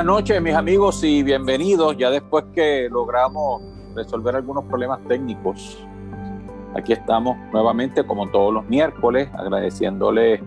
Buenas 0.00 0.14
noches, 0.14 0.40
mis 0.40 0.54
amigos, 0.54 1.04
y 1.04 1.22
bienvenidos. 1.22 1.94
Ya 1.98 2.08
después 2.08 2.46
que 2.54 2.88
logramos 2.90 3.60
resolver 3.94 4.34
algunos 4.34 4.64
problemas 4.64 4.98
técnicos, 5.06 5.76
aquí 6.74 6.94
estamos 6.94 7.36
nuevamente, 7.52 8.02
como 8.06 8.26
todos 8.30 8.54
los 8.54 8.64
miércoles, 8.64 9.28
agradeciéndole 9.34 10.42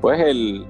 pues 0.00 0.18
el 0.18 0.66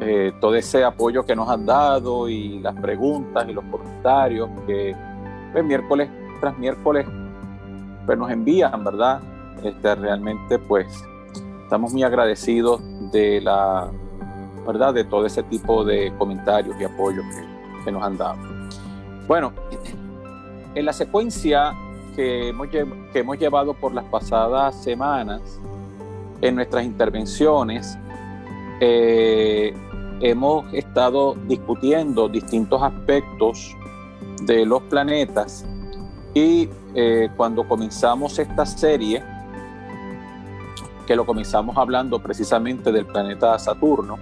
eh, 0.00 0.32
todo 0.40 0.56
ese 0.56 0.82
apoyo 0.82 1.24
que 1.24 1.36
nos 1.36 1.48
han 1.48 1.66
dado 1.66 2.28
y 2.28 2.58
las 2.58 2.74
preguntas 2.80 3.48
y 3.48 3.52
los 3.52 3.64
comentarios 3.66 4.50
que 4.66 4.92
pues, 5.52 5.64
miércoles 5.64 6.10
tras 6.40 6.58
miércoles 6.58 7.06
pues, 8.06 8.18
nos 8.18 8.28
envían, 8.28 8.82
¿verdad? 8.82 9.20
Este, 9.62 9.94
realmente 9.94 10.58
pues 10.58 10.88
estamos 11.62 11.92
muy 11.92 12.02
agradecidos 12.02 12.82
de 13.12 13.40
la 13.40 13.88
¿verdad? 14.66 14.94
De 14.94 15.04
todo 15.04 15.26
ese 15.26 15.42
tipo 15.44 15.84
de 15.84 16.12
comentarios 16.18 16.76
y 16.80 16.84
apoyos 16.84 17.24
que, 17.84 17.92
nos 17.92 18.02
han 18.02 18.16
dado. 18.16 18.36
Bueno, 19.28 19.52
en 20.74 20.84
la 20.84 20.92
secuencia 20.92 21.72
que 22.16 22.48
hemos, 22.48 23.38
llevado 23.38 23.74
por 23.74 23.94
las 23.94 24.04
pasadas 24.06 24.82
semanas, 24.82 25.60
en 26.40 26.56
nuestras 26.56 26.84
intervenciones, 26.84 27.96
eh, 28.80 29.72
hemos 30.20 30.66
estado 30.72 31.34
discutiendo 31.46 32.28
distintos 32.28 32.82
aspectos 32.82 33.76
de 34.42 34.66
los 34.66 34.82
planetas 34.82 35.64
y 36.34 36.68
eh, 36.94 37.30
cuando 37.36 37.66
comenzamos 37.66 38.38
esta 38.38 38.66
serie, 38.66 39.22
que 41.06 41.16
lo 41.16 41.24
comenzamos 41.24 41.76
hablando 41.76 42.18
precisamente 42.18 42.90
del 42.92 43.06
planeta 43.06 43.58
Saturno, 43.58 44.18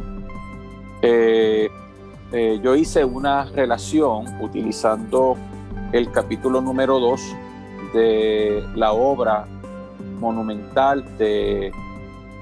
eh, 1.06 1.68
eh, 2.32 2.60
yo 2.62 2.74
hice 2.74 3.04
una 3.04 3.44
relación 3.44 4.24
utilizando 4.40 5.36
el 5.92 6.10
capítulo 6.10 6.62
número 6.62 6.98
2 6.98 7.20
de 7.92 8.64
la 8.74 8.94
obra 8.94 9.46
monumental 10.18 11.04
de, 11.18 11.70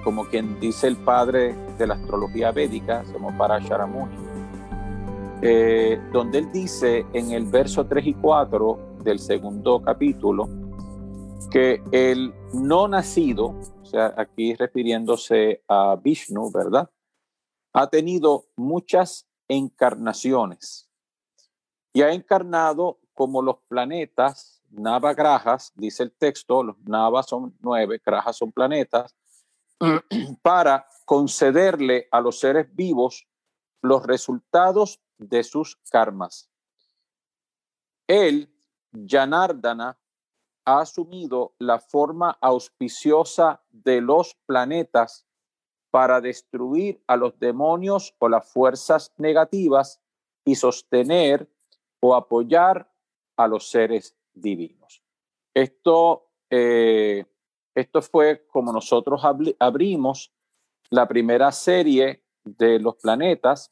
como 0.04 0.26
quien 0.26 0.60
dice 0.60 0.86
el 0.86 0.96
padre 0.96 1.56
de 1.76 1.88
la 1.88 1.94
astrología 1.94 2.52
védica, 2.52 3.02
como 3.12 3.36
para 3.36 3.58
Sharamuni, 3.58 4.14
eh, 5.42 6.00
donde 6.12 6.38
él 6.38 6.52
dice 6.52 7.04
en 7.14 7.32
el 7.32 7.46
verso 7.46 7.84
3 7.84 8.06
y 8.06 8.14
4 8.14 8.78
del 9.02 9.18
segundo 9.18 9.82
capítulo 9.82 10.48
que 11.50 11.82
el 11.90 12.32
no 12.54 12.86
nacido, 12.86 13.56
o 13.82 13.84
sea, 13.84 14.14
aquí 14.16 14.54
refiriéndose 14.54 15.62
a 15.66 15.96
Vishnu, 16.00 16.52
¿verdad? 16.52 16.88
Ha 17.72 17.86
tenido 17.88 18.46
muchas 18.56 19.26
encarnaciones 19.48 20.88
y 21.92 22.02
ha 22.02 22.12
encarnado 22.12 23.00
como 23.14 23.42
los 23.42 23.56
planetas, 23.68 24.62
Navagrajas, 24.70 25.72
dice 25.74 26.02
el 26.02 26.12
texto, 26.12 26.62
los 26.62 26.78
Navas 26.84 27.26
son 27.26 27.54
nueve, 27.60 28.00
Grajas 28.04 28.38
son 28.38 28.52
planetas, 28.52 29.14
para 30.42 30.86
concederle 31.04 32.08
a 32.10 32.20
los 32.20 32.38
seres 32.40 32.74
vivos 32.74 33.26
los 33.82 34.02
resultados 34.06 35.02
de 35.18 35.44
sus 35.44 35.76
karmas. 35.90 36.50
Él, 38.06 38.50
Janardana, 39.06 39.98
ha 40.64 40.80
asumido 40.80 41.54
la 41.58 41.78
forma 41.78 42.38
auspiciosa 42.40 43.62
de 43.70 44.00
los 44.00 44.36
planetas 44.46 45.26
para 45.92 46.22
destruir 46.22 47.02
a 47.06 47.16
los 47.16 47.38
demonios 47.38 48.14
o 48.18 48.26
las 48.26 48.50
fuerzas 48.50 49.12
negativas 49.18 50.00
y 50.42 50.54
sostener 50.54 51.46
o 52.00 52.14
apoyar 52.14 52.90
a 53.36 53.46
los 53.46 53.68
seres 53.68 54.16
divinos. 54.32 55.02
Esto, 55.52 56.30
eh, 56.48 57.26
esto 57.74 58.00
fue 58.00 58.46
como 58.46 58.72
nosotros 58.72 59.20
abrimos 59.58 60.32
la 60.88 61.06
primera 61.06 61.52
serie 61.52 62.24
de 62.42 62.78
los 62.78 62.96
planetas 62.96 63.70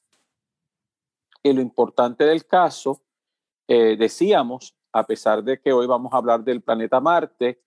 y 1.42 1.54
lo 1.54 1.62
importante 1.62 2.24
del 2.26 2.46
caso, 2.46 3.00
eh, 3.66 3.96
decíamos, 3.96 4.76
a 4.92 5.06
pesar 5.06 5.42
de 5.42 5.58
que 5.58 5.72
hoy 5.72 5.86
vamos 5.86 6.12
a 6.12 6.18
hablar 6.18 6.44
del 6.44 6.60
planeta 6.60 7.00
Marte, 7.00 7.62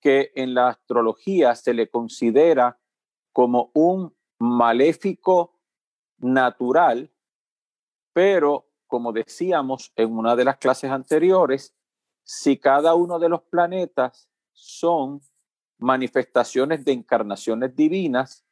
que 0.00 0.30
en 0.36 0.54
la 0.54 0.68
astrología 0.68 1.56
se 1.56 1.74
le 1.74 1.88
considera 1.88 2.79
como 3.32 3.70
un 3.74 4.14
maléfico 4.38 5.58
natural, 6.18 7.10
pero 8.12 8.66
como 8.86 9.12
decíamos 9.12 9.92
en 9.96 10.16
una 10.16 10.34
de 10.36 10.44
las 10.44 10.58
clases 10.58 10.90
anteriores, 10.90 11.74
si 12.24 12.58
cada 12.58 12.94
uno 12.94 13.18
de 13.18 13.28
los 13.28 13.42
planetas 13.42 14.28
son 14.52 15.20
manifestaciones 15.78 16.84
de 16.84 16.92
encarnaciones 16.92 17.74
divinas 17.74 18.44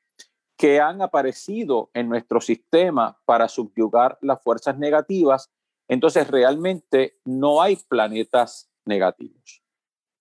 que 0.57 0.81
han 0.81 1.03
aparecido 1.03 1.91
en 1.95 2.09
nuestro 2.09 2.41
sistema 2.41 3.21
para 3.25 3.49
subyugar 3.49 4.19
las 4.23 4.43
fuerzas 4.43 4.79
negativas, 4.79 5.51
entonces 5.87 6.29
realmente 6.29 7.19
no 7.25 7.63
hay 7.63 7.77
planetas 7.77 8.71
negativos. 8.85 9.63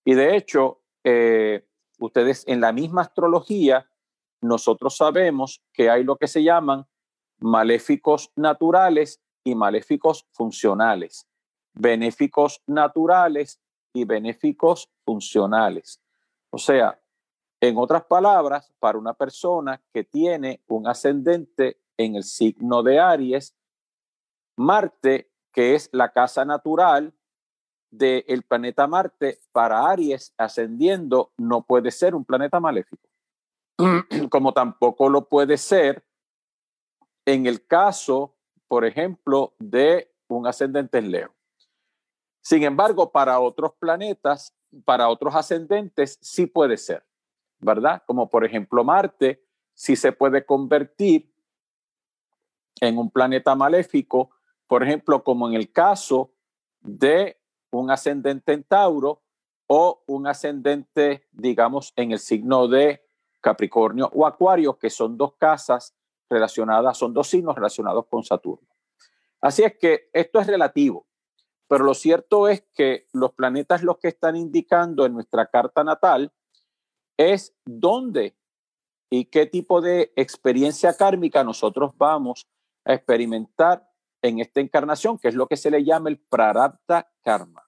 Y 0.04 0.14
de 0.14 0.36
hecho, 0.36 0.82
eh, 1.04 1.66
ustedes 1.98 2.44
en 2.46 2.60
la 2.60 2.72
misma 2.72 3.02
astrología 3.02 3.90
nosotros 4.40 4.96
sabemos 4.96 5.62
que 5.72 5.90
hay 5.90 6.04
lo 6.04 6.16
que 6.16 6.28
se 6.28 6.42
llaman 6.42 6.86
maléficos 7.38 8.30
naturales 8.36 9.20
y 9.44 9.54
maléficos 9.54 10.26
funcionales, 10.32 11.26
benéficos 11.72 12.62
naturales 12.66 13.60
y 13.92 14.04
benéficos 14.04 14.88
funcionales. 15.04 16.00
O 16.50 16.58
sea, 16.58 17.00
en 17.60 17.76
otras 17.76 18.04
palabras, 18.04 18.72
para 18.78 18.98
una 18.98 19.14
persona 19.14 19.82
que 19.92 20.04
tiene 20.04 20.62
un 20.68 20.86
ascendente 20.86 21.80
en 21.96 22.14
el 22.14 22.22
signo 22.22 22.82
de 22.82 23.00
Aries, 23.00 23.56
Marte, 24.56 25.30
que 25.52 25.74
es 25.74 25.88
la 25.92 26.12
casa 26.12 26.44
natural 26.44 27.12
del 27.90 28.42
planeta 28.42 28.86
Marte, 28.86 29.40
para 29.50 29.88
Aries 29.88 30.34
ascendiendo, 30.36 31.32
no 31.36 31.62
puede 31.62 31.90
ser 31.90 32.14
un 32.14 32.24
planeta 32.24 32.60
maléfico. 32.60 33.07
como 34.30 34.52
tampoco 34.52 35.08
lo 35.08 35.28
puede 35.28 35.56
ser 35.56 36.04
en 37.24 37.46
el 37.46 37.66
caso, 37.66 38.34
por 38.66 38.84
ejemplo, 38.84 39.54
de 39.58 40.10
un 40.28 40.46
ascendente 40.46 40.98
en 40.98 41.10
Leo. 41.10 41.34
Sin 42.40 42.62
embargo, 42.62 43.12
para 43.12 43.40
otros 43.40 43.72
planetas, 43.78 44.54
para 44.84 45.08
otros 45.08 45.34
ascendentes, 45.34 46.18
sí 46.22 46.46
puede 46.46 46.76
ser, 46.76 47.04
¿verdad? 47.58 48.02
Como 48.06 48.28
por 48.28 48.44
ejemplo 48.44 48.84
Marte, 48.84 49.44
sí 49.74 49.96
se 49.96 50.12
puede 50.12 50.44
convertir 50.44 51.32
en 52.80 52.98
un 52.98 53.10
planeta 53.10 53.54
maléfico, 53.54 54.30
por 54.66 54.82
ejemplo, 54.82 55.22
como 55.24 55.48
en 55.48 55.54
el 55.54 55.72
caso 55.72 56.32
de 56.80 57.38
un 57.70 57.90
ascendente 57.90 58.52
en 58.52 58.64
Tauro 58.64 59.22
o 59.66 60.02
un 60.06 60.26
ascendente, 60.26 61.26
digamos, 61.32 61.92
en 61.96 62.12
el 62.12 62.18
signo 62.18 62.68
de 62.68 63.07
Capricornio 63.48 64.10
o 64.12 64.26
Acuario, 64.26 64.78
que 64.78 64.90
son 64.90 65.16
dos 65.16 65.32
casas 65.38 65.96
relacionadas, 66.28 66.98
son 66.98 67.14
dos 67.14 67.28
signos 67.28 67.54
relacionados 67.54 68.04
con 68.06 68.22
Saturno. 68.22 68.68
Así 69.40 69.62
es 69.62 69.78
que 69.78 70.10
esto 70.12 70.38
es 70.38 70.46
relativo, 70.46 71.06
pero 71.66 71.82
lo 71.82 71.94
cierto 71.94 72.46
es 72.46 72.66
que 72.74 73.06
los 73.14 73.32
planetas 73.32 73.82
los 73.82 73.96
que 73.96 74.08
están 74.08 74.36
indicando 74.36 75.06
en 75.06 75.14
nuestra 75.14 75.46
carta 75.46 75.82
natal 75.82 76.30
es 77.16 77.56
dónde 77.64 78.36
y 79.08 79.24
qué 79.24 79.46
tipo 79.46 79.80
de 79.80 80.12
experiencia 80.14 80.94
kármica 80.94 81.42
nosotros 81.42 81.92
vamos 81.96 82.46
a 82.84 82.92
experimentar 82.92 83.88
en 84.20 84.40
esta 84.40 84.60
encarnación, 84.60 85.16
que 85.18 85.28
es 85.28 85.34
lo 85.34 85.46
que 85.46 85.56
se 85.56 85.70
le 85.70 85.82
llama 85.84 86.10
el 86.10 86.18
prarabdha 86.18 87.10
karma. 87.22 87.66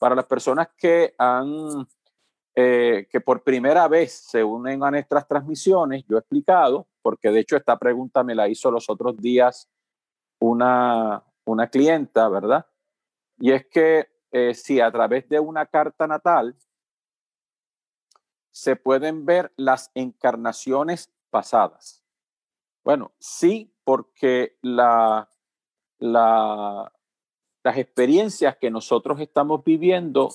Para 0.00 0.16
las 0.16 0.26
personas 0.26 0.70
que 0.76 1.14
han 1.18 1.86
eh, 2.56 3.08
que 3.10 3.20
por 3.20 3.42
primera 3.42 3.88
vez 3.88 4.12
se 4.12 4.44
unen 4.44 4.82
a 4.84 4.90
nuestras 4.90 5.26
transmisiones, 5.26 6.04
yo 6.08 6.16
he 6.16 6.20
explicado, 6.20 6.86
porque 7.02 7.30
de 7.30 7.40
hecho 7.40 7.56
esta 7.56 7.76
pregunta 7.78 8.22
me 8.22 8.34
la 8.34 8.48
hizo 8.48 8.70
los 8.70 8.88
otros 8.88 9.16
días 9.16 9.68
una, 10.38 11.24
una 11.44 11.68
clienta, 11.68 12.28
¿verdad? 12.28 12.66
Y 13.38 13.50
es 13.50 13.66
que 13.66 14.08
eh, 14.30 14.54
si 14.54 14.80
a 14.80 14.90
través 14.90 15.28
de 15.28 15.40
una 15.40 15.66
carta 15.66 16.06
natal 16.06 16.56
se 18.52 18.76
pueden 18.76 19.26
ver 19.26 19.52
las 19.56 19.90
encarnaciones 19.94 21.12
pasadas. 21.30 22.04
Bueno, 22.84 23.12
sí, 23.18 23.74
porque 23.82 24.58
la, 24.62 25.28
la, 25.98 26.92
las 27.64 27.78
experiencias 27.78 28.56
que 28.56 28.70
nosotros 28.70 29.18
estamos 29.20 29.64
viviendo 29.64 30.28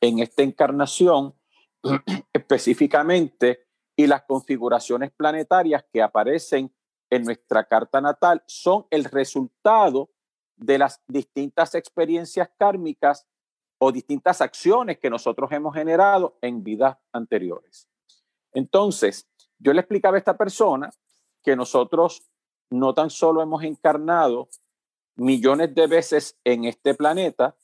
en 0.00 0.18
esta 0.18 0.42
encarnación 0.42 1.34
específicamente 2.32 3.66
y 3.96 4.06
las 4.06 4.22
configuraciones 4.22 5.10
planetarias 5.12 5.84
que 5.92 6.02
aparecen 6.02 6.72
en 7.10 7.24
nuestra 7.24 7.64
carta 7.64 8.00
natal 8.00 8.42
son 8.46 8.86
el 8.90 9.04
resultado 9.04 10.10
de 10.56 10.78
las 10.78 11.02
distintas 11.08 11.74
experiencias 11.74 12.50
kármicas 12.58 13.26
o 13.78 13.90
distintas 13.90 14.40
acciones 14.40 14.98
que 14.98 15.10
nosotros 15.10 15.50
hemos 15.52 15.74
generado 15.74 16.38
en 16.42 16.62
vidas 16.62 16.98
anteriores. 17.12 17.88
Entonces, 18.52 19.26
yo 19.58 19.72
le 19.72 19.80
explicaba 19.80 20.16
a 20.16 20.18
esta 20.18 20.36
persona 20.36 20.90
que 21.42 21.56
nosotros 21.56 22.30
no 22.70 22.94
tan 22.94 23.10
solo 23.10 23.42
hemos 23.42 23.64
encarnado 23.64 24.48
millones 25.16 25.74
de 25.74 25.86
veces 25.86 26.38
en 26.44 26.64
este 26.64 26.94
planeta, 26.94 27.56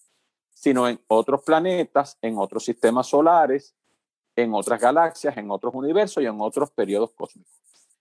sino 0.51 0.89
en 0.89 1.01
otros 1.07 1.43
planetas, 1.43 2.19
en 2.23 2.39
otros 2.39 2.65
sistemas 2.65 3.09
solares, 3.09 3.76
en 4.37 4.55
otras 4.55 4.81
galaxias, 4.81 5.37
en 5.37 5.51
otros 5.51 5.75
universos 5.75 6.23
y 6.23 6.27
en 6.27 6.41
otros 6.41 6.71
periodos 6.71 7.13
cósmicos. 7.13 7.53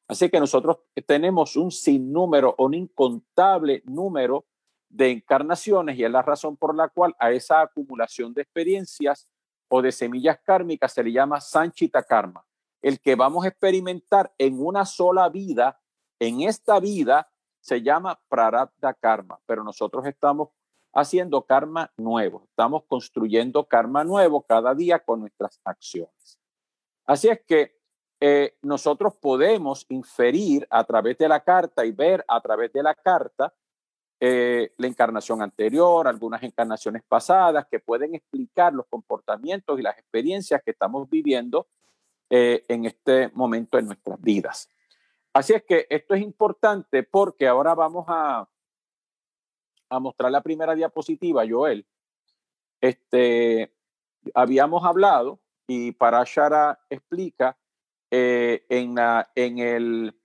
Así 0.07 0.29
que 0.29 0.39
nosotros 0.39 0.79
tenemos 1.07 1.55
un 1.55 1.71
sinnúmero, 1.71 2.53
un 2.59 2.73
incontable 2.75 3.81
número 3.85 4.45
de 4.89 5.11
encarnaciones 5.11 5.97
y 5.97 6.03
es 6.03 6.11
la 6.11 6.21
razón 6.21 6.57
por 6.57 6.75
la 6.75 6.89
cual 6.89 7.15
a 7.17 7.31
esa 7.31 7.61
acumulación 7.61 8.33
de 8.33 8.43
experiencias 8.43 9.27
o 9.67 9.81
de 9.81 9.91
semillas 9.91 10.39
kármicas 10.43 10.93
se 10.93 11.03
le 11.03 11.11
llama 11.11 11.41
Sanchita 11.41 12.03
Karma. 12.03 12.45
El 12.81 12.99
que 12.99 13.15
vamos 13.15 13.45
a 13.45 13.47
experimentar 13.47 14.31
en 14.37 14.63
una 14.63 14.85
sola 14.85 15.27
vida, 15.29 15.81
en 16.19 16.41
esta 16.41 16.79
vida, 16.79 17.31
se 17.59 17.81
llama 17.81 18.19
Prarabdha 18.27 18.93
Karma, 18.93 19.39
pero 19.47 19.63
nosotros 19.63 20.05
estamos 20.05 20.49
haciendo 20.95 21.45
karma 21.45 21.91
nuevo, 21.97 22.45
estamos 22.49 22.83
construyendo 22.87 23.65
karma 23.65 24.03
nuevo 24.03 24.41
cada 24.41 24.73
día 24.73 24.99
con 24.99 25.19
nuestras 25.19 25.59
acciones. 25.63 26.39
Así 27.05 27.27
es 27.27 27.41
que 27.45 27.77
eh, 28.19 28.57
nosotros 28.61 29.13
podemos 29.15 29.85
inferir 29.89 30.65
a 30.71 30.83
través 30.85 31.17
de 31.17 31.27
la 31.27 31.41
carta 31.41 31.85
y 31.85 31.91
ver 31.91 32.23
a 32.27 32.39
través 32.41 32.71
de 32.71 32.81
la 32.81 32.95
carta 32.95 33.53
eh, 34.21 34.73
la 34.77 34.87
encarnación 34.87 35.41
anterior, 35.41 36.07
algunas 36.07 36.41
encarnaciones 36.41 37.03
pasadas 37.03 37.67
que 37.69 37.79
pueden 37.79 38.15
explicar 38.15 38.73
los 38.73 38.85
comportamientos 38.87 39.77
y 39.77 39.83
las 39.83 39.99
experiencias 39.99 40.61
que 40.63 40.71
estamos 40.71 41.09
viviendo 41.09 41.67
eh, 42.29 42.63
en 42.69 42.85
este 42.85 43.29
momento 43.33 43.77
en 43.77 43.87
nuestras 43.87 44.19
vidas. 44.21 44.69
Así 45.33 45.53
es 45.53 45.63
que 45.63 45.85
esto 45.89 46.13
es 46.15 46.21
importante 46.21 47.03
porque 47.03 47.45
ahora 47.45 47.75
vamos 47.75 48.05
a, 48.07 48.47
a 49.89 49.99
mostrar 49.99 50.31
la 50.31 50.41
primera 50.41 50.75
diapositiva, 50.75 51.43
Joel. 51.47 51.85
Este, 52.81 53.73
habíamos 54.33 54.83
hablado 54.83 55.39
y 55.67 55.91
Parashara 55.93 56.79
explica 56.89 57.57
eh, 58.11 58.65
en, 58.69 58.95
la, 58.95 59.31
en, 59.35 59.59
el, 59.59 60.15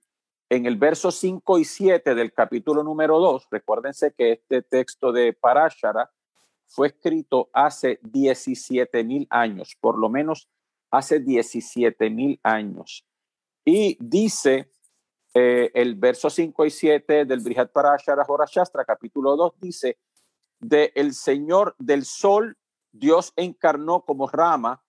en 0.49 0.65
el 0.65 0.77
verso 0.77 1.11
5 1.11 1.59
y 1.59 1.65
7 1.65 2.15
del 2.15 2.33
capítulo 2.33 2.83
número 2.83 3.19
2, 3.19 3.47
recuérdense 3.49 4.13
que 4.13 4.33
este 4.33 4.61
texto 4.61 5.11
de 5.11 5.33
Parashara 5.33 6.11
fue 6.67 6.87
escrito 6.87 7.49
hace 7.53 7.99
17 8.03 9.03
mil 9.03 9.27
años, 9.29 9.75
por 9.79 9.97
lo 9.97 10.09
menos 10.09 10.47
hace 10.89 11.19
17 11.19 12.09
mil 12.09 12.39
años. 12.43 13.05
Y 13.65 13.97
dice 13.99 14.69
eh, 15.33 15.71
el 15.73 15.95
verso 15.95 16.29
5 16.29 16.65
y 16.65 16.71
7 16.71 17.25
del 17.25 17.39
Brihat 17.39 17.71
Parashara 17.71 18.25
Horashastra, 18.27 18.83
capítulo 18.83 19.35
2, 19.35 19.53
dice, 19.59 19.97
de 20.59 20.91
el 20.95 21.13
Señor 21.13 21.75
del 21.79 22.05
Sol, 22.05 22.57
Dios 22.91 23.31
encarnó 23.35 24.03
como 24.03 24.27
Rama, 24.27 24.83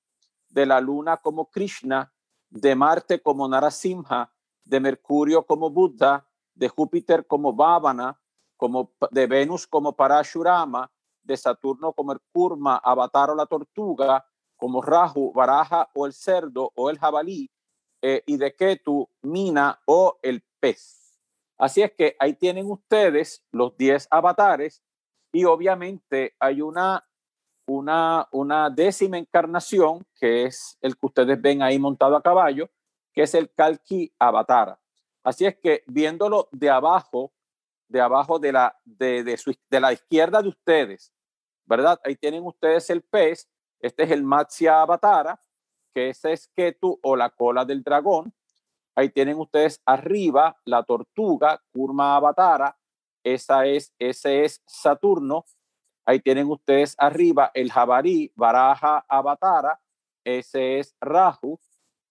de 0.49 0.67
la 0.67 0.81
luna 0.81 1.17
como 1.17 1.51
Krishna, 1.51 2.13
de 2.51 2.75
Marte 2.75 3.23
como 3.23 3.49
Narasimha, 3.49 4.33
de 4.65 4.81
Mercurio 4.81 5.47
como 5.47 5.71
Buddha, 5.71 6.29
de 6.55 6.69
Júpiter 6.69 7.27
como 7.27 7.55
Bhavana, 7.55 8.21
como 8.57 8.93
de 9.11 9.27
Venus 9.27 9.67
como 9.67 9.97
Parashurama, 9.97 10.91
de 11.23 11.37
Saturno 11.37 11.93
como 11.93 12.13
el 12.13 12.21
Kurma, 12.33 12.77
Avatar 12.77 13.31
o 13.31 13.35
la 13.35 13.47
tortuga, 13.47 14.27
como 14.57 14.83
Rahu, 14.83 15.33
Baraja 15.33 15.89
o 15.95 16.07
el 16.07 16.13
cerdo 16.13 16.71
o 16.75 16.91
el 16.91 16.99
jabalí, 16.99 17.51
eh, 18.03 18.23
y 18.27 18.37
de 18.37 18.55
Ketu, 18.55 19.09
Mina 19.23 19.81
o 19.87 20.19
el 20.23 20.43
pez. 20.59 21.17
Así 21.57 21.83
es 21.83 21.93
que 21.93 22.17
ahí 22.19 22.35
tienen 22.35 22.69
ustedes 22.69 23.45
los 23.53 23.77
10 23.77 24.09
avatares 24.11 24.83
y 25.33 25.45
obviamente 25.45 26.35
hay 26.41 26.61
una, 26.61 27.07
una, 27.67 28.29
una 28.33 28.69
décima 28.69 29.19
encarnación 29.19 30.05
que 30.19 30.45
es 30.45 30.77
el 30.81 30.97
que 30.97 31.07
ustedes 31.07 31.41
ven 31.41 31.63
ahí 31.63 31.79
montado 31.79 32.17
a 32.17 32.23
caballo, 32.23 32.69
que 33.13 33.23
es 33.23 33.35
el 33.35 33.53
Kalki 33.53 34.13
Avatara. 34.19 34.81
Así 35.23 35.47
es 35.47 35.57
que 35.57 35.85
viéndolo 35.87 36.49
de 36.51 36.69
abajo, 36.69 37.33
de 37.87 38.01
abajo 38.01 38.41
de 38.41 38.53
la, 38.53 38.77
de, 38.85 39.23
de, 39.23 39.39
de 39.71 39.81
la 39.81 39.93
izquierda 39.93 40.43
de 40.43 40.49
ustedes, 40.49 41.13
¿verdad? 41.65 42.01
Ahí 42.05 42.17
tienen 42.17 42.45
ustedes 42.45 42.91
el 42.91 43.03
pez, 43.03 43.49
este 43.79 44.03
es 44.03 44.11
el 44.11 44.25
Matsya 44.25 44.83
Avatara, 44.83 45.41
que 45.95 46.11
es 46.11 46.49
Ketu 46.55 46.99
o 47.03 47.17
la 47.17 47.31
cola 47.31 47.65
del 47.65 47.83
dragón. 47.83 48.33
Ahí 48.95 49.09
tienen 49.09 49.39
ustedes 49.39 49.81
arriba 49.87 50.57
la 50.65 50.83
tortuga, 50.83 51.63
Kurma 51.73 52.17
Avatara, 52.17 52.77
esa 53.25 53.67
es, 53.67 53.95
ese 53.99 54.45
es 54.45 54.63
Saturno. 54.67 55.45
Ahí 56.05 56.21
tienen 56.21 56.49
ustedes 56.51 56.95
arriba 56.99 57.51
el 57.55 57.71
jabarí, 57.71 58.33
Baraja 58.35 59.05
Avatara, 59.09 59.81
ese 60.25 60.79
es 60.79 60.97
Rahu. 61.01 61.59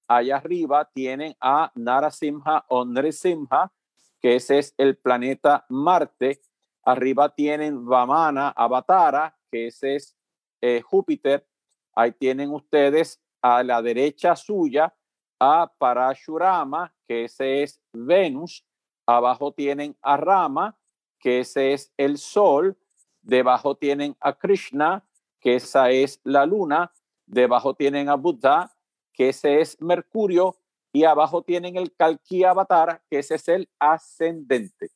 Allá 0.08 0.38
arriba 0.38 0.90
tienen 0.94 1.36
a 1.40 1.72
Narasimha 1.76 2.66
o 2.70 2.86
Nrisimha, 2.86 3.72
que 4.20 4.36
ese 4.36 4.60
es 4.60 4.74
el 4.78 4.98
planeta 4.98 5.66
Marte. 5.70 6.42
Arriba 6.84 7.30
tienen 7.30 7.86
Vamana 7.86 8.50
Avatara, 8.50 9.38
que 9.52 9.68
ese 9.68 9.96
es 9.96 10.18
eh, 10.62 10.82
Júpiter. 10.82 11.46
Ahí 11.94 12.12
tienen 12.14 12.52
ustedes 12.52 13.22
a 13.42 13.64
la 13.64 13.82
derecha 13.82 14.36
suya 14.36 14.94
a 15.40 15.72
Parashurama, 15.78 16.94
que 17.08 17.26
ese 17.26 17.64
es 17.64 17.82
Venus. 17.92 18.64
Abajo 19.08 19.52
tienen 19.52 19.98
a 20.02 20.16
Rama, 20.16 20.78
que 21.20 21.40
ese 21.40 21.74
es 21.74 21.92
el 21.98 22.20
Sol. 22.20 22.78
Debajo 23.22 23.76
tienen 23.76 24.16
a 24.20 24.38
Krishna, 24.38 25.04
que 25.40 25.56
esa 25.56 25.90
es 25.90 26.22
la 26.24 26.46
Luna. 26.46 26.92
Debajo 27.26 27.74
tienen 27.74 28.08
a 28.10 28.16
Buddha, 28.16 28.72
que 29.14 29.30
ese 29.30 29.62
es 29.62 29.82
Mercurio. 29.82 30.58
Y 30.94 31.06
abajo 31.06 31.42
tienen 31.42 31.76
el 31.76 31.96
Kalki 31.96 32.44
Avatar, 32.44 33.02
que 33.10 33.20
ese 33.20 33.36
es 33.36 33.48
el 33.48 33.70
ascendente. 33.80 34.92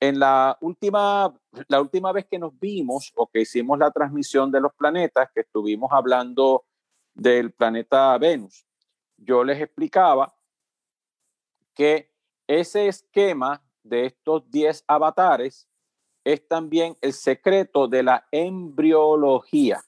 En 0.00 0.18
la 0.18 0.58
última, 0.60 1.32
la 1.68 1.80
última 1.80 2.12
vez 2.12 2.26
que 2.26 2.38
nos 2.38 2.58
vimos 2.58 3.12
o 3.14 3.26
que 3.26 3.42
hicimos 3.42 3.78
la 3.78 3.90
transmisión 3.90 4.50
de 4.50 4.60
los 4.60 4.72
planetas, 4.74 5.30
que 5.32 5.40
estuvimos 5.42 5.90
hablando 5.92 6.64
del 7.16 7.50
planeta 7.52 8.16
Venus. 8.18 8.66
Yo 9.16 9.42
les 9.42 9.60
explicaba 9.60 10.36
que 11.74 12.12
ese 12.46 12.88
esquema 12.88 13.62
de 13.82 14.06
estos 14.06 14.48
10 14.50 14.84
avatares 14.86 15.68
es 16.24 16.46
también 16.46 16.96
el 17.00 17.12
secreto 17.12 17.88
de 17.88 18.02
la 18.02 18.26
embriología, 18.30 19.84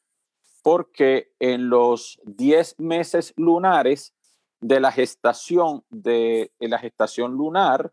porque 0.63 1.35
en 1.39 1.69
los 1.69 2.21
10 2.25 2.79
meses 2.79 3.35
lunares 3.37 4.15
de 4.61 4.81
la 4.81 4.91
gestación 4.91 5.85
de, 5.91 6.53
la 6.61 6.79
gestación 6.79 7.33
lunar, 7.33 7.93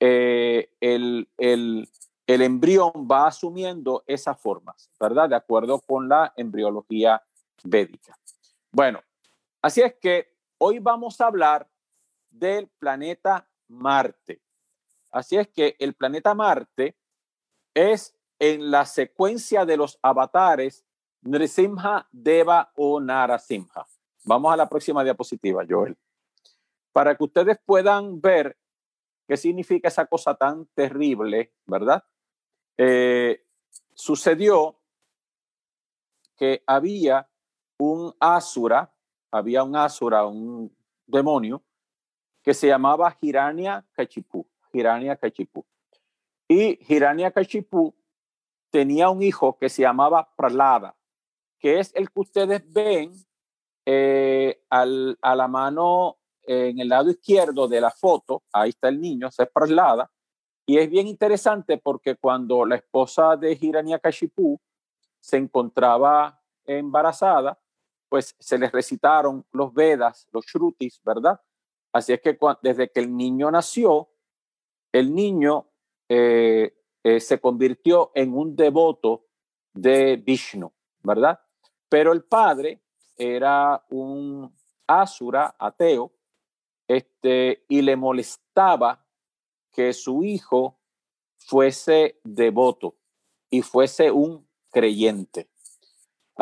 eh, 0.00 0.70
el, 0.80 1.28
el, 1.38 1.88
el 2.26 2.42
embrión 2.42 2.92
va 3.10 3.26
asumiendo 3.26 4.04
esas 4.06 4.40
formas, 4.40 4.90
¿verdad? 5.00 5.28
De 5.28 5.36
acuerdo 5.36 5.80
con 5.80 6.08
la 6.08 6.32
embriología 6.36 7.22
védica. 7.64 8.18
Bueno, 8.74 9.02
así 9.60 9.82
es 9.82 9.94
que 10.00 10.34
hoy 10.56 10.78
vamos 10.78 11.20
a 11.20 11.26
hablar 11.26 11.68
del 12.30 12.68
planeta 12.78 13.46
Marte. 13.68 14.40
Así 15.10 15.36
es 15.36 15.48
que 15.48 15.76
el 15.78 15.92
planeta 15.94 16.34
Marte 16.34 16.96
es 17.74 18.16
en 18.38 18.70
la 18.70 18.86
secuencia 18.86 19.66
de 19.66 19.76
los 19.76 19.98
avatares 20.00 20.86
Nrisimha, 21.20 22.08
Deva 22.10 22.72
o 22.74 22.98
Narasimha. 22.98 23.86
Vamos 24.24 24.52
a 24.54 24.56
la 24.56 24.70
próxima 24.70 25.04
diapositiva, 25.04 25.64
Joel. 25.68 25.98
Para 26.92 27.14
que 27.14 27.24
ustedes 27.24 27.58
puedan 27.66 28.22
ver 28.22 28.56
qué 29.28 29.36
significa 29.36 29.88
esa 29.88 30.06
cosa 30.06 30.34
tan 30.34 30.64
terrible, 30.74 31.52
¿verdad? 31.66 32.02
Eh, 32.78 33.44
sucedió 33.94 34.80
que 36.36 36.64
había 36.66 37.28
un 37.82 38.14
asura, 38.20 38.92
había 39.30 39.64
un 39.64 39.74
asura, 39.74 40.24
un 40.24 40.74
demonio, 41.06 41.62
que 42.42 42.54
se 42.54 42.68
llamaba 42.68 43.16
Hirania 43.20 43.84
Kachipu, 43.92 44.46
Hirania 44.72 45.16
Kachipu. 45.16 45.64
Y 46.48 46.78
Hirania 46.92 47.30
Kachipu 47.30 47.94
tenía 48.70 49.08
un 49.08 49.22
hijo 49.22 49.58
que 49.58 49.68
se 49.68 49.82
llamaba 49.82 50.28
Pralada, 50.36 50.94
que 51.58 51.80
es 51.80 51.92
el 51.94 52.10
que 52.10 52.20
ustedes 52.20 52.72
ven 52.72 53.12
eh, 53.84 54.62
al, 54.70 55.18
a 55.20 55.34
la 55.34 55.48
mano 55.48 56.18
en 56.44 56.78
el 56.78 56.88
lado 56.88 57.10
izquierdo 57.10 57.68
de 57.68 57.80
la 57.80 57.90
foto, 57.90 58.42
ahí 58.52 58.70
está 58.70 58.88
el 58.88 59.00
niño, 59.00 59.30
se 59.30 59.46
traslada, 59.46 60.10
y 60.66 60.78
es 60.78 60.88
bien 60.88 61.06
interesante 61.06 61.78
porque 61.78 62.16
cuando 62.16 62.64
la 62.64 62.76
esposa 62.76 63.36
de 63.36 63.58
Hiranyakashipu 63.60 64.60
se 65.20 65.36
encontraba 65.36 66.40
embarazada, 66.64 67.58
pues 68.12 68.36
se 68.38 68.58
les 68.58 68.70
recitaron 68.70 69.46
los 69.52 69.72
Vedas, 69.72 70.28
los 70.32 70.44
Shrutis, 70.44 71.00
¿verdad? 71.02 71.40
Así 71.94 72.12
es 72.12 72.20
que 72.20 72.38
desde 72.60 72.90
que 72.90 73.00
el 73.00 73.16
niño 73.16 73.50
nació, 73.50 74.10
el 74.92 75.14
niño 75.14 75.70
eh, 76.10 76.76
eh, 77.02 77.20
se 77.20 77.40
convirtió 77.40 78.12
en 78.14 78.34
un 78.34 78.54
devoto 78.54 79.28
de 79.72 80.16
Vishnu, 80.16 80.70
¿verdad? 81.02 81.40
Pero 81.88 82.12
el 82.12 82.22
padre 82.24 82.82
era 83.16 83.82
un 83.88 84.54
asura, 84.86 85.56
ateo, 85.58 86.12
este, 86.86 87.64
y 87.66 87.80
le 87.80 87.96
molestaba 87.96 89.06
que 89.72 89.94
su 89.94 90.22
hijo 90.22 90.78
fuese 91.38 92.20
devoto 92.24 92.94
y 93.48 93.62
fuese 93.62 94.10
un 94.10 94.46
creyente. 94.70 95.48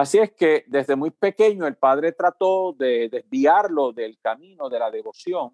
Así 0.00 0.16
es 0.16 0.32
que 0.32 0.64
desde 0.66 0.96
muy 0.96 1.10
pequeño 1.10 1.66
el 1.66 1.76
padre 1.76 2.12
trató 2.12 2.72
de 2.72 3.10
desviarlo 3.10 3.92
del 3.92 4.18
camino 4.18 4.70
de 4.70 4.78
la 4.78 4.90
devoción, 4.90 5.52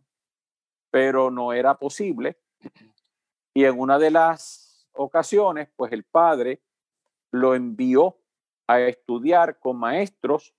pero 0.89 1.33
no 1.33 1.53
era 1.53 1.75
posible. 1.75 2.37
Y 3.55 3.65
en 3.65 3.77
una 3.77 3.99
de 3.99 4.13
las 4.13 4.89
ocasiones, 4.93 5.69
pues 5.75 5.91
el 5.91 6.05
padre 6.05 6.63
lo 7.33 7.57
envió 7.57 8.19
a 8.69 8.79
estudiar 8.83 9.59
con 9.59 9.79
maestros 9.79 10.55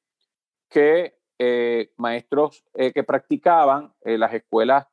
que, 0.67 1.17
eh, 1.39 1.93
maestros 1.95 2.65
eh, 2.73 2.91
que 2.91 3.05
practicaban 3.05 3.93
en 4.01 4.19
las 4.19 4.33
escuelas, 4.33 4.85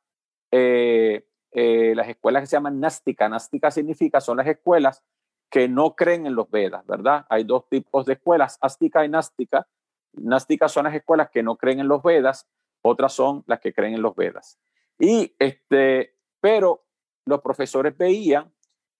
eh, 0.51 1.25
las 1.51 2.07
escuelas 2.07 2.43
que 2.43 2.47
se 2.47 2.55
llaman 2.55 2.79
nástica. 2.79 3.27
Nástica 3.27 3.71
significa, 3.71 4.21
son 4.21 4.37
las 4.37 4.47
escuelas 4.47 5.03
que 5.49 5.67
no 5.67 5.95
creen 5.95 6.25
en 6.25 6.35
los 6.35 6.49
Vedas, 6.49 6.85
¿verdad? 6.85 7.25
Hay 7.29 7.43
dos 7.43 7.67
tipos 7.69 8.05
de 8.05 8.13
escuelas, 8.13 8.57
ástica 8.61 9.05
y 9.05 9.09
nástica. 9.09 9.67
Nástica 10.13 10.67
son 10.67 10.85
las 10.85 10.95
escuelas 10.95 11.29
que 11.29 11.43
no 11.43 11.57
creen 11.57 11.79
en 11.79 11.87
los 11.87 12.01
Vedas, 12.03 12.47
otras 12.81 13.13
son 13.13 13.43
las 13.47 13.59
que 13.59 13.73
creen 13.73 13.95
en 13.95 14.01
los 14.01 14.15
Vedas. 14.15 14.59
Y 14.99 15.33
este, 15.39 16.15
pero 16.39 16.85
los 17.25 17.41
profesores 17.41 17.97
veían 17.97 18.51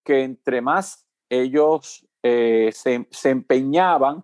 que 0.03 0.23
entre 0.23 0.61
más 0.61 1.05
ellos 1.29 2.05
eh, 2.23 2.71
se, 2.73 3.29
empeñaban 3.29 4.23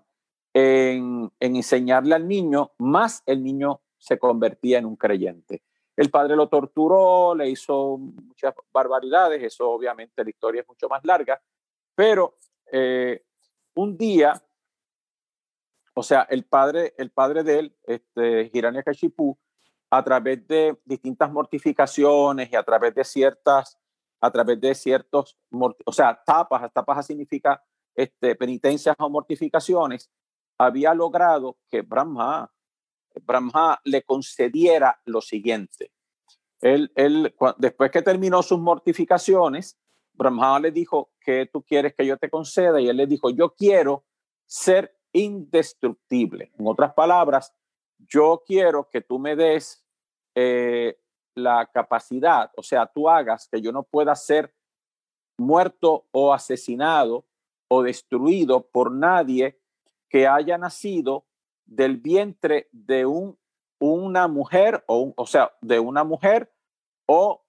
en, 0.54 1.32
en 1.40 1.56
enseñarle 1.56 2.16
al 2.16 2.28
niño, 2.28 2.72
más 2.78 3.24
el 3.26 3.44
niño 3.44 3.82
se 3.98 4.18
convertía 4.18 4.80
en 4.80 4.86
un 4.86 4.96
creyente. 4.96 5.62
El 5.96 6.10
padre 6.10 6.36
lo 6.36 6.50
torturó, 6.50 7.36
le 7.36 7.50
hizo 7.50 7.98
muchas 7.98 8.56
barbaridades, 8.74 9.44
eso 9.44 9.70
obviamente 9.70 10.24
la 10.24 10.30
historia 10.30 10.62
es 10.62 10.68
mucho 10.68 10.90
más 10.90 11.04
larga, 11.06 11.40
pero 11.96 12.38
eh, 12.72 13.24
un 13.76 13.98
día, 13.98 14.42
o 15.94 16.04
sea, 16.04 16.22
el 16.30 16.46
padre, 16.46 16.94
el 16.98 17.12
padre 17.12 17.44
de 17.44 17.60
él, 17.60 17.78
este, 17.84 18.50
Hiranyakashipu, 18.54 19.38
a 19.90 20.04
través 20.04 20.48
de 20.48 20.78
distintas 20.86 21.32
mortificaciones 21.32 22.52
y 22.52 22.56
a 22.56 22.64
través 22.64 22.96
de 22.96 23.04
ciertas, 23.04 23.78
a 24.22 24.32
través 24.32 24.62
de 24.62 24.74
ciertos, 24.74 25.38
o 25.52 25.92
sea, 25.92 26.22
tapas, 26.26 26.72
tapas 26.72 27.06
significa 27.06 27.62
este, 27.94 28.36
penitencias 28.36 28.96
o 29.00 29.10
mortificaciones, 29.10 30.10
había 30.58 30.94
logrado 30.94 31.58
que 31.70 31.82
Brahma, 31.82 32.52
Brahma 33.24 33.80
le 33.84 34.04
concediera 34.04 35.02
lo 35.06 35.22
siguiente. 35.22 35.92
Él, 36.62 36.92
él, 36.96 37.36
después 37.58 37.92
que 37.92 38.04
terminó 38.04 38.44
sus 38.44 38.60
mortificaciones, 38.60 39.78
Brahma 40.22 40.60
le 40.60 40.72
dijo, 40.72 41.12
¿qué 41.20 41.50
tú 41.52 41.64
quieres 41.64 41.96
que 41.96 42.06
yo 42.06 42.18
te 42.18 42.30
conceda? 42.30 42.80
Y 42.80 42.88
él 42.88 42.98
le 42.98 43.08
dijo, 43.08 43.30
yo 43.30 43.56
quiero 43.56 44.04
ser 44.46 44.96
indestructible. 45.14 46.52
En 46.58 46.68
otras 46.68 46.94
palabras, 46.94 47.54
yo 47.98 48.44
quiero 48.46 48.90
que 48.90 49.02
tú 49.02 49.18
me 49.18 49.36
des 49.36 49.84
eh, 50.36 50.98
la 51.36 51.66
capacidad, 51.66 52.52
o 52.56 52.64
sea, 52.64 52.86
tú 52.86 53.10
hagas 53.10 53.48
que 53.48 53.62
yo 53.62 53.72
no 53.72 53.84
pueda 53.84 54.16
ser 54.16 54.54
muerto 55.38 56.06
o 56.12 56.34
asesinado 56.34 57.26
o 57.68 57.84
destruido 57.84 58.68
por 58.68 58.92
nadie 58.92 59.60
que 60.10 60.28
haya 60.28 60.58
nacido 60.58 61.26
del 61.66 61.98
vientre 61.98 62.68
de 62.72 63.06
un, 63.06 63.40
una 63.80 64.28
mujer, 64.28 64.84
o, 64.88 65.14
o 65.16 65.26
sea, 65.26 65.54
de 65.62 65.80
una 65.80 66.04
mujer 66.04 66.54
o, 67.08 67.44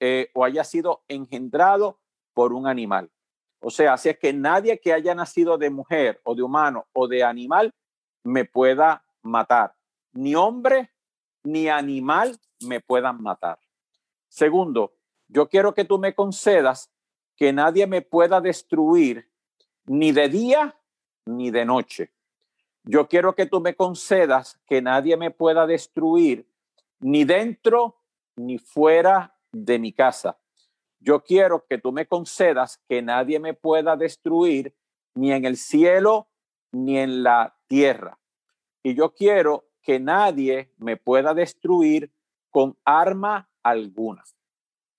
eh, 0.00 0.30
o 0.34 0.44
haya 0.44 0.64
sido 0.64 1.02
engendrado 1.08 1.98
por 2.34 2.52
un 2.52 2.66
animal. 2.66 3.10
O 3.60 3.70
sea, 3.70 3.94
así 3.94 4.10
es 4.10 4.18
que 4.18 4.32
nadie 4.32 4.78
que 4.78 4.92
haya 4.92 5.14
nacido 5.14 5.56
de 5.56 5.70
mujer 5.70 6.20
o 6.24 6.34
de 6.34 6.42
humano 6.42 6.86
o 6.92 7.08
de 7.08 7.24
animal 7.24 7.72
me 8.22 8.44
pueda 8.44 9.02
matar. 9.22 9.74
Ni 10.12 10.34
hombre 10.34 10.90
ni 11.44 11.68
animal 11.68 12.38
me 12.60 12.80
puedan 12.80 13.22
matar. 13.22 13.58
Segundo, 14.28 14.94
yo 15.28 15.48
quiero 15.48 15.72
que 15.72 15.84
tú 15.84 15.98
me 15.98 16.14
concedas 16.14 16.90
que 17.36 17.52
nadie 17.52 17.86
me 17.86 18.02
pueda 18.02 18.40
destruir 18.40 19.30
ni 19.86 20.12
de 20.12 20.28
día 20.28 20.78
ni 21.24 21.50
de 21.50 21.64
noche. 21.64 22.12
Yo 22.82 23.08
quiero 23.08 23.34
que 23.34 23.46
tú 23.46 23.60
me 23.60 23.74
concedas 23.74 24.60
que 24.66 24.82
nadie 24.82 25.16
me 25.16 25.30
pueda 25.30 25.66
destruir 25.66 26.46
ni 27.00 27.24
dentro 27.24 28.02
ni 28.36 28.58
fuera 28.58 29.38
de 29.52 29.78
mi 29.78 29.92
casa 29.92 30.38
yo 31.04 31.22
quiero 31.22 31.66
que 31.66 31.76
tú 31.76 31.92
me 31.92 32.06
concedas 32.06 32.80
que 32.88 33.02
nadie 33.02 33.38
me 33.38 33.52
pueda 33.52 33.94
destruir 33.94 34.74
ni 35.14 35.32
en 35.32 35.44
el 35.44 35.58
cielo 35.58 36.28
ni 36.72 36.98
en 36.98 37.22
la 37.22 37.54
tierra. 37.66 38.18
Y 38.82 38.94
yo 38.94 39.14
quiero 39.14 39.68
que 39.82 40.00
nadie 40.00 40.72
me 40.78 40.96
pueda 40.96 41.34
destruir 41.34 42.10
con 42.50 42.76
arma 42.84 43.50
alguna. 43.62 44.24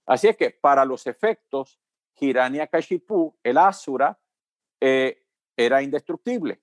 Así 0.06 0.28
es 0.28 0.38
que 0.38 0.52
para 0.52 0.86
los 0.86 1.08
efectos, 1.08 1.80
Hiranya 2.20 2.68
Kashipu, 2.68 3.36
el 3.44 3.58
Asura, 3.58 4.18
eh, 4.80 5.24
era 5.58 5.82
indestructible. 5.82 6.62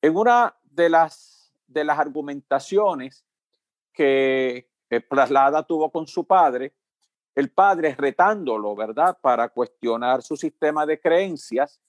En 0.00 0.16
una 0.16 0.56
de 0.62 0.88
las, 0.88 1.52
de 1.66 1.84
las 1.84 1.98
argumentaciones 1.98 3.26
que 3.92 4.70
Praslada 5.08 5.64
tuvo 5.64 5.90
con 5.90 6.06
su 6.06 6.24
padre, 6.24 6.72
el 7.34 7.50
padre 7.50 7.94
retándolo, 7.96 8.74
¿verdad? 8.74 9.18
Para 9.20 9.48
cuestionar 9.48 10.22
su 10.22 10.36
sistema 10.36 10.86
de 10.86 11.00
creencias, 11.00 11.80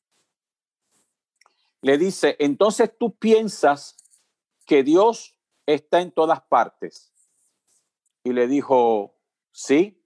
le 1.81 1.97
dice, 1.97 2.35
entonces 2.39 2.91
tú 2.97 3.15
piensas 3.15 3.95
que 4.65 4.83
Dios 4.83 5.37
está 5.65 6.01
en 6.01 6.11
todas 6.11 6.41
partes. 6.41 7.13
Y 8.23 8.33
le 8.33 8.47
dijo, 8.47 9.15
sí. 9.51 10.01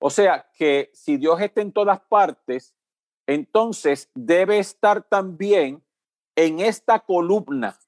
O 0.00 0.10
sea, 0.10 0.50
que 0.56 0.90
si 0.94 1.16
Dios 1.16 1.40
está 1.40 1.60
en 1.60 1.72
todas 1.72 2.00
partes, 2.00 2.74
entonces 3.26 4.10
debe 4.14 4.58
estar 4.58 5.02
también 5.04 5.84
en 6.34 6.58
esta 6.58 6.98
columna. 6.98 7.78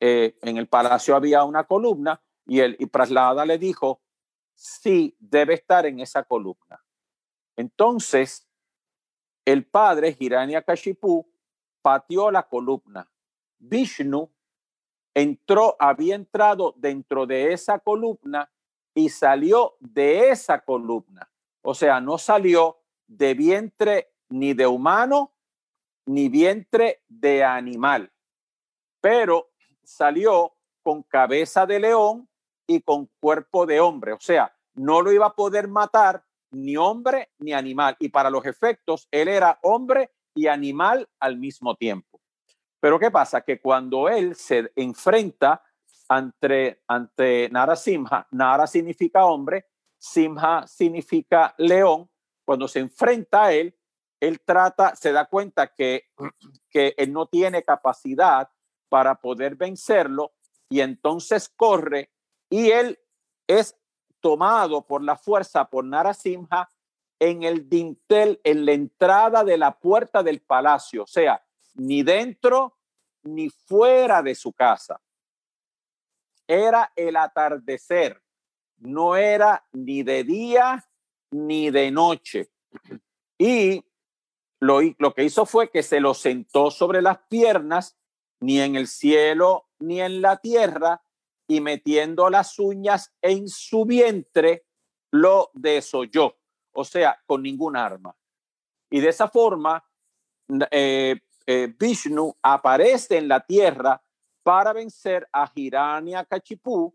Eh, 0.00 0.36
en 0.42 0.58
el 0.58 0.68
palacio 0.68 1.16
había 1.16 1.44
una 1.44 1.64
columna 1.64 2.20
y, 2.46 2.60
el, 2.60 2.76
y 2.78 2.84
Praslada 2.84 3.46
le 3.46 3.56
dijo, 3.56 4.02
sí 4.56 5.14
debe 5.20 5.54
estar 5.54 5.86
en 5.86 6.00
esa 6.00 6.24
columna. 6.24 6.82
Entonces, 7.54 8.48
el 9.44 9.64
padre 9.64 10.16
Hiranyakashipu 10.18 11.24
pateó 11.82 12.30
la 12.30 12.42
columna. 12.42 13.08
Vishnu 13.58 14.28
entró, 15.14 15.76
había 15.78 16.16
entrado 16.16 16.74
dentro 16.76 17.26
de 17.26 17.52
esa 17.52 17.78
columna 17.78 18.50
y 18.94 19.08
salió 19.08 19.76
de 19.78 20.30
esa 20.30 20.64
columna. 20.64 21.30
O 21.62 21.74
sea, 21.74 22.00
no 22.00 22.18
salió 22.18 22.78
de 23.06 23.34
vientre 23.34 24.12
ni 24.28 24.54
de 24.54 24.66
humano 24.66 25.32
ni 26.06 26.28
vientre 26.28 27.02
de 27.08 27.44
animal, 27.44 28.12
pero 29.00 29.50
salió 29.82 30.54
con 30.82 31.02
cabeza 31.02 31.66
de 31.66 31.80
león 31.80 32.28
y 32.66 32.80
con 32.80 33.08
cuerpo 33.20 33.66
de 33.66 33.80
hombre. 33.80 34.12
O 34.12 34.20
sea, 34.20 34.54
no 34.74 35.02
lo 35.02 35.12
iba 35.12 35.26
a 35.26 35.34
poder 35.34 35.68
matar 35.68 36.24
ni 36.50 36.76
hombre 36.76 37.30
ni 37.38 37.52
animal. 37.52 37.96
Y 37.98 38.08
para 38.08 38.30
los 38.30 38.44
efectos, 38.46 39.08
él 39.10 39.28
era 39.28 39.58
hombre 39.62 40.10
y 40.34 40.46
animal 40.46 41.08
al 41.20 41.38
mismo 41.38 41.74
tiempo. 41.74 42.20
Pero 42.80 42.98
¿qué 42.98 43.10
pasa? 43.10 43.40
Que 43.40 43.60
cuando 43.60 44.08
él 44.08 44.34
se 44.36 44.70
enfrenta 44.76 45.62
ante, 46.08 46.82
ante 46.86 47.48
Nara 47.50 47.74
Simha, 47.74 48.26
Nara 48.30 48.66
significa 48.66 49.24
hombre, 49.24 49.66
Simha 49.98 50.66
significa 50.66 51.54
león, 51.58 52.08
cuando 52.44 52.68
se 52.68 52.80
enfrenta 52.80 53.46
a 53.46 53.52
él, 53.52 53.76
él 54.20 54.40
trata, 54.44 54.94
se 54.94 55.12
da 55.12 55.26
cuenta 55.26 55.74
que, 55.74 56.04
que 56.70 56.94
él 56.96 57.12
no 57.12 57.26
tiene 57.26 57.64
capacidad 57.64 58.48
para 58.88 59.16
poder 59.16 59.56
vencerlo 59.56 60.34
y 60.68 60.80
entonces 60.80 61.48
corre 61.48 62.10
y 62.50 62.70
él 62.70 62.98
es 63.46 63.76
tomado 64.20 64.86
por 64.86 65.02
la 65.02 65.16
fuerza 65.16 65.68
por 65.68 65.84
Narasimha 65.84 66.68
en 67.18 67.42
el 67.42 67.68
dintel, 67.68 68.40
en 68.44 68.64
la 68.66 68.72
entrada 68.72 69.44
de 69.44 69.56
la 69.56 69.78
puerta 69.78 70.22
del 70.22 70.40
palacio, 70.40 71.04
o 71.04 71.06
sea, 71.06 71.42
ni 71.74 72.02
dentro 72.02 72.76
ni 73.22 73.48
fuera 73.50 74.22
de 74.22 74.34
su 74.34 74.52
casa. 74.52 75.00
Era 76.46 76.92
el 76.94 77.16
atardecer, 77.16 78.22
no 78.78 79.16
era 79.16 79.66
ni 79.72 80.02
de 80.02 80.24
día 80.24 80.88
ni 81.30 81.70
de 81.70 81.90
noche. 81.90 82.50
Y 83.38 83.84
lo, 84.60 84.80
lo 84.98 85.14
que 85.14 85.24
hizo 85.24 85.44
fue 85.44 85.70
que 85.70 85.82
se 85.82 86.00
lo 86.00 86.14
sentó 86.14 86.70
sobre 86.70 87.02
las 87.02 87.18
piernas, 87.28 87.96
ni 88.40 88.60
en 88.60 88.76
el 88.76 88.86
cielo 88.86 89.68
ni 89.78 90.00
en 90.00 90.22
la 90.22 90.38
tierra, 90.38 91.02
y 91.48 91.60
metiendo 91.60 92.28
las 92.30 92.58
uñas 92.58 93.14
en 93.22 93.48
su 93.48 93.84
vientre, 93.84 94.66
lo 95.12 95.50
desoyó, 95.54 96.36
o 96.72 96.84
sea, 96.84 97.22
con 97.26 97.42
ningún 97.42 97.76
arma. 97.76 98.16
Y 98.90 99.00
de 99.00 99.08
esa 99.08 99.28
forma, 99.28 99.84
eh, 100.70 101.20
eh, 101.46 101.74
Vishnu 101.78 102.36
aparece 102.42 103.18
en 103.18 103.28
la 103.28 103.40
tierra 103.40 104.02
para 104.42 104.72
vencer 104.72 105.28
a 105.32 105.50
Hiranyakashipu, 105.54 106.94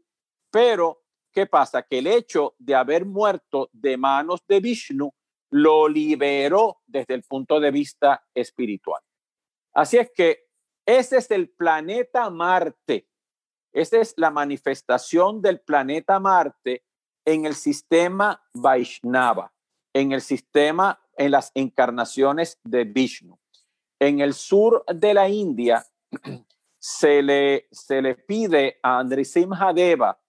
pero 0.49 1.03
¿qué 1.31 1.45
pasa? 1.45 1.83
Que 1.83 1.99
el 1.99 2.07
hecho 2.07 2.55
de 2.57 2.75
haber 2.75 3.05
muerto 3.05 3.69
de 3.71 3.97
manos 3.97 4.41
de 4.47 4.59
Vishnu 4.59 5.13
lo 5.51 5.87
liberó 5.87 6.81
desde 6.85 7.13
el 7.13 7.23
punto 7.23 7.59
de 7.59 7.71
vista 7.71 8.25
espiritual. 8.33 9.01
Así 9.73 9.97
es 9.97 10.11
que 10.11 10.47
ese 10.85 11.17
es 11.17 11.31
el 11.31 11.49
planeta 11.49 12.29
Marte. 12.29 13.07
Esa 13.71 13.97
es 13.99 14.13
la 14.17 14.31
manifestación 14.31 15.41
del 15.41 15.61
planeta 15.61 16.19
Marte 16.19 16.83
en 17.25 17.45
el 17.45 17.55
sistema 17.55 18.43
Vaishnava, 18.53 19.53
en 19.93 20.11
el 20.11 20.21
sistema, 20.21 20.99
en 21.15 21.31
las 21.31 21.51
encarnaciones 21.55 22.59
de 22.63 22.83
Vishnu. 22.83 23.39
En 23.99 24.19
el 24.19 24.33
sur 24.33 24.83
de 24.87 25.13
la 25.13 25.29
India 25.29 25.85
se 26.79 27.21
le, 27.21 27.67
se 27.71 28.01
le 28.01 28.15
pide 28.15 28.79
a 28.81 29.03
Nrisimha 29.03 29.71
Deva, 29.73 30.19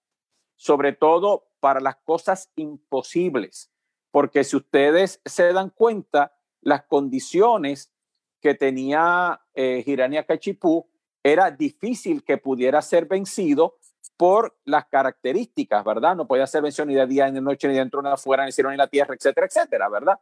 sobre 0.55 0.93
todo 0.93 1.49
para 1.59 1.79
las 1.79 1.97
cosas 1.97 2.51
imposibles, 2.55 3.71
porque 4.11 4.43
si 4.43 4.55
ustedes 4.55 5.19
se 5.25 5.51
dan 5.51 5.69
cuenta, 5.69 6.37
las 6.61 6.83
condiciones 6.83 7.91
que 8.39 8.53
tenía 8.53 9.41
eh, 9.53 9.83
Hiranyakashipu 9.85 10.89
era 11.23 11.49
difícil 11.49 12.23
que 12.23 12.37
pudiera 12.37 12.81
ser 12.81 13.05
vencido 13.05 13.77
por 14.17 14.57
las 14.65 14.85
características, 14.85 15.83
¿verdad? 15.83 16.15
No 16.15 16.27
podía 16.27 16.45
ser 16.45 16.61
vencido 16.61 16.85
ni 16.85 16.95
de 16.95 17.07
día, 17.07 17.27
ni 17.27 17.35
de 17.35 17.41
noche, 17.41 17.67
ni 17.67 17.75
dentro, 17.75 18.01
ni 18.01 18.09
de 18.09 18.13
afuera, 18.13 18.45
ni 18.45 18.51
cielo, 18.51 18.69
ni 18.69 18.77
la 18.77 18.87
tierra, 18.87 19.15
etcétera, 19.15 19.47
etcétera, 19.47 19.89
¿verdad? 19.89 20.19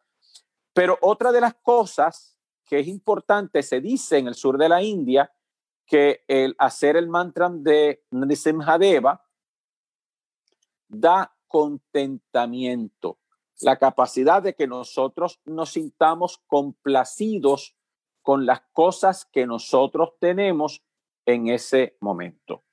Pero 0.74 0.98
otra 1.01 1.31
de 1.31 1.41
las 1.41 1.55
cosas 1.55 2.38
que 2.65 2.79
es 2.79 2.88
importante, 2.88 3.63
se 3.63 3.81
dice 3.81 4.17
en 4.17 4.27
el 4.27 4.36
sur 4.36 4.58
de 4.58 4.70
la 4.70 4.81
India, 4.81 5.31
que 5.86 6.24
el 6.27 6.55
hacer 6.58 6.96
el 6.96 7.10
mantra 7.10 7.50
de 7.51 8.05
Nrisimhadeva 8.12 9.25
da 10.88 11.36
contentamiento, 11.48 13.20
la 13.60 13.77
capacidad 13.77 14.41
de 14.41 14.55
que 14.55 14.67
nosotros 14.67 15.41
nos 15.43 15.72
sintamos 15.72 16.41
complacidos 16.48 17.75
con 18.22 18.46
las 18.46 18.62
cosas 18.72 19.25
que 19.25 19.46
nosotros 19.46 20.13
tenemos 20.20 20.81
en 21.34 21.48
ese 21.48 21.98
momento. 22.00 22.64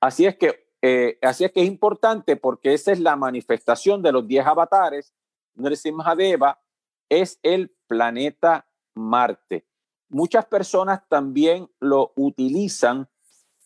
Así 0.00 0.26
es 0.26 0.36
que, 0.36 0.68
eh, 0.82 1.18
así 1.22 1.44
es 1.44 1.52
que 1.52 1.62
es 1.62 1.66
importante 1.66 2.36
porque 2.36 2.74
esa 2.74 2.92
es 2.92 3.00
la 3.00 3.16
manifestación 3.16 4.02
de 4.02 4.12
los 4.12 4.26
10 4.26 4.46
avatares. 4.46 5.12
Nrisimhadeva 5.54 6.60
es 7.08 7.38
el 7.42 7.74
planeta 7.86 8.66
Marte. 8.94 9.66
Muchas 10.08 10.44
personas 10.46 11.08
también 11.08 11.70
lo 11.80 12.12
utilizan 12.16 13.08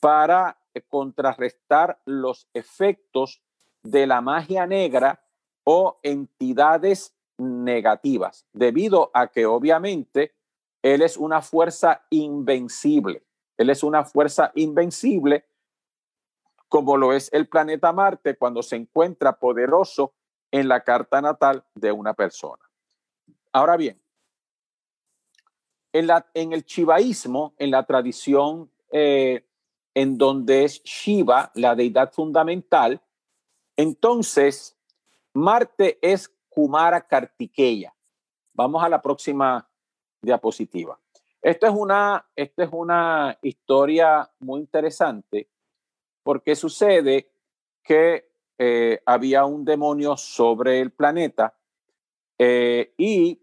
para 0.00 0.58
contrarrestar 0.88 2.00
los 2.04 2.48
efectos 2.52 3.42
de 3.82 4.06
la 4.06 4.20
magia 4.20 4.66
negra 4.66 5.22
o 5.64 5.98
entidades 6.02 7.16
negativas, 7.38 8.46
debido 8.52 9.10
a 9.14 9.28
que 9.28 9.46
obviamente 9.46 10.34
él 10.82 11.02
es 11.02 11.16
una 11.16 11.42
fuerza 11.42 12.06
invencible. 12.10 13.25
Él 13.56 13.70
es 13.70 13.82
una 13.82 14.04
fuerza 14.04 14.52
invencible, 14.54 15.46
como 16.68 16.96
lo 16.96 17.12
es 17.12 17.32
el 17.32 17.48
planeta 17.48 17.92
Marte 17.92 18.36
cuando 18.36 18.62
se 18.62 18.76
encuentra 18.76 19.38
poderoso 19.38 20.14
en 20.50 20.68
la 20.68 20.82
carta 20.82 21.20
natal 21.20 21.64
de 21.74 21.92
una 21.92 22.14
persona. 22.14 22.62
Ahora 23.52 23.76
bien, 23.76 24.00
en, 25.92 26.52
el 26.52 26.64
chivaísmo, 26.64 27.54
en 27.58 27.70
la 27.70 27.84
tradición 27.86 28.70
eh, 28.90 29.46
en 29.94 30.18
donde 30.18 30.64
es 30.64 30.82
Shiva 30.82 31.50
la 31.54 31.74
deidad 31.74 32.12
fundamental, 32.12 33.00
entonces 33.76 34.76
Marte 35.32 35.98
es 36.02 36.28
Kumara 36.48 37.00
Kartikeya. 37.00 37.94
Vamos 38.52 38.82
a 38.82 38.88
la 38.88 39.00
próxima 39.00 39.68
diapositiva. 40.20 40.98
Esto 41.42 41.66
es 41.66 41.72
una, 41.72 42.26
esto 42.34 42.62
es 42.62 42.68
una 42.72 43.38
historia 43.42 44.30
muy 44.40 44.60
interesante 44.60 45.48
porque 46.22 46.56
sucede 46.56 47.30
que 47.82 48.30
eh, 48.58 49.00
había 49.06 49.44
un 49.44 49.64
demonio 49.64 50.16
sobre 50.16 50.80
el 50.80 50.90
planeta 50.90 51.54
eh, 52.38 52.92
y 52.96 53.40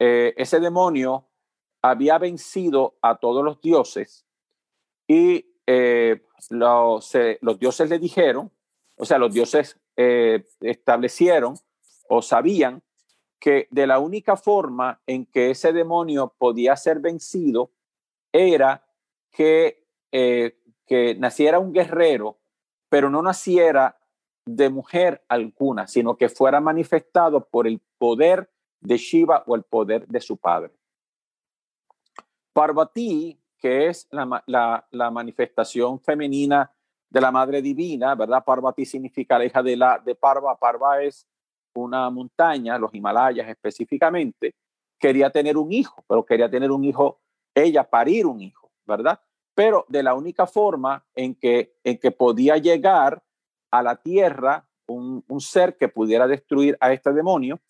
ese 0.00 0.60
demonio 0.60 1.28
había 1.82 2.18
vencido 2.18 2.96
a 3.02 3.16
todos 3.16 3.44
los 3.44 3.60
dioses 3.60 4.24
y 5.08 5.46
eh, 5.66 6.22
los, 6.50 7.14
eh, 7.14 7.38
los, 7.40 7.58
dioses 7.58 7.88
le 7.88 7.98
dijeron, 7.98 8.50
o 8.96 9.04
sea, 9.04 9.18
los 9.18 9.32
dioses 9.32 9.78
eh, 9.96 10.46
establecieron 10.60 11.54
o 12.08 12.22
sabían 12.22 12.82
que 13.38 13.68
de 13.70 13.86
la 13.86 13.98
única 13.98 14.36
forma 14.36 15.00
en 15.06 15.26
que 15.26 15.50
ese 15.50 15.72
demonio 15.72 16.34
podía 16.38 16.76
ser 16.76 17.00
vencido 17.00 17.70
era 18.32 18.84
que, 19.30 19.86
que 20.10 21.14
naciera 21.18 21.58
un 21.58 21.72
guerrero, 21.72 22.38
pero 22.88 23.10
no 23.10 23.22
naciera 23.22 23.98
de 24.44 24.70
mujer 24.70 25.22
alguna, 25.28 25.86
sino 25.86 26.16
que 26.16 26.28
fuera 26.28 26.60
manifestado 26.60 27.46
por 27.48 27.66
el 27.66 27.80
poder 27.98 28.50
de 28.80 28.96
Shiva 28.96 29.44
o 29.46 29.54
el 29.54 29.62
poder 29.62 30.06
de 30.08 30.20
su 30.20 30.36
padre. 30.36 30.72
Parvati, 32.52 33.38
que 33.58 33.88
es 33.88 34.08
la, 34.10 34.84
manifestación 35.12 36.00
femenina 36.00 36.72
de 37.10 37.20
la 37.20 37.30
Madre 37.30 37.62
Divina, 37.62 38.14
¿verdad? 38.14 38.44
Parvati 38.44 38.84
significa 38.84 39.38
la 39.38 39.44
hija 39.44 39.62
de, 39.62 39.76
la, 39.76 39.98
de 39.98 40.14
Parva. 40.14 40.58
Parva 40.58 41.02
es 41.02 41.26
una 41.74 42.10
montaña, 42.10 42.78
los 42.78 42.94
Himalayas 42.94 43.48
específicamente. 43.48 44.54
Quería 44.98 45.30
tener 45.30 45.56
un 45.56 45.72
hijo, 45.72 46.04
pero 46.08 46.24
quería 46.24 46.50
tener 46.50 46.70
un 46.70 46.84
hijo, 46.84 47.20
ella 47.54 47.84
parir 47.84 48.26
un 48.26 48.40
hijo, 48.40 48.70
¿verdad? 48.86 49.20
Pero 49.54 49.84
de 49.88 50.02
la 50.02 50.14
única 50.14 50.46
forma 50.46 51.04
en 51.14 51.34
que, 51.34 51.76
en 51.84 51.98
que 51.98 52.10
podía 52.10 52.56
llegar 52.56 53.22
a 53.70 53.82
la 53.82 53.96
tierra 53.96 54.66
un, 54.86 55.24
un 55.28 55.40
ser 55.40 55.76
que 55.76 55.88
pudiera 55.88 56.26
destruir 56.26 56.76
a 56.80 56.92
este 56.92 57.12
demonio 57.12 57.60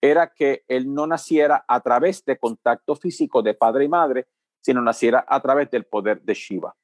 era 0.00 0.32
que 0.34 0.64
él 0.68 0.92
no 0.92 1.06
naciera 1.06 1.64
a 1.66 1.80
través 1.80 2.24
de 2.24 2.38
contacto 2.38 2.94
físico 2.94 3.42
de 3.42 3.54
padre 3.54 3.84
y 3.84 3.88
madre, 3.88 4.26
sino 4.60 4.82
naciera 4.82 5.24
a 5.26 5.40
través 5.40 5.70
del 5.70 5.84
poder 5.84 6.20
de 6.22 6.34
Shiva. 6.34 6.74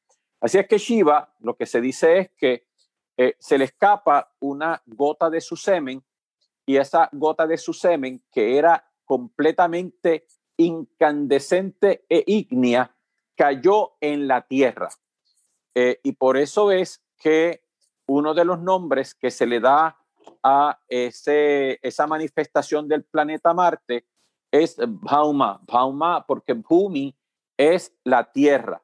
Así 0.41 0.59
es 0.59 0.67
que 0.67 0.79
Shiva, 0.79 1.35
lo 1.41 1.55
que 1.55 1.67
se 1.67 1.81
dice 1.81 2.19
es 2.19 2.31
que 2.37 2.67
eh, 3.17 3.37
se 3.39 3.59
le 3.59 3.65
escapa 3.65 4.33
una 4.41 4.83
gota 4.87 5.29
de 5.29 5.43
su 5.43 5.55
semen 5.55 6.03
y 6.71 6.77
esa 6.77 7.09
gota 7.11 7.49
de 7.49 7.59
su 7.59 7.73
semen, 7.73 8.23
que 8.31 8.57
era 8.57 8.89
completamente 9.05 10.29
incandescente 10.57 12.05
e 12.09 12.23
ígnea, 12.25 12.95
cayó 13.35 13.95
en 14.01 14.29
la 14.29 14.43
tierra. 14.43 14.89
Eh, 15.75 15.99
y 16.05 16.13
por 16.13 16.37
eso 16.37 16.71
es 16.71 17.03
que 17.19 17.65
uno 18.07 18.35
de 18.35 18.45
los 18.45 18.61
nombres 18.61 19.17
que 19.17 19.33
se 19.33 19.47
le 19.47 19.59
da 19.59 19.99
a 20.45 20.79
ese, 20.89 21.81
esa 21.83 22.07
manifestación 22.07 22.87
del 22.87 23.03
planeta 23.03 23.53
Marte 23.53 24.07
es 24.53 24.77
Bhauma. 24.79 25.61
Bhauma 25.67 26.25
porque 26.25 26.53
Bhumi 26.53 27.17
es 27.57 27.93
la 28.05 28.31
Tierra. 28.31 28.81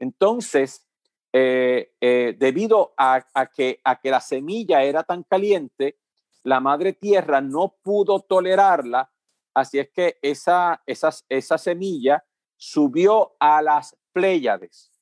Entonces, 0.00 0.88
eh, 1.32 1.92
eh, 2.00 2.34
debido 2.36 2.94
a, 2.96 3.24
que, 3.54 3.78
a 3.84 4.00
que 4.00 4.10
la 4.10 4.20
semilla 4.20 4.82
era 4.82 5.04
tan 5.04 5.22
caliente, 5.22 6.01
la 6.42 6.60
madre 6.60 6.92
tierra 6.92 7.40
no 7.40 7.76
pudo 7.82 8.20
tolerarla, 8.20 9.10
así 9.54 9.78
es 9.78 9.90
que 9.90 10.18
esa, 10.22 10.82
esa 10.86 11.58
semilla 11.58 12.24
subió 12.56 13.34
a 13.38 13.62
las 13.62 13.96
Pléyades 14.12 14.92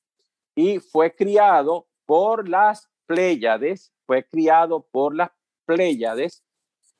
y 0.54 0.78
fue 0.78 1.14
criado 1.14 1.88
por 2.06 2.48
las 2.48 2.88
Pléyades, 3.06 3.92
fue 4.06 4.24
criado 4.24 4.86
por 4.90 5.14
las 5.14 5.30
Pléyades, 5.64 6.44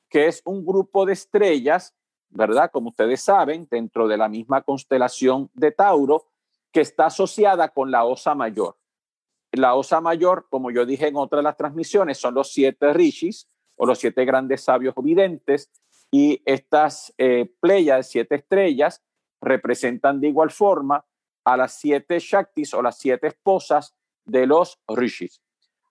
que 0.09 0.27
es 0.27 0.43
un 0.45 0.65
grupo 0.65 1.07
de 1.07 1.13
estrellas, 1.13 1.95
¿verdad? 2.31 2.71
Como 2.73 2.91
ustedes 2.91 3.21
saben, 3.21 3.69
dentro 3.71 4.09
de 4.09 4.17
la 4.17 4.29
misma 4.29 4.63
constelación 4.63 5.51
de 5.55 5.73
Tauro, 5.73 6.27
que 6.73 6.81
está 6.81 7.07
asociada 7.07 7.69
con 7.69 7.91
la 7.91 8.05
Osa 8.05 8.35
Mayor. 8.35 8.77
La 9.53 9.75
Osa 9.75 10.01
Mayor, 10.01 10.47
como 10.49 10.71
yo 10.71 10.87
dije 10.87 11.09
en 11.09 11.17
otra 11.17 11.39
de 11.39 11.43
las 11.45 11.57
transmisiones, 11.57 12.19
son 12.19 12.35
los 12.35 12.53
siete 12.53 12.93
rishis 12.93 13.49
o 13.81 13.87
los 13.87 13.99
siete 13.99 14.27
grandes 14.27 14.61
sabios 14.61 14.95
videntes 15.03 15.71
y 16.11 16.43
estas 16.45 17.15
eh, 17.17 17.51
playas, 17.61 18.11
siete 18.11 18.35
estrellas, 18.35 19.03
representan 19.41 20.21
de 20.21 20.29
igual 20.29 20.51
forma 20.51 21.07
a 21.45 21.57
las 21.57 21.81
siete 21.81 22.19
Shaktis 22.19 22.75
o 22.75 22.83
las 22.83 22.99
siete 22.99 23.29
esposas 23.29 23.97
de 24.27 24.47
los 24.47 24.79
rishis. 24.87 25.41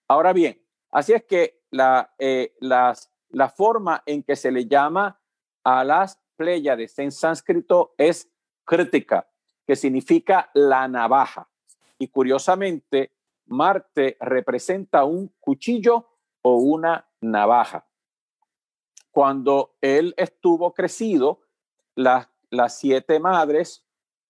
Ahora 0.07 0.33
bien, 0.33 0.61
así 0.91 1.13
es 1.13 1.23
que 1.23 1.61
la, 1.71 2.13
eh, 2.19 2.53
la 2.59 3.49
forma 3.49 4.03
en 4.05 4.21
que 4.21 4.35
se 4.35 4.51
le 4.51 4.67
llama 4.67 5.19
a 5.63 5.83
las 5.83 6.21
Pléyades 6.35 6.97
en 6.99 7.11
sánscrito 7.11 7.95
es 7.97 8.29
crítica, 8.65 9.27
que 9.65 9.75
significa 9.75 10.51
la 10.53 10.87
navaja. 10.87 11.49
Y 11.97 12.09
curiosamente, 12.09 13.13
Marte 13.47 14.15
representa 14.19 15.05
un 15.05 15.33
cuchillo 15.39 16.08
o 16.41 16.55
una 16.55 17.07
navaja. 17.21 17.85
Cuando 19.11 19.75
él 19.81 20.13
estuvo 20.17 20.73
crecido, 20.73 21.41
las, 21.95 22.29
las 22.49 22.77
siete 22.77 23.19
madres 23.19 23.85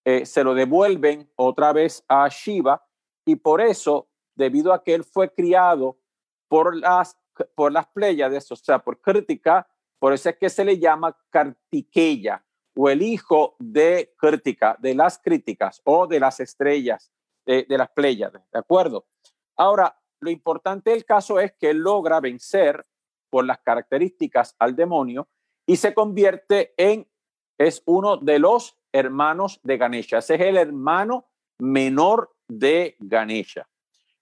eh, 0.05 0.25
se 0.25 0.43
lo 0.43 0.53
devuelven 0.53 1.29
otra 1.35 1.73
vez 1.73 2.03
a 2.07 2.27
Shiva 2.29 2.83
y 3.25 3.35
por 3.35 3.61
eso, 3.61 4.07
debido 4.35 4.73
a 4.73 4.83
que 4.83 4.95
él 4.95 5.03
fue 5.03 5.31
criado 5.31 5.99
por 6.47 6.75
las, 6.75 7.17
por 7.53 7.71
las 7.71 7.87
Pléyades, 7.87 8.51
o 8.51 8.55
sea, 8.55 8.79
por 8.79 9.01
crítica, 9.01 9.67
por 9.99 10.13
eso 10.13 10.29
es 10.29 10.37
que 10.37 10.49
se 10.49 10.65
le 10.65 10.79
llama 10.79 11.15
Kartikeya 11.29 12.43
o 12.75 12.89
el 12.89 13.01
hijo 13.01 13.55
de 13.59 14.15
crítica, 14.17 14.77
de 14.79 14.95
las 14.95 15.19
críticas 15.19 15.81
o 15.83 16.07
de 16.07 16.19
las 16.19 16.39
estrellas 16.39 17.11
de, 17.45 17.63
de 17.67 17.77
las 17.77 17.89
Pléyades, 17.89 18.41
¿de 18.51 18.59
acuerdo? 18.59 19.05
Ahora, 19.57 19.98
lo 20.21 20.29
importante 20.29 20.91
del 20.91 21.05
caso 21.05 21.39
es 21.39 21.53
que 21.53 21.73
logra 21.73 22.19
vencer 22.19 22.85
por 23.29 23.45
las 23.45 23.59
características 23.59 24.55
al 24.59 24.75
demonio 24.75 25.27
y 25.65 25.75
se 25.75 25.93
convierte 25.93 26.73
en, 26.77 27.07
es 27.57 27.83
uno 27.85 28.17
de 28.17 28.39
los 28.39 28.77
hermanos 28.91 29.59
de 29.63 29.77
Ganesha. 29.77 30.17
Ese 30.17 30.35
es 30.35 30.41
el 30.41 30.57
hermano 30.57 31.27
menor 31.59 32.33
de 32.47 32.95
Ganesha. 32.99 33.67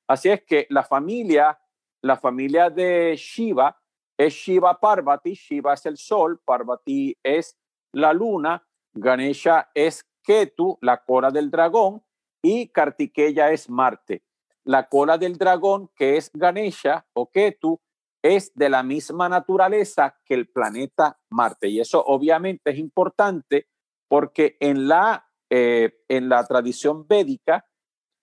Así 0.07 0.29
es 0.29 0.43
que 0.43 0.67
la 0.69 0.83
familia, 0.83 1.59
la 2.01 2.17
familia 2.17 2.69
de 2.69 3.15
Shiva 3.17 3.79
es 4.17 4.33
Shiva 4.33 4.79
Parvati, 4.79 5.33
Shiva 5.33 5.73
es 5.73 5.85
el 5.85 5.97
sol, 5.97 6.39
Parvati 6.43 7.15
es 7.23 7.57
la 7.93 8.13
luna, 8.13 8.65
Ganesha 8.93 9.69
es 9.73 10.03
Ketu, 10.23 10.77
la 10.81 11.03
cola 11.03 11.29
del 11.31 11.51
dragón, 11.51 12.03
y 12.41 12.67
Kartikeya 12.67 13.51
es 13.51 13.69
Marte. 13.69 14.23
La 14.67 14.89
cola 14.89 15.17
del 15.17 15.37
dragón, 15.37 15.89
que 15.95 16.17
es 16.17 16.29
Ganesha 16.33 17.05
o 17.13 17.31
Ketu, 17.31 17.79
es 18.21 18.53
de 18.53 18.67
la 18.67 18.83
misma 18.83 19.29
naturaleza 19.29 20.17
que 20.25 20.33
el 20.33 20.49
planeta 20.49 21.17
Marte. 21.29 21.69
Y 21.69 21.79
eso 21.79 22.03
obviamente 22.05 22.71
es 22.71 22.77
importante 22.77 23.69
porque 24.09 24.57
en 24.59 24.89
la, 24.89 25.25
eh, 25.49 26.03
en 26.09 26.27
la 26.27 26.45
tradición 26.45 27.07
védica 27.07 27.65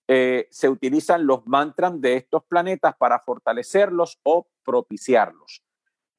eh, 0.07 0.47
se 0.51 0.69
utilizan 0.69 1.27
los 1.27 1.47
mantras 1.47 1.99
de 1.99 2.17
estos 2.17 2.45
planetas 2.45 2.95
para 2.97 3.21
fortalecerlos 3.21 4.21
o 4.23 4.47
propiciarlos. 4.63 5.65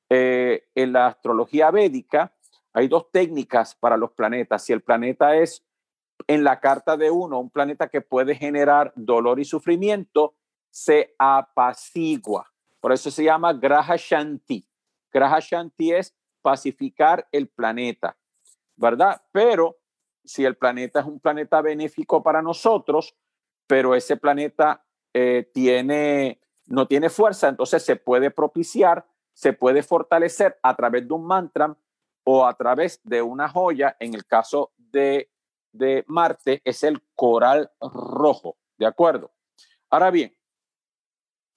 Eh, 0.09 0.69
en 0.73 0.91
la 0.91 1.05
astrología 1.05 1.69
védica 1.69 2.35
hay 2.73 2.87
dos 2.87 3.11
técnicas 3.11 3.75
para 3.75 3.95
los 3.95 4.11
planetas. 4.13 4.63
Si 4.63 4.73
el 4.73 4.81
planeta 4.81 5.35
es 5.35 5.63
en 6.27 6.43
la 6.43 6.59
carta 6.59 6.97
de 6.97 7.11
uno, 7.11 7.39
un 7.39 7.49
planeta 7.49 7.87
que 7.87 8.01
puede 8.01 8.35
generar 8.35 8.93
dolor 8.95 9.39
y 9.39 9.45
sufrimiento, 9.45 10.35
se 10.69 11.15
apacigua. 11.17 12.51
Por 12.79 12.91
eso 12.91 13.09
se 13.11 13.23
llama 13.23 13.53
Graha 13.53 13.95
Shanti. 13.97 14.67
Graha 15.11 15.39
Shanti 15.39 15.93
es 15.93 16.15
pacificar 16.41 17.27
el 17.31 17.47
planeta, 17.47 18.17
¿verdad? 18.75 19.21
Pero 19.31 19.77
si 20.23 20.45
el 20.45 20.55
planeta 20.55 20.99
es 20.99 21.05
un 21.05 21.19
planeta 21.19 21.61
benéfico 21.61 22.21
para 22.21 22.41
nosotros, 22.41 23.15
pero 23.67 23.95
ese 23.95 24.17
planeta 24.17 24.83
eh, 25.13 25.49
tiene, 25.53 26.41
no 26.67 26.87
tiene 26.87 27.09
fuerza, 27.09 27.47
entonces 27.47 27.83
se 27.83 27.95
puede 27.95 28.31
propiciar, 28.31 29.05
se 29.33 29.53
puede 29.53 29.83
fortalecer 29.83 30.59
a 30.61 30.75
través 30.75 31.07
de 31.07 31.13
un 31.13 31.25
mantra 31.25 31.75
o 32.23 32.45
a 32.45 32.53
través 32.55 32.99
de 33.03 33.21
una 33.21 33.47
joya. 33.49 33.95
En 33.99 34.13
el 34.13 34.25
caso 34.25 34.73
de, 34.77 35.29
de 35.77 36.03
Marte 36.07 36.61
es 36.63 36.83
el 36.83 37.01
coral 37.15 37.71
rojo, 37.81 38.57
¿de 38.77 38.85
acuerdo? 38.85 39.31
Ahora 39.89 40.11
bien, 40.11 40.35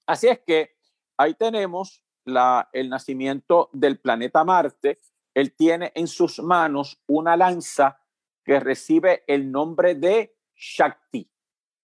así 0.06 0.28
es 0.28 0.40
que 0.40 0.76
ahí 1.16 1.34
tenemos 1.34 2.02
la, 2.24 2.68
el 2.72 2.88
nacimiento 2.88 3.70
del 3.72 3.98
planeta 3.98 4.44
Marte. 4.44 5.00
Él 5.34 5.54
tiene 5.54 5.92
en 5.94 6.06
sus 6.06 6.40
manos 6.40 7.00
una 7.06 7.36
lanza 7.36 8.00
que 8.44 8.60
recibe 8.60 9.24
el 9.26 9.50
nombre 9.50 9.94
de 9.94 10.36
Shakti. 10.54 11.30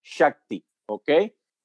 Shakti, 0.02 0.64
¿ok? 0.86 1.10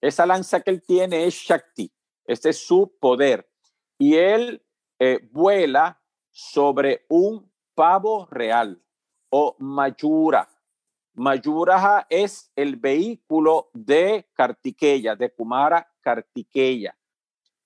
Esa 0.01 0.25
lanza 0.25 0.61
que 0.61 0.71
él 0.71 0.81
tiene 0.81 1.25
es 1.25 1.33
Shakti. 1.33 1.91
Ese 2.25 2.49
es 2.49 2.65
su 2.65 2.95
poder. 2.99 3.49
Y 3.97 4.15
él 4.15 4.63
eh, 4.99 5.19
vuela 5.31 6.01
sobre 6.29 7.05
un 7.09 7.51
pavo 7.73 8.27
real 8.29 8.81
o 9.29 9.55
Mayura. 9.59 10.49
Mayura 11.19 12.07
es 12.09 12.51
el 12.55 12.75
vehículo 12.77 13.69
de 13.73 14.27
Kartikeya, 14.33 15.15
de 15.15 15.31
Kumara 15.31 15.87
Kartikeya 16.01 16.95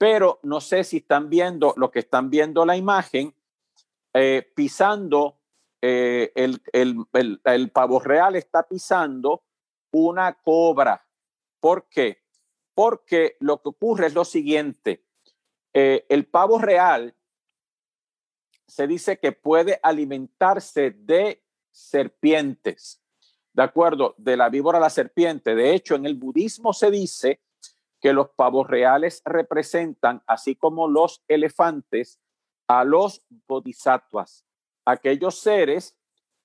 pero 0.04 0.42
no 0.44 0.60
sé 0.60 0.84
si 0.84 0.98
están 0.98 1.30
viendo 1.30 1.74
lo 1.78 1.90
que 1.90 2.00
están 2.00 2.30
viendo 2.30 2.66
la 2.66 2.76
imagen, 2.76 3.34
eh, 4.14 4.52
pisando, 4.54 5.40
eh, 5.82 6.32
el, 6.36 6.62
el, 6.74 7.72
pavo 7.72 8.02
real 8.02 8.36
está 8.36 8.68
pisando 8.68 9.46
una 9.94 10.34
cobra. 10.34 11.08
¿Por 11.62 11.88
qué? 11.88 12.22
Porque 12.76 13.38
lo 13.40 13.62
que 13.62 13.70
ocurre 13.70 14.08
es 14.08 14.14
lo 14.14 14.26
siguiente, 14.26 15.06
eh, 15.74 16.06
el 16.10 16.26
pavo 16.26 16.60
real 16.60 17.16
se 18.68 18.88
dice 18.88 19.20
que 19.20 19.32
puede 19.32 19.80
alimentarse 19.84 20.92
de 20.92 21.46
serpientes, 21.72 23.03
¿de 23.54 23.64
acuerdo? 23.64 24.16
De 24.18 24.36
la 24.36 24.50
víbora 24.50 24.80
a 24.80 24.82
la 24.82 24.90
serpiente. 24.90 25.56
De 25.56 25.74
hecho, 25.74 25.96
en 25.96 26.06
el 26.06 26.16
budismo 26.16 26.74
se 26.74 26.92
dice 26.92 27.42
que 28.02 28.14
los 28.14 28.30
pavos 28.30 28.68
reales 28.68 29.22
representan, 29.24 30.22
así 30.28 30.56
como 30.56 30.88
los 30.88 31.24
elefantes, 31.28 32.20
a 32.68 32.84
los 32.84 33.26
bodhisattvas, 33.48 34.46
aquellos 34.86 35.40
seres 35.40 35.98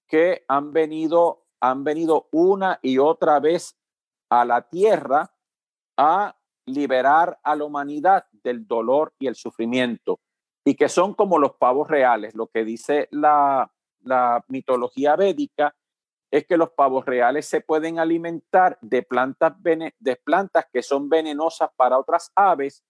que 0.06 0.44
han 0.48 0.72
venido, 0.72 1.46
han 1.60 1.84
venido 1.84 2.28
una 2.32 2.78
y 2.82 2.98
otra 2.98 3.40
vez 3.40 3.76
a 4.30 4.44
la 4.44 4.68
tierra 4.68 5.32
a 5.96 6.36
liberar 6.66 7.38
a 7.42 7.56
la 7.56 7.64
humanidad 7.64 8.26
del 8.42 8.66
dolor 8.66 9.14
y 9.18 9.26
el 9.26 9.34
sufrimiento, 9.34 10.20
y 10.64 10.74
que 10.74 10.88
son 10.88 11.14
como 11.14 11.38
los 11.38 11.54
pavos 11.56 11.88
reales, 11.88 12.34
lo 12.34 12.48
que 12.48 12.64
dice 12.64 13.08
la, 13.10 13.72
la 14.02 14.44
mitología 14.48 15.16
védica 15.16 15.74
es 16.30 16.46
que 16.46 16.56
los 16.56 16.70
pavos 16.70 17.06
reales 17.06 17.46
se 17.46 17.60
pueden 17.60 17.98
alimentar 17.98 18.78
de 18.82 19.02
plantas, 19.02 19.54
de 19.62 20.16
plantas 20.16 20.66
que 20.72 20.82
son 20.82 21.08
venenosas 21.08 21.70
para 21.76 21.98
otras 21.98 22.30
aves 22.34 22.84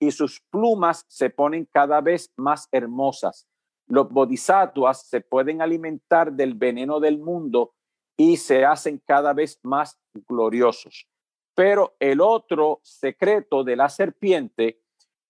y 0.00 0.10
sus 0.10 0.40
plumas 0.50 1.04
se 1.08 1.30
ponen 1.30 1.68
cada 1.70 2.00
vez 2.00 2.32
más 2.36 2.68
hermosas. 2.72 3.46
Los 3.86 4.08
bodhisattvas 4.08 5.06
se 5.06 5.20
pueden 5.20 5.62
alimentar 5.62 6.32
del 6.32 6.54
veneno 6.54 7.00
del 7.00 7.18
mundo 7.18 7.74
y 8.16 8.36
se 8.36 8.64
hacen 8.64 9.02
cada 9.06 9.32
vez 9.34 9.58
más 9.62 9.98
gloriosos. 10.28 11.08
Pero 11.54 11.96
el 12.00 12.20
otro 12.20 12.80
secreto 12.82 13.64
de 13.64 13.76
la 13.76 13.88
serpiente 13.88 14.80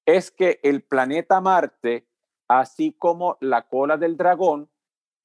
es 0.07 0.31
que 0.31 0.61
el 0.63 0.83
planeta 0.83 1.41
Marte, 1.41 2.07
así 2.49 2.93
como 2.93 3.37
la 3.41 3.69
cola 3.69 3.97
del 3.97 4.17
dragón, 4.17 4.71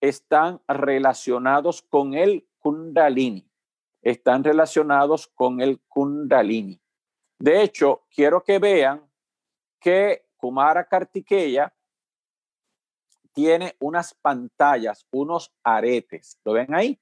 están 0.08 0.62
relacionados 0.68 1.82
con 1.82 2.14
el 2.14 2.48
kundalini, 2.60 3.50
están 4.02 4.44
relacionados 4.44 5.28
con 5.28 5.62
el 5.62 5.82
kundalini. 5.88 6.82
De 7.40 7.62
hecho, 7.62 8.06
quiero 8.10 8.44
que 8.44 8.60
vean 8.60 9.10
que 9.80 10.28
Kumara 10.38 10.88
Kartikeya 10.88 11.74
tiene 13.34 13.76
unas 13.80 14.14
pantallas, 14.14 15.06
unos 15.12 15.54
aretes. 15.64 16.40
¿Lo 16.46 16.54
ven 16.54 16.74
ahí? 16.74 17.00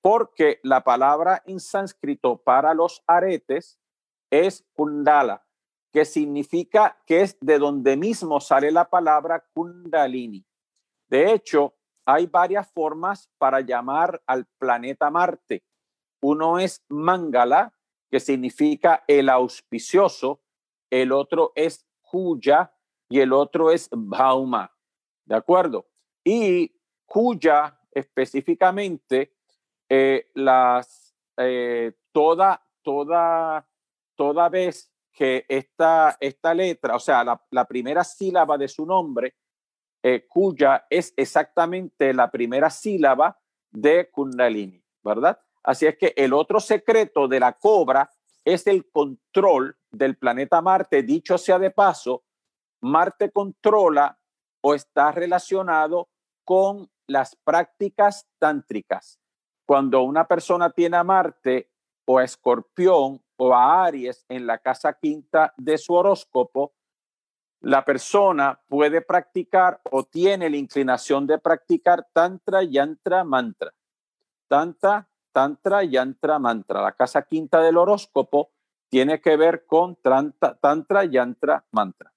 Porque 0.00 0.60
la 0.62 0.82
palabra 0.82 1.42
en 1.44 1.60
sánscrito 1.60 2.36
para 2.38 2.72
los 2.72 3.02
aretes 3.06 3.78
es 4.30 4.64
kundala. 4.74 5.44
que 5.90 6.04
significa 6.04 6.98
que 7.06 7.22
es 7.22 7.38
de 7.40 7.58
donde 7.58 7.96
mismo 7.96 8.40
sale 8.40 8.70
la 8.70 8.88
palabra 8.90 9.42
Kundalini. 9.54 10.44
De 11.08 11.32
hecho, 11.32 11.77
hay 12.08 12.24
varias 12.24 12.72
formas 12.72 13.28
para 13.36 13.60
llamar 13.60 14.22
al 14.26 14.46
planeta 14.58 15.10
Marte. 15.10 15.62
Uno 16.22 16.58
es 16.58 16.82
Mangala, 16.88 17.74
que 18.10 18.18
significa 18.18 19.04
el 19.06 19.28
auspicioso, 19.28 20.40
el 20.88 21.12
otro 21.12 21.52
es 21.54 21.86
Kuya 22.00 22.72
y 23.10 23.20
el 23.20 23.34
otro 23.34 23.70
es 23.70 23.90
Bauma. 23.92 24.74
¿De 25.26 25.34
acuerdo? 25.34 25.86
Y 26.24 26.74
Kuya 27.04 27.78
específicamente, 27.92 29.34
eh, 29.90 30.30
las, 30.32 31.14
eh, 31.36 31.92
toda, 32.10 32.66
toda, 32.80 33.68
toda 34.16 34.48
vez 34.48 34.90
que 35.12 35.44
esta, 35.46 36.16
esta 36.20 36.54
letra, 36.54 36.96
o 36.96 37.00
sea, 37.00 37.22
la, 37.50 37.64
primera 37.66 38.02
sílaba 38.02 38.56
de 38.56 38.68
su 38.68 38.86
nombre, 38.86 39.34
eh, 40.02 40.26
cuya 40.28 40.86
es 40.90 41.12
exactamente 41.16 42.14
la 42.14 42.30
primera 42.30 42.70
sílaba 42.70 43.38
de 43.70 44.10
Kundalini, 44.10 44.82
¿verdad? 45.02 45.40
Así 45.62 45.86
es 45.86 45.96
que 45.98 46.14
el 46.16 46.32
otro 46.32 46.60
secreto 46.60 47.28
de 47.28 47.40
la 47.40 47.52
cobra 47.52 48.10
es 48.44 48.66
el 48.66 48.88
control 48.90 49.76
del 49.90 50.16
planeta 50.16 50.62
Marte. 50.62 51.02
Dicho 51.02 51.36
sea 51.36 51.58
de 51.58 51.70
paso, 51.70 52.24
Marte 52.80 53.30
controla 53.30 54.18
o 54.62 54.74
está 54.74 55.12
relacionado 55.12 56.08
con 56.44 56.90
las 57.06 57.36
prácticas 57.36 58.26
tántricas. 58.38 59.18
Cuando 59.66 60.02
una 60.02 60.26
persona 60.26 60.70
tiene 60.70 60.96
a 60.96 61.04
Marte 61.04 61.70
o 62.06 62.18
a 62.18 62.24
Escorpión 62.24 63.22
o 63.36 63.54
a 63.54 63.84
Aries 63.84 64.24
en 64.28 64.46
la 64.46 64.58
casa 64.58 64.94
quinta 64.94 65.52
de 65.56 65.76
su 65.76 65.92
horóscopo, 65.94 66.72
la 67.60 67.84
persona 67.84 68.60
puede 68.68 69.00
practicar 69.02 69.80
o 69.90 70.04
tiene 70.04 70.48
la 70.48 70.56
inclinación 70.56 71.26
de 71.26 71.38
practicar 71.38 72.06
tantra, 72.12 72.62
yantra, 72.62 73.24
mantra. 73.24 73.74
Tantra, 74.46 75.08
tantra, 75.32 75.84
yantra, 75.84 76.38
mantra. 76.38 76.82
La 76.82 76.92
casa 76.92 77.22
quinta 77.22 77.60
del 77.60 77.76
horóscopo 77.76 78.50
tiene 78.88 79.20
que 79.20 79.36
ver 79.36 79.66
con 79.66 79.96
tantra, 79.96 80.54
tantra 80.54 81.04
yantra, 81.04 81.64
mantra. 81.72 82.12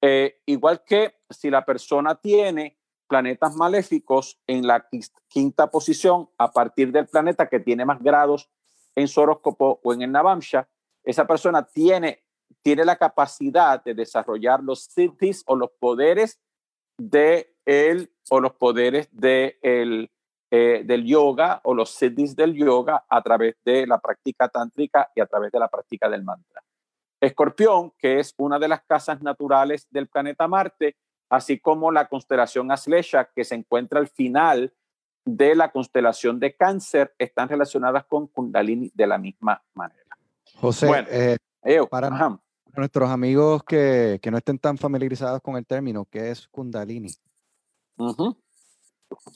Eh, 0.00 0.40
igual 0.46 0.82
que 0.84 1.20
si 1.30 1.48
la 1.48 1.64
persona 1.64 2.16
tiene 2.16 2.78
planetas 3.06 3.54
maléficos 3.54 4.40
en 4.46 4.66
la 4.66 4.88
quinta 5.28 5.70
posición 5.70 6.28
a 6.38 6.50
partir 6.50 6.90
del 6.90 7.06
planeta 7.06 7.48
que 7.48 7.60
tiene 7.60 7.84
más 7.84 8.02
grados 8.02 8.50
en 8.94 9.06
su 9.06 9.20
horóscopo 9.20 9.80
o 9.82 9.94
en 9.94 10.02
el 10.02 10.12
Navamsha, 10.12 10.68
esa 11.04 11.26
persona 11.26 11.62
tiene, 11.62 12.24
tiene 12.62 12.84
la 12.84 12.96
capacidad 12.96 13.82
de 13.82 13.94
desarrollar 13.94 14.62
los 14.62 14.84
siddhis 14.84 15.42
o 15.46 15.56
los 15.56 15.70
poderes 15.78 16.40
de 16.98 17.54
él 17.64 18.12
o 18.30 18.40
los 18.40 18.52
poderes 18.54 19.08
de 19.12 19.58
el, 19.62 20.10
eh, 20.50 20.82
del 20.84 21.04
yoga 21.04 21.60
o 21.64 21.74
los 21.74 21.90
siddhis 21.90 22.36
del 22.36 22.54
yoga 22.54 23.04
a 23.08 23.22
través 23.22 23.56
de 23.64 23.86
la 23.86 23.98
práctica 23.98 24.48
tántrica 24.48 25.10
y 25.14 25.20
a 25.20 25.26
través 25.26 25.50
de 25.52 25.58
la 25.58 25.68
práctica 25.68 26.08
del 26.08 26.24
mantra. 26.24 26.62
Escorpión, 27.20 27.92
que 27.98 28.18
es 28.18 28.34
una 28.36 28.58
de 28.58 28.68
las 28.68 28.82
casas 28.82 29.22
naturales 29.22 29.86
del 29.90 30.08
planeta 30.08 30.48
Marte, 30.48 30.96
así 31.30 31.58
como 31.60 31.92
la 31.92 32.08
constelación 32.08 32.70
Aslesha, 32.72 33.30
que 33.34 33.44
se 33.44 33.54
encuentra 33.54 34.00
al 34.00 34.08
final 34.08 34.74
de 35.24 35.54
la 35.54 35.70
constelación 35.70 36.40
de 36.40 36.56
cáncer 36.56 37.14
están 37.16 37.48
relacionadas 37.48 38.04
con 38.04 38.26
Kundalini 38.26 38.90
de 38.92 39.06
la 39.06 39.18
misma 39.18 39.62
manera. 39.74 40.16
José, 40.56 41.06
eh, 41.62 41.86
para 41.88 42.40
nuestros 42.76 43.10
amigos 43.10 43.62
que, 43.64 44.20
no 44.30 44.38
estén 44.38 44.58
tan 44.58 44.78
familiarizados 44.78 45.40
con 45.42 45.56
el 45.56 45.66
término, 45.66 46.06
¿qué 46.10 46.30
es 46.30 46.48
Kundalini? 46.48 47.10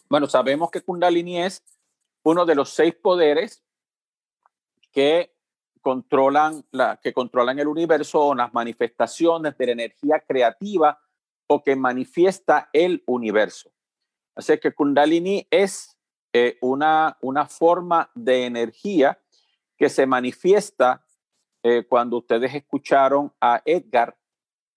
Bueno, 0.09 0.27
sabemos 0.27 0.71
que 0.71 0.81
Kundalini 0.81 1.43
es 1.43 1.63
uno 2.23 2.47
de 2.47 2.55
los 2.55 2.71
seis 2.71 2.95
poderes 2.95 3.63
que 4.91 5.35
controlan, 5.83 6.65
la, 6.73 6.97
que 6.97 7.13
controlan 7.13 7.59
el 7.59 7.69
universo 7.69 8.21
o 8.21 8.35
las 8.35 8.53
manifestaciones 8.53 9.57
de 9.57 9.67
la 9.67 9.73
energía 9.73 10.21
creativa 10.27 10.99
o 11.47 11.63
que 11.63 11.77
manifiesta 11.77 12.71
el 12.73 13.05
universo. 13.07 13.71
Así 14.35 14.59
que 14.59 14.73
Kundalini 14.73 15.47
es 15.51 15.97
eh, 16.33 16.59
una, 16.61 17.17
una 17.21 17.47
forma 17.47 18.11
de 18.15 18.47
energía 18.47 19.21
que 19.77 19.89
se 19.89 20.07
manifiesta 20.07 21.06
eh, 21.69 21.85
cuando 21.85 22.19
ustedes 22.19 22.55
escucharon 22.55 23.33
a 23.41 23.61
Edgar 23.65 24.17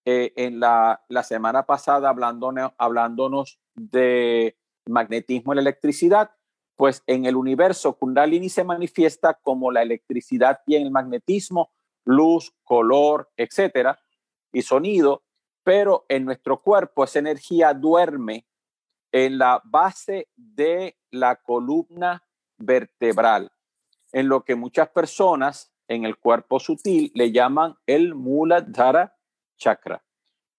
eh, 0.06 0.34
en 0.36 0.60
la, 0.60 1.06
la, 1.08 1.22
semana 1.22 1.68
pasada 1.68 2.10
hablándonos, 2.10 2.72
hablándonos 2.80 3.60
de 3.76 4.58
magnetismo 4.88 5.54
y 5.54 5.58
la 5.58 5.62
electricidad, 5.62 6.32
pues 6.76 7.04
en 7.06 7.26
el 7.26 7.36
universo 7.36 7.94
Kundalini 7.94 8.50
se 8.50 8.64
manifiesta 8.64 9.36
como 9.36 9.72
la 9.72 9.84
electricidad 9.84 10.62
y 10.66 10.78
el 10.78 10.90
magnetismo, 10.90 11.70
luz, 12.06 12.56
color, 12.64 13.30
etcétera, 13.38 14.00
y 14.52 14.64
sonido, 14.64 15.22
pero 15.64 16.08
en 16.10 16.26
nuestro 16.26 16.60
cuerpo 16.60 17.04
esa 17.04 17.20
energía 17.20 17.72
duerme 17.76 18.48
en 19.12 19.38
la 19.38 19.62
base 19.64 20.28
de 20.36 20.98
la 21.12 21.36
columna 21.36 22.24
vertebral, 22.58 23.52
en 24.12 24.28
lo 24.28 24.44
que 24.44 24.56
muchas 24.56 24.90
personas 24.90 25.72
en 25.90 26.06
el 26.06 26.18
cuerpo 26.18 26.60
sutil 26.60 27.12
le 27.16 27.34
llaman 27.34 27.76
el 27.86 28.16
Muladhara 28.16 29.18
chakra. 29.58 30.02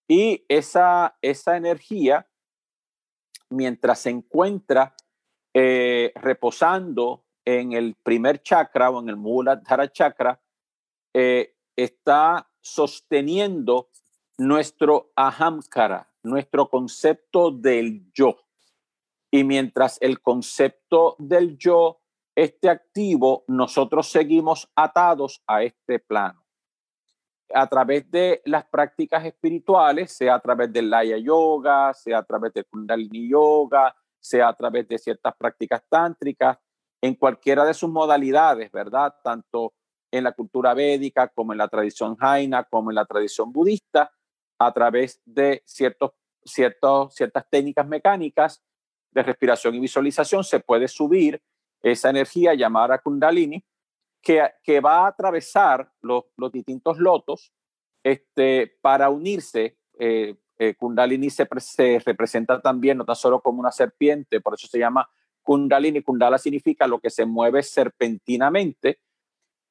Y 0.07 0.45
esa, 0.49 1.17
esa 1.23 1.57
energía, 1.57 2.29
mientras 3.49 4.01
se 4.01 4.11
encuentra 4.11 4.95
eh, 5.55 6.13
reposando 6.17 7.25
en 7.45 7.73
el 7.73 7.95
primer 7.95 8.43
chakra 8.43 8.91
o 8.91 9.01
en 9.01 9.09
el 9.09 9.17
Muladhara 9.17 9.91
chakra, 9.91 10.41
eh, 11.15 11.55
está 11.77 12.51
sosteniendo 12.61 13.89
nuestro 14.37 15.13
ahamkara, 15.15 16.09
nuestro 16.25 16.69
concepto 16.69 17.53
del 17.53 18.11
yo. 18.13 18.37
Y 19.31 19.45
mientras 19.45 19.97
el 20.01 20.21
concepto 20.21 21.15
del 21.19 21.57
yo 21.57 22.00
esté 22.43 22.71
activo, 22.71 23.45
nosotros 23.49 24.11
seguimos 24.11 24.71
atados 24.75 25.43
a 25.47 25.63
este 25.63 25.99
plano. 25.99 26.45
A 27.53 27.67
través 27.67 28.11
de 28.11 28.41
las 28.45 28.65
prácticas 28.67 29.25
espirituales, 29.25 30.13
sea 30.13 30.37
a 30.37 30.41
través 30.41 30.73
del 30.73 30.89
Laya 30.89 31.19
Yoga, 31.19 31.93
sea 31.93 32.19
a 32.19 32.23
través 32.23 32.55
del 32.55 32.67
Kundalini 32.67 33.29
Yoga, 33.29 33.95
sea 34.19 34.49
a 34.49 34.55
través 34.55 34.89
de 34.89 34.99
ciertas 34.99 35.35
prácticas 35.37 35.83
tántricas, 35.89 36.59
en 37.03 37.15
cualquiera 37.15 37.65
de 37.65 37.75
sus 37.75 37.91
modalidades, 37.91 38.71
¿verdad? 38.71 39.15
Tanto 39.23 39.75
en 40.11 40.25
la 40.25 40.33
cultura 40.33 40.75
védica 40.75 41.29
como 41.29 41.53
en 41.53 41.59
la 41.59 41.69
tradición 41.69 42.17
jaina, 42.17 42.65
como 42.65 42.91
en 42.91 42.95
la 42.95 43.05
tradición 43.05 43.53
budista, 43.53 44.13
a 44.59 44.73
través 44.73 45.21
de 45.25 45.63
ciertos, 45.67 46.13
ciertos, 46.45 47.15
ciertas 47.15 47.49
técnicas 47.51 47.87
mecánicas 47.87 48.63
de 49.11 49.23
respiración 49.23 49.75
y 49.75 49.81
visualización 49.81 50.45
se 50.45 50.61
puede 50.61 50.89
subir 50.89 51.43
esa 51.83 52.11
energía 52.11 52.55
llamada 52.55 52.99
Kundalini 52.99 53.65
que, 54.23 54.43
que 54.63 54.81
va 54.81 55.05
a 55.05 55.09
atravesar 55.09 55.93
los, 56.03 56.25
los 56.37 56.53
distintos 56.53 56.99
lotos 56.99 57.53
este, 58.03 58.79
para 58.81 59.11
unirse. 59.11 59.79
Eh, 59.99 60.37
eh, 60.59 60.75
Kundalini 60.75 61.31
se, 61.31 61.49
se, 61.59 61.99
representa 62.01 62.61
también 62.61 62.99
no 62.99 63.05
tan 63.05 63.17
solo 63.17 63.41
como 63.41 63.61
una 63.61 63.73
serpiente, 63.73 64.41
por 64.41 64.55
eso 64.55 64.67
se 64.67 64.79
llama 64.79 65.09
Kundalini. 65.43 66.03
Kundala 66.03 66.39
significa 66.39 66.87
lo 66.87 67.01
que 67.01 67.11
se 67.11 67.25
mueve 67.25 67.63
serpentinamente 67.63 69.01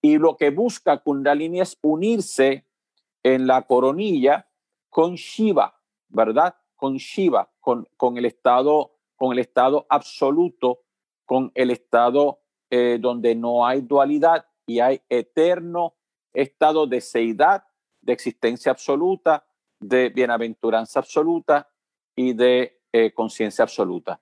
y 0.01 0.17
lo 0.17 0.35
que 0.35 0.49
busca 0.49 0.97
Kundalini 0.97 1.61
es 1.61 1.77
unirse 1.81 2.65
en 3.21 3.47
la 3.47 3.63
coronilla 3.63 4.49
con 4.89 5.15
Shiva, 5.15 5.79
¿verdad? 6.07 6.55
Con 6.75 6.95
Shiva, 6.95 7.51
con, 7.59 7.87
con, 7.97 8.17
el, 8.17 8.25
estado, 8.25 8.97
con 9.15 9.33
el 9.33 9.39
estado 9.39 9.85
absoluto, 9.89 10.79
con 11.29 11.51
el 11.53 11.69
estado 11.69 12.39
eh, 12.71 12.97
donde 12.99 13.35
no 13.35 13.67
hay 13.67 13.81
dualidad 13.81 14.47
y 14.65 14.79
hay 14.79 14.99
eterno 15.09 15.93
estado 16.33 16.87
de 16.87 17.01
seidad, 17.01 17.65
de 18.01 18.13
existencia 18.13 18.71
absoluta, 18.71 19.45
de 19.79 20.09
bienaventuranza 20.09 20.97
absoluta 20.97 21.69
y 22.15 22.33
de 22.33 22.81
eh, 22.91 23.13
conciencia 23.13 23.61
absoluta. 23.61 24.19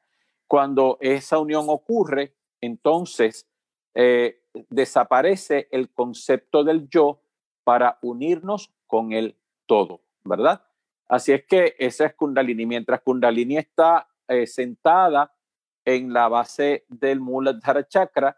Cuando 0.48 0.98
esa 1.00 1.40
unión 1.40 1.68
ocurre, 1.70 2.36
entonces 2.60 3.48
eh, 3.96 4.42
desaparece 4.68 5.70
el 5.72 5.90
concepto 5.94 6.66
del 6.66 6.90
yo 6.90 7.22
para 7.64 8.00
unirnos 8.02 8.74
con 8.86 9.14
el 9.14 9.38
todo. 9.66 10.02
¿verdad? 10.26 10.62
Así 11.08 11.32
es 11.32 11.46
que 11.46 11.74
esa 11.80 12.08
es 12.08 12.16
Kundalini. 12.16 12.66
Mientras 12.66 13.00
Kundalini 13.00 13.56
está 13.56 14.10
sentada 14.46 15.32
en 15.88 16.12
la 16.12 16.28
base 16.28 16.84
del 16.90 17.22
Muladhara 17.22 17.88
Chakra, 17.88 18.38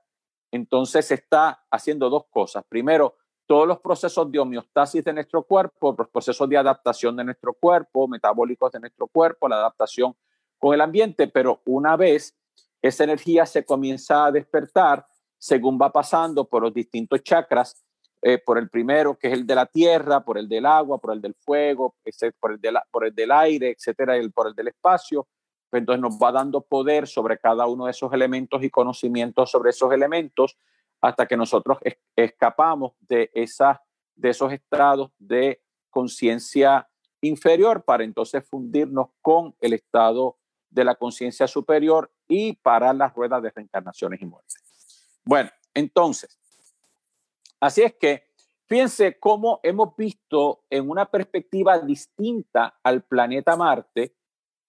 entonces 0.51 1.09
está 1.09 1.65
haciendo 1.71 2.07
dos 2.07 2.25
cosas. 2.29 2.63
Primero, 2.69 3.15
todos 3.47 3.67
los 3.67 3.79
procesos 3.79 4.31
de 4.31 4.38
homeostasis 4.38 5.03
de 5.03 5.13
nuestro 5.13 5.41
cuerpo, 5.41 5.95
los 5.97 6.09
procesos 6.09 6.47
de 6.47 6.57
adaptación 6.57 7.15
de 7.15 7.23
nuestro 7.23 7.55
cuerpo, 7.55 8.07
metabólicos 8.07 8.71
de 8.71 8.79
nuestro 8.79 9.07
cuerpo, 9.07 9.47
la 9.47 9.55
adaptación 9.55 10.15
con 10.59 10.75
el 10.75 10.81
ambiente, 10.81 11.27
pero 11.27 11.63
una 11.65 11.97
vez 11.97 12.38
esa 12.83 13.03
energía 13.05 13.47
se 13.47 13.65
comienza 13.65 14.25
a 14.25 14.31
despertar, 14.31 15.03
según 15.39 15.79
va 15.81 15.91
pasando 15.91 16.45
por 16.45 16.62
los 16.62 16.73
distintos 16.73 17.23
chakras, 17.23 17.83
eh, 18.21 18.38
por 18.38 18.59
el 18.59 18.69
primero, 18.69 19.17
que 19.17 19.29
es 19.29 19.33
el 19.33 19.47
de 19.47 19.55
la 19.55 19.65
tierra, 19.65 20.23
por 20.23 20.38
el 20.38 20.47
del 20.47 20.67
agua, 20.67 20.99
por 20.99 21.13
el 21.13 21.21
del 21.21 21.33
fuego, 21.33 21.95
por 22.39 22.51
el, 22.51 22.59
el 22.62 23.15
del 23.15 23.31
aire, 23.31 23.71
etcétera, 23.71 24.19
y 24.19 24.29
por 24.29 24.49
el 24.49 24.53
del 24.53 24.67
espacio, 24.67 25.27
pues 25.69 25.82
entonces 25.82 26.01
nos 26.01 26.17
va 26.17 26.32
dando 26.32 26.62
poder 26.62 27.08
sobre 27.08 27.38
cada 27.38 27.67
uno 27.67 27.86
de 27.86 27.91
esos 27.91 28.12
elementos 28.13 28.63
y 28.63 28.69
conocimientos 28.69 29.51
sobre 29.51 29.69
esos 29.69 29.91
elementos 29.93 30.58
hasta 31.01 31.27
que 31.27 31.38
nosotros 31.38 31.77
escapamos 32.15 32.93
de, 33.01 33.29
de 34.15 34.29
esos 34.29 34.51
estados 34.51 35.12
de 35.19 35.62
conciencia 35.89 36.89
inferior 37.21 37.84
para 37.84 38.03
entonces 38.03 38.43
fundirnos 38.45 39.10
con 39.21 39.55
el 39.62 39.73
estado 39.73 40.38
de 40.69 40.84
la 40.84 40.95
conciencia 40.95 41.47
superior 41.47 42.12
y 42.27 42.53
parar 42.53 42.95
las 42.95 43.13
ruedas 43.13 43.41
de 43.41 43.49
reencarnaciones 43.49 44.21
y 44.21 44.25
muertes. 44.25 44.63
Bueno, 45.23 45.49
entonces, 45.73 46.38
así 47.60 47.82
es 47.82 47.93
que 47.95 48.27
fíjense 48.65 49.19
cómo 49.19 49.60
hemos 49.63 49.95
visto 49.95 50.63
en 50.69 50.89
una 50.89 51.05
perspectiva 51.05 51.79
distinta 51.79 52.79
al 52.84 53.03
planeta 53.03 53.55
Marte 53.55 54.15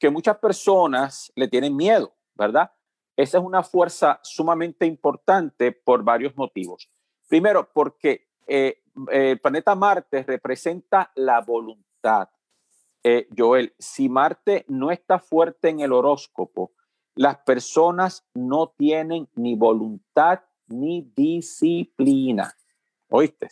que 0.00 0.10
muchas 0.10 0.38
personas 0.38 1.30
le 1.36 1.46
tienen 1.46 1.76
miedo, 1.76 2.12
¿verdad? 2.34 2.72
Esa 3.16 3.38
es 3.38 3.44
una 3.44 3.62
fuerza 3.62 4.18
sumamente 4.22 4.86
importante 4.86 5.72
por 5.72 6.02
varios 6.02 6.34
motivos. 6.36 6.90
Primero, 7.28 7.68
porque 7.72 8.28
eh, 8.46 8.82
el 9.12 9.38
planeta 9.38 9.74
Marte 9.74 10.24
representa 10.24 11.12
la 11.14 11.42
voluntad. 11.42 12.30
Eh, 13.04 13.28
Joel, 13.36 13.74
si 13.78 14.08
Marte 14.08 14.64
no 14.68 14.90
está 14.90 15.18
fuerte 15.18 15.68
en 15.68 15.80
el 15.80 15.92
horóscopo, 15.92 16.72
las 17.14 17.36
personas 17.38 18.26
no 18.32 18.68
tienen 18.76 19.28
ni 19.34 19.54
voluntad 19.54 20.40
ni 20.68 21.02
disciplina. 21.14 22.54
¿Oíste? 23.10 23.48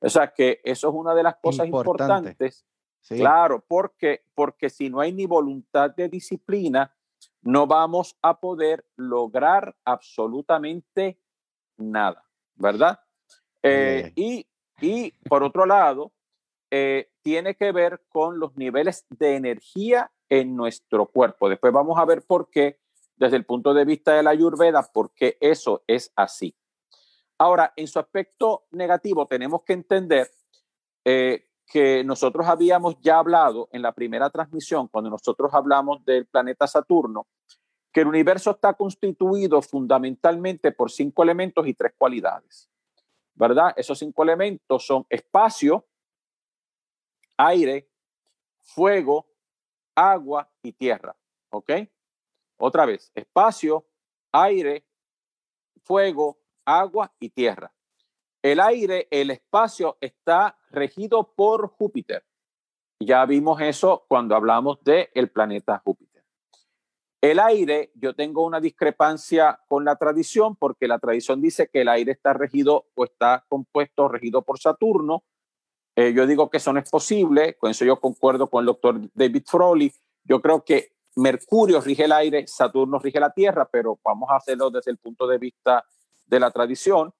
O 0.00 0.08
sea 0.08 0.32
que 0.32 0.60
eso 0.64 0.88
es 0.88 0.94
una 0.94 1.14
de 1.14 1.22
las 1.22 1.36
cosas 1.36 1.66
importantes. 1.66 2.66
Claro, 3.06 3.64
porque, 3.66 4.22
porque 4.34 4.68
si 4.68 4.90
no 4.90 5.00
hay 5.00 5.12
ni 5.12 5.26
voluntad 5.26 5.94
de 5.94 6.08
disciplina, 6.08 6.94
no 7.42 7.66
vamos 7.66 8.16
a 8.20 8.38
poder 8.38 8.84
lograr 8.96 9.74
absolutamente 9.84 11.18
nada, 11.76 12.24
¿verdad? 12.56 13.00
Eh, 13.62 14.12
y, 14.14 14.46
y, 14.80 15.12
por 15.28 15.42
otro 15.42 15.64
lado, 15.64 16.12
eh, 16.70 17.10
tiene 17.22 17.54
que 17.54 17.72
ver 17.72 18.02
con 18.08 18.38
los 18.38 18.56
niveles 18.56 19.06
de 19.10 19.36
energía 19.36 20.10
en 20.28 20.54
nuestro 20.56 21.06
cuerpo. 21.06 21.48
Después 21.48 21.72
vamos 21.72 21.98
a 21.98 22.04
ver 22.04 22.22
por 22.26 22.50
qué, 22.50 22.78
desde 23.16 23.36
el 23.36 23.46
punto 23.46 23.72
de 23.72 23.84
vista 23.84 24.14
de 24.14 24.22
la 24.22 24.30
ayurveda, 24.30 24.82
por 24.92 25.12
qué 25.12 25.38
eso 25.40 25.82
es 25.86 26.12
así. 26.14 26.54
Ahora, 27.38 27.72
en 27.76 27.86
su 27.86 27.98
aspecto 27.98 28.66
negativo, 28.72 29.26
tenemos 29.26 29.62
que 29.62 29.72
entender 29.72 30.30
eh, 31.04 31.47
que 31.68 32.02
nosotros 32.02 32.46
habíamos 32.46 32.98
ya 33.00 33.18
hablado 33.18 33.68
en 33.72 33.82
la 33.82 33.92
primera 33.92 34.30
transmisión, 34.30 34.88
cuando 34.88 35.10
nosotros 35.10 35.52
hablamos 35.52 36.04
del 36.04 36.26
planeta 36.26 36.66
Saturno, 36.66 37.26
que 37.92 38.00
el 38.00 38.06
universo 38.06 38.52
está 38.52 38.72
constituido 38.74 39.60
fundamentalmente 39.60 40.72
por 40.72 40.90
cinco 40.90 41.22
elementos 41.22 41.66
y 41.66 41.74
tres 41.74 41.92
cualidades, 41.96 42.70
¿verdad? 43.34 43.72
Esos 43.76 43.98
cinco 43.98 44.22
elementos 44.22 44.86
son 44.86 45.04
espacio, 45.10 45.86
aire, 47.36 47.88
fuego, 48.62 49.26
agua 49.94 50.50
y 50.62 50.72
tierra, 50.72 51.16
¿ok? 51.50 51.72
Otra 52.56 52.86
vez, 52.86 53.12
espacio, 53.14 53.86
aire, 54.32 54.86
fuego, 55.82 56.38
agua 56.64 57.12
y 57.20 57.30
tierra. 57.30 57.72
El 58.50 58.60
aire, 58.60 59.08
el 59.10 59.30
espacio 59.30 59.98
está 60.00 60.56
regido 60.70 61.34
por 61.36 61.68
Júpiter. 61.68 62.24
Ya 62.98 63.26
vimos 63.26 63.60
eso 63.60 64.06
cuando 64.08 64.34
hablamos 64.34 64.82
del 64.82 65.10
el 65.12 65.28
planeta 65.28 65.82
Júpiter. 65.84 66.24
El 67.20 67.40
aire, 67.40 67.92
yo 67.94 68.14
tengo 68.14 68.46
una 68.46 68.58
discrepancia 68.58 69.60
con 69.68 69.84
la 69.84 69.96
tradición 69.96 70.56
porque 70.56 70.88
la 70.88 70.98
tradición 70.98 71.42
dice 71.42 71.68
que 71.68 71.82
el 71.82 71.88
aire 71.88 72.12
está 72.12 72.32
regido 72.32 72.86
o 72.94 73.04
está 73.04 73.44
compuesto, 73.50 74.08
regido 74.08 74.40
por 74.40 74.58
Saturno. 74.58 75.24
Eh, 75.94 76.14
yo 76.14 76.26
digo 76.26 76.48
que 76.48 76.56
eso 76.56 76.72
no 76.72 76.80
es 76.80 76.88
posible, 76.88 77.54
con 77.58 77.70
eso 77.70 77.84
yo 77.84 78.00
concuerdo 78.00 78.46
con 78.46 78.62
el 78.62 78.66
doctor 78.66 78.98
David 79.12 79.42
Froley. 79.44 79.92
Yo 80.24 80.40
creo 80.40 80.64
que 80.64 80.92
Mercurio 81.16 81.82
rige 81.82 82.06
el 82.06 82.12
aire, 82.12 82.46
Saturno 82.46 82.98
rige 82.98 83.20
la 83.20 83.30
Tierra, 83.30 83.68
pero 83.70 83.98
vamos 84.02 84.30
a 84.30 84.36
hacerlo 84.36 84.70
desde 84.70 84.90
el 84.90 84.96
punto 84.96 85.26
de 85.26 85.36
vista 85.36 85.84
de 86.24 86.40
la 86.40 86.50
tradición. 86.50 87.12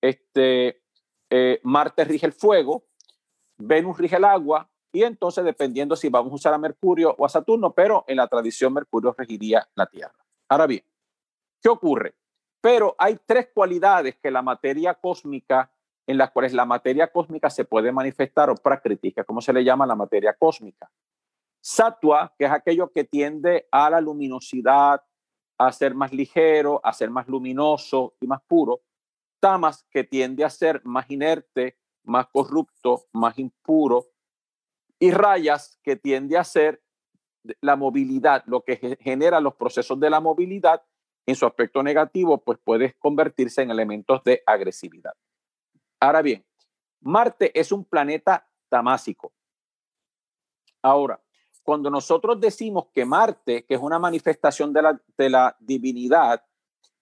Este, 0.00 0.82
eh, 1.30 1.60
Marte 1.62 2.04
rige 2.04 2.26
el 2.26 2.32
fuego, 2.32 2.84
Venus 3.58 3.98
rige 3.98 4.16
el 4.16 4.24
agua, 4.24 4.70
y 4.92 5.04
entonces 5.04 5.44
dependiendo 5.44 5.94
si 5.96 6.08
vamos 6.08 6.32
a 6.32 6.34
usar 6.34 6.54
a 6.54 6.58
Mercurio 6.58 7.14
o 7.16 7.24
a 7.24 7.28
Saturno, 7.28 7.72
pero 7.72 8.04
en 8.08 8.16
la 8.16 8.26
tradición 8.26 8.74
Mercurio 8.74 9.14
regiría 9.16 9.68
la 9.74 9.86
Tierra. 9.86 10.14
Ahora 10.48 10.66
bien, 10.66 10.84
¿qué 11.62 11.68
ocurre? 11.68 12.14
Pero 12.60 12.94
hay 12.98 13.18
tres 13.24 13.48
cualidades 13.54 14.16
que 14.20 14.30
la 14.30 14.42
materia 14.42 14.94
cósmica, 14.94 15.72
en 16.06 16.18
las 16.18 16.30
cuales 16.32 16.52
la 16.52 16.64
materia 16.64 17.10
cósmica 17.10 17.48
se 17.48 17.64
puede 17.64 17.92
manifestar 17.92 18.50
o 18.50 18.56
práctica, 18.56 19.24
como 19.24 19.40
se 19.40 19.52
le 19.52 19.62
llama 19.62 19.86
la 19.86 19.94
materia 19.94 20.34
cósmica. 20.34 20.90
Sattva, 21.62 22.34
que 22.38 22.46
es 22.46 22.50
aquello 22.50 22.90
que 22.90 23.04
tiende 23.04 23.68
a 23.70 23.90
la 23.90 24.00
luminosidad, 24.00 25.02
a 25.58 25.72
ser 25.72 25.94
más 25.94 26.12
ligero, 26.12 26.80
a 26.82 26.92
ser 26.92 27.10
más 27.10 27.28
luminoso 27.28 28.14
y 28.20 28.26
más 28.26 28.40
puro. 28.42 28.80
Tamas, 29.40 29.86
que 29.90 30.04
tiende 30.04 30.44
a 30.44 30.50
ser 30.50 30.82
más 30.84 31.10
inerte, 31.10 31.78
más 32.04 32.28
corrupto, 32.28 33.06
más 33.12 33.38
impuro, 33.38 34.06
y 34.98 35.10
rayas, 35.10 35.78
que 35.82 35.96
tiende 35.96 36.36
a 36.36 36.44
ser 36.44 36.82
la 37.60 37.74
movilidad, 37.74 38.44
lo 38.46 38.62
que 38.62 38.98
genera 39.00 39.40
los 39.40 39.54
procesos 39.54 39.98
de 39.98 40.10
la 40.10 40.20
movilidad, 40.20 40.82
en 41.26 41.36
su 41.36 41.46
aspecto 41.46 41.82
negativo, 41.82 42.38
pues 42.38 42.58
puede 42.62 42.94
convertirse 42.98 43.62
en 43.62 43.70
elementos 43.70 44.22
de 44.24 44.42
agresividad. 44.46 45.14
Ahora 46.00 46.22
bien, 46.22 46.44
Marte 47.00 47.58
es 47.58 47.72
un 47.72 47.84
planeta 47.84 48.48
tamásico. 48.68 49.32
Ahora, 50.82 51.20
cuando 51.62 51.90
nosotros 51.90 52.40
decimos 52.40 52.86
que 52.92 53.04
Marte, 53.04 53.64
que 53.64 53.74
es 53.74 53.80
una 53.80 53.98
manifestación 53.98 54.72
de 54.72 54.82
la, 54.82 55.00
de 55.16 55.30
la 55.30 55.56
divinidad, 55.60 56.44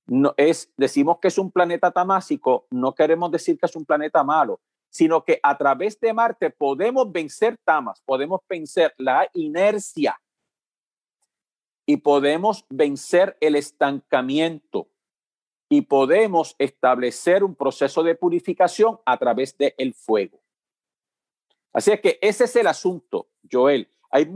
no 0.08 0.34
es, 0.36 0.72
decimos 0.76 1.18
que 1.20 1.28
es 1.28 1.38
un 1.38 1.50
planeta 1.50 1.90
tamásico, 1.90 2.66
no 2.70 2.94
queremos 2.94 3.30
decir 3.30 3.58
que 3.58 3.66
es 3.66 3.76
un 3.76 3.84
planeta 3.84 4.24
malo, 4.24 4.60
sino 4.88 5.22
que 5.22 5.38
a 5.42 5.56
través 5.56 6.00
de 6.00 6.14
Marte 6.14 6.50
podemos 6.50 7.12
vencer 7.12 7.58
tamas, 7.62 8.00
podemos 8.04 8.40
vencer 8.48 8.94
la 8.96 9.28
inercia 9.34 10.18
y 11.84 11.98
podemos 11.98 12.64
vencer 12.70 13.36
el 13.40 13.54
estancamiento 13.54 14.88
y 15.68 15.82
podemos 15.82 16.56
establecer 16.58 17.44
un 17.44 17.54
proceso 17.54 18.02
de 18.02 18.14
purificación 18.14 18.98
a 19.04 19.18
través 19.18 19.56
del 19.58 19.74
el 19.76 19.92
fuego. 19.92 20.40
Así 21.72 21.92
es 21.92 22.00
que 22.00 22.18
ese 22.22 22.44
es 22.44 22.56
el 22.56 22.66
asunto, 22.66 23.28
Joel. 23.50 23.90
Hay 24.10 24.26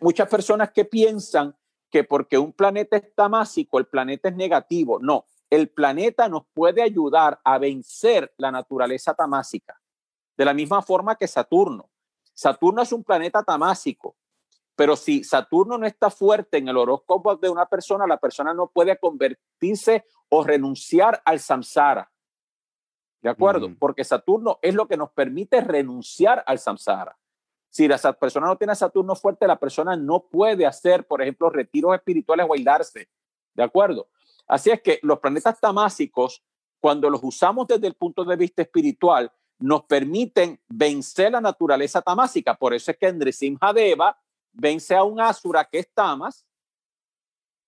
muchas 0.00 0.28
personas 0.28 0.70
que 0.72 0.86
piensan 0.86 1.54
que 1.90 2.04
porque 2.04 2.38
un 2.38 2.52
planeta 2.52 2.96
es 2.96 3.14
tamásico, 3.14 3.78
el 3.78 3.86
planeta 3.86 4.28
es 4.28 4.36
negativo. 4.36 4.98
No, 5.00 5.24
el 5.50 5.68
planeta 5.68 6.28
nos 6.28 6.46
puede 6.52 6.82
ayudar 6.82 7.40
a 7.44 7.58
vencer 7.58 8.32
la 8.36 8.50
naturaleza 8.50 9.14
tamásica, 9.14 9.80
de 10.36 10.44
la 10.44 10.54
misma 10.54 10.82
forma 10.82 11.16
que 11.16 11.26
Saturno. 11.26 11.90
Saturno 12.34 12.82
es 12.82 12.92
un 12.92 13.02
planeta 13.02 13.42
tamásico, 13.42 14.16
pero 14.76 14.94
si 14.94 15.24
Saturno 15.24 15.76
no 15.76 15.86
está 15.86 16.10
fuerte 16.10 16.58
en 16.58 16.68
el 16.68 16.76
horóscopo 16.76 17.34
de 17.36 17.48
una 17.48 17.66
persona, 17.66 18.06
la 18.06 18.18
persona 18.18 18.54
no 18.54 18.68
puede 18.68 18.96
convertirse 18.98 20.04
o 20.28 20.44
renunciar 20.44 21.20
al 21.24 21.40
samsara. 21.40 22.12
¿De 23.20 23.28
acuerdo? 23.28 23.74
Porque 23.76 24.04
Saturno 24.04 24.60
es 24.62 24.74
lo 24.74 24.86
que 24.86 24.96
nos 24.96 25.10
permite 25.10 25.60
renunciar 25.60 26.44
al 26.46 26.60
samsara. 26.60 27.18
Si 27.70 27.86
la 27.86 27.98
persona 27.98 28.46
no 28.46 28.56
tiene 28.56 28.74
Saturno 28.74 29.14
fuerte, 29.14 29.46
la 29.46 29.58
persona 29.58 29.96
no 29.96 30.20
puede 30.20 30.66
hacer, 30.66 31.06
por 31.06 31.22
ejemplo, 31.22 31.50
retiros 31.50 31.94
espirituales 31.94 32.46
o 32.48 32.54
aislarse. 32.54 33.08
¿De 33.54 33.62
acuerdo? 33.62 34.08
Así 34.46 34.70
es 34.70 34.80
que 34.80 34.98
los 35.02 35.18
planetas 35.18 35.60
tamásicos, 35.60 36.42
cuando 36.80 37.10
los 37.10 37.20
usamos 37.22 37.66
desde 37.66 37.86
el 37.86 37.94
punto 37.94 38.24
de 38.24 38.36
vista 38.36 38.62
espiritual, 38.62 39.30
nos 39.58 39.84
permiten 39.84 40.60
vencer 40.68 41.32
la 41.32 41.40
naturaleza 41.40 42.00
tamásica. 42.00 42.54
Por 42.54 42.72
eso 42.72 42.90
es 42.90 42.96
que 42.96 43.06
Andresim 43.06 43.58
Hadeva 43.60 44.18
vence 44.52 44.94
a 44.94 45.02
un 45.02 45.20
Asura 45.20 45.64
que 45.64 45.80
es 45.80 45.92
Tamas. 45.92 46.46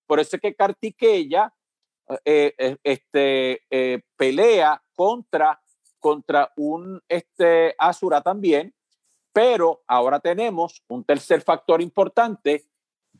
Por 0.07 0.19
eso 0.19 0.35
es 0.35 0.41
que 0.41 0.55
Kartikeya 0.55 1.53
eh, 2.25 2.53
eh, 2.57 2.77
este, 2.83 3.61
eh, 3.69 4.01
pelea 4.17 4.81
contra 4.95 5.61
contra 6.01 6.51
un 6.57 7.01
este, 7.07 7.75
Asura 7.77 8.21
también, 8.21 8.73
pero 9.33 9.83
ahora 9.87 10.19
tenemos 10.19 10.83
un 10.87 11.03
tercer 11.03 11.41
factor 11.41 11.81
importante, 11.81 12.67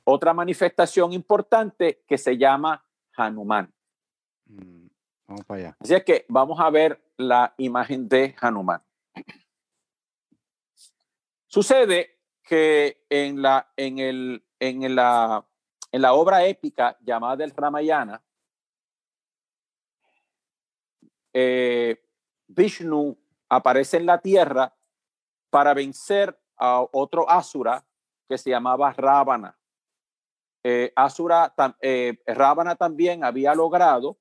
otra 0.04 0.34
manifestación 0.34 1.14
importante 1.14 2.04
que 2.08 2.18
se 2.18 2.38
llama 2.38 2.86
Hanuman. 3.16 3.74
Mm, 4.46 4.88
vamos 5.28 5.46
para 5.46 5.60
allá. 5.60 5.78
Así 5.80 5.94
es 5.94 6.04
que 6.04 6.26
vamos 6.28 6.60
a 6.60 6.70
ver 6.70 7.02
la 7.18 7.54
imagen 7.58 8.08
de 8.10 8.36
Hanuman. 8.40 8.82
Sucede 11.48 12.20
que 12.44 13.06
en 13.10 13.42
la, 13.42 13.72
en 13.76 14.00
el, 14.00 14.44
en 14.60 14.96
la, 14.96 15.46
en 15.92 16.02
la 16.02 16.14
obra 16.14 16.46
épica 16.46 16.98
llamada 17.02 17.38
del 17.38 17.52
Ramayana, 17.52 18.22
eh, 21.34 22.04
Vishnu 22.48 23.18
aparece 23.50 23.98
en 23.98 24.06
la 24.06 24.20
tierra 24.20 24.74
para 25.52 25.76
vencer 25.76 26.36
a 26.58 26.84
otro 26.92 27.30
Asura 27.30 27.86
que 28.28 28.40
se 28.40 28.50
llamaba 28.50 28.92
Ravana. 28.94 29.60
Eh, 30.64 30.92
Asura, 30.96 31.54
eh, 31.82 32.18
Ravana 32.26 32.76
también 32.76 33.24
había 33.24 33.54
logrado 33.54 34.18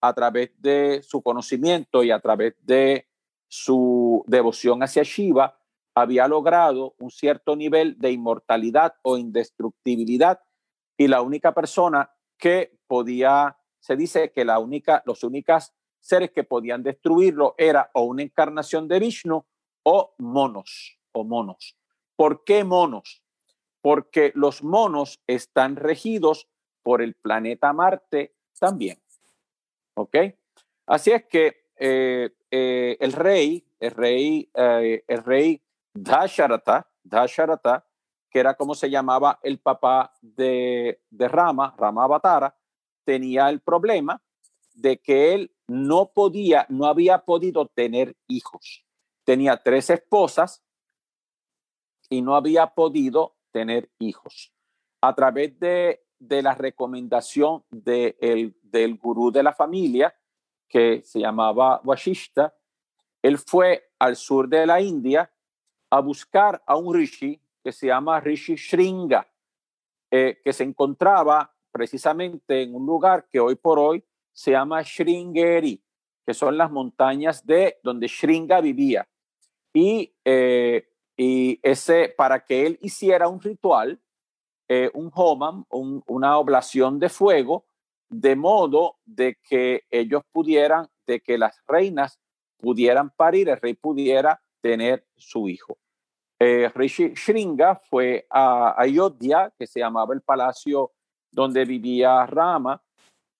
a 0.00 0.12
través 0.12 0.50
de 0.60 1.02
su 1.02 1.22
conocimiento 1.22 2.04
y 2.04 2.10
a 2.10 2.20
través 2.20 2.54
de 2.60 3.08
su 3.48 4.24
devoción 4.26 4.82
hacia 4.82 5.02
Shiva, 5.02 5.58
había 5.94 6.28
logrado 6.28 6.94
un 6.98 7.10
cierto 7.10 7.56
nivel 7.56 7.98
de 7.98 8.12
inmortalidad 8.12 8.96
o 9.02 9.16
indestructibilidad 9.16 10.40
y 10.98 11.08
la 11.08 11.22
única 11.22 11.52
persona 11.54 12.10
que 12.36 12.78
podía, 12.86 13.56
se 13.80 13.96
dice 13.96 14.30
que 14.32 14.44
la 14.44 14.58
única, 14.58 15.02
los 15.06 15.22
únicas 15.22 15.74
seres 16.00 16.32
que 16.32 16.44
podían 16.44 16.82
destruirlo 16.82 17.54
era 17.56 17.90
o 17.94 18.02
una 18.02 18.22
encarnación 18.22 18.88
de 18.88 18.98
Vishnu 18.98 19.46
o 19.88 20.16
monos 20.18 20.98
o 21.12 21.22
monos. 21.22 21.76
¿Por 22.16 22.42
qué 22.42 22.64
monos? 22.64 23.22
Porque 23.80 24.32
los 24.34 24.64
monos 24.64 25.20
están 25.28 25.76
regidos 25.76 26.48
por 26.82 27.02
el 27.02 27.14
planeta 27.14 27.72
Marte 27.72 28.34
también. 28.58 29.00
¿Ok? 29.94 30.16
Así 30.86 31.12
es 31.12 31.24
que 31.26 31.68
eh, 31.76 32.30
eh, 32.50 32.96
el 32.98 33.12
rey, 33.12 33.64
el 33.78 33.90
rey, 33.92 34.50
eh, 34.54 35.04
el 35.06 35.22
rey 35.22 35.62
Dasharata, 35.94 36.90
Dasharata, 37.04 37.86
que 38.28 38.40
era 38.40 38.54
como 38.54 38.74
se 38.74 38.90
llamaba 38.90 39.38
el 39.40 39.60
papá 39.60 40.12
de, 40.20 41.00
de 41.10 41.28
Rama, 41.28 41.76
Rama 41.78 42.04
Avatara, 42.04 42.56
tenía 43.04 43.48
el 43.50 43.60
problema 43.60 44.20
de 44.74 44.98
que 44.98 45.32
él 45.32 45.54
no 45.68 46.10
podía, 46.12 46.66
no 46.70 46.86
había 46.86 47.18
podido 47.24 47.66
tener 47.68 48.16
hijos. 48.26 48.85
Tenía 49.26 49.56
tres 49.56 49.90
esposas 49.90 50.64
y 52.08 52.22
no 52.22 52.36
había 52.36 52.68
podido 52.68 53.34
tener 53.50 53.90
hijos. 53.98 54.54
A 55.00 55.16
través 55.16 55.58
de, 55.58 56.06
de 56.20 56.42
la 56.42 56.54
recomendación 56.54 57.64
de 57.70 58.16
el, 58.20 58.56
del 58.62 58.96
gurú 58.96 59.32
de 59.32 59.42
la 59.42 59.52
familia, 59.52 60.14
que 60.68 61.02
se 61.02 61.18
llamaba 61.18 61.80
Washishta, 61.82 62.54
él 63.20 63.38
fue 63.38 63.90
al 63.98 64.14
sur 64.14 64.48
de 64.48 64.64
la 64.64 64.80
India 64.80 65.28
a 65.90 65.98
buscar 65.98 66.62
a 66.64 66.76
un 66.76 66.94
rishi 66.94 67.40
que 67.64 67.72
se 67.72 67.88
llama 67.88 68.20
Rishi 68.20 68.54
Shringa, 68.54 69.26
eh, 70.08 70.40
que 70.44 70.52
se 70.52 70.62
encontraba 70.62 71.52
precisamente 71.72 72.62
en 72.62 72.76
un 72.76 72.86
lugar 72.86 73.26
que 73.28 73.40
hoy 73.40 73.56
por 73.56 73.80
hoy 73.80 74.04
se 74.32 74.52
llama 74.52 74.82
Shringeri, 74.82 75.82
que 76.24 76.32
son 76.32 76.56
las 76.56 76.70
montañas 76.70 77.44
de 77.44 77.80
donde 77.82 78.06
Shringa 78.06 78.60
vivía. 78.60 79.08
Y, 79.76 80.14
eh, 80.24 80.88
y 81.18 81.60
ese, 81.62 82.08
para 82.16 82.46
que 82.46 82.64
él 82.64 82.78
hiciera 82.80 83.28
un 83.28 83.42
ritual, 83.42 84.00
eh, 84.70 84.90
un 84.94 85.10
homam, 85.14 85.66
una 85.68 86.38
oblación 86.38 86.98
de 86.98 87.10
fuego, 87.10 87.66
de 88.08 88.36
modo 88.36 88.96
de 89.04 89.36
que 89.46 89.84
ellos 89.90 90.22
pudieran, 90.32 90.88
de 91.06 91.20
que 91.20 91.36
las 91.36 91.60
reinas 91.68 92.18
pudieran 92.56 93.10
parir, 93.10 93.50
el 93.50 93.60
rey 93.60 93.74
pudiera 93.74 94.40
tener 94.62 95.06
su 95.14 95.46
hijo. 95.46 95.76
Eh, 96.40 96.70
Rishi 96.74 97.12
Shringa 97.14 97.76
fue 97.76 98.26
a 98.30 98.80
Ayodhya, 98.80 99.52
que 99.58 99.66
se 99.66 99.80
llamaba 99.80 100.14
el 100.14 100.22
palacio 100.22 100.92
donde 101.30 101.66
vivía 101.66 102.24
Rama, 102.24 102.82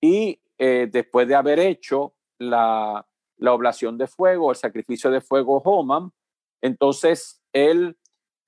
y 0.03 0.39
eh, 0.59 0.87
después 0.93 1.27
de 1.29 1.35
haber 1.35 1.61
hecho 1.61 2.13
la, 2.39 3.07
la, 3.39 3.55
oblación 3.55 3.97
de 3.97 4.07
fuego, 4.07 4.51
el 4.51 4.57
sacrificio 4.57 5.11
de 5.11 5.23
fuego 5.23 5.63
Homam, 5.65 6.11
entonces 6.67 7.43
él, 7.53 7.97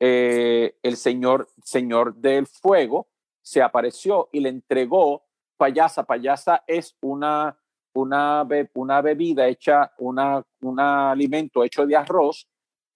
eh, 0.00 0.76
el 0.82 0.96
señor, 0.96 1.48
señor 1.64 2.14
del 2.16 2.46
fuego, 2.46 3.08
se 3.42 3.62
apareció 3.62 4.28
y 4.32 4.40
le 4.40 4.50
entregó 4.50 5.24
payasa. 5.56 6.04
Payasa 6.04 6.64
es 6.66 6.96
una, 7.00 7.58
una, 7.94 8.46
una 8.74 9.02
bebida 9.02 9.46
hecha, 9.46 9.92
una, 9.98 10.44
un 10.60 10.80
alimento 10.80 11.64
hecho 11.64 11.86
de 11.86 11.96
arroz, 11.96 12.48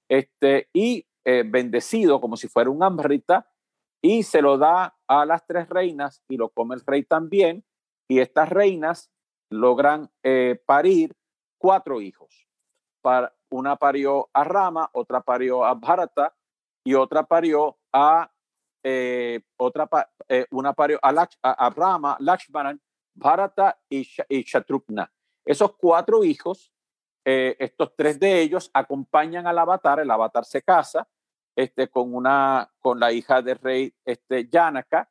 este, 0.09 0.69
y 0.73 1.07
eh, 1.25 1.45
bendecido 1.47 2.21
como 2.21 2.37
si 2.37 2.49
fuera 2.49 2.71
un 2.71 2.83
amrita, 2.83 3.49
y 4.03 4.25
se 4.25 4.43
lo 4.43 4.59
da 4.59 4.97
a 5.07 5.25
las 5.25 5.47
tres 5.47 5.69
reinas 5.69 6.23
y 6.29 6.37
lo 6.37 6.49
come 6.49 6.75
el 6.75 6.83
rey 6.85 7.05
también, 7.05 7.65
y 8.09 8.19
estas 8.19 8.49
reinas 8.49 9.11
logran 9.49 10.11
eh, 10.23 10.61
parir 10.67 11.15
cuatro 11.59 12.01
hijos. 12.01 12.49
Para, 13.01 13.35
una 13.53 13.77
parió 13.77 14.29
a 14.33 14.45
Rama, 14.45 14.89
otra 14.93 15.21
parió 15.21 15.65
a 15.65 15.75
Bharata 15.75 16.35
y 16.85 16.95
otra 16.95 17.23
parió 17.25 17.79
a 17.93 18.31
eh, 18.85 19.41
otra 19.57 19.89
una 20.51 20.73
parió 20.73 20.99
a, 21.01 21.71
Rama, 21.71 22.17
Lakshmanan, 22.19 22.81
Bharata 23.15 23.79
y, 23.89 24.09
y. 24.29 24.45
Esos 25.45 25.77
cuatro 25.77 26.25
hijos 26.25 26.73
eh, 27.25 27.57
estos 27.61 27.95
tres 27.97 28.19
de 28.19 28.41
ellos 28.41 28.71
acompañan 28.75 29.47
al 29.47 29.59
avatar, 29.59 30.01
el 30.01 30.11
avatar 30.11 30.45
se 30.45 30.63
casa 30.63 31.09
este, 31.55 31.89
con, 31.89 32.15
una, 32.15 32.69
con 32.81 32.99
la 32.99 33.13
hija 33.13 33.41
del 33.43 33.59
rey 33.59 33.95
este, 34.05 34.49
Yanaka, 34.49 35.09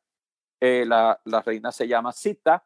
eh, 0.60 0.84
la, 0.86 1.18
la, 1.24 1.40
reina 1.40 1.72
se 1.72 1.88
llama 1.88 2.12
Sita, 2.12 2.62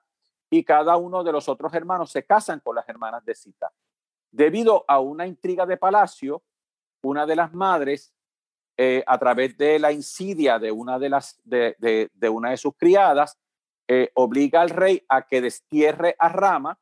y 0.51 0.64
cada 0.64 0.97
uno 0.97 1.22
de 1.22 1.33
los 1.33 1.49
otros 1.49 1.72
hermanos 1.74 2.11
se 2.11 2.24
casan 2.24 2.61
con 2.61 2.74
las 2.74 2.89
hermanas 2.89 3.24
de 3.24 3.35
Sita. 3.35 3.72
Debido 4.37 4.84
a 4.87 5.01
una 5.01 5.26
intriga 5.26 5.64
de 5.64 5.78
palacio, 5.78 6.43
una 7.03 7.24
de 7.24 7.37
las 7.37 7.55
madres, 7.55 8.12
eh, 8.76 9.03
a 9.07 9.18
través 9.18 9.57
de 9.57 9.78
la 9.78 9.93
insidia 9.93 10.59
de 10.59 10.70
una 10.70 10.99
de, 10.99 12.57
sus 12.59 12.74
criadas, 12.76 13.39
obliga 14.14 14.61
al 14.61 14.70
rey 14.70 15.03
a 15.09 15.22
que 15.22 15.41
destierre 15.41 16.16
a 16.18 16.28
Rama 16.28 16.78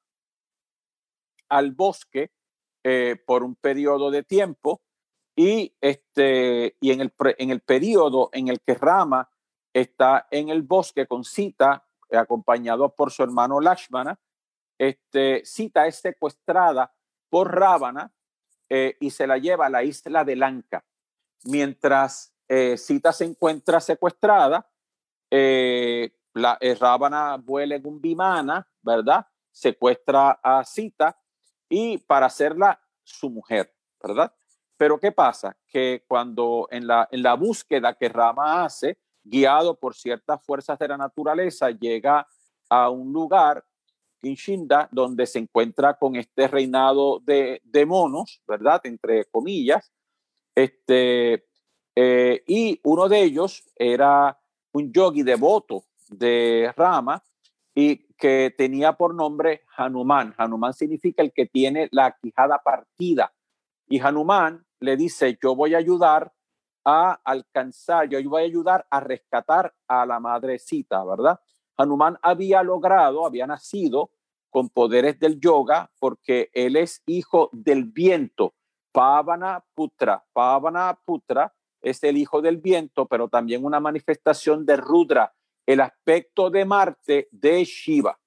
al 1.48 1.70
bosque 1.72 2.32
eh, 2.82 3.16
por 3.24 3.44
un 3.44 3.54
periodo 3.54 4.10
de 4.10 4.24
tiempo 4.24 4.82
y, 5.36 5.74
este, 5.80 6.76
en, 6.80 7.00
el, 7.00 7.12
en 7.38 7.60
periodo 7.60 8.30
en 8.32 8.48
el 8.48 8.60
que 8.60 8.74
Rama 8.74 9.30
está 9.72 10.26
en 10.30 10.48
el 10.48 10.62
bosque 10.62 11.06
con 11.06 11.24
Sita, 11.24 11.86
acompañado 12.10 12.94
por 12.94 13.10
su 13.10 13.22
hermano 13.22 13.60
Lakshmana, 13.60 14.18
este, 14.78 15.44
Sita 15.44 15.86
es 15.86 15.96
secuestrada 15.96 16.92
por 17.34 17.52
Ravana 17.52 18.12
eh, 18.68 18.96
y 19.00 19.10
se 19.10 19.26
la 19.26 19.38
lleva 19.38 19.66
a 19.66 19.68
la 19.68 19.82
isla 19.82 20.22
de 20.22 20.36
Lanka. 20.36 20.84
Mientras 21.46 22.32
eh, 22.46 22.76
se 22.76 23.24
encuentra 23.24 23.80
secuestrada, 23.80 24.70
la, 25.28 26.58
Ravana 26.78 27.36
vuela 27.38 27.74
en 27.74 27.84
un 27.88 28.00
bimana, 28.00 28.68
¿verdad? 28.82 29.26
Secuestra 29.50 30.38
a 30.44 30.62
Sita 30.62 31.18
y 31.68 31.98
para 31.98 32.26
hacerla 32.26 32.80
su 33.02 33.30
mujer, 33.30 33.74
¿verdad? 34.00 34.32
Pero 34.76 35.00
¿qué 35.00 35.10
pasa? 35.10 35.56
Que 35.66 36.04
cuando 36.06 36.68
en 36.70 36.86
la, 36.86 37.08
en 37.10 37.20
la 37.20 37.34
búsqueda 37.34 37.94
que 37.94 38.10
Rama 38.10 38.64
hace, 38.64 38.96
guiado 39.24 39.76
por 39.76 39.96
ciertas 39.96 40.40
fuerzas 40.40 40.78
de 40.78 40.86
la 40.86 40.96
naturaleza, 40.96 41.72
llega 41.72 42.28
a 42.70 42.90
un 42.90 43.12
lugar, 43.12 43.64
Kinshinda, 44.24 44.88
donde 44.90 45.26
se 45.26 45.38
encuentra 45.38 45.94
con 45.94 46.16
este 46.16 46.48
reinado 46.48 47.20
de, 47.20 47.60
de 47.64 47.86
monos, 47.86 48.40
¿verdad? 48.48 48.80
Entre 48.84 49.26
comillas. 49.26 49.92
Este, 50.54 51.46
eh, 51.94 52.42
y 52.46 52.80
uno 52.84 53.08
de 53.08 53.22
ellos 53.22 53.64
era 53.76 54.38
un 54.72 54.92
yogi 54.92 55.22
devoto 55.22 55.84
de 56.08 56.72
Rama 56.76 57.22
y 57.74 58.06
que 58.14 58.54
tenía 58.56 58.94
por 58.94 59.14
nombre 59.14 59.62
Hanuman. 59.76 60.34
Hanuman 60.36 60.72
significa 60.72 61.22
el 61.22 61.32
que 61.32 61.46
tiene 61.46 61.88
la 61.92 62.16
quijada 62.20 62.58
partida. 62.58 63.32
Y 63.86 64.00
Hanuman 64.00 64.64
le 64.80 64.96
dice, 64.96 65.38
yo 65.42 65.54
voy 65.54 65.74
a 65.74 65.78
ayudar 65.78 66.32
a 66.84 67.20
alcanzar, 67.24 68.08
yo 68.08 68.18
voy 68.28 68.42
a 68.42 68.46
ayudar 68.46 68.86
a 68.90 69.00
rescatar 69.00 69.74
a 69.86 70.06
la 70.06 70.20
madrecita, 70.20 71.04
¿verdad? 71.04 71.40
Hanuman 71.76 72.18
había 72.22 72.62
logrado, 72.62 73.26
había 73.26 73.46
nacido 73.46 74.10
con 74.50 74.68
poderes 74.68 75.18
del 75.18 75.40
yoga 75.40 75.90
porque 75.98 76.50
él 76.52 76.76
es 76.76 77.02
hijo 77.06 77.50
del 77.52 77.84
viento. 77.84 78.54
Pavana 78.92 79.64
Putra. 79.74 80.24
Pavana 80.32 80.96
Putra 81.04 81.52
es 81.82 82.02
el 82.04 82.16
hijo 82.16 82.40
del 82.40 82.58
viento, 82.58 83.06
pero 83.06 83.28
también 83.28 83.64
una 83.64 83.80
manifestación 83.80 84.64
de 84.64 84.76
Rudra, 84.76 85.34
el 85.66 85.80
aspecto 85.80 86.50
de 86.50 86.64
Marte 86.64 87.28
de 87.32 87.64
Shiva. 87.64 88.18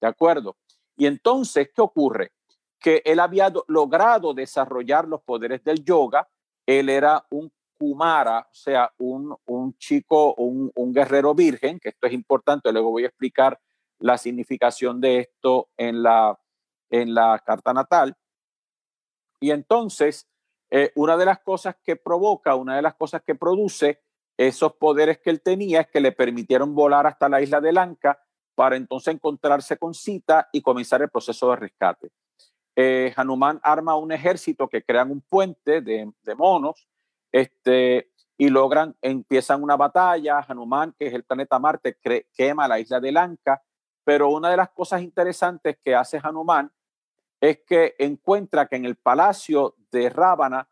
¿De 0.00 0.06
acuerdo? 0.06 0.56
Y 0.96 1.06
entonces, 1.06 1.70
¿qué 1.74 1.82
ocurre? 1.82 2.32
Que 2.78 3.02
él 3.04 3.18
había 3.18 3.52
logrado 3.66 4.34
desarrollar 4.34 5.08
los 5.08 5.22
poderes 5.22 5.64
del 5.64 5.84
yoga. 5.84 6.28
Él 6.66 6.88
era 6.88 7.26
un 7.30 7.52
Kumara, 7.82 8.46
o 8.48 8.54
sea, 8.54 8.92
un, 8.98 9.36
un 9.46 9.76
chico, 9.76 10.34
un, 10.34 10.70
un 10.76 10.92
guerrero 10.92 11.34
virgen, 11.34 11.80
que 11.80 11.88
esto 11.88 12.06
es 12.06 12.12
importante, 12.12 12.70
luego 12.70 12.92
voy 12.92 13.02
a 13.02 13.08
explicar 13.08 13.58
la 13.98 14.16
significación 14.18 15.00
de 15.00 15.18
esto 15.18 15.68
en 15.76 16.00
la, 16.00 16.38
en 16.90 17.12
la 17.12 17.42
carta 17.44 17.72
natal. 17.72 18.14
Y 19.40 19.50
entonces, 19.50 20.28
eh, 20.70 20.92
una 20.94 21.16
de 21.16 21.24
las 21.24 21.40
cosas 21.40 21.74
que 21.82 21.96
provoca, 21.96 22.54
una 22.54 22.76
de 22.76 22.82
las 22.82 22.94
cosas 22.94 23.20
que 23.26 23.34
produce 23.34 24.00
esos 24.36 24.74
poderes 24.74 25.18
que 25.18 25.30
él 25.30 25.42
tenía 25.42 25.80
es 25.80 25.88
que 25.88 26.00
le 26.00 26.12
permitieron 26.12 26.76
volar 26.76 27.08
hasta 27.08 27.28
la 27.28 27.42
isla 27.42 27.60
de 27.60 27.72
Lanka 27.72 28.22
para 28.54 28.76
entonces 28.76 29.12
encontrarse 29.12 29.76
con 29.76 29.92
Sita 29.92 30.48
y 30.52 30.62
comenzar 30.62 31.02
el 31.02 31.10
proceso 31.10 31.50
de 31.50 31.56
rescate. 31.56 32.12
Eh, 32.76 33.12
Hanuman 33.16 33.58
arma 33.64 33.96
un 33.96 34.12
ejército 34.12 34.68
que 34.68 34.84
crean 34.84 35.10
un 35.10 35.20
puente 35.20 35.80
de, 35.80 36.12
de 36.22 36.34
monos 36.36 36.86
este, 37.32 38.12
y 38.38 38.48
logran, 38.48 38.96
empiezan 39.00 39.62
una 39.62 39.76
batalla. 39.76 40.44
Hanuman, 40.46 40.94
que 40.98 41.06
es 41.06 41.14
el 41.14 41.24
planeta 41.24 41.58
Marte, 41.58 41.96
quema 42.36 42.68
la 42.68 42.78
isla 42.78 43.00
de 43.00 43.10
Lanka 43.10 43.62
pero 44.04 44.30
una 44.30 44.50
de 44.50 44.56
las 44.56 44.70
cosas 44.70 45.02
interesantes 45.02 45.78
que 45.82 45.94
hace 45.94 46.20
Hanuman 46.22 46.72
es 47.40 47.60
que 47.66 47.94
encuentra 47.98 48.66
que 48.66 48.76
en 48.76 48.84
el 48.84 48.96
palacio 48.96 49.76
de 49.90 50.08
Rábana 50.08 50.68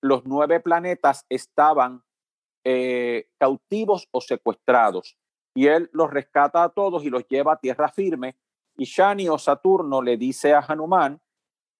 los 0.00 0.24
nueve 0.24 0.60
planetas 0.60 1.26
estaban 1.28 2.02
eh, 2.64 3.28
cautivos 3.38 4.08
o 4.10 4.20
secuestrados. 4.20 5.16
Y 5.54 5.66
él 5.66 5.90
los 5.92 6.10
rescata 6.10 6.62
a 6.62 6.70
todos 6.70 7.04
y 7.04 7.10
los 7.10 7.26
lleva 7.28 7.52
a 7.52 7.60
tierra 7.60 7.88
firme. 7.88 8.36
Y 8.76 8.84
Shani 8.84 9.28
o 9.28 9.38
Saturno 9.38 10.00
le 10.00 10.16
dice 10.16 10.54
a 10.54 10.60
Hanuman 10.60 11.20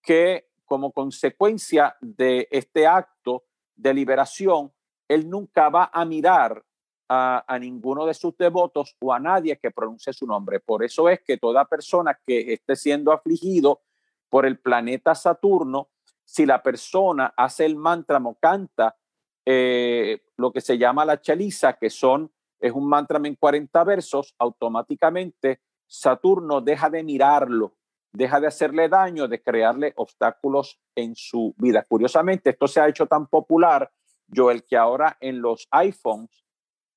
que 0.02 0.50
como 0.64 0.92
consecuencia 0.92 1.96
de 2.00 2.48
este 2.50 2.86
acto 2.86 3.44
de 3.82 3.94
liberación, 3.94 4.72
él 5.08 5.28
nunca 5.28 5.68
va 5.68 5.90
a 5.92 6.04
mirar 6.04 6.64
a, 7.08 7.58
ninguno 7.60 8.06
de 8.06 8.14
sus 8.14 8.34
devotos 8.38 8.96
o 8.98 9.12
a 9.12 9.18
nadie 9.18 9.58
que 9.58 9.70
pronuncie 9.70 10.14
su 10.14 10.26
nombre. 10.26 10.60
Por 10.60 10.82
eso 10.82 11.10
es 11.10 11.20
que 11.20 11.36
toda 11.36 11.66
persona 11.66 12.18
que 12.26 12.54
esté 12.54 12.74
siendo 12.74 13.12
afligido 13.12 13.82
por 14.30 14.46
el 14.46 14.58
planeta 14.58 15.14
Saturno, 15.14 15.90
si 16.24 16.46
la 16.46 16.62
persona 16.62 17.34
hace 17.36 17.66
el 17.66 17.76
mantra 17.76 18.18
o 18.24 18.34
canta 18.36 18.96
eh, 19.44 20.22
lo 20.38 20.52
que 20.52 20.62
se 20.62 20.78
llama 20.78 21.04
la 21.04 21.20
chaliza, 21.20 21.74
que 21.74 21.90
son, 21.90 22.32
es 22.58 22.72
un 22.72 22.88
mantra 22.88 23.20
en 23.22 23.34
40 23.34 23.84
versos, 23.84 24.34
automáticamente 24.38 25.60
Saturno 25.86 26.62
deja 26.62 26.88
de 26.88 27.02
mirarlo, 27.02 27.76
deja 28.12 28.40
de 28.40 28.46
hacerle 28.46 28.88
daño, 28.88 29.28
de 29.28 29.42
crearle 29.42 29.92
obstáculos 29.96 30.78
en 30.94 31.14
su 31.14 31.54
vida. 31.56 31.84
Curiosamente, 31.88 32.50
esto 32.50 32.68
se 32.68 32.80
ha 32.80 32.88
hecho 32.88 33.06
tan 33.06 33.26
popular, 33.26 33.90
Joel, 34.34 34.64
que 34.64 34.76
ahora 34.76 35.16
en 35.20 35.40
los 35.40 35.66
iPhones 35.70 36.44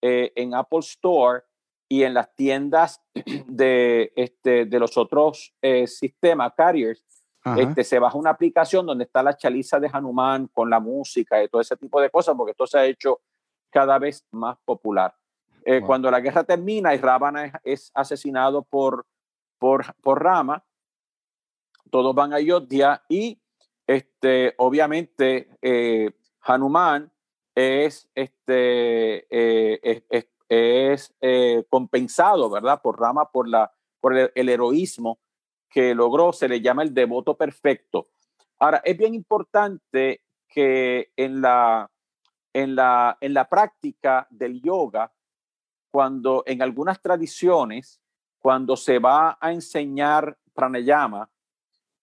eh, 0.02 0.34
en 0.36 0.54
Apple 0.54 0.80
Store 0.80 1.44
y 1.88 2.04
en 2.04 2.14
las 2.14 2.36
tiendas 2.36 3.02
de, 3.48 4.12
este, 4.16 4.66
de 4.66 4.80
los 4.80 4.98
otros 4.98 5.54
eh, 5.62 5.88
sistemas, 5.88 6.54
carriers, 6.56 7.04
este, 7.58 7.84
se 7.84 8.00
baja 8.00 8.18
una 8.18 8.32
aplicación 8.32 8.88
donde 8.88 9.04
está 9.04 9.22
la 9.22 9.38
chaliza 9.38 9.80
de 9.80 9.88
Hanuman 9.94 10.48
con 10.48 10.68
la 10.68 10.80
música 10.80 11.44
y 11.44 11.48
todo 11.48 11.62
ese 11.62 11.78
tipo 11.78 12.02
de 12.02 12.10
cosas, 12.10 12.34
porque 12.36 12.52
esto 12.52 12.66
se 12.66 12.80
ha 12.80 12.86
hecho 12.86 13.22
cada 13.70 14.00
vez 14.00 14.26
más 14.32 14.58
popular. 14.66 15.14
Eh, 15.64 15.82
cuando 15.82 16.10
la 16.10 16.22
guerra 16.22 16.44
termina 16.44 16.96
y 16.96 16.98
Ravana 16.98 17.52
es, 17.64 17.92
asesinado 17.94 18.64
por, 18.64 19.06
por, 19.60 19.94
por, 20.02 20.24
Rama, 20.24 20.64
todos 21.96 22.14
van 22.14 22.34
a 22.34 22.36
Ayodhya 22.36 23.06
y 23.08 23.40
este, 23.88 24.54
obviamente 24.58 25.48
Hanuman 26.42 27.10
es, 27.56 28.10
este, 28.14 29.26
eh, 29.30 30.04
es, 30.50 31.16
eh, 31.22 31.64
compensado, 31.70 32.50
¿verdad? 32.50 32.82
Por 32.82 33.00
Rama, 33.00 33.32
por, 33.32 33.48
la, 33.48 33.72
por 34.02 34.14
el, 34.14 34.50
heroísmo 34.50 35.20
que 35.70 35.96
logró, 35.96 36.34
se 36.34 36.50
le 36.50 36.60
llama 36.60 36.84
el 36.84 36.94
devoto 36.94 37.38
perfecto. 37.38 38.10
Ahora, 38.60 38.82
es 38.84 38.98
bien 38.98 39.14
importante 39.14 40.22
que 40.50 41.14
en 41.16 41.40
la, 41.40 41.90
en 42.52 42.76
la, 42.76 43.18
en 43.22 43.34
la 43.34 43.48
práctica 43.48 44.28
del 44.30 44.62
yoga, 44.62 45.14
cuando 45.92 46.44
en 46.46 46.62
algunas 46.62 47.02
tradiciones, 47.02 48.02
cuando 48.40 48.76
se 48.76 49.00
va 49.00 49.38
a 49.40 49.54
enseñar 49.54 50.38
pranayama, 50.54 51.30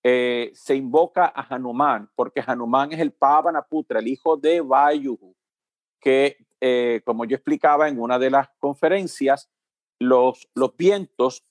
eh, 0.05 0.51
se 0.55 0.75
invoca 0.75 1.27
a 1.27 1.55
Hanuman, 1.55 2.11
porque 2.17 2.43
Hanuman 2.45 2.93
es 2.93 2.99
el 2.99 3.13
Pavanaputra, 3.13 4.01
el 4.01 4.09
hijo 4.09 4.37
de 4.37 4.61
Vayuhu, 4.61 5.37
que, 6.01 6.39
eh, 6.61 7.03
como 7.05 7.25
yo 7.25 7.37
explicaba 7.37 7.89
en 7.89 8.01
una 8.01 8.19
de 8.19 8.31
las 8.31 8.49
conferencias, 8.59 9.49
los, 10.01 10.49
los 10.55 10.77
vientos 10.77 11.47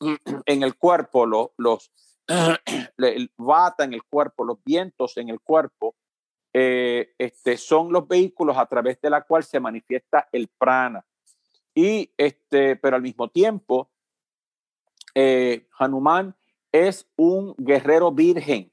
en 0.45 0.63
el 0.63 0.75
cuerpo, 0.75 1.25
los, 1.25 1.51
los 2.97 3.29
vata 3.37 3.85
en 3.85 3.93
el 3.93 4.03
cuerpo, 4.03 4.43
los 4.43 4.61
vientos 4.65 5.15
en 5.15 5.29
el 5.29 5.39
cuerpo, 5.39 5.95
eh, 6.51 7.13
este, 7.17 7.55
son 7.55 7.93
los 7.93 8.05
vehículos 8.05 8.57
a 8.57 8.65
través 8.65 8.99
de 8.99 9.09
la 9.09 9.21
cual 9.21 9.45
se 9.45 9.61
manifiesta 9.61 10.27
el 10.33 10.49
prana. 10.49 11.05
Y 11.73 12.11
este, 12.17 12.75
pero 12.75 12.97
al 12.97 13.01
mismo 13.01 13.29
tiempo, 13.29 13.89
Hanuman 15.77 16.35
es 16.71 17.07
un 17.15 17.55
guerrero 17.57 18.11
virgen, 18.11 18.71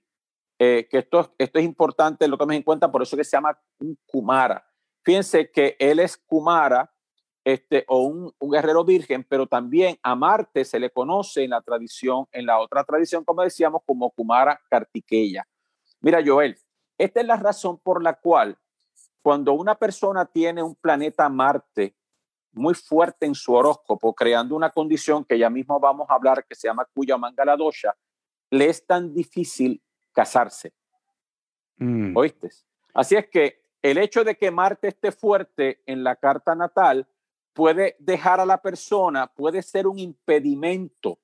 que 0.59 0.89
esto, 0.91 1.33
esto 1.39 1.59
es 1.59 1.65
importante, 1.65 2.27
lo 2.27 2.37
tomes 2.37 2.57
en 2.57 2.63
cuenta, 2.63 2.91
por 2.91 3.03
eso 3.03 3.17
que 3.17 3.25
se 3.25 3.37
llama 3.37 3.59
un 3.79 3.97
Kumara. 4.07 4.67
Fíjense 5.05 5.51
que 5.51 5.77
él 5.79 6.01
es 6.01 6.17
Kumara, 6.17 6.93
este, 7.49 7.85
o 7.89 8.03
un, 8.03 8.35
guerrero 8.51 8.85
virgen, 8.85 9.25
pero 9.25 9.47
también 9.47 9.99
a 10.03 10.15
Marte 10.15 10.67
se 10.67 10.79
le 10.79 10.91
conoce 10.91 11.45
en 11.45 11.51
la 11.51 11.63
tradición, 11.63 12.27
en 12.31 12.45
la 12.45 12.59
otra 12.59 12.85
tradición, 12.85 13.25
como 13.25 13.43
decíamos, 13.43 13.81
como 13.87 14.11
Kumara 14.11 14.61
Kartikeya. 14.69 15.49
Mira, 16.01 16.21
Joel, 16.23 16.59
esta 16.99 17.21
es 17.21 17.27
la 17.27 17.37
razón 17.37 17.79
por 17.79 18.03
la 18.03 18.15
cual 18.15 18.59
cuando 19.23 19.55
una 19.55 19.77
persona 19.77 20.27
tiene 20.27 20.63
un 20.63 20.75
planeta 20.75 21.27
Marte 21.31 21.95
muy 22.53 22.75
fuerte 22.75 23.27
en 23.27 23.35
su 23.35 23.53
horóscopo, 23.55 24.15
creando 24.15 24.57
una 24.57 24.71
condición 24.71 25.25
que 25.25 25.39
ya 25.39 25.51
mismo 25.51 25.79
vamos 25.79 26.09
a 26.11 26.15
hablar, 26.15 26.45
que 26.45 26.55
se 26.55 26.69
llama 26.69 26.87
Kuya 26.95 27.17
Mangala 27.17 27.57
Dosha, 27.57 27.95
le 28.51 28.69
es 28.69 28.87
tan 28.87 29.13
difícil 29.13 29.83
casarse. 30.13 30.73
Mm. 31.77 32.17
¿Oíste? 32.17 32.51
Así 32.95 33.17
es 33.17 33.29
que 33.29 33.63
el 33.83 33.99
hecho 33.99 34.25
de 34.25 34.37
que 34.37 34.51
Marte 34.51 34.89
esté 34.89 35.13
fuerte 35.13 35.83
en 35.87 36.03
la 36.03 36.17
carta 36.17 36.55
natal 36.55 37.07
puede 37.53 37.97
dejar 37.99 38.41
a 38.41 38.47
la 38.47 38.61
persona, 38.61 39.27
puede 39.27 39.63
ser 39.63 39.87
un 39.87 39.99
impedimento 39.99 41.19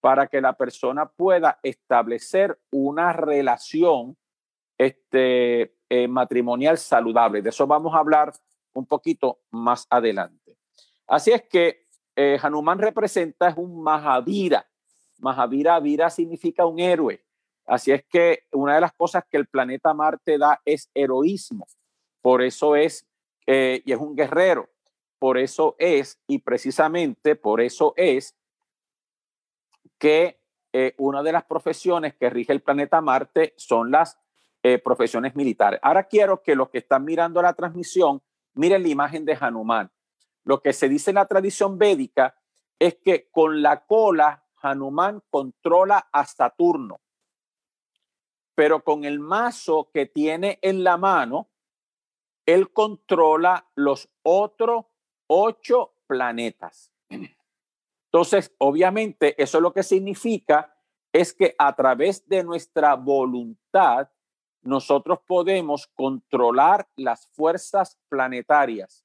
para 0.00 0.26
que 0.26 0.40
la 0.40 0.54
persona 0.54 1.06
pueda 1.06 1.58
establecer 1.62 2.58
una 2.70 3.12
relación 3.12 4.16
este, 4.76 5.76
eh, 5.88 6.08
matrimonial 6.08 6.76
saludable. 6.76 7.40
De 7.40 7.50
eso 7.50 7.66
vamos 7.66 7.94
a 7.94 7.98
hablar 7.98 8.32
un 8.74 8.86
poquito 8.86 9.40
más 9.50 9.86
adelante. 9.90 10.56
Así 11.06 11.30
es 11.30 11.42
que 11.42 11.86
eh, 12.16 12.38
Hanuman 12.42 12.78
representa 12.78 13.48
es 13.48 13.56
un 13.56 13.82
Mahavira. 13.82 14.66
Mahavira, 15.18 15.78
Vira 15.80 16.10
significa 16.10 16.66
un 16.66 16.78
héroe. 16.80 17.24
Así 17.66 17.92
es 17.92 18.04
que 18.04 18.46
una 18.52 18.74
de 18.74 18.80
las 18.80 18.92
cosas 18.92 19.24
que 19.30 19.36
el 19.36 19.46
planeta 19.46 19.94
Marte 19.94 20.36
da 20.36 20.60
es 20.64 20.90
heroísmo. 20.94 21.66
Por 22.20 22.42
eso 22.42 22.76
es, 22.76 23.06
eh, 23.46 23.82
y 23.84 23.92
es 23.92 23.98
un 23.98 24.16
guerrero, 24.16 24.68
por 25.18 25.38
eso 25.38 25.76
es, 25.78 26.20
y 26.26 26.38
precisamente 26.38 27.36
por 27.36 27.60
eso 27.60 27.94
es 27.96 28.36
que 29.98 30.40
eh, 30.72 30.94
una 30.98 31.22
de 31.22 31.32
las 31.32 31.44
profesiones 31.44 32.14
que 32.14 32.30
rige 32.30 32.52
el 32.52 32.62
planeta 32.62 33.00
Marte 33.00 33.54
son 33.56 33.90
las 33.90 34.18
profesiones 34.84 35.34
militares. 35.34 35.80
Ahora 35.82 36.04
quiero 36.04 36.40
que 36.40 36.54
los 36.54 36.70
que 36.70 36.78
están 36.78 37.04
mirando 37.04 37.42
la 37.42 37.52
transmisión 37.52 38.22
miren 38.54 38.82
la 38.82 38.88
imagen 38.88 39.24
de 39.24 39.36
Hanuman. 39.38 39.90
Lo 40.44 40.60
que 40.60 40.72
se 40.72 40.88
dice 40.88 41.10
en 41.10 41.16
la 41.16 41.26
tradición 41.26 41.78
védica 41.78 42.36
es 42.78 42.96
que 43.04 43.30
con 43.30 43.62
la 43.62 43.86
cola 43.86 44.44
Hanuman 44.60 45.22
controla 45.30 46.08
a 46.12 46.24
Saturno, 46.24 47.00
pero 48.54 48.82
con 48.82 49.04
el 49.04 49.20
mazo 49.20 49.90
que 49.92 50.06
tiene 50.06 50.58
en 50.62 50.84
la 50.84 50.96
mano, 50.96 51.48
él 52.46 52.72
controla 52.72 53.68
los 53.74 54.08
otros 54.22 54.86
ocho 55.26 55.94
planetas. 56.06 56.92
Entonces, 58.12 58.54
obviamente, 58.58 59.40
eso 59.42 59.58
es 59.58 59.62
lo 59.62 59.72
que 59.72 59.82
significa 59.82 60.76
es 61.12 61.32
que 61.32 61.54
a 61.58 61.74
través 61.74 62.26
de 62.28 62.42
nuestra 62.42 62.94
voluntad 62.94 64.10
nosotros 64.62 65.18
podemos 65.26 65.88
controlar 65.88 66.88
las 66.96 67.26
fuerzas 67.28 67.98
planetarias 68.08 69.04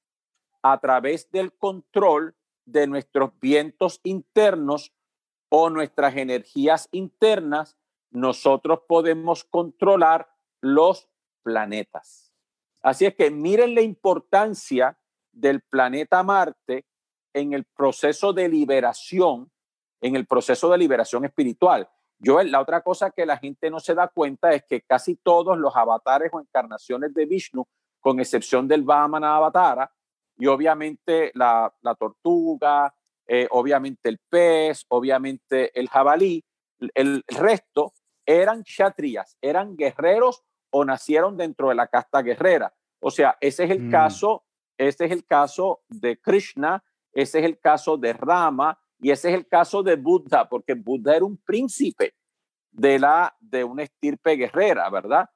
a 0.62 0.80
través 0.80 1.30
del 1.32 1.54
control 1.54 2.36
de 2.66 2.88
nuestros 2.88 3.32
vientos 3.40 4.00
internos 4.04 4.94
o 5.50 5.70
nuestras 5.70 6.16
energías 6.16 6.90
internas, 6.92 7.78
nosotros 8.12 8.82
podemos 8.88 9.44
controlar 9.46 10.30
los 10.62 11.08
planetas. 11.44 12.34
Así 12.82 13.06
es 13.06 13.16
que 13.16 13.32
miren 13.32 13.76
la 13.76 13.82
importancia 13.82 14.98
del 15.32 15.62
planeta 15.62 16.24
Marte 16.24 16.86
en 17.34 17.54
el 17.54 17.64
proceso 17.64 18.34
de 18.34 18.50
liberación, 18.50 19.52
en 20.02 20.16
el 20.16 20.26
proceso 20.26 20.70
de 20.70 20.78
liberación 20.78 21.26
espiritual. 21.26 21.90
Yo, 22.20 22.42
la 22.42 22.62
otra 22.62 22.82
cosa 22.82 23.12
que 23.12 23.26
la 23.26 23.38
gente 23.38 23.70
no 23.70 23.80
se 23.80 23.94
da 23.94 24.08
cuenta 24.08 24.52
es 24.52 24.64
que 24.64 24.82
casi 24.82 25.16
todos 25.16 25.58
los 25.58 25.76
avatares 25.76 26.32
o 26.34 26.40
encarnaciones 26.40 27.14
de 27.14 27.26
Vishnu, 27.26 27.68
con 28.00 28.20
excepción 28.20 28.68
del 28.68 28.84
Vamana 28.84 29.36
Avatara, 29.36 29.92
y 30.38 30.48
obviamente 30.48 31.32
la, 31.36 31.72
tortuga, 32.00 32.94
eh, 33.28 33.48
obviamente 33.52 34.10
el 34.10 34.20
pez, 34.30 34.86
obviamente 34.90 35.78
el 35.78 35.90
jabalí, 35.90 36.44
el, 36.94 37.24
resto 37.28 37.94
eran 38.26 38.64
kshatriyas, 38.64 39.38
eran 39.42 39.76
guerreros 39.76 40.44
o 40.70 40.86
nacieron 40.86 41.38
dentro 41.38 41.70
de 41.70 41.76
la 41.76 41.88
casta 41.88 42.22
guerrera. 42.22 42.74
O 43.00 43.10
sea, 43.10 43.38
ese 43.42 43.64
es 43.66 43.72
el 43.72 43.84
mm. 43.84 43.92
caso, 43.92 44.44
ese 44.78 45.06
es 45.06 45.12
el 45.12 45.26
caso 45.26 45.82
de 45.88 46.20
Krishna, 46.20 46.84
ese 47.14 47.40
es 47.40 47.46
el 47.46 47.60
caso 47.60 47.98
de 47.98 48.14
Rama, 48.14 48.80
y 49.00 49.12
ese 49.12 49.30
es 49.30 49.36
el 49.36 49.48
caso 49.48 49.84
de 49.84 49.96
Buddha, 49.96 50.50
porque 50.50 50.74
Buddha 50.74 51.16
era 51.16 51.26
un 51.26 51.38
príncipe 51.38 52.16
de, 52.72 53.00
la, 53.00 53.36
de 53.40 53.64
una 53.64 53.84
estirpe 53.84 54.36
guerrera, 54.36 54.90
¿verdad? 54.90 55.30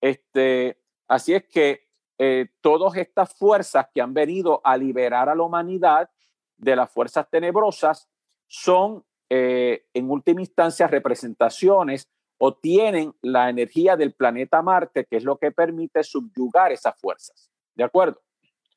Este, 0.00 0.78
así 1.08 1.34
es 1.34 1.44
que 1.48 1.88
eh, 2.18 2.48
todas 2.60 2.96
estas 2.96 3.34
fuerzas 3.34 3.86
que 3.94 4.00
han 4.00 4.14
venido 4.14 4.60
a 4.64 4.76
liberar 4.76 5.28
a 5.28 5.34
la 5.34 5.42
humanidad 5.42 6.10
de 6.56 6.76
las 6.76 6.90
fuerzas 6.90 7.28
tenebrosas 7.30 8.08
son 8.46 9.04
eh, 9.28 9.86
en 9.92 10.10
última 10.10 10.40
instancia 10.40 10.86
representaciones 10.86 12.08
o 12.38 12.54
tienen 12.54 13.14
la 13.22 13.48
energía 13.48 13.96
del 13.96 14.12
planeta 14.12 14.62
Marte, 14.62 15.06
que 15.06 15.16
es 15.16 15.24
lo 15.24 15.38
que 15.38 15.52
permite 15.52 16.02
subyugar 16.02 16.72
esas 16.72 16.98
fuerzas. 17.00 17.50
¿De 17.74 17.84
acuerdo? 17.84 18.22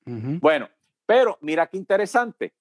Bueno, 0.06 0.68
pero 1.06 1.38
mira 1.42 1.68
qué 1.68 1.78
interesante 1.78 2.54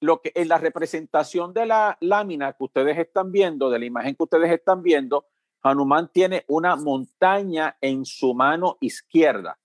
lo 0.00 0.22
que 0.22 0.32
en 0.34 0.48
la 0.48 0.58
representación 0.58 1.52
de 1.52 1.66
la 1.66 1.96
lámina 2.00 2.54
que 2.54 2.64
ustedes 2.64 2.98
están 2.98 3.30
viendo, 3.30 3.70
de 3.70 3.78
la 3.78 3.84
imagen 3.84 4.14
que 4.14 4.22
ustedes 4.22 4.50
están 4.50 4.82
viendo, 4.82 5.26
Hanuman 5.62 6.08
tiene 6.08 6.44
una 6.48 6.74
montaña 6.74 7.76
en 7.80 8.06
su 8.06 8.34
mano 8.34 8.78
izquierda. 8.80 9.58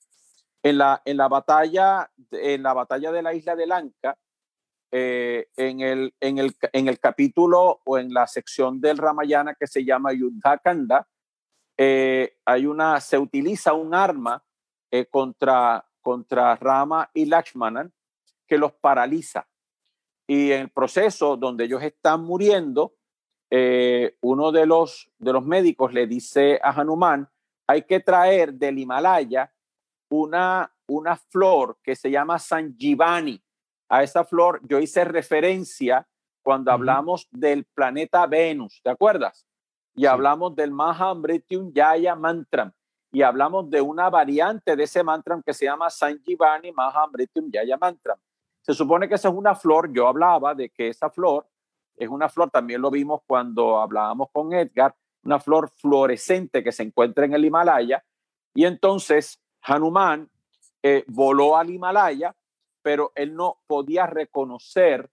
En 0.62 0.80
la, 0.80 1.02
en 1.06 1.18
la, 1.18 1.28
batalla, 1.28 2.12
en 2.32 2.64
la 2.64 2.74
batalla 2.74 3.12
de 3.12 3.22
la 3.22 3.34
isla 3.34 3.56
de 3.56 3.68
Lanka, 3.68 4.18
eh, 4.92 5.48
en, 5.56 5.80
el, 5.82 6.14
en, 6.20 6.38
el, 6.38 6.56
en 6.74 6.88
el 6.88 7.00
capítulo 7.00 7.82
o 7.86 7.98
en 7.98 8.14
la 8.14 8.28
sección 8.28 8.82
del 8.82 8.98
Ramayana 8.98 9.56
que 9.56 9.68
se 9.68 9.86
llama 9.86 10.12
Yuddhakanda, 10.12 11.08
eh, 11.78 12.38
hay 12.46 12.66
una, 12.66 13.00
se 13.00 13.18
utiliza 13.18 13.74
un 13.74 13.94
arma 13.94 14.44
eh, 14.92 15.06
contra, 15.06 15.86
contra 16.02 16.56
Rama 16.56 17.10
y 17.14 17.26
Lakshmanan 17.26 17.94
que 18.48 18.58
los 18.58 18.74
paraliza 18.74 19.48
y 20.28 20.52
en 20.52 20.62
el 20.62 20.70
proceso 20.70 21.38
donde 21.38 21.66
ellos 21.66 21.84
están 21.84 22.24
muriendo, 22.24 22.96
eh, 23.52 24.18
uno 24.22 24.52
de 24.52 24.66
los, 24.66 25.12
de 25.18 25.34
los 25.34 25.46
médicos 25.46 25.94
le 25.94 26.08
dice 26.08 26.60
a 26.64 26.72
Hanuman, 26.72 27.30
hay 27.68 27.84
que 27.84 28.00
traer 28.00 28.54
del 28.54 28.80
Himalaya 28.80 29.54
una, 30.10 30.72
una 30.88 31.16
flor 31.16 31.78
que 31.84 31.96
se 31.96 32.10
llama 32.10 32.40
Sanjivani. 32.40 33.42
A 33.90 34.04
esa 34.04 34.26
flor 34.26 34.62
yo 34.68 34.80
hice 34.80 35.04
referencia 35.06 36.08
cuando 36.44 36.72
hablamos 36.72 37.28
del 37.32 37.66
planeta 37.66 38.26
Venus, 38.28 38.80
¿te 38.84 38.90
acuerdas? 38.90 39.46
Y 39.96 40.06
hablamos 40.06 40.56
del 40.56 40.72
Mahamrityunjaya 40.72 42.16
Mantram 42.16 42.72
y 43.12 43.22
hablamos 43.22 43.70
de 43.70 43.82
una 43.82 44.10
variante 44.10 44.76
de 44.76 44.84
ese 44.84 45.04
mantra 45.04 45.42
que 45.46 45.54
se 45.54 45.66
llama 45.66 45.90
Sanjivani 45.90 46.72
Mahamrityunjaya 46.72 47.78
Mantram. 47.78 48.20
Se 48.66 48.74
supone 48.74 49.08
que 49.08 49.14
esa 49.14 49.30
es 49.30 49.36
una 49.36 49.54
flor, 49.54 49.94
yo 49.94 50.08
hablaba 50.08 50.56
de 50.56 50.70
que 50.70 50.88
esa 50.88 51.12
flor 51.12 51.46
es 51.96 52.10
una 52.10 52.28
flor, 52.30 52.50
también 52.50 52.82
lo 52.82 52.90
vimos 52.90 53.22
cuando 53.28 53.80
hablábamos 53.80 54.30
con 54.32 54.54
Edgar, 54.54 54.96
una 55.24 55.40
flor 55.40 55.70
fluorescente 55.70 56.64
que 56.64 56.72
se 56.72 56.82
encuentra 56.82 57.26
en 57.26 57.36
el 57.36 57.46
Himalaya. 57.46 58.04
Y 58.56 58.66
entonces 58.66 59.40
Hanuman 59.62 60.28
eh, 60.82 61.04
voló 61.06 61.56
al 61.56 61.70
Himalaya, 61.70 62.36
pero 62.82 63.12
él 63.14 63.36
no 63.36 63.60
podía 63.68 64.08
reconocer 64.08 65.12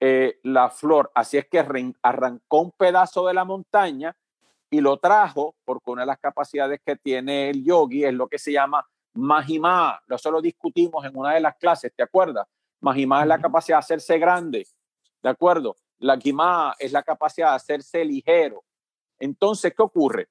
eh, 0.00 0.38
la 0.42 0.70
flor. 0.70 1.12
Así 1.14 1.36
es 1.36 1.46
que 1.46 1.58
arrancó 2.02 2.60
un 2.62 2.72
pedazo 2.72 3.26
de 3.26 3.34
la 3.34 3.44
montaña 3.44 4.16
y 4.70 4.80
lo 4.80 4.96
trajo, 4.96 5.56
porque 5.66 5.90
una 5.90 6.02
de 6.02 6.06
las 6.06 6.18
capacidades 6.20 6.80
que 6.82 6.96
tiene 6.96 7.50
el 7.50 7.62
yogi 7.62 8.06
es 8.06 8.14
lo 8.14 8.28
que 8.28 8.38
se 8.38 8.50
llama 8.50 8.88
Mahima. 9.12 10.00
Eso 10.08 10.30
lo 10.30 10.40
discutimos 10.40 11.04
en 11.04 11.14
una 11.14 11.34
de 11.34 11.40
las 11.40 11.56
clases, 11.56 11.92
¿te 11.94 12.02
acuerdas? 12.02 12.48
Mahima 12.84 13.22
es 13.22 13.26
la 13.26 13.40
capacidad 13.40 13.78
de 13.78 13.80
hacerse 13.80 14.18
grande, 14.18 14.68
¿de 15.22 15.28
acuerdo? 15.30 15.74
La 15.98 16.18
Gimá 16.18 16.74
es 16.78 16.92
la 16.92 17.02
capacidad 17.02 17.50
de 17.50 17.56
hacerse 17.56 18.04
ligero. 18.04 18.62
Entonces, 19.18 19.72
¿qué 19.74 19.82
ocurre? 19.82 20.28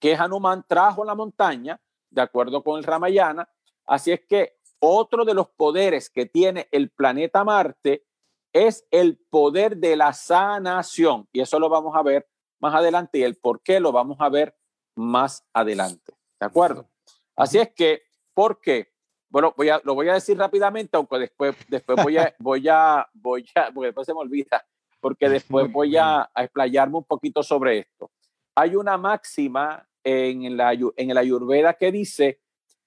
Que 0.00 0.16
Hanuman 0.16 0.64
trajo 0.66 1.04
la 1.04 1.14
montaña, 1.14 1.80
de 2.10 2.22
acuerdo 2.22 2.62
con 2.64 2.76
el 2.76 2.84
Ramayana, 2.84 3.48
así 3.86 4.10
es 4.10 4.20
que 4.28 4.58
otro 4.80 5.24
de 5.24 5.32
los 5.32 5.48
poderes 5.48 6.10
que 6.10 6.26
tiene 6.26 6.68
el 6.72 6.90
planeta 6.90 7.44
Marte 7.44 8.04
es 8.52 8.84
el 8.90 9.16
poder 9.30 9.76
de 9.76 9.94
la 9.94 10.12
sanación. 10.12 11.28
Y 11.32 11.40
eso 11.40 11.58
lo 11.60 11.68
vamos 11.68 11.94
a 11.94 12.02
ver 12.02 12.28
más 12.58 12.74
adelante 12.74 13.18
y 13.18 13.22
el 13.22 13.36
por 13.36 13.62
qué 13.62 13.78
lo 13.78 13.92
vamos 13.92 14.16
a 14.20 14.28
ver 14.28 14.56
más 14.96 15.46
adelante. 15.52 16.12
¿De 16.40 16.46
acuerdo? 16.46 16.90
Así 17.36 17.58
es 17.58 17.72
que, 17.72 18.02
¿por 18.34 18.60
qué? 18.60 18.91
Bueno, 19.32 19.54
voy 19.56 19.70
a, 19.70 19.80
lo 19.82 19.94
voy 19.94 20.10
a 20.10 20.14
decir 20.14 20.36
rápidamente, 20.36 20.94
aunque 20.94 21.18
después, 21.18 21.56
después 21.66 22.04
voy 22.04 22.18
a, 22.18 22.34
voy 22.38 22.68
a, 22.68 23.08
voy 23.14 23.46
a, 23.54 23.72
porque 23.72 23.86
después 23.86 24.06
se 24.06 24.12
me 24.12 24.20
olvida, 24.20 24.62
porque 25.00 25.30
después 25.30 25.72
voy 25.72 25.96
a, 25.96 26.30
a 26.34 26.44
explayarme 26.44 26.98
un 26.98 27.04
poquito 27.04 27.42
sobre 27.42 27.78
esto. 27.78 28.10
Hay 28.54 28.76
una 28.76 28.98
máxima 28.98 29.88
en, 30.04 30.54
la, 30.54 30.74
en 30.74 31.10
el 31.10 31.16
Ayurveda 31.16 31.72
que 31.72 31.90
dice, 31.90 32.42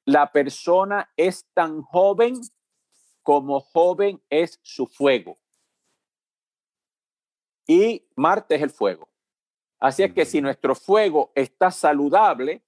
la 0.06 0.32
persona 0.32 1.12
es 1.18 1.48
tan 1.56 1.82
joven 1.82 2.40
como 3.24 3.60
joven 3.60 4.22
es 4.30 4.60
su 4.62 4.86
fuego. 4.86 5.40
Y 7.66 8.08
Marte 8.16 8.54
es 8.54 8.62
el 8.62 8.70
fuego. 8.70 9.10
Así 9.80 10.04
es 10.04 10.14
que 10.14 10.26
si 10.26 10.42
nuestro 10.42 10.76
fuego 10.76 11.32
está 11.34 11.72
saludable, 11.72 12.62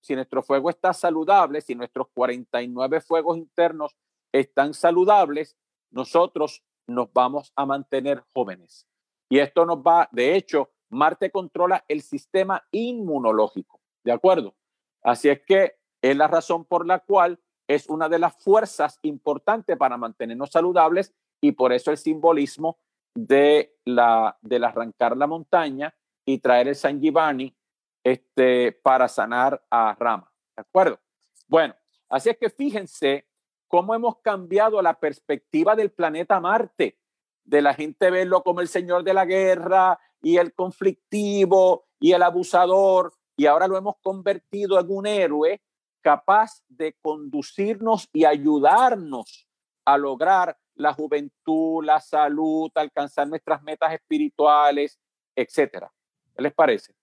si 0.00 0.14
nuestro 0.14 0.42
fuego 0.42 0.70
está 0.70 0.92
saludable, 0.92 1.60
si 1.60 1.74
nuestros 1.74 2.08
49 2.14 3.00
fuegos 3.00 3.36
internos 3.36 3.96
están 4.32 4.74
saludables, 4.74 5.56
nosotros 5.90 6.62
nos 6.86 7.12
vamos 7.12 7.52
a 7.56 7.66
mantener 7.66 8.24
jóvenes. 8.34 8.86
Y 9.28 9.38
esto 9.38 9.66
nos 9.66 9.78
va, 9.78 10.08
de 10.12 10.36
hecho, 10.36 10.70
Marte 10.90 11.30
controla 11.30 11.84
el 11.86 12.00
sistema 12.00 12.64
inmunológico, 12.70 13.80
¿de 14.04 14.12
acuerdo? 14.12 14.54
Así 15.02 15.28
es 15.28 15.42
que 15.42 15.76
es 16.00 16.16
la 16.16 16.28
razón 16.28 16.64
por 16.64 16.86
la 16.86 17.00
cual 17.00 17.38
es 17.68 17.88
una 17.88 18.08
de 18.08 18.18
las 18.18 18.42
fuerzas 18.42 18.98
importantes 19.02 19.76
para 19.76 19.98
mantenernos 19.98 20.50
saludables 20.50 21.14
y 21.42 21.52
por 21.52 21.72
eso 21.72 21.90
el 21.90 21.98
simbolismo 21.98 22.78
de 23.14 23.76
la 23.84 24.38
del 24.40 24.64
arrancar 24.64 25.16
la 25.16 25.26
montaña 25.26 25.94
y 26.24 26.38
traer 26.38 26.68
el 26.68 26.76
Sanjivani 26.76 27.54
este, 28.02 28.72
para 28.72 29.08
sanar 29.08 29.64
a 29.70 29.96
Rama. 29.98 30.32
¿De 30.56 30.62
acuerdo? 30.62 30.98
Bueno, 31.46 31.74
así 32.08 32.30
es 32.30 32.36
que 32.38 32.50
fíjense 32.50 33.26
cómo 33.66 33.94
hemos 33.94 34.18
cambiado 34.20 34.80
la 34.82 34.98
perspectiva 34.98 35.76
del 35.76 35.90
planeta 35.90 36.40
Marte, 36.40 36.98
de 37.44 37.62
la 37.62 37.74
gente 37.74 38.10
verlo 38.10 38.42
como 38.42 38.60
el 38.60 38.68
señor 38.68 39.04
de 39.04 39.14
la 39.14 39.24
guerra 39.24 39.98
y 40.20 40.36
el 40.36 40.54
conflictivo 40.54 41.86
y 42.00 42.12
el 42.12 42.22
abusador, 42.22 43.14
y 43.36 43.46
ahora 43.46 43.68
lo 43.68 43.76
hemos 43.76 43.96
convertido 44.02 44.80
en 44.80 44.90
un 44.90 45.06
héroe 45.06 45.62
capaz 46.00 46.62
de 46.68 46.96
conducirnos 47.00 48.08
y 48.12 48.24
ayudarnos 48.24 49.48
a 49.84 49.96
lograr 49.96 50.58
la 50.74 50.92
juventud, 50.92 51.84
la 51.84 52.00
salud, 52.00 52.70
alcanzar 52.74 53.28
nuestras 53.28 53.62
metas 53.62 53.92
espirituales, 53.92 54.98
etcétera. 55.34 55.92
¿Qué 56.34 56.42
les 56.42 56.54
parece? 56.54 56.97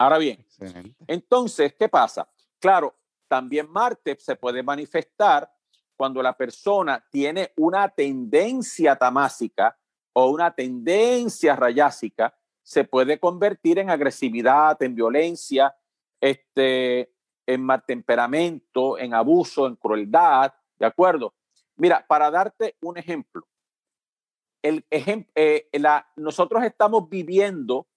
Ahora 0.00 0.16
bien, 0.16 0.42
entonces, 1.06 1.74
¿qué 1.78 1.86
pasa? 1.86 2.26
Claro, 2.58 2.96
también 3.28 3.70
Marte 3.70 4.16
se 4.18 4.34
puede 4.34 4.62
manifestar 4.62 5.52
cuando 5.94 6.22
la 6.22 6.34
persona 6.34 7.04
tiene 7.10 7.52
una 7.58 7.86
tendencia 7.90 8.96
tamásica 8.96 9.76
o 10.14 10.30
una 10.30 10.54
tendencia 10.54 11.54
rayásica 11.54 12.34
se 12.62 12.84
puede 12.84 13.20
convertir 13.20 13.78
en 13.78 13.90
agresividad, 13.90 14.82
en 14.82 14.94
violencia, 14.94 15.76
este, 16.18 17.12
en 17.46 17.62
mal 17.62 17.84
temperamento, 17.84 18.96
en 18.96 19.12
abuso, 19.12 19.66
en 19.66 19.76
crueldad, 19.76 20.54
¿de 20.78 20.86
acuerdo? 20.86 21.34
Mira, 21.76 22.06
para 22.08 22.30
darte 22.30 22.78
un 22.80 22.96
ejemplo, 22.96 23.46
el 24.62 24.86
eh, 24.90 25.68
la, 25.72 26.10
nosotros 26.16 26.64
estamos 26.64 27.06
viviendo, 27.10 27.89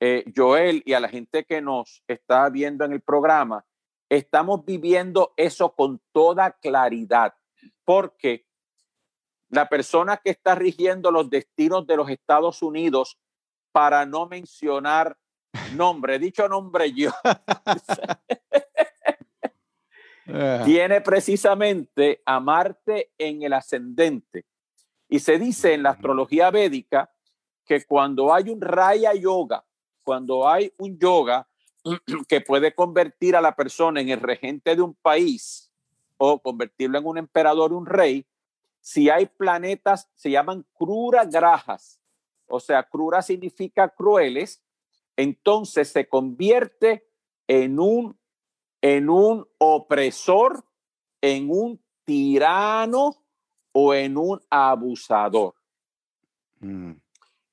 eh, 0.00 0.24
Joel 0.34 0.82
y 0.84 0.92
a 0.92 1.00
la 1.00 1.08
gente 1.08 1.44
que 1.44 1.60
nos 1.60 2.02
está 2.06 2.48
viendo 2.50 2.84
en 2.84 2.92
el 2.92 3.00
programa, 3.00 3.64
estamos 4.08 4.64
viviendo 4.64 5.32
eso 5.36 5.74
con 5.74 6.00
toda 6.12 6.52
claridad, 6.52 7.34
porque 7.84 8.46
la 9.50 9.68
persona 9.68 10.18
que 10.18 10.30
está 10.30 10.54
rigiendo 10.54 11.10
los 11.10 11.30
destinos 11.30 11.86
de 11.86 11.96
los 11.96 12.10
Estados 12.10 12.62
Unidos, 12.62 13.18
para 13.72 14.06
no 14.06 14.26
mencionar 14.26 15.16
nombre, 15.74 16.18
dicho 16.18 16.48
nombre 16.48 16.92
yo, 16.92 17.10
tiene 20.64 21.00
precisamente 21.00 22.22
a 22.24 22.40
Marte 22.40 23.12
en 23.18 23.42
el 23.42 23.52
ascendente. 23.52 24.44
Y 25.08 25.20
se 25.20 25.38
dice 25.38 25.72
en 25.72 25.82
la 25.82 25.90
astrología 25.90 26.50
védica 26.50 27.10
que 27.64 27.84
cuando 27.84 28.32
hay 28.32 28.50
un 28.50 28.60
raya 28.60 29.14
yoga, 29.14 29.64
cuando 30.08 30.48
hay 30.48 30.72
un 30.78 30.98
yoga 30.98 31.46
que 32.26 32.40
puede 32.40 32.74
convertir 32.74 33.36
a 33.36 33.42
la 33.42 33.54
persona 33.54 34.00
en 34.00 34.08
el 34.08 34.20
regente 34.20 34.74
de 34.74 34.80
un 34.80 34.94
país 34.94 35.70
o 36.16 36.40
convertirlo 36.40 36.96
en 36.96 37.04
un 37.04 37.18
emperador, 37.18 37.74
un 37.74 37.84
rey, 37.84 38.24
si 38.80 39.10
hay 39.10 39.26
planetas, 39.26 40.08
se 40.14 40.30
llaman 40.30 40.64
crura 40.72 41.26
grajas, 41.26 42.00
o 42.46 42.58
sea, 42.58 42.84
crura 42.84 43.20
significa 43.20 43.86
crueles, 43.90 44.62
entonces 45.14 45.90
se 45.90 46.08
convierte 46.08 47.06
en 47.46 47.78
un, 47.78 48.18
en 48.80 49.10
un 49.10 49.46
opresor, 49.58 50.64
en 51.20 51.50
un 51.50 51.84
tirano 52.06 53.14
o 53.72 53.92
en 53.92 54.16
un 54.16 54.40
abusador. 54.48 55.54
Mm. 56.60 56.92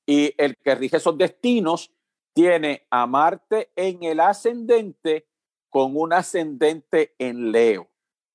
Y 0.06 0.34
el 0.38 0.56
que 0.56 0.76
rige 0.76 0.96
esos 0.96 1.18
destinos 1.18 1.92
tiene 2.36 2.86
a 2.92 3.08
Marte 3.08 3.72
en 3.78 4.04
el 4.04 4.20
ascendente 4.20 5.26
con 5.70 5.96
un 5.96 6.12
ascendente 6.12 7.16
en 7.18 7.54
Leo. 7.54 7.88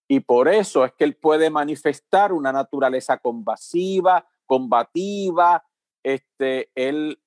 Y 0.08 0.20
por 0.20 0.48
eso 0.48 0.84
es 0.84 0.92
que 0.94 1.04
él 1.04 1.14
puede 1.14 1.50
manifestar 1.50 2.32
una 2.32 2.50
naturaleza 2.50 3.18
combasiva, 3.18 4.26
combativa, 4.46 5.64
este, 6.02 6.70
él, 6.74 7.20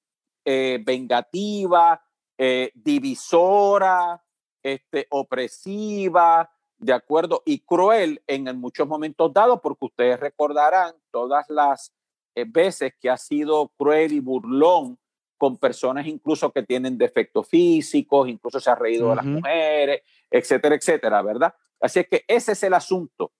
eh, 0.45 0.81
vengativa, 0.83 2.03
eh, 2.39 2.71
divisora, 2.73 4.23
este, 4.63 5.05
opresiva, 5.11 6.51
de 6.79 6.93
acuerdo, 6.93 7.43
y 7.45 7.59
cruel 7.59 8.23
en, 8.25 8.57
muchos 8.57 8.87
momentos 8.87 9.31
dados, 9.31 9.59
porque 9.61 9.85
ustedes 9.85 10.19
recordarán 10.19 10.95
todas 11.11 11.45
las 11.49 11.93
eh, 12.33 12.45
veces 12.47 12.93
que 12.99 13.11
ha 13.11 13.17
sido 13.17 13.69
cruel 13.77 14.11
y 14.11 14.19
burlón 14.19 14.97
con 15.43 15.57
personas 15.57 16.07
incluso 16.07 16.53
que 16.53 16.63
tienen 16.63 16.97
defectos 16.97 17.49
físicos, 17.49 18.29
incluso 18.29 18.61
se 18.61 18.69
ha 18.69 18.75
reído 18.75 19.09
de 19.09 19.15
las 19.17 19.25
mujeres, 19.25 20.01
etcétera, 20.31 20.73
etcétera, 20.75 21.21
¿verdad? 21.21 21.53
Así 21.81 21.99
es 21.99 22.07
que 22.07 22.23
ese 22.29 22.53
es 22.53 22.63
el 22.63 22.73
asunto. 22.73 23.33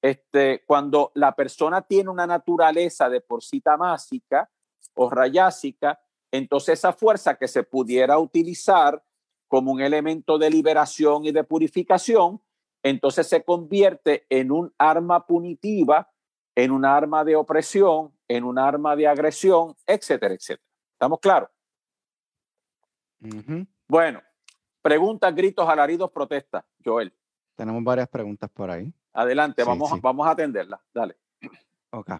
Este, 0.00 0.64
cuando 0.64 1.12
la 1.14 1.36
persona 1.36 1.82
tiene 1.82 2.08
una 2.08 2.26
naturaleza 2.26 3.10
de 3.10 3.20
por 3.20 3.42
sí 3.42 3.60
tamásica 3.60 4.50
o 4.94 5.10
rayásica, 5.10 6.00
entonces 6.32 6.78
esa 6.78 6.94
fuerza 6.94 7.34
que 7.34 7.46
se 7.46 7.62
pudiera 7.62 8.18
utilizar 8.18 9.04
como 9.46 9.70
un 9.70 9.82
elemento 9.82 10.38
de 10.38 10.48
liberación 10.48 11.26
y 11.26 11.30
de 11.30 11.44
purificación, 11.44 12.40
entonces 12.82 13.26
se 13.26 13.44
convierte 13.44 14.24
en 14.30 14.50
un 14.50 14.72
arma 14.78 15.26
punitiva, 15.26 16.10
en 16.54 16.70
un 16.70 16.86
arma 16.86 17.22
de 17.22 17.36
opresión, 17.36 18.14
en 18.28 18.44
un 18.44 18.58
arma 18.58 18.96
de 18.96 19.08
agresión, 19.08 19.74
etcétera, 19.86 20.32
etcétera. 20.32 20.69
¿Estamos 21.00 21.20
claros? 21.20 21.48
Bueno, 23.88 24.20
preguntas, 24.82 25.34
gritos, 25.34 25.66
alaridos, 25.66 26.10
protestas. 26.10 26.62
Joel. 26.84 27.10
Tenemos 27.56 27.82
varias 27.82 28.06
preguntas 28.06 28.50
por 28.50 28.70
ahí. 28.70 28.92
Adelante, 29.14 29.64
vamos, 29.64 29.98
vamos 30.02 30.26
a 30.26 30.32
atenderlas. 30.32 30.78
Dale. 30.92 31.16
Ok. 31.88 32.10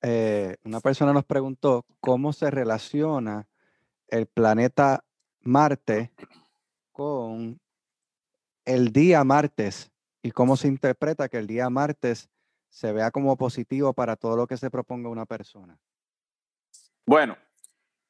Eh, 0.00 0.56
una 0.64 0.80
persona 0.80 1.12
nos 1.12 1.26
preguntó 1.26 1.84
cómo 2.00 2.32
se 2.32 2.50
relaciona 2.50 3.46
el 4.08 4.24
planeta 4.24 5.04
Marte 5.42 6.10
con 6.90 7.60
el 8.64 8.92
día 8.94 9.24
martes 9.24 9.92
y 10.22 10.30
cómo 10.30 10.56
se 10.56 10.68
interpreta 10.68 11.28
que 11.28 11.36
el 11.36 11.46
día 11.46 11.68
martes 11.68 12.30
se 12.70 12.92
vea 12.92 13.10
como 13.10 13.36
positivo 13.36 13.92
para 13.92 14.16
todo 14.16 14.38
lo 14.38 14.46
que 14.46 14.56
se 14.56 14.70
proponga 14.70 15.10
una 15.10 15.26
persona. 15.26 15.78
Bueno, 17.06 17.36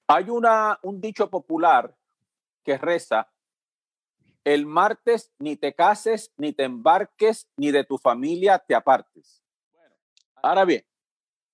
hay 0.07 0.31
una, 0.31 0.79
un 0.83 1.01
dicho 1.01 1.29
popular 1.29 1.97
que 2.63 2.79
reza, 2.79 3.29
el 4.45 4.67
martes 4.67 5.33
ni 5.39 5.57
te 5.57 5.75
cases, 5.75 6.33
ni 6.37 6.53
te 6.53 6.65
embarques, 6.65 7.49
ni 7.57 7.73
de 7.73 7.85
tu 7.85 7.99
familia 7.99 8.59
te 8.59 8.75
apartes. 8.75 9.43
Bueno, 9.73 9.95
ahora 10.43 10.65
bien, 10.65 10.85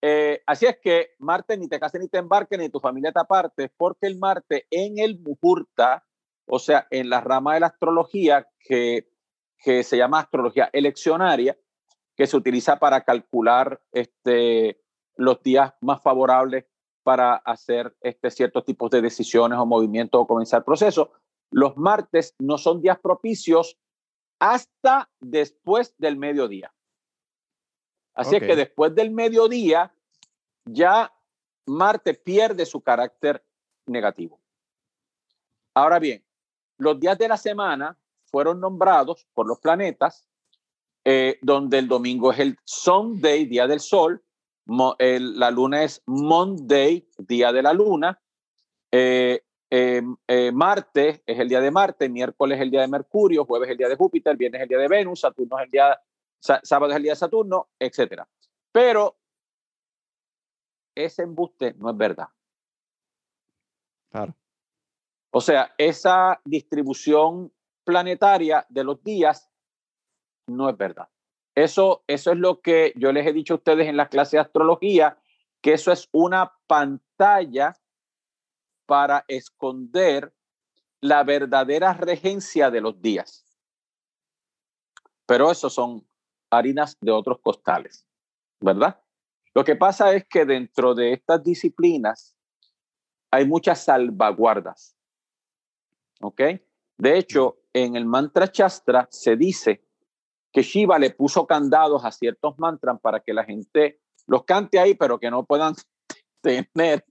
eh, 0.02 0.42
así 0.44 0.66
es 0.66 0.78
que 0.82 1.14
martes 1.18 1.58
ni 1.58 1.66
te 1.68 1.80
cases, 1.80 2.00
ni 2.00 2.08
te 2.08 2.18
embarques, 2.18 2.58
ni 2.58 2.66
de 2.66 2.70
tu 2.70 2.80
familia 2.80 3.12
te 3.12 3.20
apartes, 3.20 3.70
porque 3.74 4.06
el 4.06 4.18
martes 4.18 4.64
en 4.70 4.98
el 4.98 5.18
Muhurta, 5.18 6.04
o 6.46 6.58
sea, 6.58 6.86
en 6.90 7.08
la 7.08 7.22
rama 7.22 7.54
de 7.54 7.60
la 7.60 7.68
astrología 7.68 8.48
que, 8.58 9.08
que 9.56 9.82
se 9.82 9.96
llama 9.96 10.20
astrología 10.20 10.68
eleccionaria, 10.72 11.56
que 12.16 12.26
se 12.26 12.36
utiliza 12.36 12.78
para 12.78 13.02
calcular 13.02 13.80
este, 13.92 14.82
los 15.16 15.42
días 15.42 15.72
más 15.80 16.02
favorables 16.02 16.66
para 17.02 17.36
hacer 17.36 17.96
este, 18.00 18.30
ciertos 18.30 18.64
tipos 18.64 18.90
de 18.90 19.02
decisiones 19.02 19.58
o 19.58 19.66
movimientos 19.66 20.20
o 20.20 20.26
comenzar 20.26 20.64
procesos. 20.64 21.08
Los 21.50 21.76
martes 21.76 22.34
no 22.38 22.58
son 22.58 22.80
días 22.80 22.98
propicios 22.98 23.78
hasta 24.38 25.10
después 25.20 25.94
del 25.98 26.16
mediodía. 26.16 26.72
Así 28.14 28.36
es 28.36 28.42
que 28.42 28.56
después 28.56 28.94
del 28.94 29.10
mediodía 29.10 29.94
ya 30.64 31.12
Marte 31.66 32.14
pierde 32.14 32.66
su 32.66 32.80
carácter 32.80 33.44
negativo. 33.86 34.40
Ahora 35.74 35.98
bien, 35.98 36.24
los 36.78 36.98
días 36.98 37.16
de 37.18 37.28
la 37.28 37.36
semana 37.36 37.96
fueron 38.24 38.60
nombrados 38.60 39.26
por 39.34 39.46
los 39.46 39.58
planetas, 39.58 40.26
eh, 41.04 41.38
donde 41.42 41.78
el 41.78 41.88
domingo 41.88 42.32
es 42.32 42.38
el 42.40 42.58
Sunday, 42.64 43.46
día 43.46 43.66
del 43.66 43.80
sol, 43.80 44.22
la 44.70 45.50
luna 45.50 45.82
es 45.82 46.02
Monday, 46.06 47.08
día 47.18 47.52
de 47.52 47.62
la 47.62 47.72
luna. 47.72 48.20
Eh, 48.92 49.42
em, 49.68 50.16
eh, 50.26 50.52
Marte 50.52 51.22
es 51.26 51.38
el 51.38 51.48
día 51.48 51.60
de 51.60 51.70
Marte, 51.70 52.08
miércoles 52.08 52.56
es 52.56 52.62
el 52.62 52.70
día 52.70 52.82
de 52.82 52.88
Mercurio, 52.88 53.44
jueves 53.44 53.68
es 53.68 53.72
el 53.72 53.78
día 53.78 53.88
de 53.88 53.96
Júpiter, 53.96 54.36
viernes 54.36 54.60
es 54.60 54.62
el 54.64 54.68
día 54.68 54.78
de 54.78 54.88
Venus, 54.88 55.20
Saturno 55.20 55.58
es 55.58 55.64
el 55.64 55.70
día, 55.70 56.00
sábado 56.40 56.92
es 56.92 56.96
el 56.96 57.02
día 57.02 57.12
de 57.12 57.16
Saturno, 57.16 57.68
etc. 57.78 58.22
Pero 58.72 59.16
ese 60.94 61.22
embuste 61.22 61.74
no 61.74 61.90
es 61.90 61.96
verdad. 61.96 62.28
Claro. 64.10 64.34
O 65.32 65.40
sea, 65.40 65.72
esa 65.78 66.40
distribución 66.44 67.52
planetaria 67.84 68.66
de 68.68 68.84
los 68.84 69.02
días 69.02 69.50
no 70.46 70.68
es 70.68 70.76
verdad. 70.76 71.08
Eso, 71.54 72.04
eso 72.06 72.32
es 72.32 72.38
lo 72.38 72.60
que 72.60 72.92
yo 72.96 73.12
les 73.12 73.26
he 73.26 73.32
dicho 73.32 73.54
a 73.54 73.56
ustedes 73.56 73.88
en 73.88 73.96
la 73.96 74.08
clase 74.08 74.36
de 74.36 74.42
astrología, 74.42 75.18
que 75.60 75.72
eso 75.72 75.92
es 75.92 76.08
una 76.12 76.52
pantalla 76.66 77.76
para 78.86 79.24
esconder 79.28 80.32
la 81.00 81.24
verdadera 81.24 81.92
regencia 81.92 82.70
de 82.70 82.80
los 82.80 83.00
días. 83.00 83.44
Pero 85.26 85.50
eso 85.50 85.70
son 85.70 86.06
harinas 86.50 86.96
de 87.00 87.12
otros 87.12 87.38
costales, 87.40 88.06
¿verdad? 88.60 89.00
Lo 89.54 89.64
que 89.64 89.76
pasa 89.76 90.12
es 90.12 90.26
que 90.26 90.44
dentro 90.44 90.94
de 90.94 91.12
estas 91.12 91.42
disciplinas 91.42 92.36
hay 93.30 93.46
muchas 93.46 93.84
salvaguardas. 93.84 94.96
¿Ok? 96.20 96.40
De 96.96 97.16
hecho, 97.16 97.58
en 97.72 97.96
el 97.96 98.04
mantra 98.04 98.50
Shastra 98.52 99.08
se 99.10 99.36
dice 99.36 99.84
que 100.52 100.62
Shiva 100.62 100.98
le 100.98 101.10
puso 101.10 101.46
candados 101.46 102.04
a 102.04 102.12
ciertos 102.12 102.58
mantras 102.58 103.00
para 103.00 103.20
que 103.20 103.34
la 103.34 103.44
gente 103.44 104.00
los 104.26 104.44
cante 104.44 104.78
ahí, 104.78 104.94
pero 104.94 105.18
que 105.18 105.30
no 105.30 105.44
puedan 105.44 105.74
tener, 106.42 107.04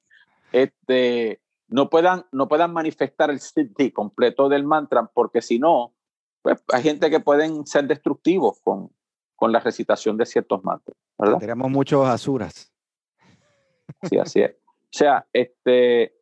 este, 0.52 1.42
no 1.68 1.90
puedan, 1.90 2.26
no 2.32 2.48
puedan 2.48 2.74
manifestar 2.74 3.30
el 3.30 3.40
siddhi 3.40 3.92
completo 3.92 4.50
del 4.50 4.64
mantra, 4.64 5.06
porque 5.14 5.42
si 5.42 5.60
no, 5.60 5.94
pues 6.42 6.64
hay 6.74 6.84
gente 6.84 7.10
que 7.10 7.20
pueden 7.20 7.66
ser 7.66 7.88
destructivos 7.88 8.60
con, 8.62 8.92
con 9.36 9.52
la 9.52 9.60
recitación 9.60 10.18
de 10.18 10.26
ciertos 10.26 10.64
mantras, 10.64 10.98
¿verdad? 11.18 11.38
Tenemos 11.40 11.70
muchos 11.70 12.08
asuras. 12.08 12.72
Sí, 14.04 14.18
así 14.18 14.42
es. 14.42 14.52
O 14.52 14.98
sea, 14.98 15.28
este, 15.34 16.16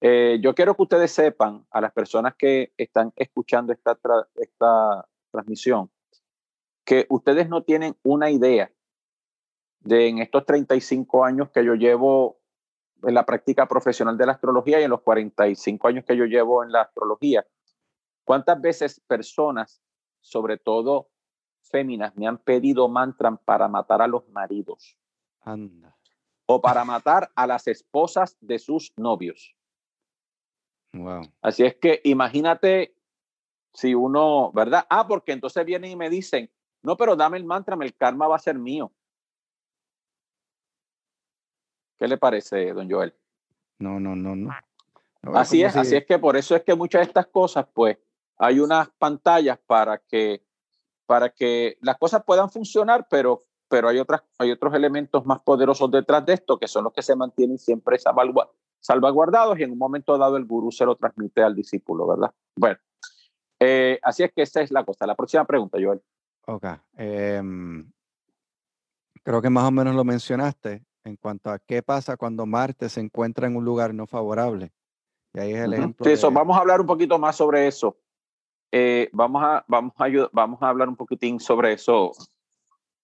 eh, 0.00 0.38
yo 0.40 0.54
quiero 0.54 0.74
que 0.74 0.82
ustedes 0.82 1.10
sepan, 1.12 1.66
a 1.70 1.80
las 1.80 1.92
personas 1.92 2.34
que 2.36 2.72
están 2.76 3.12
escuchando 3.16 3.72
esta, 3.72 3.98
esta 4.36 5.08
transmisión, 5.30 5.90
que 6.84 7.06
ustedes 7.08 7.48
no 7.48 7.62
tienen 7.62 7.96
una 8.02 8.30
idea 8.30 8.70
de 9.80 10.08
en 10.08 10.18
estos 10.18 10.46
35 10.46 11.24
años 11.24 11.50
que 11.50 11.64
yo 11.64 11.74
llevo 11.74 12.40
en 13.02 13.14
la 13.14 13.26
práctica 13.26 13.66
profesional 13.66 14.16
de 14.16 14.26
la 14.26 14.32
astrología 14.32 14.80
y 14.80 14.84
en 14.84 14.90
los 14.90 15.02
45 15.02 15.88
años 15.88 16.04
que 16.04 16.16
yo 16.16 16.24
llevo 16.24 16.64
en 16.64 16.72
la 16.72 16.82
astrología, 16.82 17.46
cuántas 18.24 18.60
veces 18.60 19.00
personas, 19.00 19.82
sobre 20.20 20.56
todo 20.56 21.10
féminas, 21.62 22.16
me 22.16 22.26
han 22.26 22.38
pedido 22.38 22.88
mantras 22.88 23.38
para 23.44 23.68
matar 23.68 24.02
a 24.02 24.06
los 24.06 24.28
maridos. 24.28 24.98
Anda. 25.40 25.96
O 26.46 26.60
para 26.60 26.84
matar 26.84 27.30
a 27.34 27.46
las 27.46 27.66
esposas 27.68 28.36
de 28.40 28.58
sus 28.58 28.92
novios. 28.96 29.54
Wow. 30.92 31.22
Así 31.42 31.64
es 31.64 31.76
que 31.76 32.00
imagínate 32.04 32.94
si 33.72 33.94
uno, 33.94 34.52
¿verdad? 34.52 34.86
Ah, 34.88 35.06
porque 35.08 35.32
entonces 35.32 35.64
vienen 35.64 35.90
y 35.90 35.96
me 35.96 36.08
dicen, 36.08 36.50
no, 36.84 36.98
pero 36.98 37.16
dame 37.16 37.38
el 37.38 37.44
mantra, 37.44 37.76
el 37.80 37.96
karma 37.96 38.28
va 38.28 38.36
a 38.36 38.38
ser 38.38 38.58
mío. 38.58 38.92
¿Qué 41.98 42.06
le 42.06 42.18
parece, 42.18 42.72
don 42.74 42.90
Joel? 42.90 43.14
No, 43.78 43.98
no, 43.98 44.14
no, 44.14 44.36
no. 44.36 44.50
así 45.34 45.62
es, 45.62 45.74
así 45.76 45.96
es 45.96 46.04
que 46.04 46.18
por 46.18 46.36
eso 46.36 46.54
es 46.54 46.62
que 46.62 46.74
muchas 46.74 47.00
de 47.00 47.06
estas 47.06 47.26
cosas, 47.28 47.66
pues, 47.72 47.96
hay 48.36 48.60
unas 48.60 48.90
pantallas 48.98 49.58
para 49.66 49.96
que, 49.96 50.44
para 51.06 51.30
que 51.30 51.78
las 51.80 51.96
cosas 51.96 52.22
puedan 52.22 52.50
funcionar, 52.50 53.06
pero, 53.08 53.46
pero 53.68 53.88
hay, 53.88 53.98
otras, 53.98 54.22
hay 54.38 54.50
otros 54.50 54.74
elementos 54.74 55.24
más 55.24 55.40
poderosos 55.40 55.90
detrás 55.90 56.26
de 56.26 56.34
esto 56.34 56.58
que 56.58 56.68
son 56.68 56.84
los 56.84 56.92
que 56.92 57.02
se 57.02 57.16
mantienen 57.16 57.58
siempre 57.58 57.96
salvaguardados 57.98 59.58
y 59.58 59.62
en 59.62 59.72
un 59.72 59.78
momento 59.78 60.18
dado 60.18 60.36
el 60.36 60.44
gurú 60.44 60.70
se 60.70 60.84
lo 60.84 60.96
transmite 60.96 61.42
al 61.42 61.54
discípulo, 61.54 62.06
¿verdad? 62.06 62.34
Bueno, 62.56 62.78
eh, 63.58 63.98
así 64.02 64.22
es 64.22 64.32
que 64.34 64.42
esa 64.42 64.60
es 64.60 64.70
la 64.70 64.84
cosa. 64.84 65.06
La 65.06 65.14
próxima 65.14 65.46
pregunta, 65.46 65.78
Joel. 65.82 66.02
Ok. 66.46 66.66
Em, 66.96 67.90
creo 69.22 69.40
que 69.42 69.50
más 69.50 69.64
o 69.64 69.70
menos 69.70 69.94
lo 69.94 70.04
mencionaste 70.04 70.84
en 71.04 71.16
cuanto 71.16 71.50
a 71.50 71.58
qué 71.58 71.82
pasa 71.82 72.16
cuando 72.16 72.46
Marte 72.46 72.88
se 72.88 73.00
encuentra 73.00 73.46
en 73.46 73.56
un 73.56 73.64
lugar 73.64 73.94
no 73.94 74.06
favorable. 74.06 74.72
Y 75.32 75.40
ahí 75.40 75.52
es 75.52 75.60
el 75.60 75.74
ejemplo. 75.74 76.04
Sí, 76.04 76.12
eso, 76.12 76.30
vamos 76.30 76.56
a 76.56 76.60
hablar 76.60 76.80
un 76.80 76.86
poquito 76.86 77.18
más 77.18 77.36
sobre 77.36 77.66
eso. 77.66 77.98
Eh, 78.70 79.08
vamos, 79.12 79.42
a, 79.42 79.64
vamos, 79.68 79.92
a, 79.98 80.06
vamos 80.32 80.62
a 80.62 80.68
hablar 80.68 80.88
un 80.88 80.96
poquitín 80.96 81.38
sobre 81.38 81.72
eso 81.72 82.12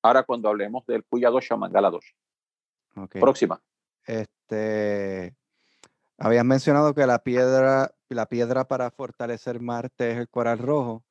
ahora 0.03 0.23
cuando 0.25 0.49
hablemos 0.49 0.85
del 0.87 1.03
Puyadosha 1.03 1.57
Mangaladosha. 1.57 2.15
Okay. 2.97 3.21
Próxima. 3.21 3.63
Este, 4.05 5.37
habías 6.19 6.45
mencionado 6.45 6.95
que 6.95 7.07
la 7.07 7.21
piedra, 7.21 7.95
la 8.09 8.27
piedra 8.27 8.67
para 8.67 8.91
fortalecer 8.91 9.61
Marte 9.61 10.13
es 10.13 10.19
el 10.19 10.29
coral 10.29 10.59
rojo. 10.59 11.05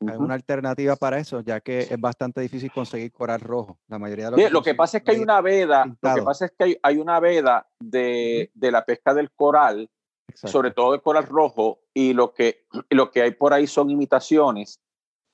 Hay 0.00 0.16
una 0.16 0.34
alternativa 0.34 0.96
para 0.96 1.18
eso, 1.18 1.40
ya 1.40 1.60
que 1.60 1.80
es 1.80 2.00
bastante 2.00 2.40
difícil 2.40 2.70
conseguir 2.72 3.12
coral 3.12 3.40
rojo. 3.40 3.78
La 3.88 3.98
mayoría 3.98 4.30
de 4.30 4.50
lo, 4.50 4.62
que, 4.62 4.74
pasa 4.74 4.98
es 4.98 5.04
que 5.04 5.12
hay 5.12 5.20
una 5.20 5.40
veda, 5.40 5.84
lo 5.86 6.14
que 6.14 6.22
pasa 6.22 6.46
es 6.46 6.52
que 6.58 6.78
hay, 6.82 6.98
una 6.98 7.20
veda 7.20 7.68
de, 7.80 8.50
de, 8.54 8.70
la 8.70 8.84
pesca 8.84 9.14
del 9.14 9.30
coral, 9.30 9.90
sobre 10.34 10.70
todo 10.70 10.94
el 10.94 11.02
coral 11.02 11.26
rojo, 11.26 11.80
y 11.94 12.12
lo 12.12 12.32
que, 12.32 12.64
lo 12.90 13.10
que 13.10 13.22
hay 13.22 13.32
por 13.32 13.52
ahí 13.52 13.66
son 13.66 13.90
imitaciones. 13.90 14.80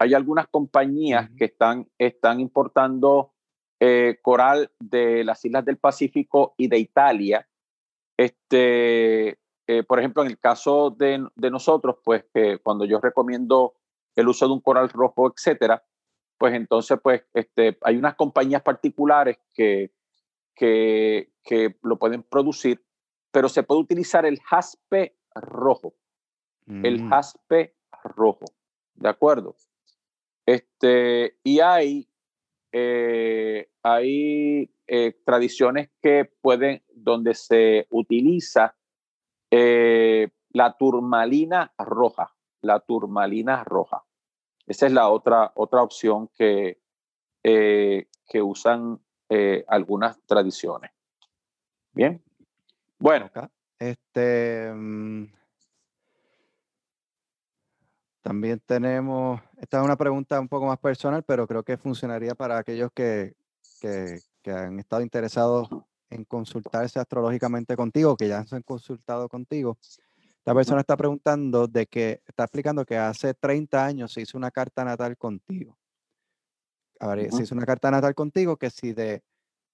Hay 0.01 0.15
algunas 0.15 0.47
compañías 0.47 1.29
que 1.37 1.47
están, 1.47 1.89
están 1.99 2.41
importando 2.41 3.33
eh, 3.81 4.19
coral 4.23 4.71
de 4.81 5.25
las 5.25 5.45
islas 5.45 5.65
del 5.65 5.79
Pacífico 5.79 6.55
y 6.57 6.69
de 6.69 6.79
Italia. 6.79 7.49
Este, 8.17 9.39
eh, 9.69 9.83
por 9.87 9.99
ejemplo, 9.99 10.23
en 10.23 10.31
el 10.31 10.39
caso 10.39 10.91
de, 10.91 11.27
de 11.37 11.51
nosotros, 11.51 11.97
pues 12.05 12.25
que 12.33 12.59
cuando 12.59 12.85
yo 12.85 13.01
recomiendo 13.01 13.75
el 14.19 14.29
uso 14.29 14.49
de 14.49 14.53
un 14.53 14.61
coral 14.61 14.89
rojo, 14.89 15.33
etcétera, 15.33 15.85
pues 16.39 16.53
entonces 16.55 16.99
pues 17.01 17.23
este, 17.35 17.79
hay 17.83 17.97
unas 17.97 18.17
compañías 18.17 18.63
particulares 18.63 19.39
que, 19.55 19.93
que, 20.57 21.31
que 21.45 21.77
lo 21.83 22.01
pueden 22.01 22.25
producir, 22.25 22.85
pero 23.31 23.49
se 23.49 23.63
puede 23.63 23.81
utilizar 23.81 24.27
el 24.27 24.41
jaspe 24.41 25.17
rojo, 25.37 25.95
el 26.67 27.05
mm. 27.05 27.11
jaspe 27.11 27.77
rojo, 28.03 28.47
¿de 28.95 29.09
acuerdo? 29.09 29.55
Este, 30.45 31.39
y 31.45 31.61
hay, 31.61 32.09
eh, 32.73 33.71
hay 33.85 34.75
eh, 34.89 35.21
tradiciones 35.25 35.91
que 36.03 36.25
pueden, 36.41 36.83
donde 36.93 37.35
se 37.35 37.87
utiliza 37.91 38.77
eh, 39.53 40.31
la 40.51 40.77
turmalina 40.77 41.73
roja, 41.79 42.35
la 42.63 42.81
turmalina 42.81 43.63
roja. 43.63 44.08
Esa 44.69 44.87
es 44.87 44.93
la 44.93 45.09
otra, 45.09 45.51
otra 45.55 45.83
opción 45.83 46.29
que, 46.29 46.79
eh, 47.43 48.07
que 48.29 48.43
usan 48.43 49.01
eh, 49.31 49.65
algunas 49.67 50.21
tradiciones. 50.27 50.91
Bien. 51.93 52.23
Bueno. 52.99 53.31
Este. 53.79 54.71
Mm, 54.75 55.25
también 58.21 58.61
tenemos. 58.67 59.41
Esta 59.57 59.79
es 59.79 59.85
una 59.85 59.97
pregunta 59.97 60.39
un 60.39 60.49
poco 60.49 60.67
más 60.67 60.79
personal, 60.79 61.23
pero 61.23 61.47
creo 61.47 61.63
que 61.63 61.79
funcionaría 61.79 62.35
para 62.35 62.59
aquellos 62.59 62.93
que, 62.93 63.35
que, 63.81 64.19
que 64.43 64.51
han 64.51 64.79
estado 64.79 65.01
interesados 65.01 65.69
en 66.11 66.25
consultarse 66.25 66.99
astrológicamente 66.99 67.75
contigo, 67.75 68.17
que 68.17 68.29
ya 68.29 68.45
se 68.45 68.57
han 68.57 68.63
consultado 68.63 69.31
contigo. 69.31 69.79
La 70.49 70.55
persona 70.55 70.81
está 70.81 70.97
preguntando 70.97 71.67
de 71.67 71.85
que, 71.85 72.23
está 72.27 72.45
explicando 72.45 72.87
que 72.87 72.97
hace 72.97 73.35
30 73.35 73.85
años 73.85 74.15
se 74.15 74.23
hizo 74.23 74.39
una 74.39 74.51
carta 74.51 74.83
natal 74.83 75.15
contigo. 75.19 75.77
A 77.01 77.09
ver, 77.09 77.31
se 77.31 77.43
hizo 77.43 77.55
una 77.55 77.67
carta 77.67 77.91
natal 77.91 78.15
contigo 78.15 78.57
que 78.57 78.71
si 78.71 78.95
de 78.95 79.23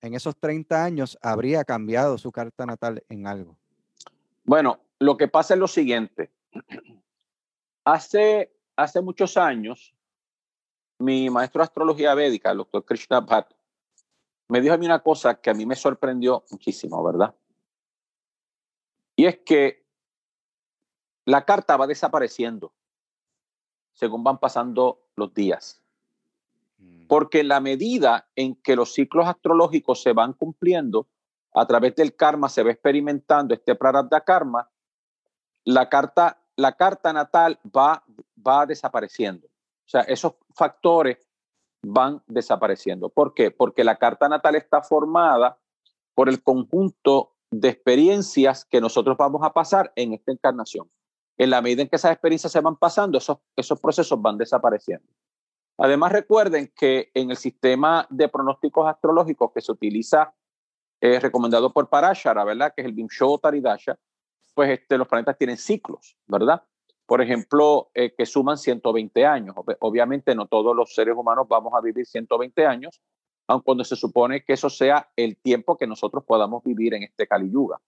en 0.01 0.15
esos 0.15 0.37
30 0.37 0.85
años 0.85 1.17
habría 1.23 1.63
cambiado 1.63 2.19
su 2.19 2.33
carta 2.33 2.67
natal 2.67 3.05
en 3.09 3.29
algo. 3.29 3.57
Bueno, 4.43 4.81
lo 4.99 5.17
que 5.17 5.29
pasa 5.29 5.55
es 5.55 5.61
lo 5.61 5.69
siguiente. 5.69 6.33
Hace, 7.85 8.53
hace 8.75 9.01
muchos 9.01 9.37
años, 9.37 9.95
mi 10.99 11.31
maestro 11.31 11.61
de 11.61 11.67
astrología 11.67 12.17
védica, 12.17 12.51
el 12.51 12.59
doctor 12.59 12.85
Krishna 12.85 13.21
Bhatt, 13.21 13.55
me 14.49 14.61
dijo 14.61 14.75
a 14.75 14.79
mí 14.79 14.87
una 14.87 15.05
cosa 15.05 15.41
que 15.41 15.51
a 15.51 15.55
mí 15.55 15.67
me 15.67 15.77
sorprendió 15.77 16.45
muchísimo, 16.51 17.01
¿verdad? 17.05 17.33
Y 19.15 19.27
es 19.27 19.39
que 19.39 19.84
la 21.25 21.45
carta 21.45 21.77
va 21.77 21.87
desapareciendo 21.87 22.73
según 23.95 24.25
van 24.25 24.39
pasando 24.39 25.01
los 25.17 25.33
días. 25.33 25.81
Mm. 26.79 27.07
Porque 27.07 27.41
en 27.41 27.49
la 27.49 27.61
medida 27.61 28.29
en 28.37 28.57
que 28.57 28.77
los 28.77 28.93
ciclos 28.93 29.27
astrológicos 29.27 30.03
se 30.03 30.13
van 30.13 30.33
cumpliendo, 30.33 31.07
a 31.55 31.67
través 31.67 31.95
del 31.95 32.17
karma 32.17 32.49
se 32.49 32.65
va 32.65 32.73
experimentando 32.73 33.55
este 33.55 33.77
prarabdha 33.77 34.21
karma, 34.23 34.69
la 35.65 35.89
carta, 35.89 36.43
la 36.57 36.73
carta 36.73 37.13
natal 37.13 37.61
va, 37.65 38.03
va 38.45 38.67
desapareciendo. 38.67 39.47
O 39.47 39.89
sea, 39.89 40.01
esos 40.03 40.35
factores 40.53 41.19
van 41.83 42.23
desapareciendo. 42.27 43.09
¿Por 43.09 43.35
qué? 43.35 43.53
Porque 43.53 43.85
la 43.85 43.97
carta 43.97 44.29
natal 44.29 44.57
está 44.57 44.83
formada 44.83 45.59
por 46.15 46.29
el 46.29 46.43
conjunto 46.43 47.35
de 47.51 47.69
experiencias 47.69 48.65
que 48.65 48.81
nosotros 48.81 49.17
vamos 49.17 49.43
a 49.45 49.53
pasar 49.53 49.93
en 49.95 50.13
esta 50.13 50.33
encarnación 50.33 50.91
en 51.37 51.51
la 51.51 51.61
medida 51.61 51.83
en 51.83 51.89
que 51.89 51.97
esas 51.97 52.13
experiencias 52.13 52.53
se 52.53 52.61
van 52.61 52.77
pasando, 52.77 53.19
esos, 53.19 53.39
esos 53.57 53.81
procesos 53.81 54.21
van 54.21 54.39
desapareciendo. 54.39 55.07
Además, 55.79 56.13
recuerden 56.13 56.73
que 56.77 57.11
en 57.15 57.31
el 57.31 57.37
sistema 57.37 58.07
de 58.11 58.29
pronósticos 58.29 58.87
astrológicos 58.87 59.51
que 59.53 59.61
se 59.61 59.73
utiliza, 59.73 60.33
eh, 61.01 61.19
recomendado 61.19 61.73
por 61.73 61.89
Parashara, 61.89 62.45
¿verdad? 62.45 62.73
Que 62.75 62.83
es 62.83 62.87
el 62.87 62.95
Bimshotaridasha, 62.95 63.99
pues 64.55 64.71
este, 64.71 64.97
los 64.97 65.09
planetas 65.09 65.37
tienen 65.37 65.57
ciclos, 65.57 66.17
¿verdad? 66.27 66.63
Por 67.07 67.21
ejemplo, 67.21 67.91
eh, 67.93 68.15
que 68.17 68.25
suman 68.25 68.57
120 68.57 69.27
años. 69.27 69.57
Obviamente 69.81 70.35
no 70.35 70.47
todos 70.47 70.75
los 70.75 70.95
seres 70.95 71.15
humanos 71.17 71.47
vamos 71.49 71.75
a 71.75 71.81
vivir 71.81 72.07
120 72.07 72.67
años, 72.67 73.03
aun 73.49 73.61
cuando 73.61 73.85
se 73.85 73.97
supone 73.97 74.45
que 74.45 74.55
eso 74.55 74.71
sea 74.71 75.11
el 75.17 75.37
tiempo 75.37 75.77
que 75.77 75.87
nosotros 75.87 76.25
podamos 76.25 76.63
vivir 76.63 76.95
en 76.95 77.03
este 77.03 77.27
Kali 77.27 77.51
Yuga. 77.51 77.79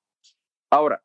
Ahora, 0.70 1.02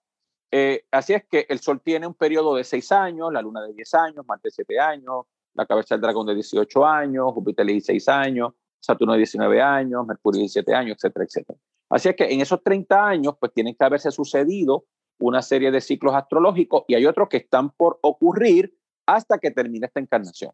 eh, 0.52 0.86
así 0.91 1.14
es 1.14 1.24
que 1.26 1.45
el 1.49 1.60
Sol 1.60 1.82
tiene 1.82 2.06
un 2.06 2.14
periodo 2.14 2.56
de 2.56 2.64
seis 2.64 2.91
años, 2.91 3.32
la 3.32 3.41
Luna 3.41 3.62
de 3.62 3.74
10 3.74 3.93
años, 3.95 4.26
Marte 4.28 4.49
de 4.49 4.52
7 4.52 4.80
años, 4.80 5.26
la 5.54 5.66
cabeza 5.66 5.95
del 5.95 6.02
dragón 6.02 6.28
de 6.28 6.36
18 6.36 6.86
años, 6.86 7.32
Júpiter 7.34 7.66
de 7.66 7.74
16 7.74 8.10
años, 8.10 8.54
Saturno 8.80 9.14
de 9.14 9.20
19 9.20 9.62
años, 9.62 10.06
Mercurio 10.06 10.39
de 10.39 10.43
17 10.43 10.74
años, 10.76 10.97
etcétera, 10.97 11.26
etcétera. 11.26 11.60
Así 11.89 12.10
es 12.10 12.16
que 12.16 12.26
en 12.26 12.41
esos 12.41 12.62
30 12.64 13.06
años, 13.06 13.36
pues 13.39 13.54
tienen 13.54 13.76
que 13.76 13.86
haberse 13.86 14.12
sucedido 14.12 14.86
una 15.20 15.41
serie 15.41 15.72
de 15.72 15.82
ciclos 15.82 16.16
astrológicos 16.16 16.84
y 16.88 16.95
hay 16.95 17.06
otros 17.06 17.30
que 17.30 17.38
están 17.38 17.70
por 17.70 17.99
ocurrir 18.02 18.78
hasta 19.06 19.38
que 19.38 19.52
termine 19.52 19.88
esta 19.88 19.99
encarnación. 19.99 20.52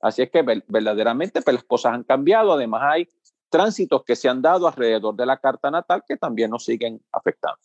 Así 0.00 0.22
es 0.22 0.30
que 0.30 0.42
verdaderamente 0.42 1.40
pues, 1.42 1.54
las 1.54 1.64
cosas 1.64 1.94
han 1.94 2.02
cambiado. 2.02 2.52
Además, 2.52 2.82
hay 2.84 3.08
tránsitos 3.48 4.02
que 4.04 4.16
se 4.16 4.28
han 4.28 4.42
dado 4.42 4.66
alrededor 4.66 5.14
de 5.14 5.26
la 5.26 5.38
carta 5.38 5.70
natal 5.70 6.02
que 6.06 6.16
también 6.16 6.50
nos 6.50 6.64
siguen 6.64 7.00
afectando. 7.12 7.60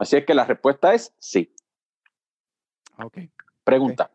Así 0.00 0.16
es 0.16 0.24
que 0.24 0.32
la 0.32 0.46
respuesta 0.46 0.94
es 0.94 1.12
sí. 1.18 1.54
Ok. 2.96 3.18
Pregunta. 3.62 4.10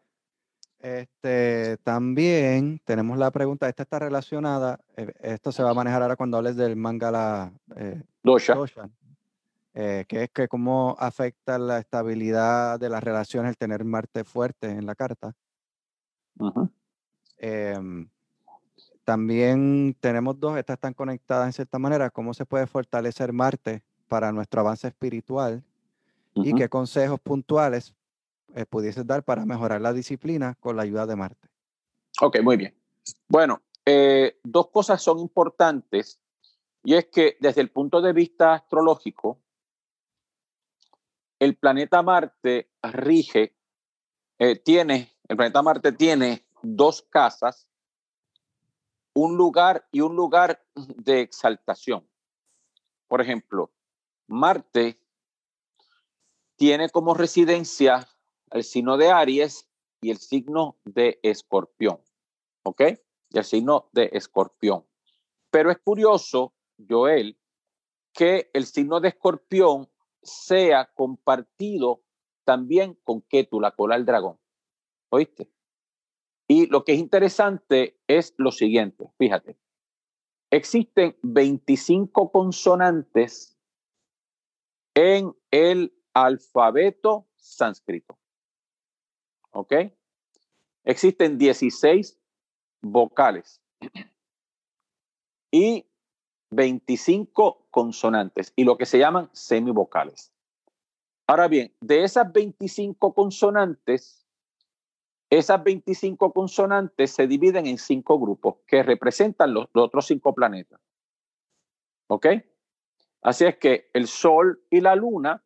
Este, 0.80 1.78
también 1.84 2.82
tenemos 2.84 3.20
la 3.20 3.30
pregunta, 3.30 3.70
esta 3.70 3.84
está 3.84 4.00
relacionada, 4.00 4.80
eh, 4.98 5.14
esto 5.22 5.52
se 5.52 5.62
va 5.62 5.70
a 5.70 5.74
manejar 5.76 6.02
ahora 6.02 6.16
cuando 6.16 6.38
hables 6.38 6.56
del 6.56 6.76
Mangala 6.76 7.54
eh, 7.76 8.02
Dosha. 8.24 8.56
eh, 9.76 10.06
que 10.08 10.24
es 10.24 10.30
que 10.32 10.48
cómo 10.48 10.96
afecta 10.98 11.60
la 11.60 11.78
estabilidad 11.78 12.80
de 12.80 12.90
las 12.90 13.04
relaciones 13.04 13.50
el 13.50 13.58
tener 13.58 13.84
Marte 13.84 14.24
fuerte 14.24 14.72
en 14.72 14.88
la 14.88 14.96
carta. 14.96 15.36
Em, 17.38 18.10
también 19.04 19.96
tenemos 20.00 20.40
dos, 20.40 20.58
estas 20.58 20.76
están 20.76 20.96
conectadas 20.96 21.46
en 21.46 21.54
cierta 21.54 21.78
manera, 21.78 22.10
cómo 22.10 22.34
se 22.34 22.48
puede 22.48 22.66
fortalecer 22.66 23.34
Marte 23.34 23.84
para 24.08 24.32
nuestro 24.32 24.62
avance 24.62 24.88
espiritual 24.88 25.64
y 26.36 26.54
qué 26.54 26.70
consejos 26.70 27.20
puntuales 27.20 27.96
eh, 28.54 28.66
pudieses 28.66 29.06
dar 29.08 29.24
para 29.24 29.46
mejorar 29.46 29.82
la 29.82 29.94
disciplina 29.94 30.56
con 30.60 30.76
la 30.76 30.84
ayuda 30.84 31.06
de 31.06 31.16
Marte. 31.16 31.50
Ok, 32.22 32.42
muy 32.42 32.58
bien. 32.58 32.76
Bueno, 33.28 33.62
eh, 33.86 34.40
dos 34.44 34.70
cosas 34.70 35.02
son 35.02 35.20
importantes 35.20 36.20
y 36.84 36.96
es 36.96 37.08
que 37.08 37.38
desde 37.40 37.62
el 37.62 37.72
punto 37.72 38.02
de 38.02 38.14
vista 38.14 38.54
astrológico, 38.54 39.40
el 41.40 41.56
planeta 41.58 42.02
Marte 42.02 42.72
rige, 42.82 43.56
eh, 44.40 44.56
tiene, 44.58 45.18
el 45.28 45.38
planeta 45.38 45.62
Marte 45.62 45.92
tiene 45.92 46.46
dos 46.62 47.02
casas, 47.02 47.68
un 49.14 49.36
lugar 49.38 49.88
y 49.92 50.02
un 50.02 50.16
lugar 50.16 50.64
de 50.76 51.22
exaltación. 51.22 52.08
Por 53.08 53.22
ejemplo, 53.22 53.72
Marte 54.28 55.00
tiene 56.56 56.90
como 56.90 57.14
residencia 57.14 58.08
el 58.52 58.64
signo 58.64 58.98
de 58.98 59.10
Aries 59.10 59.68
y 60.02 60.12
el 60.12 60.18
signo 60.18 60.78
de 60.86 61.20
Escorpión. 61.24 62.00
¿Ok? 62.64 62.82
Y 63.30 63.38
el 63.38 63.44
signo 63.44 63.90
de 63.92 64.10
Escorpión. 64.14 64.86
Pero 65.52 65.72
es 65.72 65.78
curioso, 65.80 66.54
Joel, 66.90 67.38
que 68.14 68.50
el 68.54 68.66
signo 68.66 69.00
de 69.00 69.10
Escorpión 69.10 69.90
sea 70.22 70.92
compartido 70.94 72.04
también 72.46 72.98
con 73.04 73.22
Ketu, 73.22 73.60
la 73.60 73.72
cola 73.72 73.96
del 73.96 74.06
dragón. 74.06 74.40
¿Oíste? 75.10 75.50
Y 76.48 76.68
lo 76.68 76.84
que 76.84 76.94
es 76.94 77.00
interesante 77.00 78.00
es 78.08 78.34
lo 78.38 78.52
siguiente, 78.52 79.10
fíjate. 79.18 79.58
Existen 80.52 81.18
25 81.24 82.32
consonantes 82.32 83.58
en 84.94 85.36
el 85.52 85.95
alfabeto 86.16 87.28
sánscrito. 87.36 88.18
¿Ok? 89.52 89.74
Existen 90.86 91.38
16 91.38 92.18
vocales 92.82 93.62
y 95.52 95.86
25 96.52 97.68
consonantes 97.70 98.54
y 98.56 98.64
lo 98.64 98.78
que 98.78 98.86
se 98.86 98.98
llaman 98.98 99.30
semivocales. 99.34 100.32
Ahora 101.28 101.48
bien, 101.48 101.74
de 101.82 102.04
esas 102.04 102.32
25 102.32 103.14
consonantes, 103.14 104.26
esas 105.30 105.64
25 105.64 106.32
consonantes 106.32 107.12
se 107.12 107.28
dividen 107.28 107.66
en 107.66 107.78
cinco 107.78 108.20
grupos 108.20 108.58
que 108.68 108.84
representan 108.84 109.54
los, 109.54 109.68
los 109.74 109.86
otros 109.86 110.06
cinco 110.06 110.34
planetas. 110.34 110.80
¿Ok? 112.08 112.28
Así 113.22 113.44
es 113.46 113.58
que 113.58 113.90
el 113.94 114.08
Sol 114.08 114.64
y 114.70 114.82
la 114.82 114.96
Luna, 114.96 115.44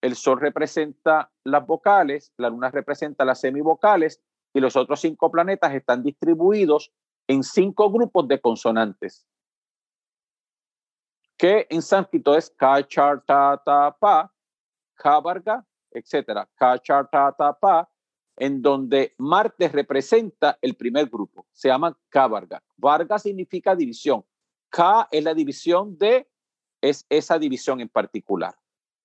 el 0.00 0.16
Sol 0.16 0.40
representa 0.40 1.30
las 1.44 1.66
vocales, 1.66 2.32
la 2.36 2.48
Luna 2.50 2.70
representa 2.70 3.24
las 3.24 3.40
semivocales 3.40 4.22
y 4.52 4.60
los 4.60 4.76
otros 4.76 5.00
cinco 5.00 5.30
planetas 5.30 5.74
están 5.74 6.02
distribuidos 6.02 6.92
en 7.28 7.42
cinco 7.42 7.90
grupos 7.90 8.26
de 8.26 8.40
consonantes, 8.40 9.26
que 11.36 11.66
en 11.70 11.82
sánscrito 11.82 12.36
es 12.36 12.50
Kachartatapa, 12.50 14.32
Kavarga, 14.94 15.64
etcétera. 15.90 16.48
Kachartatapa, 16.54 17.88
en 18.36 18.62
donde 18.62 19.14
Marte 19.18 19.68
representa 19.68 20.58
el 20.60 20.74
primer 20.74 21.08
grupo, 21.08 21.46
se 21.52 21.68
llama 21.68 21.96
Kavarga. 22.08 22.62
Varga 22.76 23.18
significa 23.18 23.76
división. 23.76 24.24
K 24.70 25.08
es 25.10 25.22
la 25.22 25.34
división 25.34 25.98
de, 25.98 26.28
es 26.80 27.04
esa 27.08 27.38
división 27.38 27.80
en 27.80 27.88
particular. 27.88 28.54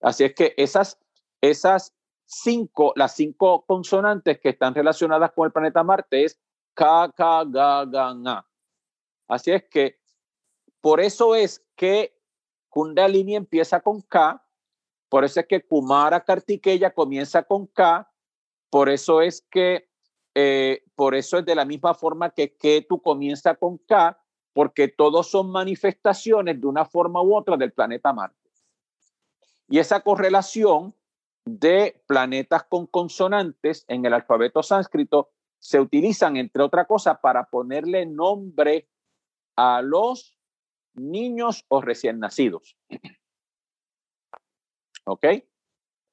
Así 0.01 0.23
es 0.23 0.35
que 0.35 0.53
esas, 0.57 0.99
esas 1.41 1.95
cinco, 2.25 2.93
las 2.95 3.15
cinco 3.15 3.65
consonantes 3.65 4.39
que 4.39 4.49
están 4.49 4.73
relacionadas 4.73 5.31
con 5.31 5.45
el 5.45 5.51
planeta 5.51 5.83
Marte 5.83 6.25
es 6.25 6.39
K, 6.73 7.11
K, 7.15 7.43
Ga, 7.45 7.85
Ga, 7.85 8.13
Nga. 8.13 8.47
Así 9.27 9.51
es 9.51 9.63
que 9.69 9.99
por 10.81 10.99
eso 10.99 11.35
es 11.35 11.65
que 11.75 12.15
Kundalini 12.69 13.35
empieza 13.35 13.79
con 13.79 14.01
K, 14.01 14.45
por 15.09 15.23
eso 15.23 15.39
es 15.39 15.47
que 15.47 15.65
Kumara 15.65 16.23
Kartikeya 16.23 16.93
comienza 16.93 17.43
con 17.43 17.67
K, 17.67 18.11
por 18.69 18.89
eso 18.89 19.21
es 19.21 19.41
que, 19.49 19.89
eh, 20.35 20.83
por 20.95 21.15
eso 21.15 21.37
es 21.37 21.45
de 21.45 21.55
la 21.55 21.65
misma 21.65 21.93
forma 21.93 22.31
que 22.31 22.55
Ketu 22.55 23.01
comienza 23.01 23.55
con 23.55 23.77
K, 23.77 24.19
porque 24.53 24.89
todos 24.89 25.29
son 25.29 25.49
manifestaciones 25.49 26.59
de 26.59 26.67
una 26.67 26.85
forma 26.85 27.21
u 27.21 27.35
otra 27.35 27.57
del 27.57 27.71
planeta 27.71 28.11
Marte. 28.13 28.44
Y 29.67 29.79
esa 29.79 30.01
correlación 30.01 30.95
de 31.45 32.03
planetas 32.07 32.63
con 32.63 32.87
consonantes 32.87 33.85
en 33.87 34.05
el 34.05 34.13
alfabeto 34.13 34.63
sánscrito 34.63 35.31
se 35.59 35.79
utilizan, 35.79 36.37
entre 36.37 36.63
otras 36.63 36.87
cosas, 36.87 37.19
para 37.19 37.49
ponerle 37.49 38.05
nombre 38.05 38.87
a 39.55 39.81
los 39.81 40.37
niños 40.93 41.65
o 41.67 41.81
recién 41.81 42.19
nacidos. 42.19 42.77
¿Ok? 45.05 45.25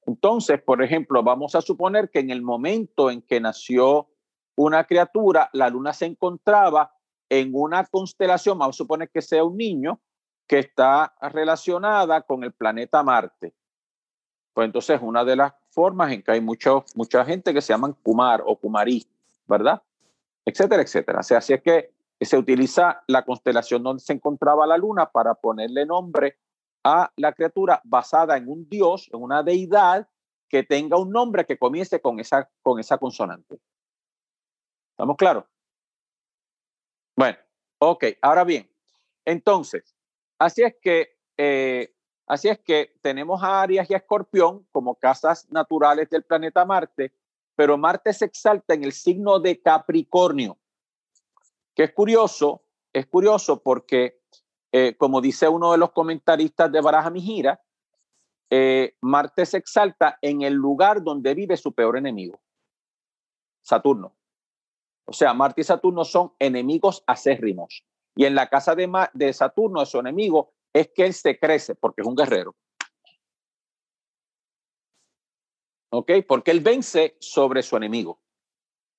Entonces, 0.06 0.60
por 0.62 0.82
ejemplo, 0.82 1.22
vamos 1.22 1.54
a 1.54 1.60
suponer 1.60 2.10
que 2.10 2.20
en 2.20 2.30
el 2.30 2.42
momento 2.42 3.10
en 3.10 3.22
que 3.22 3.40
nació 3.40 4.08
una 4.56 4.84
criatura, 4.84 5.48
la 5.52 5.68
luna 5.68 5.92
se 5.92 6.06
encontraba 6.06 6.94
en 7.30 7.52
una 7.54 7.84
constelación, 7.86 8.58
vamos 8.58 8.76
a 8.76 8.78
suponer 8.78 9.10
que 9.10 9.22
sea 9.22 9.44
un 9.44 9.56
niño, 9.56 10.00
que 10.46 10.58
está 10.58 11.14
relacionada 11.20 12.22
con 12.22 12.44
el 12.44 12.52
planeta 12.52 13.02
Marte. 13.02 13.54
Pues 14.52 14.66
entonces 14.66 15.00
una 15.02 15.24
de 15.24 15.36
las 15.36 15.54
formas 15.70 16.12
en 16.12 16.22
que 16.22 16.32
hay 16.32 16.40
mucho, 16.40 16.84
mucha 16.94 17.24
gente 17.24 17.54
que 17.54 17.62
se 17.62 17.72
llaman 17.72 17.94
Kumar 18.02 18.42
o 18.44 18.56
Kumarí, 18.56 19.06
¿verdad? 19.46 19.82
Etcétera, 20.44 20.82
etcétera. 20.82 21.20
O 21.20 21.22
sea, 21.22 21.38
así 21.38 21.54
es 21.54 21.62
que 21.62 21.92
se 22.20 22.36
utiliza 22.36 23.02
la 23.06 23.24
constelación 23.24 23.82
donde 23.82 24.02
se 24.02 24.12
encontraba 24.12 24.66
la 24.66 24.76
luna 24.76 25.10
para 25.10 25.34
ponerle 25.34 25.86
nombre 25.86 26.38
a 26.84 27.10
la 27.16 27.32
criatura 27.32 27.80
basada 27.84 28.36
en 28.36 28.48
un 28.48 28.68
dios, 28.68 29.08
en 29.12 29.22
una 29.22 29.42
deidad 29.42 30.08
que 30.48 30.62
tenga 30.62 30.98
un 30.98 31.10
nombre 31.10 31.46
que 31.46 31.58
comience 31.58 32.00
con 32.00 32.20
esa, 32.20 32.50
con 32.62 32.78
esa 32.78 32.98
consonante. 32.98 33.58
¿Estamos 34.90 35.16
claros? 35.16 35.44
Bueno, 37.16 37.38
ok, 37.78 38.04
ahora 38.20 38.44
bien, 38.44 38.70
entonces, 39.24 39.91
así 40.44 40.62
es 40.62 40.74
que, 40.80 41.16
eh, 41.36 41.94
así 42.26 42.48
es 42.48 42.58
que 42.58 42.94
tenemos 43.00 43.42
a 43.42 43.62
Aries 43.62 43.88
y 43.88 43.94
a 43.94 43.98
Escorpión 43.98 44.66
como 44.72 44.96
casas 44.96 45.50
naturales 45.50 46.10
del 46.10 46.24
planeta 46.24 46.64
Marte, 46.64 47.12
pero 47.54 47.78
Marte 47.78 48.12
se 48.12 48.24
exalta 48.24 48.74
en 48.74 48.84
el 48.84 48.92
signo 48.92 49.38
de 49.38 49.60
Capricornio, 49.60 50.58
que 51.74 51.84
es 51.84 51.92
curioso, 51.92 52.62
es 52.92 53.06
curioso 53.06 53.62
porque, 53.62 54.20
eh, 54.72 54.96
como 54.96 55.20
dice 55.20 55.48
uno 55.48 55.72
de 55.72 55.78
los 55.78 55.92
comentaristas 55.92 56.72
de 56.72 56.80
Baraja 56.80 57.10
Mijira, 57.10 57.60
eh, 58.50 58.96
Marte 59.00 59.46
se 59.46 59.58
exalta 59.58 60.18
en 60.20 60.42
el 60.42 60.54
lugar 60.54 61.02
donde 61.02 61.34
vive 61.34 61.56
su 61.56 61.72
peor 61.72 61.96
enemigo, 61.96 62.40
Saturno. 63.62 64.14
O 65.04 65.12
sea, 65.12 65.34
Marte 65.34 65.60
y 65.60 65.64
Saturno 65.64 66.04
son 66.04 66.32
enemigos 66.38 67.02
acérrimos. 67.06 67.84
Y 68.14 68.24
en 68.24 68.34
la 68.34 68.48
casa 68.48 68.74
de, 68.74 68.86
Ma 68.86 69.10
de 69.14 69.32
Saturno, 69.32 69.80
de 69.80 69.86
su 69.86 69.98
enemigo, 69.98 70.52
es 70.72 70.90
que 70.94 71.04
él 71.06 71.14
se 71.14 71.38
crece 71.38 71.74
porque 71.74 72.02
es 72.02 72.06
un 72.06 72.14
guerrero. 72.16 72.54
¿Ok? 75.90 76.10
Porque 76.26 76.50
él 76.50 76.60
vence 76.60 77.16
sobre 77.20 77.62
su 77.62 77.76
enemigo. 77.76 78.20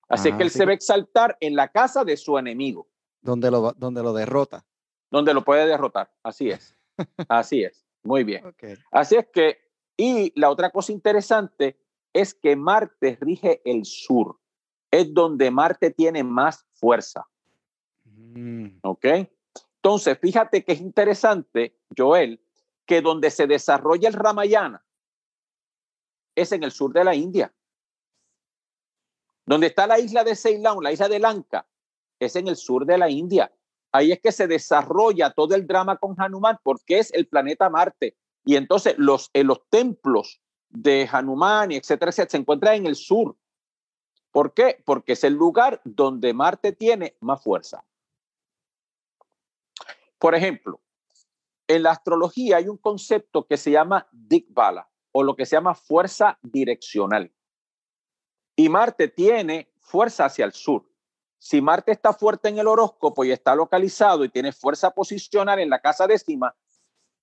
Así 0.07 0.29
Ajá, 0.29 0.37
que 0.37 0.43
él 0.43 0.51
se 0.51 0.63
a 0.63 0.73
exaltar 0.73 1.37
en 1.39 1.55
la 1.55 1.69
casa 1.69 2.03
de 2.03 2.17
su 2.17 2.37
enemigo, 2.37 2.87
Donde 3.21 3.49
lo, 3.49 3.71
donde 3.73 4.03
lo 4.03 4.13
derrota. 4.13 4.65
donde 5.09 5.33
lo 5.33 5.43
puede 5.43 5.65
derrotar. 5.65 6.11
Así 6.21 6.49
es. 6.49 6.75
Así 7.29 7.63
es. 7.63 7.85
Muy 8.03 8.23
bien. 8.23 8.43
Así 8.91 9.15
es 9.15 9.27
que, 9.33 9.57
y 9.97 10.37
la 10.39 10.49
otra 10.49 10.69
cosa 10.71 10.91
interesante 10.91 11.79
es 12.11 12.33
que 12.33 12.55
Marte 12.55 13.17
rige 13.21 13.61
el 13.65 13.85
sur. 13.85 14.39
Es 14.91 15.13
donde 15.13 15.49
Marte 15.49 15.89
tiene 15.89 16.23
más 16.23 16.67
fuerza. 16.73 17.25
Mm, 18.33 18.79
¿Ok? 18.81 19.05
Entonces, 19.75 20.17
fíjate 20.19 20.63
que 20.63 20.73
es 20.73 20.81
interesante, 20.81 21.77
Joel, 21.95 22.41
que 22.85 23.01
donde 23.01 23.29
se 23.29 23.47
desarrolla 23.47 24.09
el 24.09 24.13
Ramayana 24.13 24.83
es 26.35 26.51
en 26.51 26.63
el 26.63 26.71
sur 26.71 26.93
de 26.93 27.03
la 27.03 27.15
India. 27.15 27.53
Donde 29.45 29.67
está 29.67 29.85
la 29.87 29.99
isla 29.99 30.23
de 30.23 30.35
Ceilán, 30.35 30.77
la 30.81 30.91
isla 30.91 31.09
de 31.09 31.19
Lanka, 31.19 31.67
es 32.19 32.35
en 32.35 32.47
el 32.47 32.55
sur 32.55 32.85
de 32.85 32.97
la 32.97 33.09
India. 33.09 33.51
Ahí 33.91 34.11
es 34.11 34.19
que 34.19 34.31
se 34.31 34.47
desarrolla 34.47 35.31
todo 35.31 35.53
el 35.53 35.67
drama 35.67 35.97
con 35.97 36.15
Hanuman, 36.17 36.57
porque 36.63 36.99
es 36.99 37.13
el 37.13 37.27
planeta 37.27 37.69
Marte. 37.69 38.17
Y 38.45 38.55
entonces 38.55 38.95
los, 38.97 39.29
en 39.33 39.47
los 39.47 39.67
templos 39.69 40.41
de 40.69 41.07
Hanuman, 41.11 41.71
etcétera, 41.71 42.09
etcétera, 42.09 42.31
se 42.31 42.37
encuentran 42.37 42.75
en 42.75 42.87
el 42.87 42.95
sur. 42.95 43.37
¿Por 44.31 44.53
qué? 44.53 44.81
Porque 44.83 45.13
es 45.13 45.23
el 45.23 45.33
lugar 45.33 45.81
donde 45.83 46.33
Marte 46.33 46.71
tiene 46.71 47.15
más 47.19 47.43
fuerza. 47.43 47.85
Por 50.23 50.35
ejemplo, 50.35 50.79
en 51.67 51.83
la 51.83 51.91
astrología 51.91 52.55
hay 52.55 52.69
un 52.69 52.77
concepto 52.77 53.45
que 53.45 53.57
se 53.57 53.71
llama 53.71 54.07
Dikbala 54.13 54.89
o 55.11 55.21
lo 55.21 55.35
que 55.35 55.45
se 55.45 55.57
llama 55.57 55.75
fuerza 55.75 56.39
direccional. 56.41 57.29
Y 58.55 58.69
Marte 58.69 59.09
tiene 59.09 59.73
fuerza 59.81 60.23
hacia 60.23 60.45
el 60.45 60.53
sur. 60.53 60.89
Si 61.39 61.59
Marte 61.59 61.91
está 61.91 62.13
fuerte 62.13 62.47
en 62.47 62.57
el 62.57 62.67
horóscopo 62.67 63.25
y 63.25 63.31
está 63.31 63.53
localizado 63.53 64.23
y 64.23 64.29
tiene 64.29 64.53
fuerza 64.53 64.91
posicional 64.91 65.59
en 65.59 65.69
la 65.69 65.81
casa 65.81 66.07
décima, 66.07 66.55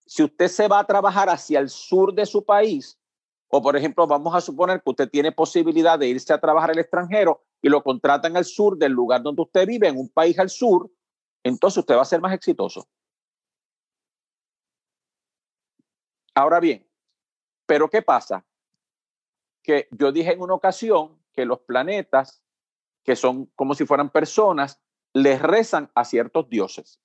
si 0.05 0.23
usted 0.23 0.49
se 0.49 0.69
va 0.69 0.81
a 0.81 0.87
trabajar 0.87 1.31
hacia 1.31 1.59
el 1.59 1.71
sur 1.71 2.13
de 2.13 2.27
su 2.27 2.45
país, 2.45 3.01
o 3.49 3.63
por 3.63 3.79
ejemplo, 3.79 4.07
vamos 4.07 4.35
a 4.35 4.43
suponer 4.43 4.83
que 4.83 4.91
usted 4.91 5.09
tiene 5.09 5.33
posibilidad 5.33 5.99
de 5.99 6.09
irse 6.09 6.35
a 6.35 6.39
trabajar 6.39 6.73
al 6.73 6.79
extranjero 6.79 7.47
y 7.63 7.71
lo 7.71 7.83
contratan 7.83 8.37
al 8.37 8.45
sur 8.45 8.77
del 8.77 8.93
lugar 8.93 9.23
donde 9.23 9.41
usted 9.41 9.67
vive, 9.67 9.89
en 9.89 9.97
un 9.97 10.11
país 10.11 10.39
al 10.39 10.51
sur, 10.51 10.91
entonces 11.43 11.79
usted 11.79 11.97
va 11.97 12.03
a 12.03 12.07
ser 12.07 12.21
más 12.21 12.35
exitoso. 12.35 12.89
Ahora 16.35 16.61
bien, 16.61 16.87
pero 17.67 17.89
¿qué 17.89 18.03
pasa? 18.03 18.45
Que 19.63 19.89
yo 19.91 20.13
dije 20.13 20.33
en 20.33 20.41
una 20.41 20.55
ocasión 20.55 21.21
que 21.33 21.45
los 21.45 21.61
planetas 21.61 22.43
que 23.05 23.17
son 23.17 23.47
como 23.57 23.75
si 23.75 23.87
fueran 23.87 24.11
personas, 24.11 24.81
les 25.13 25.41
rezan 25.41 25.91
a 25.95 26.05
ciertos 26.05 26.49
dioses. 26.49 27.01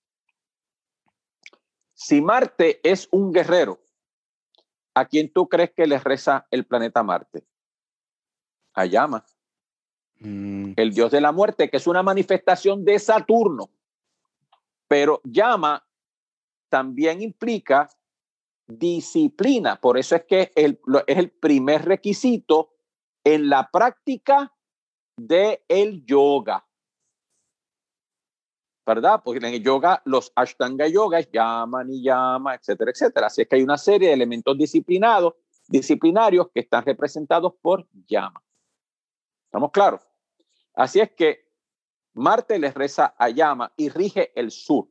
Si 1.94 2.22
Marte 2.22 2.80
es 2.84 3.08
un 3.12 3.32
guerrero, 3.32 3.80
¿a 4.94 5.06
quién 5.06 5.32
tú 5.32 5.48
crees 5.48 5.72
que 5.72 5.88
les 5.88 6.04
reza 6.04 6.46
el 6.52 6.66
planeta 6.66 7.04
Marte? 7.04 7.46
A 8.74 8.86
Llama, 8.86 9.26
mm. 10.20 10.74
el 10.76 10.94
dios 10.94 11.12
de 11.12 11.22
la 11.22 11.32
muerte, 11.32 11.70
que 11.70 11.78
es 11.78 11.88
una 11.88 12.04
manifestación 12.04 12.84
de 12.84 13.00
Saturno. 13.00 13.70
Pero 14.88 15.22
Llama 15.24 15.86
también 16.70 17.22
implica 17.22 17.90
disciplina, 18.68 19.80
por 19.80 19.98
eso 19.98 20.16
es 20.16 20.26
que 20.26 20.52
es 20.56 20.78
el 21.08 21.32
primer 21.32 21.86
requisito 21.86 22.74
en 23.24 23.50
la 23.50 23.70
práctica 23.70 24.54
de 25.18 25.64
el 25.68 26.06
yoga. 26.06 26.66
¿Verdad? 28.86 29.22
Porque 29.24 29.40
en 29.40 29.54
el 29.54 29.64
yoga, 29.64 30.02
los 30.06 30.32
Ashtanga 30.36 30.88
yogas 30.88 31.28
llaman 31.32 31.90
y 31.90 32.04
llama, 32.04 32.54
etcétera, 32.54 32.92
etcétera. 32.92 33.28
Así 33.28 33.42
es 33.42 33.48
que 33.48 33.56
hay 33.56 33.64
una 33.64 33.80
serie 33.80 34.10
de 34.10 34.14
elementos 34.14 34.56
disciplinados, 34.56 35.34
disciplinarios 35.68 36.50
que 36.54 36.60
están 36.60 36.86
representados 36.86 37.54
por 37.60 37.88
llama. 38.08 38.44
¿Estamos 39.46 39.72
claros? 39.72 40.02
Así 40.76 41.00
es 41.00 41.12
que 41.14 41.45
Marte 42.16 42.58
les 42.60 42.74
reza 42.74 43.14
a 43.18 43.30
llama 43.30 43.72
y 43.76 43.90
rige 43.90 44.32
el 44.40 44.50
sur. 44.50 44.88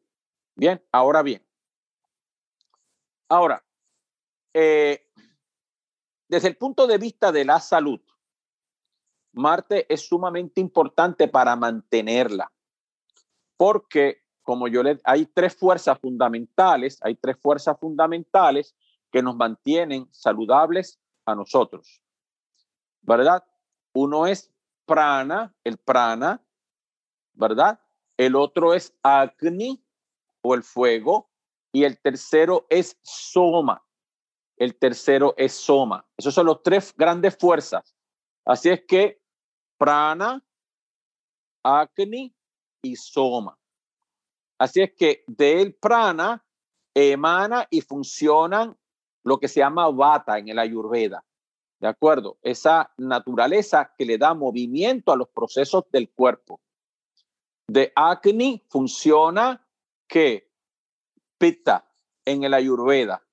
Bien, 0.55 0.83
ahora 0.93 1.23
bien. 1.23 1.43
Ahora, 3.29 3.65
eh, 4.53 5.11
desde 6.29 6.49
el 6.49 6.57
punto 6.57 6.87
de 6.87 6.99
vista 6.99 7.33
de 7.33 7.45
la 7.45 7.61
salud, 7.61 8.01
Marte 9.33 9.93
es 9.93 10.07
sumamente 10.07 10.61
importante 10.61 11.27
para 11.27 11.57
mantenerla, 11.57 12.53
porque 13.57 14.23
como 14.43 14.69
yo 14.69 14.83
le, 14.83 15.01
hay 15.03 15.27
tres 15.27 15.57
fuerzas 15.57 15.99
fundamentales, 15.99 16.99
hay 17.03 17.17
tres 17.17 17.39
fuerzas 17.41 17.77
fundamentales 17.81 18.77
que 19.11 19.23
nos 19.23 19.35
mantienen 19.35 20.07
saludables 20.13 21.01
a 21.25 21.35
nosotros, 21.35 22.03
¿verdad? 23.01 23.43
Uno 23.95 24.27
es 24.27 24.53
prana, 24.85 25.55
el 25.65 25.79
prana, 25.79 26.44
¿verdad? 27.35 27.81
El 28.17 28.37
otro 28.37 28.75
es 28.75 28.97
agni 29.03 29.85
o 30.43 30.55
el 30.55 30.63
fuego 30.63 31.31
y 31.73 31.85
el 31.85 31.99
tercero 32.01 32.67
es 32.71 32.99
soma. 33.03 33.85
El 34.57 34.77
tercero 34.77 35.35
es 35.37 35.53
soma. 35.53 36.07
Esos 36.17 36.35
son 36.35 36.47
los 36.47 36.63
tres 36.63 36.95
grandes 36.97 37.37
fuerzas. 37.37 37.95
Así 38.45 38.69
es 38.69 38.85
que 38.87 39.21
prana, 39.77 40.45
acni 41.65 42.35
y 42.83 42.97
soma. 42.97 43.59
Así 44.59 44.83
es 44.83 44.93
que 44.95 45.25
del 45.27 45.75
prana 45.75 46.45
emana 46.95 47.67
y 47.71 47.81
funcionan 47.81 48.79
lo 49.25 49.39
que 49.39 49.49
se 49.49 49.61
llama 49.61 49.91
vata 49.91 50.39
en 50.39 50.49
el 50.49 50.59
ayurveda. 50.59 51.25
¿De 51.81 51.89
acuerdo? 51.89 52.39
Esa 52.43 52.93
naturaleza 52.97 53.93
que 53.99 54.05
le 54.05 54.17
da 54.17 54.33
movimiento 54.33 55.13
a 55.13 55.17
los 55.17 55.29
procesos 55.29 55.85
del 55.91 56.11
cuerpo. 56.11 56.61
De 57.67 57.93
acni 57.95 58.63
funciona 58.69 59.67
que 60.07 60.51
pitta 61.39 61.91
en 62.25 62.45
el 62.45 62.55
ayurveda, 62.55 63.27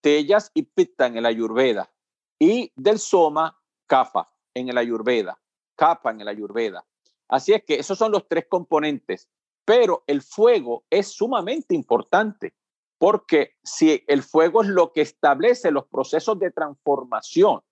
tellas 0.00 0.50
y 0.54 0.62
pitta 0.62 1.06
en 1.06 1.16
el 1.16 1.26
ayurveda 1.26 1.90
y 2.38 2.72
del 2.76 2.98
soma 2.98 3.60
kafa 3.86 4.30
en 4.54 4.68
el 4.68 4.78
ayurveda 4.78 5.40
capa 5.80 6.10
en 6.10 6.20
el 6.20 6.28
ayurveda. 6.28 6.84
Así 7.26 7.54
es 7.54 7.64
que 7.64 7.76
esos 7.76 7.96
son 7.96 8.12
los 8.12 8.28
tres 8.28 8.44
componentes, 8.50 9.30
pero 9.64 10.04
el 10.06 10.20
fuego 10.20 10.84
es 10.90 11.08
sumamente 11.08 11.74
importante 11.74 12.52
porque 12.98 13.54
si 13.62 14.04
el 14.06 14.22
fuego 14.22 14.62
es 14.62 14.68
lo 14.68 14.92
que 14.92 15.00
establece 15.00 15.70
los 15.70 15.86
procesos 15.86 16.38
de 16.38 16.50
transformación, 16.50 17.62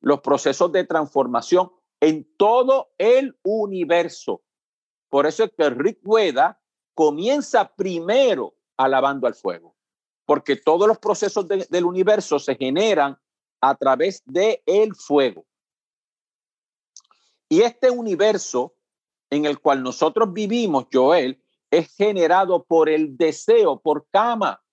los 0.00 0.22
procesos 0.22 0.72
de 0.72 0.84
transformación 0.84 1.70
en 2.00 2.26
todo 2.38 2.94
el 2.96 3.38
universo. 3.42 4.40
Por 5.14 5.26
eso 5.26 5.44
es 5.44 5.52
que 5.56 5.70
Rick 5.70 6.00
Weda 6.02 6.60
comienza 6.92 7.72
primero 7.72 8.56
alabando 8.76 9.28
al 9.28 9.36
fuego, 9.36 9.76
porque 10.26 10.56
todos 10.56 10.88
los 10.88 10.98
procesos 10.98 11.46
del 11.46 11.84
universo 11.84 12.40
se 12.40 12.56
generan 12.56 13.16
a 13.60 13.76
través 13.76 14.24
de 14.24 14.64
fuego. 14.98 15.46
Y 17.48 17.60
este 17.60 17.92
universo 17.92 18.74
en 19.30 19.44
el 19.44 19.60
cual 19.60 19.84
nosotros 19.84 20.32
vivimos, 20.32 20.86
Joel, 20.92 21.40
es 21.70 21.94
generado 21.94 22.64
por 22.64 22.88
el 22.88 23.16
deseo, 23.16 23.80
por 23.80 24.08
cama, 24.10 24.64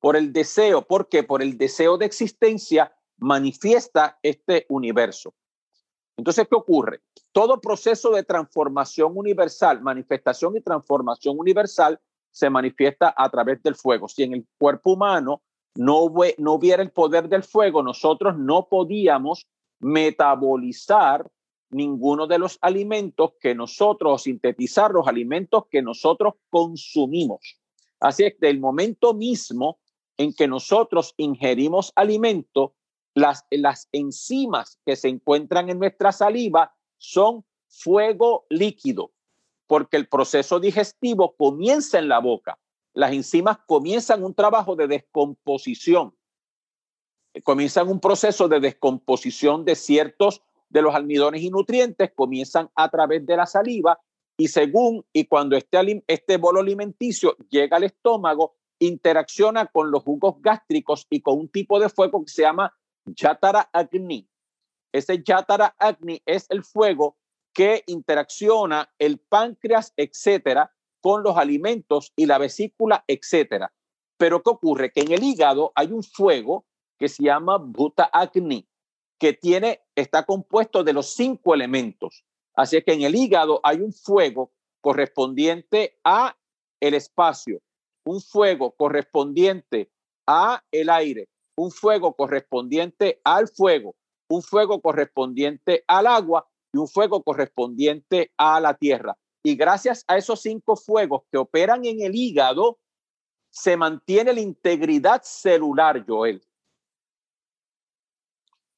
por 0.00 0.16
el 0.16 0.32
deseo. 0.32 0.88
¿Por 0.88 1.08
qué? 1.08 1.22
Por 1.22 1.40
el 1.40 1.56
deseo 1.56 1.96
de 1.98 2.06
existencia 2.06 2.92
manifiesta 3.16 4.18
este 4.24 4.66
universo. 4.70 5.36
Entonces, 6.18 6.48
¿qué 6.48 6.56
ocurre? 6.56 7.00
Todo 7.30 7.60
proceso 7.60 8.10
de 8.10 8.24
transformación 8.24 9.12
universal, 9.14 9.80
manifestación 9.80 10.56
y 10.56 10.60
transformación 10.60 11.38
universal 11.38 11.98
se 12.32 12.50
manifiesta 12.50 13.14
a 13.16 13.30
través 13.30 13.62
del 13.62 13.76
fuego. 13.76 14.08
Si 14.08 14.24
en 14.24 14.34
el 14.34 14.46
cuerpo 14.58 14.92
humano 14.92 15.42
no, 15.76 16.12
no 16.38 16.52
hubiera 16.52 16.82
el 16.82 16.90
poder 16.90 17.28
del 17.28 17.44
fuego, 17.44 17.84
nosotros 17.84 18.36
no 18.36 18.66
podíamos 18.68 19.46
metabolizar 19.78 21.30
ninguno 21.70 22.26
de 22.26 22.40
los 22.40 22.58
alimentos 22.62 23.34
que 23.40 23.54
nosotros, 23.54 24.22
sintetizar 24.22 24.90
los 24.90 25.06
alimentos 25.06 25.64
que 25.70 25.82
nosotros 25.82 26.34
consumimos. 26.50 27.60
Así 28.00 28.24
es, 28.24 28.40
del 28.40 28.58
momento 28.58 29.14
mismo 29.14 29.78
en 30.16 30.34
que 30.34 30.48
nosotros 30.48 31.14
ingerimos 31.16 31.92
alimento, 31.94 32.74
las, 33.20 33.46
las 33.50 33.88
enzimas 33.92 34.78
que 34.84 34.96
se 34.96 35.08
encuentran 35.08 35.70
en 35.70 35.78
nuestra 35.78 36.12
saliva 36.12 36.74
son 36.96 37.44
fuego 37.68 38.46
líquido, 38.48 39.12
porque 39.66 39.96
el 39.96 40.08
proceso 40.08 40.60
digestivo 40.60 41.34
comienza 41.36 41.98
en 41.98 42.08
la 42.08 42.18
boca. 42.18 42.58
Las 42.94 43.12
enzimas 43.12 43.58
comienzan 43.66 44.24
un 44.24 44.34
trabajo 44.34 44.74
de 44.74 44.88
descomposición, 44.88 46.14
comienzan 47.44 47.88
un 47.88 48.00
proceso 48.00 48.48
de 48.48 48.60
descomposición 48.60 49.64
de 49.64 49.76
ciertos 49.76 50.42
de 50.68 50.82
los 50.82 50.94
almidones 50.94 51.42
y 51.42 51.50
nutrientes 51.50 52.12
comienzan 52.14 52.70
a 52.74 52.88
través 52.90 53.24
de 53.24 53.36
la 53.36 53.46
saliva 53.46 53.98
y 54.36 54.48
según 54.48 55.04
y 55.12 55.24
cuando 55.24 55.56
este, 55.56 56.04
este 56.06 56.36
bolo 56.36 56.60
alimenticio 56.60 57.36
llega 57.50 57.76
al 57.76 57.84
estómago, 57.84 58.54
interacciona 58.78 59.66
con 59.66 59.90
los 59.90 60.02
jugos 60.02 60.36
gástricos 60.40 61.06
y 61.10 61.20
con 61.20 61.38
un 61.38 61.48
tipo 61.48 61.80
de 61.80 61.88
fuego 61.88 62.24
que 62.24 62.30
se 62.30 62.42
llama 62.42 62.72
Yatara 63.14 63.68
Agni. 63.72 64.28
Ese 64.92 65.22
Yatara 65.22 65.74
Agni 65.78 66.20
es 66.24 66.46
el 66.50 66.64
fuego 66.64 67.16
que 67.52 67.82
interacciona 67.86 68.92
el 68.98 69.18
páncreas, 69.18 69.92
etcétera, 69.96 70.72
con 71.00 71.22
los 71.22 71.36
alimentos 71.36 72.12
y 72.16 72.26
la 72.26 72.38
vesícula, 72.38 73.04
etcétera. 73.06 73.72
Pero 74.16 74.42
¿qué 74.42 74.50
ocurre? 74.50 74.92
Que 74.92 75.00
en 75.00 75.12
el 75.12 75.22
hígado 75.22 75.72
hay 75.74 75.92
un 75.92 76.02
fuego 76.02 76.66
que 76.98 77.08
se 77.08 77.22
llama 77.22 77.58
Bhuta 77.58 78.04
Agni, 78.04 78.68
que 79.18 79.32
tiene, 79.32 79.82
está 79.94 80.24
compuesto 80.24 80.82
de 80.82 80.92
los 80.92 81.14
cinco 81.14 81.54
elementos. 81.54 82.24
Así 82.54 82.82
que 82.82 82.92
en 82.92 83.02
el 83.02 83.14
hígado 83.14 83.60
hay 83.62 83.80
un 83.80 83.92
fuego 83.92 84.52
correspondiente 84.80 85.98
a 86.04 86.36
el 86.80 86.94
espacio, 86.94 87.60
un 88.04 88.20
fuego 88.20 88.72
correspondiente 88.72 89.90
a 90.26 90.62
el 90.72 90.90
aire, 90.90 91.28
un 91.58 91.72
fuego 91.72 92.14
correspondiente 92.14 93.20
al 93.24 93.48
fuego, 93.48 93.96
un 94.30 94.42
fuego 94.42 94.80
correspondiente 94.80 95.84
al 95.88 96.06
agua 96.06 96.48
y 96.72 96.78
un 96.78 96.86
fuego 96.86 97.24
correspondiente 97.24 98.32
a 98.36 98.60
la 98.60 98.74
tierra. 98.74 99.18
Y 99.42 99.56
gracias 99.56 100.04
a 100.06 100.16
esos 100.16 100.40
cinco 100.40 100.76
fuegos 100.76 101.22
que 101.32 101.38
operan 101.38 101.84
en 101.84 102.00
el 102.00 102.14
hígado, 102.14 102.78
se 103.50 103.76
mantiene 103.76 104.32
la 104.32 104.40
integridad 104.40 105.22
celular, 105.24 106.04
Joel. 106.06 106.46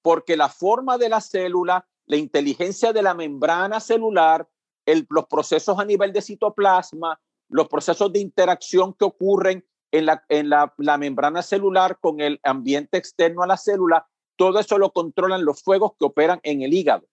Porque 0.00 0.34
la 0.36 0.48
forma 0.48 0.96
de 0.96 1.10
la 1.10 1.20
célula, 1.20 1.86
la 2.06 2.16
inteligencia 2.16 2.94
de 2.94 3.02
la 3.02 3.12
membrana 3.12 3.78
celular, 3.80 4.48
los 4.86 5.26
procesos 5.26 5.78
a 5.78 5.84
nivel 5.84 6.14
de 6.14 6.22
citoplasma, 6.22 7.20
los 7.50 7.68
procesos 7.68 8.10
de 8.10 8.20
interacción 8.20 8.94
que 8.94 9.04
ocurren 9.04 9.66
en, 9.92 10.06
la, 10.06 10.24
en 10.28 10.48
la, 10.48 10.72
la 10.78 10.98
membrana 10.98 11.42
celular 11.42 11.98
con 12.00 12.20
el 12.20 12.40
ambiente 12.42 12.98
externo 12.98 13.42
a 13.42 13.46
la 13.46 13.56
célula, 13.56 14.06
todo 14.36 14.58
eso 14.58 14.78
lo 14.78 14.92
controlan 14.92 15.44
los 15.44 15.62
fuegos 15.62 15.92
que 15.98 16.06
operan 16.06 16.40
en 16.42 16.62
el 16.62 16.72
hígado. 16.72 17.06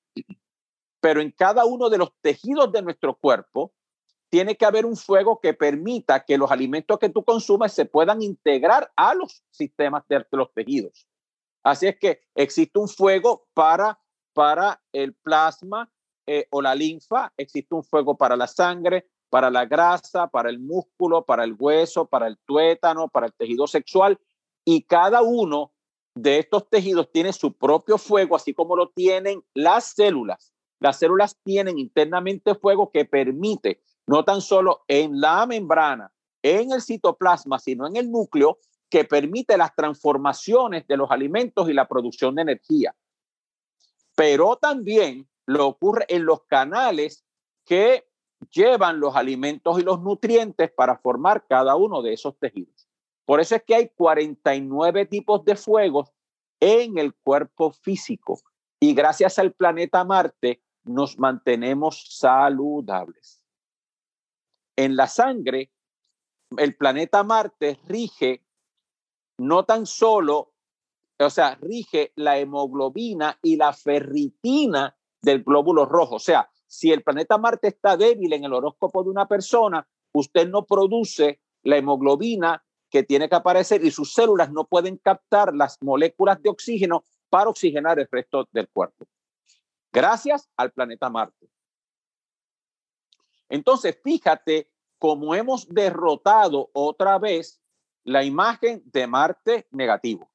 Pero 0.99 1.21
en 1.21 1.31
cada 1.31 1.65
uno 1.65 1.89
de 1.89 1.97
los 1.97 2.11
tejidos 2.21 2.71
de 2.71 2.81
nuestro 2.81 3.15
cuerpo 3.15 3.73
tiene 4.29 4.55
que 4.55 4.65
haber 4.65 4.85
un 4.85 4.97
fuego 4.97 5.39
que 5.39 5.53
permita 5.53 6.23
que 6.23 6.37
los 6.37 6.51
alimentos 6.51 6.99
que 6.99 7.09
tú 7.09 7.23
consumes 7.23 7.73
se 7.73 7.85
puedan 7.85 8.21
integrar 8.21 8.91
a 8.95 9.13
los 9.13 9.43
sistemas 9.51 10.03
de 10.09 10.25
los 10.31 10.53
tejidos. 10.53 11.07
Así 11.63 11.87
es 11.87 11.97
que 11.97 12.21
existe 12.35 12.79
un 12.79 12.87
fuego 12.87 13.47
para, 13.53 13.99
para 14.33 14.81
el 14.91 15.13
plasma 15.15 15.89
eh, 16.25 16.47
o 16.49 16.61
la 16.61 16.75
linfa, 16.75 17.33
existe 17.37 17.73
un 17.73 17.83
fuego 17.83 18.17
para 18.17 18.35
la 18.35 18.47
sangre, 18.47 19.07
para 19.29 19.49
la 19.49 19.65
grasa, 19.65 20.27
para 20.27 20.49
el 20.49 20.59
músculo, 20.59 21.25
para 21.25 21.43
el 21.43 21.55
hueso, 21.57 22.05
para 22.05 22.27
el 22.27 22.37
tuétano, 22.45 23.07
para 23.07 23.27
el 23.27 23.33
tejido 23.33 23.67
sexual. 23.67 24.19
Y 24.65 24.83
cada 24.83 25.21
uno 25.21 25.71
de 26.15 26.39
estos 26.39 26.69
tejidos 26.69 27.11
tiene 27.11 27.33
su 27.33 27.53
propio 27.53 27.97
fuego, 27.97 28.35
así 28.35 28.53
como 28.53 28.75
lo 28.75 28.89
tienen 28.89 29.43
las 29.53 29.93
células. 29.95 30.53
Las 30.79 30.99
células 30.99 31.37
tienen 31.43 31.79
internamente 31.79 32.55
fuego 32.55 32.91
que 32.91 33.05
permite, 33.05 33.81
no 34.05 34.23
tan 34.23 34.41
solo 34.41 34.83
en 34.87 35.19
la 35.19 35.45
membrana, 35.45 36.11
en 36.41 36.71
el 36.71 36.81
citoplasma, 36.81 37.59
sino 37.59 37.87
en 37.87 37.95
el 37.95 38.11
núcleo, 38.11 38.59
que 38.89 39.03
permite 39.03 39.57
las 39.57 39.75
transformaciones 39.75 40.87
de 40.87 40.97
los 40.97 41.11
alimentos 41.11 41.69
y 41.69 41.73
la 41.73 41.87
producción 41.87 42.35
de 42.35 42.43
energía. 42.43 42.95
Pero 44.15 44.55
también 44.55 45.27
lo 45.45 45.67
ocurre 45.67 46.05
en 46.09 46.25
los 46.25 46.43
canales 46.43 47.25
que 47.65 48.07
llevan 48.51 48.99
los 48.99 49.15
alimentos 49.15 49.79
y 49.79 49.83
los 49.83 50.01
nutrientes 50.01 50.71
para 50.71 50.97
formar 50.97 51.45
cada 51.47 51.75
uno 51.75 52.01
de 52.01 52.13
esos 52.13 52.37
tejidos. 52.37 52.87
Por 53.25 53.39
eso 53.39 53.55
es 53.55 53.63
que 53.63 53.75
hay 53.75 53.89
49 53.89 55.05
tipos 55.05 55.43
de 55.43 55.55
fuegos 55.55 56.11
en 56.59 56.97
el 56.97 57.13
cuerpo 57.13 57.71
físico 57.71 58.39
y 58.79 58.93
gracias 58.93 59.39
al 59.39 59.53
planeta 59.53 60.03
Marte 60.03 60.61
nos 60.83 61.17
mantenemos 61.19 62.05
saludables. 62.17 63.43
En 64.75 64.95
la 64.95 65.07
sangre, 65.07 65.71
el 66.57 66.75
planeta 66.75 67.23
Marte 67.23 67.79
rige 67.87 68.45
no 69.39 69.65
tan 69.65 69.85
solo, 69.85 70.53
o 71.19 71.29
sea, 71.29 71.55
rige 71.55 72.13
la 72.15 72.37
hemoglobina 72.37 73.37
y 73.41 73.55
la 73.55 73.73
ferritina 73.73 74.95
del 75.21 75.43
glóbulo 75.43 75.85
rojo. 75.85 76.15
O 76.15 76.19
sea, 76.19 76.49
si 76.67 76.91
el 76.91 77.03
planeta 77.03 77.37
Marte 77.37 77.69
está 77.69 77.97
débil 77.97 78.33
en 78.33 78.43
el 78.43 78.53
horóscopo 78.53 79.03
de 79.03 79.09
una 79.09 79.27
persona, 79.27 79.87
usted 80.11 80.47
no 80.47 80.65
produce 80.65 81.39
la 81.63 81.77
hemoglobina 81.77 82.63
que 82.89 83.03
tiene 83.03 83.27
que 83.27 83.35
aparecer 83.35 83.83
y 83.83 83.91
sus 83.91 84.13
células 84.13 84.51
no 84.51 84.65
pueden 84.65 84.97
captar 84.97 85.53
las 85.53 85.81
moléculas 85.81 86.41
de 86.41 86.49
oxígeno 86.49 87.03
para 87.29 87.49
oxigenar 87.49 87.99
el 87.99 88.07
resto 88.09 88.47
del 88.51 88.69
cuerpo 88.69 89.05
gracias 89.97 90.49
al 90.55 90.71
planeta 90.71 91.09
Marte. 91.09 91.49
Entonces, 93.49 93.99
fíjate 94.03 94.71
cómo 94.99 95.33
hemos 95.35 95.67
derrotado 95.67 96.69
otra 96.73 97.17
vez 97.17 97.61
la 98.03 98.23
imagen 98.23 98.81
de 98.85 99.07
Marte 99.07 99.67
negativo. 99.71 100.31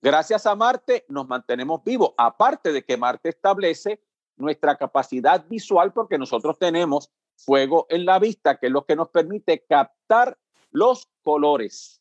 Gracias 0.00 0.46
a 0.46 0.54
Marte 0.54 1.04
nos 1.08 1.26
mantenemos 1.26 1.82
vivos, 1.82 2.12
aparte 2.16 2.72
de 2.72 2.84
que 2.84 2.96
Marte 2.96 3.30
establece 3.30 4.02
nuestra 4.36 4.76
capacidad 4.76 5.46
visual 5.46 5.92
porque 5.92 6.18
nosotros 6.18 6.58
tenemos 6.58 7.10
fuego 7.36 7.86
en 7.88 8.04
la 8.04 8.18
vista, 8.18 8.58
que 8.58 8.66
es 8.66 8.72
lo 8.72 8.84
que 8.84 8.96
nos 8.96 9.08
permite 9.10 9.64
captar 9.68 10.38
los 10.70 11.08
colores. 11.22 12.00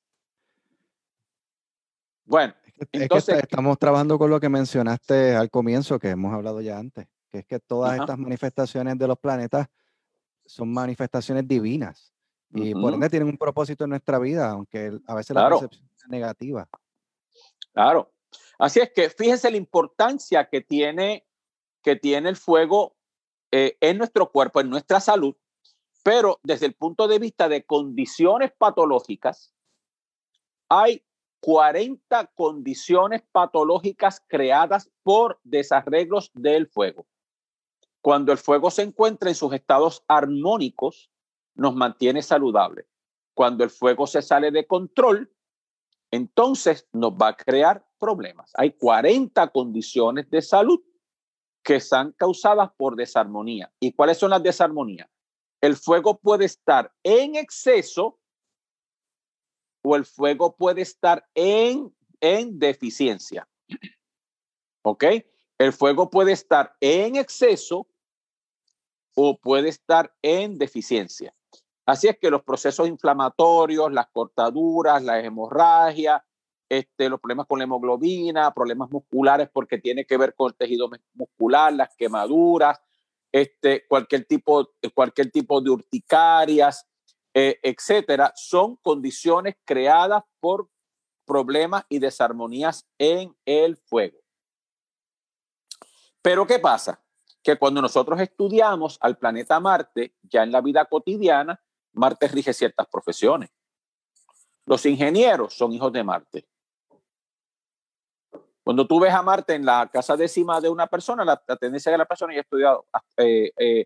Bueno, 2.26 2.53
entonces, 2.91 3.39
estamos 3.39 3.77
trabajando 3.77 4.18
con 4.18 4.30
lo 4.30 4.39
que 4.39 4.49
mencionaste 4.49 5.35
al 5.35 5.49
comienzo, 5.49 5.99
que 5.99 6.10
hemos 6.10 6.34
hablado 6.34 6.61
ya 6.61 6.77
antes, 6.77 7.07
que 7.30 7.39
es 7.39 7.45
que 7.45 7.60
todas 7.60 7.99
estas 7.99 8.18
manifestaciones 8.18 8.97
de 8.97 9.07
los 9.07 9.19
planetas 9.19 9.68
son 10.45 10.72
manifestaciones 10.72 11.47
divinas 11.47 12.14
y 12.55 12.73
por 12.73 12.93
ende 12.93 13.10
tienen 13.10 13.30
un 13.30 13.38
propósito 13.38 13.84
en 13.84 13.91
nuestra 13.91 14.19
vida, 14.19 14.49
aunque 14.51 14.99
a 15.07 15.15
veces 15.15 15.35
la 15.35 15.49
percepción 15.49 15.89
es 15.95 16.07
negativa. 16.07 16.68
Claro. 17.73 18.14
Así 18.60 18.80
es 18.80 18.91
que 18.91 19.10
fíjense 19.10 19.49
la 19.49 19.57
importancia 19.57 20.47
que 20.47 20.61
tiene, 20.61 21.26
que 21.84 21.95
tiene 21.95 22.30
el 22.30 22.35
fuego 22.35 22.95
eh, 23.51 23.77
en 23.81 23.99
nuestro 23.99 24.31
cuerpo, 24.31 24.61
en 24.61 24.69
nuestra 24.69 24.99
salud, 24.99 25.35
pero 26.03 26.39
desde 26.43 26.65
el 26.65 26.73
punto 26.73 27.07
de 27.07 27.19
vista 27.19 27.47
de 27.47 27.65
condiciones 27.65 28.51
patológicas, 28.57 29.53
hay 30.69 31.05
40 31.41 32.31
condiciones 32.35 33.22
patológicas 33.31 34.23
creadas 34.27 34.89
por 35.03 35.39
desarreglos 35.43 36.31
del 36.34 36.68
fuego. 36.68 37.05
Cuando 38.01 38.31
el 38.31 38.38
fuego 38.38 38.72
se 38.72 38.81
encuentra 38.81 39.30
en 39.30 39.35
sus 39.35 39.53
estados 39.53 40.03
armónicos, 40.07 41.11
nos 41.55 41.76
mantiene 41.76 42.22
saludable. 42.22 42.88
Cuando 43.34 43.64
el 43.64 43.69
fuego 43.69 44.07
se 44.07 44.22
sale 44.22 44.51
de 44.51 44.65
control, 44.65 45.31
entonces 46.11 46.88
nos 46.91 47.14
va 47.14 47.30
a 47.30 47.38
crear 47.38 47.85
problemas. 47.99 48.51
Hay 48.55 48.72
40 48.72 49.47
condiciones 49.49 50.30
de 50.30 50.41
salud 50.41 50.81
que 51.64 51.76
están 51.77 52.11
causadas 52.11 52.72
por 52.77 52.95
desarmonía. 52.95 53.72
¿Y 53.80 53.94
cuáles 53.94 54.18
son 54.18 54.31
las 54.31 54.44
desarmonías? 54.44 55.10
El 55.61 55.77
fuego 55.77 56.19
puede 56.19 56.45
estar 56.45 56.91
en 57.03 57.35
exceso 57.35 58.19
o 59.84 59.95
el 59.95 60.06
fuego 60.06 60.56
puede 60.56 60.81
estar 60.81 61.26
en, 61.34 61.95
en 62.19 62.60
deficiencia. 62.60 63.48
¿Ok? 64.84 65.06
El 65.57 65.72
fuego 65.72 66.10
puede 66.10 66.34
estar 66.34 66.76
en 66.81 67.15
exceso 67.15 67.88
o 69.15 69.38
puede 69.38 69.69
estar 69.69 70.14
en 70.22 70.57
deficiencia. 70.57 71.34
Así 71.85 72.07
es 72.07 72.18
que 72.18 72.30
los 72.30 72.44
procesos 72.44 72.88
inflamatorios, 72.88 73.91
las 73.91 74.07
cortaduras, 74.07 75.03
la 75.03 75.19
hemorragia, 75.19 76.26
este, 76.78 77.10
los 77.10 77.20
problemas 77.20 77.45
con 77.48 77.60
la 77.60 77.66
hemoglobina, 77.66 78.54
problemas 78.54 78.90
musculares 78.90 79.50
porque 79.52 79.78
tiene 79.78 80.06
que 80.06 80.18
ver 80.18 80.34
con 80.34 80.50
el 80.50 80.56
tejido 80.56 80.90
muscular, 81.14 81.74
las 81.74 81.95
quemaduras, 81.95 82.80
este, 83.32 83.86
cualquier, 83.88 84.26
tipo, 84.26 84.70
cualquier 84.94 85.32
tipo 85.32 85.62
de 85.62 85.70
urticarias, 85.70 86.88
eh, 87.34 87.60
etcétera, 87.62 88.32
son 88.36 88.78
condiciones 88.78 89.56
creadas 89.66 90.24
por 90.40 90.70
problemas 91.26 91.86
y 91.90 92.00
desarmonías 92.00 92.88
en 92.98 93.36
el 93.45 93.78
fuego. 93.78 94.18
Pero 96.22 96.48
¿qué 96.48 96.60
pasa? 96.60 97.04
Que 97.41 97.58
cuando 97.58 97.82
nosotros 97.82 98.20
estudiamos 98.20 98.98
al 99.02 99.18
planeta 99.18 99.60
Marte, 99.60 100.16
ya 100.24 100.44
en 100.44 100.52
la 100.52 100.62
vida 100.62 100.86
cotidiana, 100.86 101.62
Marte 101.94 102.28
rige 102.28 102.54
ciertas 102.54 102.88
profesiones. 102.88 103.52
Los 104.66 104.86
ingenieros 104.86 105.54
son 105.54 105.74
hijos 105.74 105.91
de 105.91 106.04
Marte. 106.04 106.48
Cuando 108.64 108.88
tú 108.88 108.99
ves 108.99 109.14
a 109.14 109.22
Marte 109.22 109.56
en 109.56 109.65
la 109.65 109.90
casa 109.91 110.15
décima 110.15 110.61
de 110.61 110.69
una 110.69 110.88
persona, 110.88 111.26
la, 111.26 111.38
tendencia 111.57 111.91
de 111.91 111.98
la 111.98 112.06
persona 112.06 112.34
ya 112.34 112.40
ha 112.40 112.41
estudiado 112.41 112.85
eh, 113.18 113.85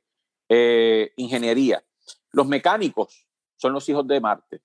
eh, 0.50 1.14
ingeniería. 1.18 1.84
Los 2.32 2.48
mecánicos 2.48 3.28
son 3.56 3.74
los 3.74 3.90
hijos 3.90 4.08
de 4.08 4.22
Marte. 4.22 4.62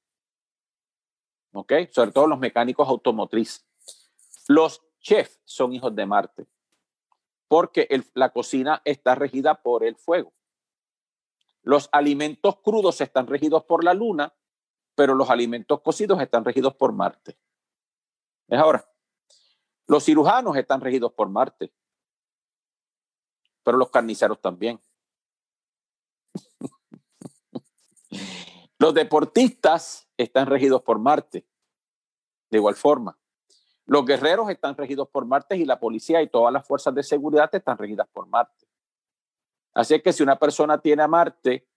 ¿Ok? 1.53 1.73
Sobre 1.91 2.13
todo 2.13 2.27
los 2.27 2.39
mecánicos 2.39 2.87
automotrices. 2.89 3.67
Los 4.49 4.83
chefs 5.01 5.41
son 5.45 5.73
hijos 5.73 5.95
de 5.95 6.07
Marte, 6.07 6.47
porque 7.49 7.89
la 8.15 8.31
cocina 8.31 8.83
está 8.85 9.15
regida 9.15 9.55
por 9.55 9.85
el 9.85 9.97
fuego. 9.97 10.33
Los 11.63 11.89
alimentos 11.93 12.57
crudos 12.61 13.01
están 13.01 13.27
regidos 13.27 13.65
por 13.65 13.85
la 13.85 13.95
luna, 13.95 14.35
pero 14.95 15.15
los 15.15 15.31
alimentos 15.31 15.81
cocidos 15.81 16.21
están 16.21 16.45
regidos 16.45 16.75
por 16.75 16.93
Marte. 16.93 17.39
Es 18.49 18.59
ahora. 18.59 18.92
Los 19.93 20.05
cirujanos 20.05 20.57
están 20.57 20.81
regidos 20.81 21.13
por 21.13 21.29
Marte, 21.29 21.71
pero 23.63 23.77
los 23.77 23.91
carniceros 23.91 24.41
también. 24.41 24.81
los 28.79 28.95
deportistas 28.95 30.09
están 30.17 30.47
regidos 30.47 30.81
por 30.81 30.99
Marte, 30.99 31.47
de 32.49 32.57
igual 32.57 32.75
forma. 32.75 33.19
Los 33.85 34.07
guerreros 34.07 34.49
están 34.49 34.79
regidos 34.79 35.11
por 35.11 35.27
Marte 35.27 35.59
y 35.59 35.67
la 35.67 35.79
policía 35.79 36.23
y 36.23 36.29
todas 36.31 36.55
las 36.55 36.67
fuerzas 36.67 36.95
de 36.95 37.03
seguridad 37.03 37.55
están 37.55 37.77
regidas 37.77 38.09
por 38.15 38.27
Marte. 38.27 38.67
Así 39.75 39.93
es 39.93 40.03
que 40.03 40.15
si 40.15 40.23
una 40.23 40.39
persona 40.39 40.79
tiene 40.81 41.03
a 41.03 41.09
Marte 41.09 41.69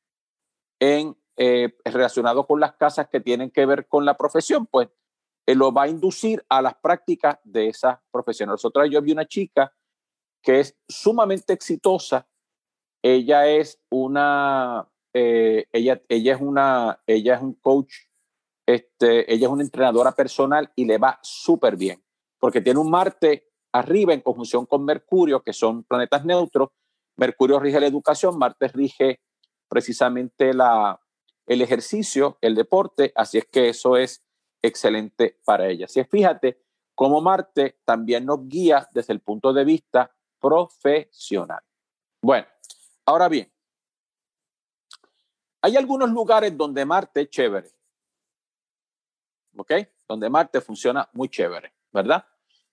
en, 0.79 1.17
eh, 1.35 1.77
relacionado 1.83 2.47
con 2.47 2.61
las 2.61 2.75
casas 2.75 3.09
que 3.09 3.19
tienen 3.19 3.51
que 3.51 3.65
ver 3.65 3.89
con 3.89 4.05
la 4.05 4.15
profesión, 4.15 4.67
pues 4.67 4.87
él 5.45 5.57
lo 5.59 5.71
va 5.71 5.83
a 5.83 5.87
inducir 5.87 6.43
a 6.49 6.61
las 6.61 6.75
prácticas 6.75 7.39
de 7.43 7.67
esa 7.67 8.01
profesión. 8.11 8.49
Nosotros 8.49 8.89
yo 8.89 9.01
vi 9.01 9.11
una 9.11 9.25
chica 9.25 9.73
que 10.41 10.59
es 10.59 10.77
sumamente 10.87 11.53
exitosa. 11.53 12.27
Ella 13.03 13.47
es 13.47 13.79
una, 13.89 14.87
eh, 15.13 15.65
ella, 15.71 16.01
ella 16.09 16.35
es 16.35 16.41
una, 16.41 17.01
ella 17.05 17.35
es 17.35 17.41
un 17.41 17.53
coach, 17.55 17.93
este, 18.67 19.31
ella 19.31 19.47
es 19.47 19.53
una 19.53 19.63
entrenadora 19.63 20.11
personal 20.13 20.71
y 20.75 20.85
le 20.85 20.97
va 20.97 21.19
súper 21.21 21.77
bien, 21.77 22.03
porque 22.39 22.61
tiene 22.61 22.79
un 22.79 22.89
Marte 22.89 23.51
arriba 23.71 24.13
en 24.13 24.21
conjunción 24.21 24.65
con 24.65 24.85
Mercurio, 24.85 25.43
que 25.43 25.53
son 25.53 25.83
planetas 25.83 26.25
neutros. 26.25 26.69
Mercurio 27.17 27.59
rige 27.59 27.79
la 27.79 27.87
educación, 27.87 28.39
Marte 28.39 28.67
rige 28.69 29.19
precisamente 29.67 30.53
la, 30.53 30.99
el 31.45 31.61
ejercicio, 31.61 32.37
el 32.41 32.55
deporte, 32.55 33.11
así 33.15 33.37
es 33.37 33.45
que 33.45 33.69
eso 33.69 33.97
es 33.97 34.24
excelente 34.67 35.39
para 35.45 35.67
ella. 35.67 35.87
Si 35.87 36.03
fíjate 36.03 36.61
cómo 36.93 37.21
Marte 37.21 37.79
también 37.85 38.25
nos 38.25 38.47
guía 38.47 38.87
desde 38.91 39.13
el 39.13 39.19
punto 39.19 39.53
de 39.53 39.65
vista 39.65 40.11
profesional. 40.39 41.61
Bueno, 42.21 42.47
ahora 43.05 43.27
bien, 43.27 43.51
hay 45.61 45.75
algunos 45.75 46.09
lugares 46.11 46.55
donde 46.55 46.85
Marte 46.85 47.21
es 47.21 47.29
chévere. 47.29 47.71
¿Ok? 49.57 49.71
Donde 50.07 50.29
Marte 50.29 50.61
funciona 50.61 51.09
muy 51.13 51.29
chévere, 51.29 51.73
¿verdad? 51.91 52.25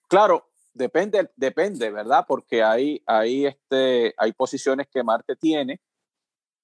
Claro, 0.09 0.51
depende, 0.75 1.31
depende, 1.37 1.91
¿verdad? 1.91 2.25
Porque 2.27 2.63
hay, 2.63 3.03
hay, 3.07 3.47
este, 3.47 4.15
hay 4.17 4.33
posiciones 4.33 4.89
que 4.89 5.03
Marte 5.03 5.37
tiene 5.37 5.81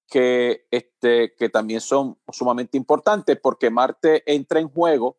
que, 0.09 0.67
este, 0.71 1.35
que 1.35 1.49
también 1.49 1.81
son 1.81 2.19
sumamente 2.31 2.77
importantes 2.77 3.39
porque 3.41 3.71
Marte 3.71 4.23
entra 4.27 4.61
en 4.61 4.69
juego 4.69 5.18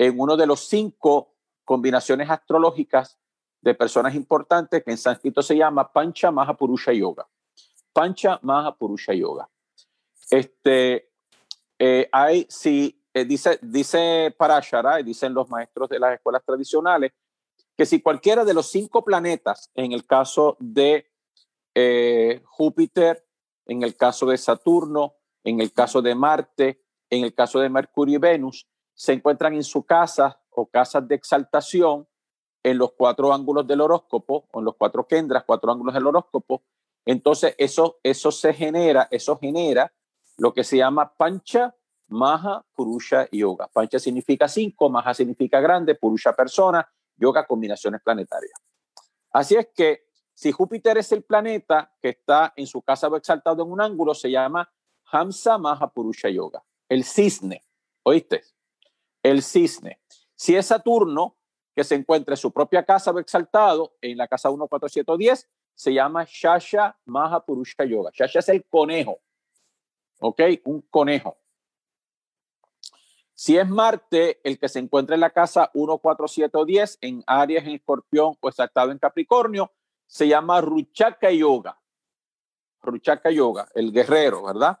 en 0.00 0.18
uno 0.18 0.34
de 0.34 0.46
los 0.46 0.66
cinco 0.66 1.34
combinaciones 1.62 2.30
astrológicas 2.30 3.18
de 3.60 3.74
personas 3.74 4.14
importantes 4.14 4.82
que 4.82 4.90
en 4.90 4.96
sánscrito 4.96 5.42
se 5.42 5.54
llama 5.54 5.92
Pancha 5.92 6.30
Maha 6.30 6.56
Purusha 6.56 6.90
Yoga. 6.94 7.28
Pancha 7.92 8.38
Maha 8.40 8.74
Purusha 8.74 9.12
Yoga. 9.12 9.46
Este, 10.30 11.10
eh, 11.78 12.08
hay, 12.12 12.46
si 12.48 13.04
eh, 13.12 13.26
dice, 13.26 13.58
dice 13.60 14.34
Parashara, 14.38 15.00
y 15.00 15.02
dicen 15.02 15.34
los 15.34 15.50
maestros 15.50 15.90
de 15.90 15.98
las 15.98 16.14
escuelas 16.14 16.42
tradicionales, 16.46 17.12
que 17.76 17.84
si 17.84 18.00
cualquiera 18.00 18.46
de 18.46 18.54
los 18.54 18.70
cinco 18.70 19.04
planetas, 19.04 19.70
en 19.74 19.92
el 19.92 20.06
caso 20.06 20.56
de 20.60 21.10
eh, 21.74 22.40
Júpiter, 22.46 23.26
en 23.66 23.82
el 23.82 23.96
caso 23.96 24.24
de 24.24 24.38
Saturno, 24.38 25.16
en 25.44 25.60
el 25.60 25.74
caso 25.74 26.00
de 26.00 26.14
Marte, 26.14 26.82
en 27.10 27.22
el 27.22 27.34
caso 27.34 27.60
de 27.60 27.68
Mercurio 27.68 28.14
y 28.16 28.18
Venus, 28.18 28.66
se 29.00 29.14
encuentran 29.14 29.54
en 29.54 29.64
su 29.64 29.82
casa 29.84 30.38
o 30.50 30.66
casas 30.66 31.08
de 31.08 31.14
exaltación 31.14 32.06
en 32.62 32.76
los 32.76 32.92
cuatro 32.92 33.32
ángulos 33.32 33.66
del 33.66 33.80
horóscopo, 33.80 34.44
o 34.52 34.58
en 34.58 34.66
los 34.66 34.76
cuatro 34.76 35.06
kendras, 35.06 35.44
cuatro 35.46 35.72
ángulos 35.72 35.94
del 35.94 36.06
horóscopo, 36.06 36.60
entonces 37.06 37.54
eso, 37.56 37.98
eso 38.02 38.30
se 38.30 38.52
genera, 38.52 39.08
eso 39.10 39.38
genera 39.38 39.90
lo 40.36 40.52
que 40.52 40.64
se 40.64 40.76
llama 40.76 41.14
pancha, 41.14 41.74
maha, 42.08 42.62
purusha 42.74 43.26
yoga. 43.32 43.68
Pancha 43.68 43.98
significa 43.98 44.46
cinco, 44.48 44.90
maha 44.90 45.14
significa 45.14 45.60
grande, 45.60 45.94
purusha 45.94 46.34
persona, 46.34 46.86
yoga 47.16 47.46
combinaciones 47.46 48.02
planetarias. 48.02 48.52
Así 49.32 49.56
es 49.56 49.68
que 49.74 50.08
si 50.34 50.52
Júpiter 50.52 50.98
es 50.98 51.10
el 51.12 51.22
planeta 51.22 51.90
que 52.02 52.10
está 52.10 52.52
en 52.54 52.66
su 52.66 52.82
casa 52.82 53.08
o 53.08 53.16
exaltado 53.16 53.62
en 53.62 53.72
un 53.72 53.80
ángulo, 53.80 54.12
se 54.12 54.30
llama 54.30 54.70
Hamsa 55.10 55.56
Maha 55.56 55.88
Purusha 55.88 56.28
Yoga, 56.28 56.62
el 56.86 57.02
cisne. 57.04 57.64
¿Oíste? 58.02 58.42
El 59.22 59.42
cisne. 59.42 60.00
Si 60.34 60.56
es 60.56 60.66
Saturno, 60.66 61.36
que 61.74 61.84
se 61.84 61.94
encuentra 61.94 62.34
en 62.34 62.38
su 62.38 62.52
propia 62.52 62.84
casa 62.84 63.10
o 63.10 63.18
exaltado, 63.18 63.94
en 64.00 64.18
la 64.18 64.26
casa 64.26 64.48
14710, 64.48 65.48
se 65.74 65.94
llama 65.94 66.26
Shasha 66.28 66.98
Maha 67.06 67.44
Purusha 67.44 67.84
Yoga. 67.84 68.10
Shasha 68.12 68.40
es 68.40 68.48
el 68.50 68.64
conejo. 68.66 69.20
¿Ok? 70.20 70.40
Un 70.64 70.82
conejo. 70.82 71.38
Si 73.34 73.56
es 73.56 73.66
Marte, 73.66 74.38
el 74.44 74.58
que 74.58 74.68
se 74.68 74.78
encuentra 74.78 75.14
en 75.14 75.20
la 75.20 75.30
casa 75.30 75.70
14710, 75.72 76.98
en 77.00 77.24
Aries, 77.26 77.64
en 77.64 77.70
Escorpión 77.70 78.36
o 78.38 78.48
exaltado 78.50 78.92
en 78.92 78.98
Capricornio, 78.98 79.72
se 80.06 80.28
llama 80.28 80.60
Ruchaka 80.60 81.30
Yoga. 81.30 81.80
Ruchaka 82.82 83.30
Yoga, 83.30 83.68
el 83.74 83.92
guerrero, 83.92 84.42
¿verdad? 84.42 84.78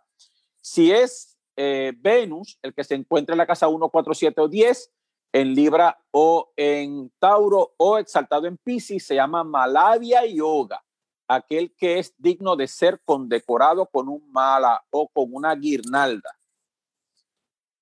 Si 0.60 0.92
es 0.92 1.29
eh, 1.62 1.92
Venus, 1.94 2.58
el 2.62 2.72
que 2.72 2.82
se 2.82 2.94
encuentra 2.94 3.34
en 3.34 3.38
la 3.38 3.46
casa 3.46 3.68
1, 3.68 3.90
4, 3.90 4.14
7 4.14 4.40
o 4.40 4.48
10, 4.48 4.90
en 5.34 5.54
Libra 5.54 6.02
o 6.10 6.50
en 6.56 7.12
Tauro 7.18 7.74
o 7.76 7.98
exaltado 7.98 8.46
en 8.46 8.56
Pisces, 8.56 9.06
se 9.06 9.14
llama 9.14 9.44
Malavia 9.44 10.24
Yoga, 10.24 10.82
aquel 11.28 11.74
que 11.76 11.98
es 11.98 12.14
digno 12.16 12.56
de 12.56 12.66
ser 12.66 13.02
condecorado 13.04 13.84
con 13.84 14.08
un 14.08 14.32
mala 14.32 14.82
o 14.88 15.06
con 15.08 15.34
una 15.34 15.54
guirnalda. 15.54 16.30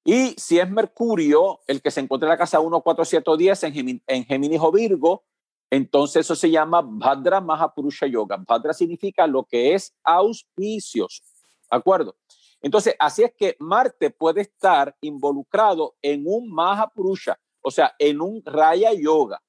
Y 0.05 0.35
si 0.37 0.59
es 0.59 0.69
Mercurio, 0.69 1.61
el 1.69 1.81
que 1.81 1.93
se 1.93 2.01
encuentra 2.01 2.27
en 2.27 2.31
la 2.31 2.39
casa 2.39 2.59
1, 2.59 2.81
4, 2.81 3.05
7 3.05 3.31
o 3.31 3.37
10 3.37 3.63
en, 3.63 4.03
en 4.09 4.25
Géminis 4.25 4.61
o 4.61 4.73
Virgo, 4.73 5.23
entonces 5.71 6.27
eso 6.27 6.35
se 6.35 6.51
llama 6.51 6.81
Bhadra 6.83 7.41
Mahapurusha 7.41 8.09
Yoga. 8.09 8.39
Bhadra 8.39 8.73
significa 8.73 9.25
lo 9.29 9.45
que 9.45 9.75
es 9.75 9.95
auspicios. 10.03 11.23
¿De 11.71 11.77
acuerdo? 11.77 12.17
Entonces, 12.61 12.95
así 12.99 13.23
es 13.23 13.33
que 13.35 13.57
Marte 13.61 14.11
puede 14.11 14.43
estar 14.43 14.97
involucrado 15.01 15.97
en 16.03 16.25
un 16.27 16.53
Mahapurusha, 16.53 17.39
o 17.61 17.71
sea, 17.71 17.95
en 17.99 18.21
un 18.21 18.43
Raya 18.45 18.93
Yoga, 18.93 19.41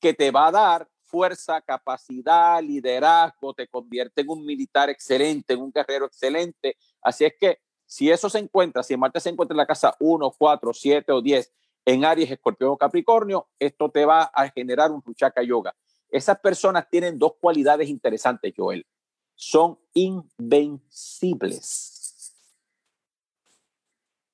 que 0.00 0.14
te 0.14 0.30
va 0.30 0.48
a 0.48 0.52
dar 0.52 0.88
fuerza, 1.02 1.60
capacidad, 1.60 2.62
liderazgo, 2.62 3.52
te 3.52 3.68
convierte 3.68 4.22
en 4.22 4.30
un 4.30 4.46
militar 4.46 4.88
excelente, 4.88 5.54
en 5.54 5.60
un 5.60 5.70
guerrero 5.70 6.06
excelente. 6.06 6.76
Así 7.02 7.24
es 7.24 7.34
que 7.38 7.58
si 7.84 8.10
eso 8.10 8.30
se 8.30 8.38
encuentra, 8.38 8.82
si 8.82 8.96
Marte 8.96 9.20
se 9.20 9.28
encuentra 9.28 9.54
en 9.54 9.58
la 9.58 9.66
casa 9.66 9.94
1, 10.00 10.34
4, 10.38 10.72
7 10.72 11.12
o 11.12 11.20
10 11.20 11.52
en 11.84 12.04
Aries, 12.04 12.30
Escorpión 12.30 12.70
o 12.70 12.78
Capricornio, 12.78 13.48
esto 13.58 13.90
te 13.90 14.06
va 14.06 14.22
a 14.22 14.48
generar 14.48 14.90
un 14.90 15.02
Ruchaka 15.02 15.42
Yoga. 15.42 15.74
Esas 16.08 16.38
personas 16.40 16.88
tienen 16.88 17.18
dos 17.18 17.34
cualidades 17.38 17.88
interesantes, 17.88 18.54
Joel. 18.56 18.86
Son 19.34 19.78
invencibles. 19.92 21.91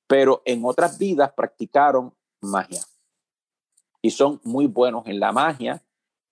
Pero 0.09 0.43
en 0.45 0.65
otras 0.65 0.99
vidas 0.99 1.33
practicaron 1.37 2.13
magia. 2.41 2.83
Y 4.03 4.11
son 4.11 4.41
muy 4.43 4.67
buenos 4.67 5.07
en 5.07 5.21
la 5.21 5.31
magia, 5.31 5.85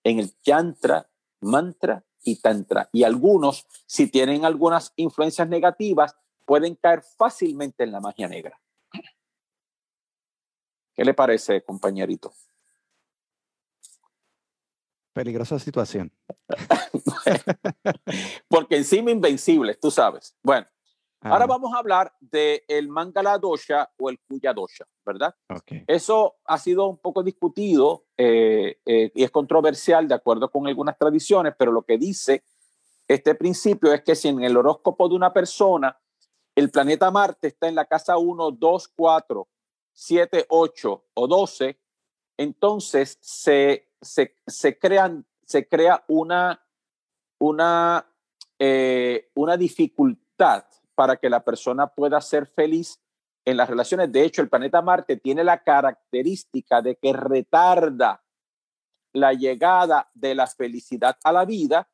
en 0.03 0.19
el 0.19 0.33
yantra, 0.43 1.09
mantra 1.39 2.03
y 2.23 2.41
tantra. 2.41 2.89
Y 2.91 3.03
algunos, 3.03 3.65
si 3.85 4.09
tienen 4.09 4.43
algunas 4.43 4.91
influencias 4.97 5.47
negativas, 5.47 6.15
pueden 6.45 6.75
caer 6.75 7.01
fácilmente 7.01 7.83
en 7.83 7.91
la 7.91 8.01
magia 8.01 8.27
negra. 8.27 8.59
¿Qué 10.95 11.05
le 11.05 11.13
parece, 11.13 11.63
compañerito? 11.63 12.33
Peligrosa 15.13 15.59
situación. 15.59 16.11
Porque 18.47 18.77
encima 18.77 19.11
invencibles, 19.11 19.79
tú 19.79 19.91
sabes. 19.91 20.35
Bueno, 20.41 20.67
ahora 21.31 21.45
vamos 21.45 21.73
a 21.73 21.79
hablar 21.79 22.13
del 22.19 22.61
el 22.67 22.87
Mangala 22.89 23.37
Dosha 23.37 23.89
o 23.97 24.09
el 24.09 24.19
Kuya 24.19 24.53
Dosha, 24.53 24.85
¿verdad? 25.05 25.35
Eso 25.87 26.35
ha 26.45 26.57
sido 26.57 26.87
un 26.87 26.97
poco 26.97 27.23
discutido 27.23 28.05
eh, 28.17 28.79
eh, 28.85 29.11
y 29.13 29.23
es 29.23 29.31
controversial 29.31 30.07
de 30.07 30.15
acuerdo 30.15 30.49
con 30.49 30.67
algunas 30.67 30.97
tradiciones, 30.97 31.53
pero 31.57 31.71
lo 31.71 31.83
que 31.83 31.97
dice 31.97 32.43
este 33.07 33.35
principio 33.35 33.93
es 33.93 34.01
que 34.01 34.15
si 34.15 34.27
en 34.27 34.43
el 34.43 34.57
horóscopo 34.57 35.07
de 35.07 35.15
una 35.15 35.31
persona 35.31 35.97
el 36.55 36.71
planeta 36.71 37.11
Marte 37.11 37.47
está 37.47 37.67
en 37.67 37.75
la 37.75 37.85
casa 37.85 38.17
1, 38.17 38.51
2, 38.51 38.87
4, 38.95 39.47
7, 39.93 40.45
8 40.49 41.05
o 41.13 41.27
12, 41.27 41.79
entonces 42.37 43.17
se, 43.21 43.87
se, 44.01 44.79
crean, 44.79 45.25
se 45.45 45.67
crea 45.67 46.03
una, 46.07 46.59
una, 47.39 48.05
eh, 48.59 49.29
una 49.35 49.55
dificultad 49.55 50.65
para 50.97 51.17
que 51.17 51.29
la 51.29 51.43
persona 51.43 51.85
pueda 51.85 52.19
ser 52.21 52.47
feliz 52.47 52.99
en 53.45 53.55
las 53.55 53.69
relaciones. 53.69 54.11
De 54.11 54.23
hecho, 54.23 54.41
el 54.41 54.49
planeta 54.49 54.81
Marte 54.81 55.15
tiene 55.15 55.43
la 55.43 55.61
característica 55.61 56.81
de 56.81 56.95
que 56.95 57.13
retarda 57.13 58.23
la 59.13 59.33
llegada 59.33 60.09
de 60.15 60.33
la 60.33 60.47
felicidad 60.47 61.15
a 61.23 61.31
la 61.31 61.45
vida 61.45 61.87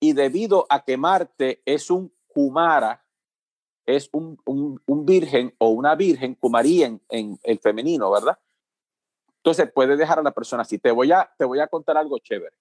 y 0.00 0.14
debido 0.14 0.64
a 0.70 0.82
que 0.82 0.96
Marte 0.96 1.60
es 1.66 1.90
un 1.90 2.10
Kumara, 2.28 3.04
es 3.84 4.08
un, 4.12 4.40
virgen 5.04 5.54
o 5.58 5.68
una 5.68 5.94
virgen, 5.94 6.34
Kumari 6.34 6.82
en, 6.82 7.38
el 7.42 7.58
femenino, 7.58 8.10
¿verdad? 8.10 8.38
Entonces 9.36 9.70
puede 9.70 9.98
dejar 9.98 10.18
a 10.18 10.22
la 10.22 10.32
persona 10.32 10.62
así. 10.62 10.78
Te 10.78 10.90
voy 10.90 11.12
a, 11.12 11.30
te 11.36 11.44
voy 11.44 11.60
a 11.60 11.68
contar 11.68 11.98
algo 11.98 12.18
chévere. 12.20 12.56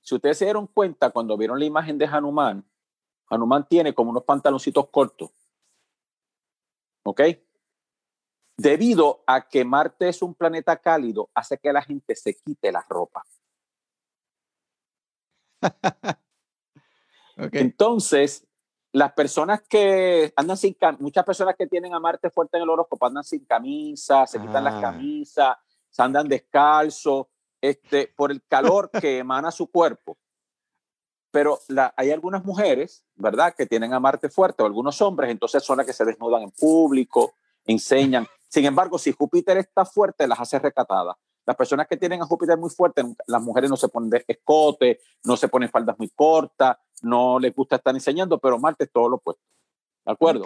Si 0.00 0.14
ustedes 0.14 0.38
se 0.38 0.46
dieron 0.46 0.66
cuenta 0.66 1.10
cuando 1.10 1.36
vieron 1.36 1.58
la 1.58 1.66
imagen 1.66 1.98
de 1.98 2.06
Hanuman, 2.06 2.64
Hanuman 3.32 3.66
tiene 3.66 3.94
como 3.94 4.10
unos 4.10 4.24
pantaloncitos 4.24 4.88
cortos. 4.90 5.30
¿Ok? 7.04 7.20
Debido 8.56 9.24
a 9.26 9.48
que 9.48 9.64
Marte 9.64 10.08
es 10.08 10.22
un 10.22 10.34
planeta 10.34 10.76
cálido, 10.76 11.30
hace 11.34 11.58
que 11.58 11.72
la 11.72 11.82
gente 11.82 12.14
se 12.14 12.34
quite 12.34 12.70
la 12.70 12.84
ropa. 12.88 13.24
Entonces, 17.36 18.46
las 18.92 19.14
personas 19.14 19.62
que 19.62 20.32
andan 20.36 20.58
sin 20.58 20.76
muchas 20.98 21.24
personas 21.24 21.56
que 21.56 21.66
tienen 21.66 21.94
a 21.94 22.00
Marte 22.00 22.30
fuerte 22.30 22.58
en 22.58 22.64
el 22.64 22.70
horóscopo 22.70 23.06
andan 23.06 23.24
sin 23.24 23.46
camisa, 23.46 24.26
se 24.26 24.38
quitan 24.38 24.64
las 24.64 24.74
ah. 24.74 24.80
camisas, 24.82 25.56
se 25.88 26.02
andan 26.02 26.28
descalzos, 26.28 27.26
este, 27.60 28.08
por 28.08 28.30
el 28.30 28.42
calor 28.44 28.90
que 28.90 29.18
emana 29.18 29.50
su 29.50 29.70
cuerpo. 29.70 30.18
Pero 31.32 31.58
la, 31.66 31.92
hay 31.96 32.12
algunas 32.12 32.44
mujeres, 32.44 33.04
¿verdad?, 33.16 33.54
que 33.56 33.66
tienen 33.66 33.92
a 33.92 33.98
Marte 33.98 34.28
fuerte, 34.28 34.62
o 34.62 34.66
algunos 34.66 35.02
hombres, 35.02 35.30
entonces 35.30 35.64
son 35.64 35.78
las 35.78 35.86
que 35.86 35.92
se 35.92 36.04
desnudan 36.04 36.42
en 36.42 36.52
público, 36.52 37.32
enseñan. 37.64 38.26
Sin 38.48 38.64
embargo, 38.66 38.98
si 38.98 39.12
Júpiter 39.12 39.56
está 39.56 39.84
fuerte, 39.84 40.28
las 40.28 40.38
hace 40.38 40.58
recatadas. 40.58 41.16
Las 41.44 41.56
personas 41.56 41.88
que 41.88 41.96
tienen 41.96 42.22
a 42.22 42.26
Júpiter 42.26 42.56
muy 42.56 42.70
fuerte, 42.70 43.02
las 43.26 43.42
mujeres 43.42 43.68
no 43.68 43.76
se 43.76 43.88
ponen 43.88 44.22
escote, 44.28 45.00
no 45.24 45.36
se 45.36 45.48
ponen 45.48 45.70
faldas 45.70 45.98
muy 45.98 46.10
cortas, 46.10 46.76
no 47.00 47.40
les 47.40 47.54
gusta 47.54 47.76
estar 47.76 47.94
enseñando, 47.94 48.38
pero 48.38 48.58
Marte 48.58 48.84
es 48.84 48.92
todo 48.92 49.08
lo 49.08 49.16
opuesto. 49.16 49.42
¿De 50.04 50.12
acuerdo? 50.12 50.44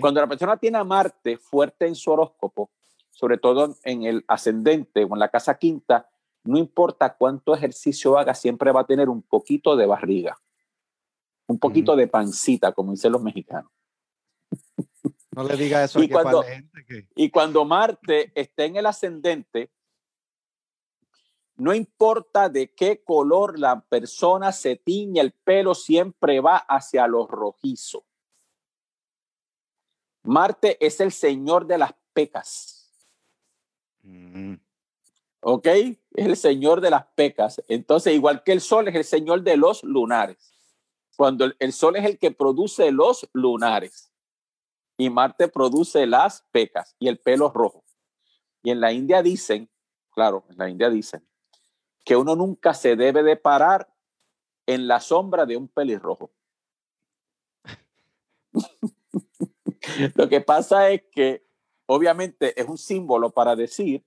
Cuando 0.00 0.20
la 0.20 0.26
persona 0.26 0.56
tiene 0.56 0.78
a 0.78 0.84
Marte 0.84 1.38
fuerte 1.38 1.86
en 1.86 1.94
su 1.94 2.10
horóscopo, 2.10 2.70
sobre 3.10 3.38
todo 3.38 3.76
en 3.84 4.02
el 4.02 4.24
ascendente 4.26 5.04
o 5.04 5.14
en 5.14 5.20
la 5.20 5.28
casa 5.28 5.56
quinta, 5.56 6.08
no 6.44 6.58
importa 6.58 7.16
cuánto 7.16 7.54
ejercicio 7.54 8.18
haga, 8.18 8.34
siempre 8.34 8.70
va 8.70 8.82
a 8.82 8.86
tener 8.86 9.08
un 9.08 9.22
poquito 9.22 9.76
de 9.76 9.86
barriga, 9.86 10.38
un 11.46 11.58
poquito 11.58 11.96
de 11.96 12.06
pancita, 12.06 12.72
como 12.72 12.92
dicen 12.92 13.12
los 13.12 13.22
mexicanos. 13.22 13.70
No 15.32 15.42
le 15.42 15.56
diga 15.56 15.82
eso 15.82 16.00
y, 16.00 16.08
cuando, 16.08 16.42
gente 16.42 17.08
y 17.16 17.30
cuando 17.30 17.64
Marte 17.64 18.30
está 18.34 18.64
en 18.64 18.76
el 18.76 18.86
ascendente, 18.86 19.72
no 21.56 21.74
importa 21.74 22.48
de 22.48 22.72
qué 22.72 23.02
color 23.02 23.58
la 23.58 23.80
persona 23.80 24.52
se 24.52 24.76
tiñe 24.76 25.20
el 25.20 25.32
pelo, 25.32 25.74
siempre 25.74 26.40
va 26.40 26.56
hacia 26.56 27.06
lo 27.06 27.26
rojizo. 27.26 28.04
Marte 30.24 30.84
es 30.84 31.00
el 31.00 31.12
señor 31.12 31.66
de 31.66 31.78
las 31.78 31.94
pecas. 32.12 32.92
Mm. 34.02 34.54
¿Ok? 35.40 35.68
Es 36.14 36.26
el 36.26 36.36
señor 36.36 36.80
de 36.80 36.90
las 36.90 37.06
pecas. 37.14 37.62
Entonces, 37.68 38.14
igual 38.14 38.44
que 38.44 38.52
el 38.52 38.60
sol 38.60 38.86
es 38.88 38.94
el 38.94 39.04
señor 39.04 39.42
de 39.42 39.56
los 39.56 39.82
lunares. 39.82 40.52
Cuando 41.16 41.46
el, 41.58 41.72
sol 41.72 41.96
es 41.96 42.04
el 42.04 42.18
que 42.18 42.30
produce 42.30 42.92
los 42.92 43.28
lunares 43.32 44.12
y 44.96 45.10
Marte 45.10 45.48
produce 45.48 46.06
las 46.06 46.42
pecas 46.52 46.94
y 46.98 47.08
el 47.08 47.18
pelo 47.18 47.50
rojo. 47.50 47.84
Y 48.62 48.70
en 48.70 48.80
la 48.80 48.92
India 48.92 49.22
dicen, 49.22 49.68
claro, 50.10 50.44
en 50.48 50.56
la 50.56 50.68
India 50.68 50.88
dicen 50.88 51.26
que 52.04 52.16
uno 52.16 52.36
nunca 52.36 52.74
se 52.74 52.96
debe 52.96 53.22
de 53.22 53.36
parar 53.36 53.92
en 54.66 54.86
la 54.86 55.00
sombra 55.00 55.46
de 55.46 55.56
un 55.56 55.68
pelirrojo. 55.68 56.32
Lo 60.14 60.28
que 60.28 60.40
pasa 60.40 60.90
es 60.90 61.02
que 61.12 61.46
obviamente 61.86 62.58
es 62.60 62.68
un 62.68 62.78
símbolo 62.78 63.30
para 63.30 63.56
decir 63.56 64.04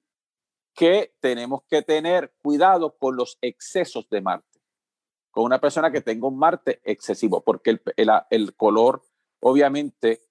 que 0.77 1.15
tenemos 1.19 1.63
que 1.67 1.81
tener 1.81 2.35
cuidado 2.37 2.95
con 2.95 3.15
los 3.15 3.39
excesos 3.41 4.07
de 4.11 4.21
Marte, 4.21 4.61
con 5.31 5.43
una 5.43 5.59
persona 5.59 5.91
que 5.91 6.01
tenga 6.01 6.27
un 6.27 6.37
Marte 6.37 6.79
excesivo, 6.83 7.43
porque 7.43 7.79
el, 8.29 8.55
color 8.55 9.01
obviamente 9.39 10.21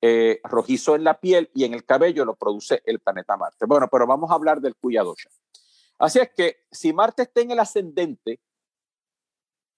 eh, 0.00 0.40
rojizo 0.44 0.94
en 0.94 1.04
la 1.04 1.20
piel 1.20 1.50
y 1.54 1.64
en 1.64 1.74
el 1.74 1.84
cabello 1.84 2.24
lo 2.24 2.34
produce 2.34 2.82
el 2.86 3.00
planeta 3.00 3.36
Marte. 3.36 3.66
Bueno, 3.66 3.88
pero 3.92 4.06
vamos 4.06 4.30
a 4.30 4.34
hablar 4.34 4.62
del 4.62 4.74
Kuyadosha. 4.74 5.28
Así 5.98 6.18
es 6.18 6.30
que 6.34 6.62
si 6.70 6.94
Marte 6.94 7.24
está 7.24 7.42
en 7.42 7.50
el 7.50 7.58
ascendente, 7.58 8.40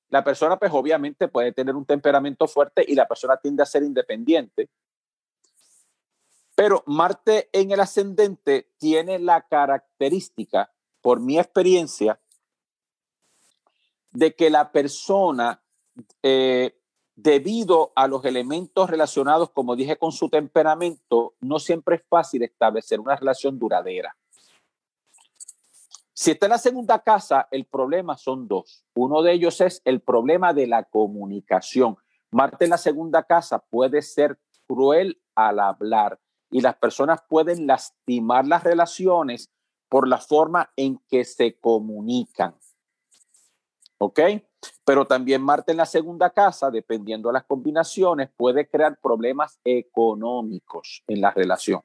la 0.09 0.23
persona 0.23 0.57
pues 0.57 0.71
obviamente 0.73 1.27
puede 1.27 1.51
tener 1.51 1.75
un 1.75 1.85
temperamento 1.85 2.47
fuerte 2.47 2.85
y 2.87 2.95
la 2.95 3.09
persona 3.09 3.39
tiende 3.39 3.65
a 3.65 3.67
ser 3.67 3.83
independiente. 3.83 4.71
Pero 6.55 6.83
Marte 6.87 7.49
en 7.53 7.71
el 7.71 7.81
ascendente 7.81 8.71
tiene 8.79 9.19
la 9.19 9.43
característica, 9.43 10.71
por 11.01 11.21
mi 11.21 11.39
experiencia, 11.39 12.21
de 14.13 14.35
que 14.35 14.51
la 14.51 14.71
persona, 14.71 15.63
eh, 16.23 16.79
debido 17.17 17.93
a 17.97 18.07
los 18.07 18.25
elementos 18.25 18.91
relacionados, 18.91 19.51
como 19.51 19.75
dije, 19.77 19.97
con 19.97 20.13
su 20.13 20.29
temperamento, 20.29 21.35
no 21.41 21.59
siempre 21.59 21.97
es 21.97 22.03
fácil 22.09 22.43
establecer 22.43 23.01
una 23.01 23.17
relación 23.17 23.59
duradera. 23.59 24.15
Si 26.13 26.31
está 26.31 26.47
en 26.47 26.51
la 26.51 26.59
segunda 26.59 26.99
casa, 26.99 27.49
el 27.51 27.65
problema 27.65 28.17
son 28.17 28.47
dos. 28.47 28.85
Uno 28.95 29.23
de 29.23 29.33
ellos 29.33 29.61
es 29.63 29.81
el 29.85 30.01
problema 30.01 30.53
de 30.53 30.67
la 30.67 30.85
comunicación. 30.85 31.97
Marte 32.31 32.65
en 32.65 32.71
la 32.71 32.79
segunda 32.79 33.25
casa 33.25 33.59
puede 33.59 34.03
ser 34.03 34.39
cruel 34.67 35.21
al 35.35 35.59
hablar 35.59 36.21
y 36.53 36.61
las 36.61 36.77
personas 36.77 37.21
pueden 37.29 37.67
lastimar 37.67 38.47
las 38.47 38.63
relaciones 38.63 39.51
por 39.89 40.07
la 40.07 40.19
forma 40.19 40.71
en 40.77 40.99
que 41.09 41.25
se 41.25 41.59
comunican. 41.59 42.55
¿Ok? 43.99 44.21
Pero 44.85 45.07
también 45.07 45.43
Marte 45.43 45.73
en 45.73 45.79
la 45.79 45.87
segunda 45.87 46.31
casa, 46.31 46.71
dependiendo 46.71 47.31
de 47.31 47.33
las 47.33 47.45
combinaciones, 47.45 48.31
puede 48.37 48.69
crear 48.69 48.99
problemas 49.01 49.59
económicos 49.65 51.03
en 51.07 51.23
la 51.23 51.31
relación. 51.31 51.81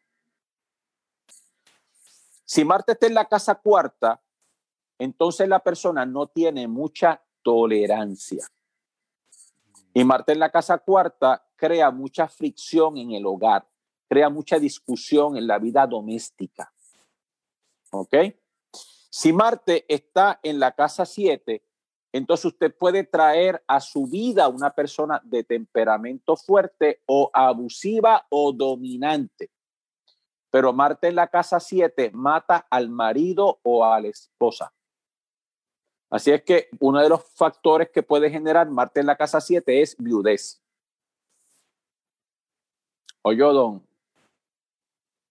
Si 2.44 2.66
Marte 2.66 2.92
está 2.92 3.08
en 3.08 3.14
la 3.14 3.26
casa 3.26 3.56
cuarta, 3.56 4.22
entonces 5.00 5.48
la 5.48 5.60
persona 5.60 6.06
no 6.06 6.28
tiene 6.28 6.68
mucha 6.68 7.22
tolerancia. 7.42 8.46
Y 9.94 10.04
Marte 10.04 10.34
en 10.34 10.40
la 10.40 10.52
casa 10.52 10.78
cuarta 10.78 11.46
crea 11.56 11.90
mucha 11.90 12.28
fricción 12.28 12.98
en 12.98 13.12
el 13.12 13.26
hogar, 13.26 13.66
crea 14.08 14.30
mucha 14.30 14.60
discusión 14.60 15.38
en 15.38 15.48
la 15.48 15.60
vida 15.60 15.86
doméstica. 15.86 16.74
¿Ok? 17.92 18.16
Si 19.10 19.34
Marte 19.34 19.86
está 19.88 20.40
en 20.44 20.60
la 20.60 20.74
casa 20.74 21.06
siete, 21.06 21.64
entonces 22.12 22.46
usted 22.46 22.76
puede 22.76 23.04
traer 23.04 23.64
a 23.68 23.80
su 23.80 24.08
vida 24.08 24.48
una 24.48 24.72
persona 24.72 25.22
de 25.24 25.44
temperamento 25.44 26.36
fuerte 26.36 27.02
o 27.06 27.30
abusiva 27.34 28.26
o 28.30 28.52
dominante. 28.52 29.52
Pero 30.50 30.74
Marte 30.74 31.08
en 31.08 31.16
la 31.16 31.28
casa 31.28 31.60
siete 31.60 32.12
mata 32.14 32.68
al 32.70 32.90
marido 32.90 33.60
o 33.64 33.86
a 33.86 34.00
la 34.00 34.08
esposa. 34.08 34.74
Así 36.10 36.32
es 36.32 36.44
que 36.44 36.70
uno 36.80 37.02
de 37.02 37.10
los 37.10 37.24
factores 37.36 37.90
que 37.90 38.02
puede 38.02 38.30
generar 38.30 38.70
Marte 38.70 39.02
en 39.02 39.08
la 39.08 39.18
casa 39.18 39.42
7 39.42 39.82
es 39.82 39.96
viudez. 39.98 40.62
yo, 43.36 43.52
don 43.52 43.86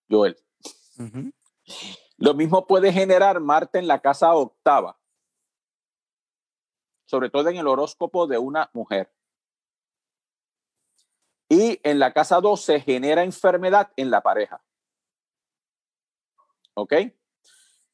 Joel. 0.08 0.36
Lo 2.18 2.34
mismo 2.34 2.66
puede 2.66 2.92
generar 2.92 3.40
Marte 3.40 3.78
en 3.78 3.86
la 3.86 4.00
casa 4.00 4.34
octava, 4.34 4.98
sobre 7.06 7.30
todo 7.30 7.48
en 7.48 7.56
el 7.56 7.66
horóscopo 7.66 8.26
de 8.26 8.38
una 8.38 8.70
mujer. 8.72 9.12
Y 11.48 11.80
en 11.84 11.98
la 11.98 12.12
casa 12.12 12.40
12 12.40 12.80
genera 12.80 13.22
enfermedad 13.22 13.92
en 13.96 14.10
la 14.10 14.20
pareja. 14.22 14.62
¿Ok? 16.74 16.92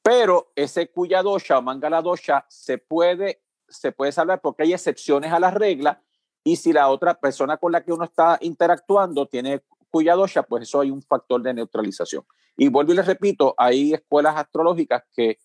Pero 0.02 0.52
ese 0.56 0.90
cuya 0.90 1.22
dosha 1.22 1.58
o 1.58 1.62
mangala 1.62 2.02
dosha 2.02 2.44
se 2.48 2.78
puede, 2.78 3.42
se 3.68 3.92
puede 3.92 4.10
salvar 4.10 4.40
porque 4.40 4.64
hay 4.64 4.72
excepciones 4.72 5.32
a 5.32 5.38
la 5.38 5.50
regla 5.50 6.02
y 6.42 6.56
si 6.56 6.72
la 6.72 6.88
otra 6.88 7.20
persona 7.20 7.56
con 7.56 7.72
la 7.72 7.84
que 7.84 7.92
uno 7.92 8.04
está 8.04 8.38
interactuando 8.40 9.26
tiene 9.26 9.62
cuya 9.92 10.14
dosha, 10.14 10.42
pues 10.42 10.62
eso 10.62 10.80
hay 10.80 10.90
un 10.90 11.02
factor 11.02 11.42
de 11.42 11.54
neutralización. 11.54 12.24
Y 12.56 12.68
vuelvo 12.68 12.92
y 12.92 12.96
les 12.96 13.06
repito, 13.06 13.54
hay 13.58 13.92
escuelas 13.92 14.34
astrológicas 14.36 15.04
que, 15.14 15.38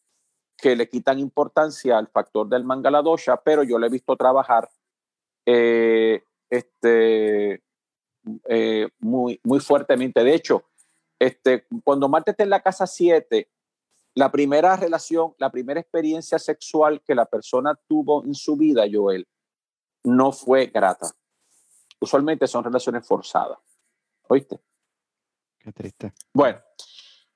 que 0.58 0.76
le 0.76 0.90
quitan 0.90 1.20
importancia 1.20 1.98
al 1.98 2.08
factor 2.08 2.48
del 2.48 2.64
mangala 2.64 3.02
dosha, 3.02 3.38
pero 3.38 3.64
yo 3.64 3.78
le 3.78 3.88
he 3.88 3.90
visto 3.90 4.16
trabajar 4.16 4.70
eh, 5.46 6.24
este, 6.50 7.62
eh, 8.48 8.90
muy, 9.00 9.40
muy 9.44 9.60
fuertemente. 9.60 10.24
De 10.24 10.34
hecho, 10.34 10.64
este, 11.20 11.68
cuando 11.84 12.08
Marte 12.08 12.32
está 12.32 12.44
en 12.44 12.50
la 12.50 12.64
casa 12.64 12.88
7, 12.88 13.50
la 14.16 14.32
primera 14.32 14.76
relación, 14.78 15.34
la 15.38 15.52
primera 15.52 15.80
experiencia 15.80 16.40
sexual 16.40 17.02
que 17.02 17.16
la 17.16 17.26
persona 17.26 17.78
tuvo 17.88 18.24
en 18.24 18.34
su 18.34 18.56
vida, 18.56 18.86
Joel, 18.92 19.28
no 20.04 20.32
fue 20.32 20.68
grata. 20.68 21.12
Usualmente 22.00 22.48
son 22.48 22.64
relaciones 22.64 23.06
forzadas. 23.06 23.58
¿Oíste? 24.30 24.60
Qué 25.60 25.72
triste. 25.72 26.14
Bueno, 26.34 26.60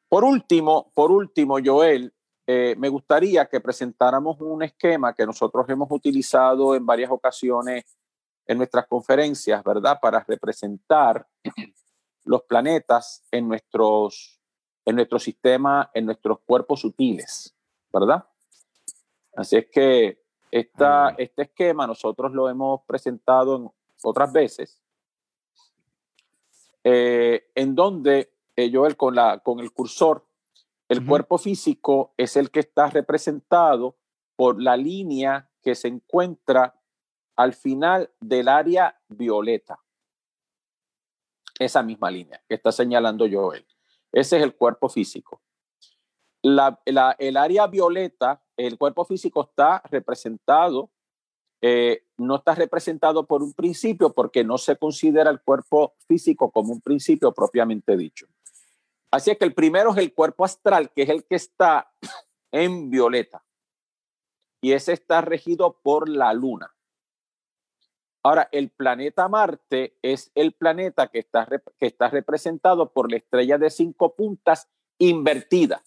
por 0.07 0.23
último, 0.23 0.91
por 0.93 1.11
último, 1.11 1.57
Joel, 1.63 2.13
eh, 2.47 2.75
me 2.77 2.89
gustaría 2.89 3.45
que 3.45 3.61
presentáramos 3.61 4.41
un 4.41 4.63
esquema 4.63 5.13
que 5.13 5.25
nosotros 5.25 5.67
hemos 5.69 5.89
utilizado 5.91 6.75
en 6.75 6.85
varias 6.85 7.11
ocasiones 7.11 7.97
en 8.45 8.57
nuestras 8.57 8.87
conferencias, 8.87 9.63
¿verdad? 9.63 9.99
Para 10.01 10.23
representar 10.27 11.25
los 12.25 12.43
planetas 12.43 13.23
en 13.31 13.47
nuestros, 13.47 14.41
en 14.85 14.95
nuestro 14.95 15.19
sistema, 15.19 15.89
en 15.93 16.05
nuestros 16.05 16.39
cuerpos 16.39 16.81
sutiles, 16.81 17.55
¿verdad? 17.93 18.25
Así 19.35 19.57
es 19.57 19.67
que 19.71 20.21
esta, 20.51 21.15
este 21.17 21.43
esquema 21.43 21.87
nosotros 21.87 22.33
lo 22.33 22.49
hemos 22.49 22.81
presentado 22.85 23.55
en 23.55 23.71
otras 24.03 24.33
veces, 24.33 24.80
eh, 26.83 27.51
en 27.55 27.75
donde 27.75 28.33
eh, 28.55 28.71
Joel 28.73 28.97
con, 28.97 29.15
la, 29.15 29.39
con 29.39 29.59
el 29.59 29.71
cursor, 29.71 30.25
el 30.89 31.05
cuerpo 31.05 31.37
físico 31.37 32.13
es 32.17 32.35
el 32.35 32.51
que 32.51 32.59
está 32.59 32.87
representado 32.87 33.95
por 34.35 34.61
la 34.61 34.75
línea 34.75 35.49
que 35.61 35.73
se 35.75 35.87
encuentra 35.87 36.81
al 37.37 37.53
final 37.53 38.11
del 38.19 38.49
área 38.49 38.99
violeta. 39.07 39.79
Esa 41.57 41.81
misma 41.81 42.11
línea 42.11 42.43
que 42.47 42.55
está 42.55 42.71
señalando 42.71 43.25
Joel. 43.31 43.65
Ese 44.11 44.37
es 44.37 44.43
el 44.43 44.55
cuerpo 44.55 44.89
físico. 44.89 45.41
La, 46.41 46.81
el 47.19 47.37
área 47.37 47.67
violeta, 47.67 48.43
el 48.57 48.77
cuerpo 48.77 49.05
físico 49.05 49.43
está 49.43 49.81
representado, 49.89 50.89
eh, 51.61 52.05
no 52.17 52.37
está 52.37 52.55
representado 52.55 53.27
por 53.27 53.43
un 53.43 53.53
principio 53.53 54.13
porque 54.13 54.43
no 54.43 54.57
se 54.57 54.77
considera 54.77 55.29
el 55.29 55.41
cuerpo 55.41 55.93
físico 56.07 56.51
como 56.51 56.73
un 56.73 56.81
principio 56.81 57.31
propiamente 57.33 57.95
dicho. 57.95 58.27
Así 59.11 59.29
es 59.29 59.37
que 59.37 59.45
el 59.45 59.53
primero 59.53 59.91
es 59.91 59.97
el 59.97 60.13
cuerpo 60.13 60.43
astral, 60.43 60.91
que 60.91 61.03
es 61.03 61.09
el 61.09 61.25
que 61.25 61.35
está 61.35 61.91
en 62.51 62.89
violeta. 62.89 63.43
Y 64.61 64.73
ese 64.73 64.93
está 64.93 65.21
regido 65.21 65.79
por 65.83 66.09
la 66.09 66.33
luna. 66.33 66.73
Ahora, 68.23 68.49
el 68.51 68.69
planeta 68.69 69.27
Marte 69.27 69.97
es 70.01 70.31
el 70.35 70.53
planeta 70.53 71.07
que 71.07 71.19
está, 71.19 71.47
que 71.79 71.87
está 71.87 72.09
representado 72.09 72.91
por 72.91 73.09
la 73.09 73.17
estrella 73.17 73.57
de 73.57 73.69
cinco 73.69 74.15
puntas 74.15 74.69
invertida. 74.99 75.81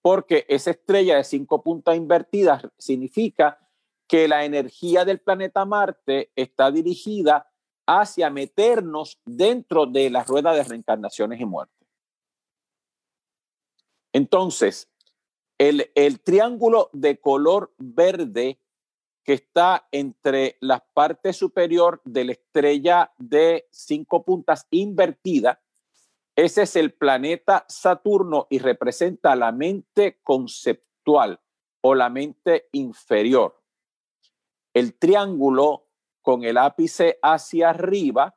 Porque 0.00 0.46
esa 0.48 0.70
estrella 0.70 1.16
de 1.16 1.24
cinco 1.24 1.62
puntas 1.64 1.96
invertidas 1.96 2.68
significa 2.78 3.65
que 4.06 4.28
la 4.28 4.44
energía 4.44 5.04
del 5.04 5.20
planeta 5.20 5.64
Marte 5.64 6.30
está 6.36 6.70
dirigida 6.70 7.50
hacia 7.86 8.30
meternos 8.30 9.20
dentro 9.24 9.86
de 9.86 10.10
la 10.10 10.24
rueda 10.24 10.52
de 10.52 10.64
reencarnaciones 10.64 11.40
y 11.40 11.44
muerte. 11.44 11.74
Entonces, 14.12 14.88
el, 15.58 15.90
el 15.94 16.20
triángulo 16.20 16.90
de 16.92 17.20
color 17.20 17.74
verde 17.78 18.60
que 19.26 19.32
está 19.32 19.88
entre 19.90 20.56
la 20.60 20.78
parte 20.94 21.32
superior 21.32 22.00
de 22.04 22.24
la 22.24 22.32
estrella 22.32 23.12
de 23.18 23.66
cinco 23.70 24.24
puntas 24.24 24.68
invertida. 24.70 25.60
Ese 26.36 26.62
es 26.62 26.76
el 26.76 26.92
planeta 26.92 27.64
Saturno 27.68 28.46
y 28.50 28.60
representa 28.60 29.34
la 29.34 29.50
mente 29.50 30.20
conceptual 30.22 31.40
o 31.80 31.94
la 31.96 32.08
mente 32.08 32.68
inferior. 32.70 33.60
El 34.76 34.98
triángulo 34.98 35.88
con 36.20 36.44
el 36.44 36.58
ápice 36.58 37.18
hacia 37.22 37.70
arriba 37.70 38.36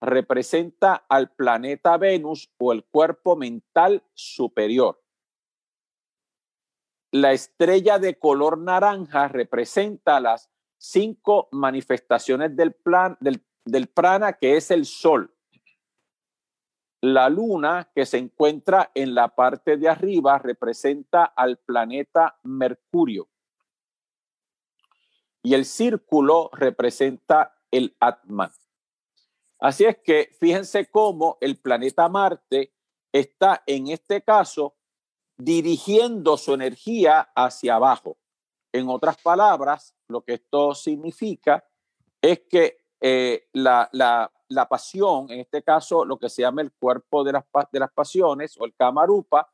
representa 0.00 1.06
al 1.08 1.30
planeta 1.30 1.96
Venus 1.96 2.52
o 2.58 2.72
el 2.72 2.84
cuerpo 2.84 3.36
mental 3.36 4.02
superior. 4.12 5.00
La 7.12 7.30
estrella 7.30 8.00
de 8.00 8.18
color 8.18 8.58
naranja 8.58 9.28
representa 9.28 10.18
las 10.18 10.50
cinco 10.78 11.48
manifestaciones 11.52 12.56
del, 12.56 12.74
prana, 13.94 14.32
que 14.32 14.56
es 14.56 14.72
el 14.72 14.84
sol. 14.84 15.32
La 17.00 17.28
luna, 17.28 17.88
que 17.94 18.04
se 18.04 18.18
encuentra 18.18 18.90
en 18.96 19.14
la 19.14 19.28
parte 19.28 19.76
de 19.76 19.88
arriba, 19.88 20.40
representa 20.40 21.26
al 21.26 21.58
planeta 21.58 22.40
Mercurio. 22.42 23.28
Y 25.42 25.54
el 25.54 25.64
círculo 25.64 26.50
representa 26.52 27.54
el 27.70 27.96
Atman. 28.00 28.50
Así 29.60 29.84
es 29.84 29.98
que 29.98 30.30
fíjense 30.38 30.86
cómo 30.86 31.36
el 31.40 31.56
planeta 31.56 32.08
Marte 32.08 32.72
está 33.12 33.62
en 33.66 33.88
este 33.88 34.22
caso 34.22 34.76
dirigiendo 35.36 36.36
su 36.36 36.54
energía 36.54 37.30
hacia 37.34 37.76
abajo. 37.76 38.18
En 38.72 38.88
otras 38.88 39.16
palabras, 39.20 39.94
lo 40.08 40.22
que 40.22 40.34
esto 40.34 40.74
significa 40.74 41.64
es 42.20 42.42
que 42.50 42.84
eh, 43.00 43.48
la, 43.52 44.30
pasión, 44.68 45.30
en 45.30 45.40
este 45.40 45.62
caso 45.62 46.04
lo 46.04 46.18
que 46.18 46.28
se 46.28 46.42
llama 46.42 46.62
el 46.62 46.72
cuerpo 46.72 47.24
de 47.24 47.32
las, 47.32 47.44
de 47.72 47.80
las 47.80 47.92
pasiones 47.92 48.56
o 48.58 48.64
el 48.64 48.74
kamarupa, 48.74 49.50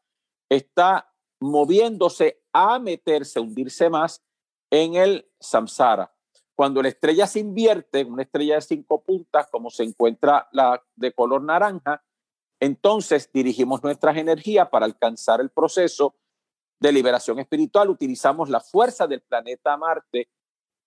está 0.49 1.11
moviéndose 1.41 2.43
a 2.53 2.79
meterse, 2.79 3.41
hundirse 3.41 3.89
más 3.91 4.23
en 4.71 4.95
el 4.95 5.29
samsara. 5.41 6.13
Cuando 6.55 6.83
la 6.83 6.89
estrella 6.89 7.27
se 7.27 7.41
invierte, 7.41 8.05
una 8.05 8.23
estrella 8.23 8.57
de 8.57 8.61
cinco 8.61 9.03
puntas, 9.03 9.49
como 9.51 9.71
se 9.71 9.83
encuentra 9.83 10.49
la 10.53 10.83
de 10.95 11.13
color 11.13 11.43
naranja, 11.43 12.03
entonces 12.61 13.31
dirigimos 13.33 13.83
nuestras 13.83 14.17
energías 14.17 14.69
para 14.69 14.87
alcanzar 14.87 15.41
el 15.41 15.51
proceso 15.51 16.15
de 16.79 16.93
liberación 16.93 17.39
espiritual. 17.41 17.91
Utilizamos 17.91 18.49
la 18.49 18.61
fuerza 18.61 19.07
del 19.07 19.21
planeta 19.21 19.77
Marte 19.77 20.29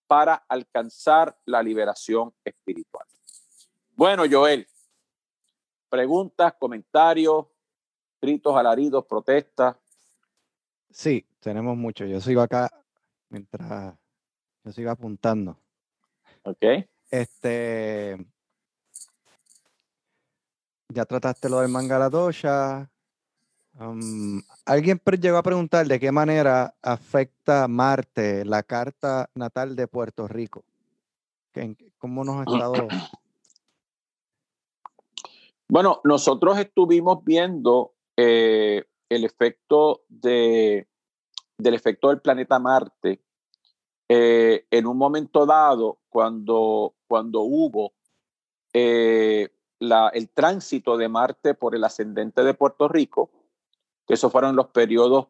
para 0.07 0.35
alcanzar 0.47 1.37
la 1.45 1.61
liberación 1.61 2.33
espiritual. 2.45 3.05
Bueno, 3.95 4.23
Joel, 4.29 4.67
preguntas, 5.89 6.53
comentarios, 6.59 7.45
gritos, 8.21 8.55
alaridos, 8.55 9.05
protestas. 9.05 9.75
Sí, 10.89 11.25
tenemos 11.39 11.75
mucho. 11.75 12.05
Yo 12.05 12.21
sigo 12.21 12.41
acá 12.41 12.69
mientras 13.29 13.95
yo 14.63 14.71
sigo 14.71 14.91
apuntando. 14.91 15.57
Ok. 16.43 16.63
Este, 17.09 18.17
ya 20.89 21.05
trataste 21.05 21.49
lo 21.49 21.61
del 21.61 21.69
Mangaladosha. 21.69 22.89
Um, 23.79 24.41
alguien 24.65 24.99
llegó 25.21 25.37
a 25.37 25.43
preguntar 25.43 25.85
de 25.85 25.99
qué 25.99 26.11
manera 26.11 26.75
afecta 26.81 27.67
Marte 27.67 28.43
la 28.43 28.63
carta 28.63 29.29
natal 29.35 29.75
de 29.75 29.87
Puerto 29.87 30.27
Rico. 30.27 30.63
¿Cómo 31.97 32.23
nos 32.23 32.37
ha 32.37 32.51
estado? 32.51 32.87
Bueno, 35.69 35.99
nosotros 36.03 36.57
estuvimos 36.59 37.23
viendo 37.25 37.93
eh, 38.15 38.85
el 39.09 39.25
efecto 39.25 40.03
de, 40.07 40.87
del 41.57 41.73
efecto 41.73 42.09
del 42.09 42.21
planeta 42.21 42.59
Marte 42.59 43.21
eh, 44.09 44.65
en 44.71 44.87
un 44.87 44.97
momento 44.97 45.45
dado 45.45 45.99
cuando, 46.09 46.95
cuando 47.07 47.41
hubo 47.41 47.93
eh, 48.73 49.49
el 49.79 50.29
tránsito 50.29 50.97
de 50.97 51.09
Marte 51.09 51.53
por 51.53 51.75
el 51.75 51.83
ascendente 51.83 52.43
de 52.43 52.53
Puerto 52.53 52.87
Rico, 52.87 53.31
que 54.05 54.13
esos 54.13 54.31
fueron 54.31 54.55
los 54.55 54.67
periodos 54.67 55.27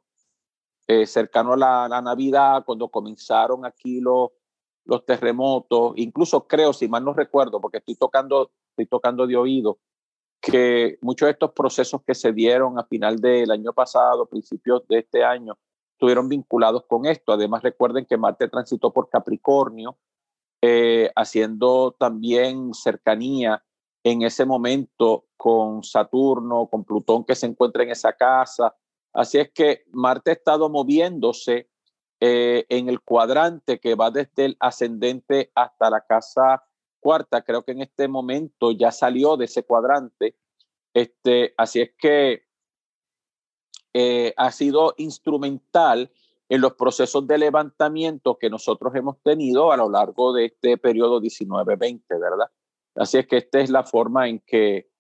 eh, 0.88 1.06
cercanos 1.06 1.56
a 1.62 1.88
la, 1.90 2.02
Navidad, 2.02 2.64
cuando 2.66 2.88
comenzaron 2.90 3.66
aquí 3.66 4.00
los, 4.00 4.30
los 4.86 5.06
terremotos, 5.06 5.94
incluso 5.96 6.48
creo, 6.48 6.72
si 6.72 6.88
mal 6.88 7.04
no 7.04 7.14
recuerdo, 7.14 7.60
porque 7.60 7.80
estoy 7.80 7.96
tocando, 7.96 8.52
estoy 8.70 8.86
tocando 8.86 9.28
de 9.28 9.36
oído, 9.36 9.80
que 10.40 10.98
muchos 11.02 11.26
de 11.26 11.32
estos 11.32 11.52
procesos 11.52 12.04
que 12.04 12.16
se 12.16 12.32
dieron 12.32 12.78
a 12.80 12.86
final 12.86 13.20
del 13.20 13.52
año 13.52 13.74
pasado, 13.74 14.28
principios 14.28 14.88
de 14.88 15.00
este 15.00 15.24
año, 15.24 15.58
estuvieron 15.98 16.30
vinculados 16.30 16.84
con 16.86 17.08
esto. 17.08 17.34
Además, 17.34 17.64
recuerden 17.64 18.06
que 18.06 18.18
Marte 18.18 18.48
transitó 18.48 18.94
por 18.94 19.10
Capricornio, 19.10 19.98
eh, 20.62 21.12
haciendo 21.16 21.96
también 21.98 22.76
cercanía 22.76 23.64
en 24.04 24.22
ese 24.22 24.46
momento 24.46 25.26
con 25.36 25.84
Saturno, 25.84 26.68
con 26.68 26.84
Plutón 26.84 27.26
que 27.26 27.34
se 27.34 27.48
encuentra 27.48 27.82
en 27.82 27.90
esa 27.90 28.14
casa. 28.14 28.76
Así 29.12 29.40
es 29.40 29.52
que 29.52 29.86
Marte 29.92 30.30
ha 30.30 30.34
estado 30.34 30.70
moviéndose 30.70 31.68
eh, 32.20 32.66
en 32.70 32.90
el 32.90 33.02
cuadrante 33.02 33.80
que 33.80 33.96
va 33.96 34.12
desde 34.12 34.46
el 34.46 34.58
ascendente 34.60 35.52
hasta 35.56 35.90
la 35.90 36.02
casa 36.02 36.64
cuarta, 37.00 37.42
creo 37.42 37.64
que 37.64 37.72
en 37.72 37.82
este 37.82 38.08
momento 38.08 38.72
ya 38.72 38.92
salió 38.92 39.38
de 39.38 39.46
ese 39.46 39.64
cuadrante. 39.64 40.36
Este, 40.94 41.54
así 41.58 41.82
es 41.82 41.92
que 41.98 42.47
eh, 44.00 44.32
ha 44.38 44.52
sido 44.52 44.94
instrumental 44.98 46.12
en 46.50 46.62
los 46.62 46.74
procesos 46.74 47.26
de 47.26 47.40
levantamiento 47.40 48.38
que 48.38 48.48
nosotros 48.48 48.94
hemos 48.94 49.18
tenido 49.24 49.72
a 49.72 49.78
lo 49.78 49.90
largo 49.90 50.34
de 50.34 50.46
este 50.46 50.78
periodo 50.78 51.20
19-20, 51.20 52.04
¿verdad? 52.10 52.46
Así 52.94 53.18
es 53.18 53.26
que 53.26 53.38
esta 53.38 53.60
es 53.60 53.72
la 53.72 53.84
forma 53.84 54.28
en 54.28 54.38
que, 54.46 54.92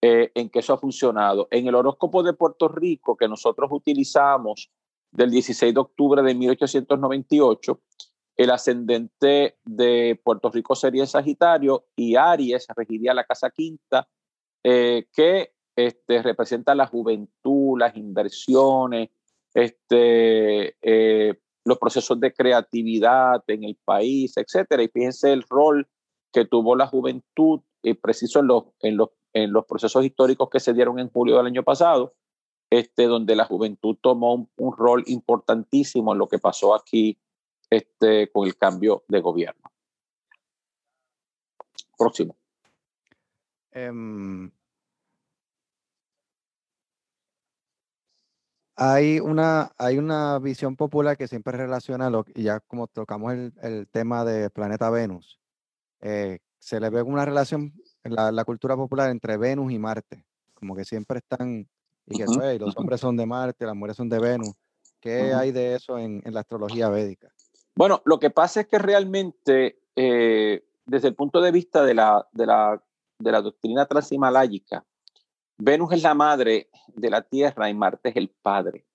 eh, 0.00 0.32
en 0.34 0.48
que 0.48 0.60
eso 0.60 0.72
ha 0.72 0.78
funcionado. 0.78 1.48
En 1.50 1.66
el 1.66 1.74
horóscopo 1.74 2.22
de 2.22 2.32
Puerto 2.32 2.68
Rico 2.68 3.18
que 3.18 3.28
nosotros 3.28 3.68
utilizamos 3.70 4.70
del 5.10 5.30
16 5.30 5.74
de 5.74 5.80
octubre 5.80 6.22
de 6.22 6.34
1898, 6.34 7.82
el 8.34 8.50
ascendente 8.50 9.58
de 9.62 10.18
Puerto 10.24 10.50
Rico 10.50 10.74
sería 10.74 11.04
Sagitario 11.04 11.84
y 11.94 12.16
Aries 12.16 12.66
regiría 12.74 13.12
la 13.12 13.24
casa 13.24 13.50
quinta, 13.50 14.08
eh, 14.64 15.06
que 15.12 15.52
este, 15.78 16.22
representa 16.24 16.74
la 16.74 16.88
juventud, 16.88 17.78
las 17.78 17.96
inversiones, 17.96 19.10
este, 19.54 20.74
eh, 20.82 21.38
los 21.64 21.78
procesos 21.78 22.18
de 22.18 22.32
creatividad 22.32 23.44
en 23.46 23.62
el 23.62 23.76
país, 23.84 24.36
etcétera. 24.36 24.82
Y 24.82 24.88
fíjense 24.88 25.32
el 25.32 25.44
rol 25.48 25.86
que 26.32 26.46
tuvo 26.46 26.74
la 26.74 26.88
juventud, 26.88 27.60
y 27.80 27.94
preciso 27.94 28.40
en 28.80 29.52
los 29.52 29.66
procesos 29.66 30.04
históricos 30.04 30.50
que 30.50 30.58
se 30.58 30.74
dieron 30.74 30.98
en 30.98 31.10
julio 31.10 31.36
del 31.36 31.46
año 31.46 31.62
pasado, 31.62 32.16
este, 32.70 33.04
donde 33.04 33.36
la 33.36 33.44
juventud 33.44 33.96
tomó 34.00 34.48
un, 34.56 34.76
rol 34.76 35.04
importantísimo 35.06 36.12
en 36.12 36.18
lo 36.18 36.26
que 36.26 36.40
pasó 36.40 36.74
aquí 36.74 37.16
este, 37.70 38.32
con 38.32 38.48
el 38.48 38.56
cambio 38.56 39.04
de 39.06 39.20
gobierno. 39.20 39.70
Próximo. 41.96 42.36
Em, 43.70 44.50
hay, 48.80 49.18
una, 49.18 49.72
hay 49.76 49.98
una 49.98 50.38
visión 50.38 50.76
popular 50.76 51.16
que 51.16 51.26
siempre 51.26 51.56
relaciona, 51.56 52.08
lo, 52.10 52.24
y 52.32 52.44
ya 52.44 52.60
como 52.60 52.86
tocamos 52.86 53.32
el, 53.32 53.52
el 53.60 53.88
tema 53.88 54.24
de 54.24 54.50
planeta 54.50 54.88
Venus, 54.88 55.40
eh, 56.00 56.38
se 56.60 56.78
le 56.78 56.88
ve 56.88 57.02
una 57.02 57.24
relación 57.24 57.72
en 58.04 58.14
la, 58.14 58.30
la, 58.30 58.44
cultura 58.44 58.76
popular 58.76 59.10
entre 59.10 59.36
Venus 59.36 59.72
y 59.72 59.80
Marte, 59.80 60.24
como 60.54 60.76
que 60.76 60.84
siempre 60.84 61.18
están, 61.18 61.68
y 62.06 62.18
que 62.18 62.24
los 62.60 62.76
hombres 62.76 63.00
son 63.00 63.16
de 63.16 63.26
Marte, 63.26 63.66
las 63.66 63.74
mujeres 63.74 63.96
son 63.96 64.08
de 64.08 64.20
Venus. 64.20 64.54
¿Qué 65.00 65.32
hay 65.34 65.50
de 65.50 65.74
eso 65.74 65.98
en, 65.98 66.22
en, 66.24 66.32
la 66.32 66.40
astrología 66.40 66.88
védica? 66.88 67.32
Bueno, 67.74 68.00
lo 68.04 68.20
que 68.20 68.30
pasa 68.30 68.60
es 68.60 68.68
que 68.68 68.78
realmente, 68.78 69.80
eh, 69.96 70.64
desde 70.86 71.08
el 71.08 71.16
punto 71.16 71.40
de 71.40 71.50
vista 71.50 71.84
de 71.84 71.94
la, 71.94 72.28
de 72.32 72.46
la, 72.46 72.80
de 73.18 73.32
la 73.32 73.42
doctrina 73.42 73.86
transhimaláyica, 73.86 74.84
Venus 75.58 75.92
es 75.92 76.02
la 76.02 76.14
madre 76.14 76.70
de 76.86 77.10
la 77.10 77.22
Tierra 77.22 77.68
y 77.68 77.74
Marte 77.74 78.10
es 78.10 78.16
el 78.16 78.30
padre. 78.30 78.86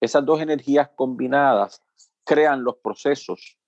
Esas 0.00 0.24
dos 0.24 0.40
energías 0.40 0.90
combinadas 0.94 1.82
crean 2.24 2.62
los 2.62 2.76
procesos 2.76 3.58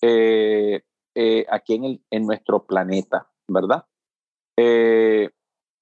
eh, 0.00 0.82
eh, 1.14 1.46
aquí 1.50 1.74
en, 1.74 1.84
el, 1.84 2.04
en, 2.10 2.24
nuestro 2.24 2.64
planeta, 2.64 3.28
¿verdad? 3.48 3.84
Eh, 4.56 5.28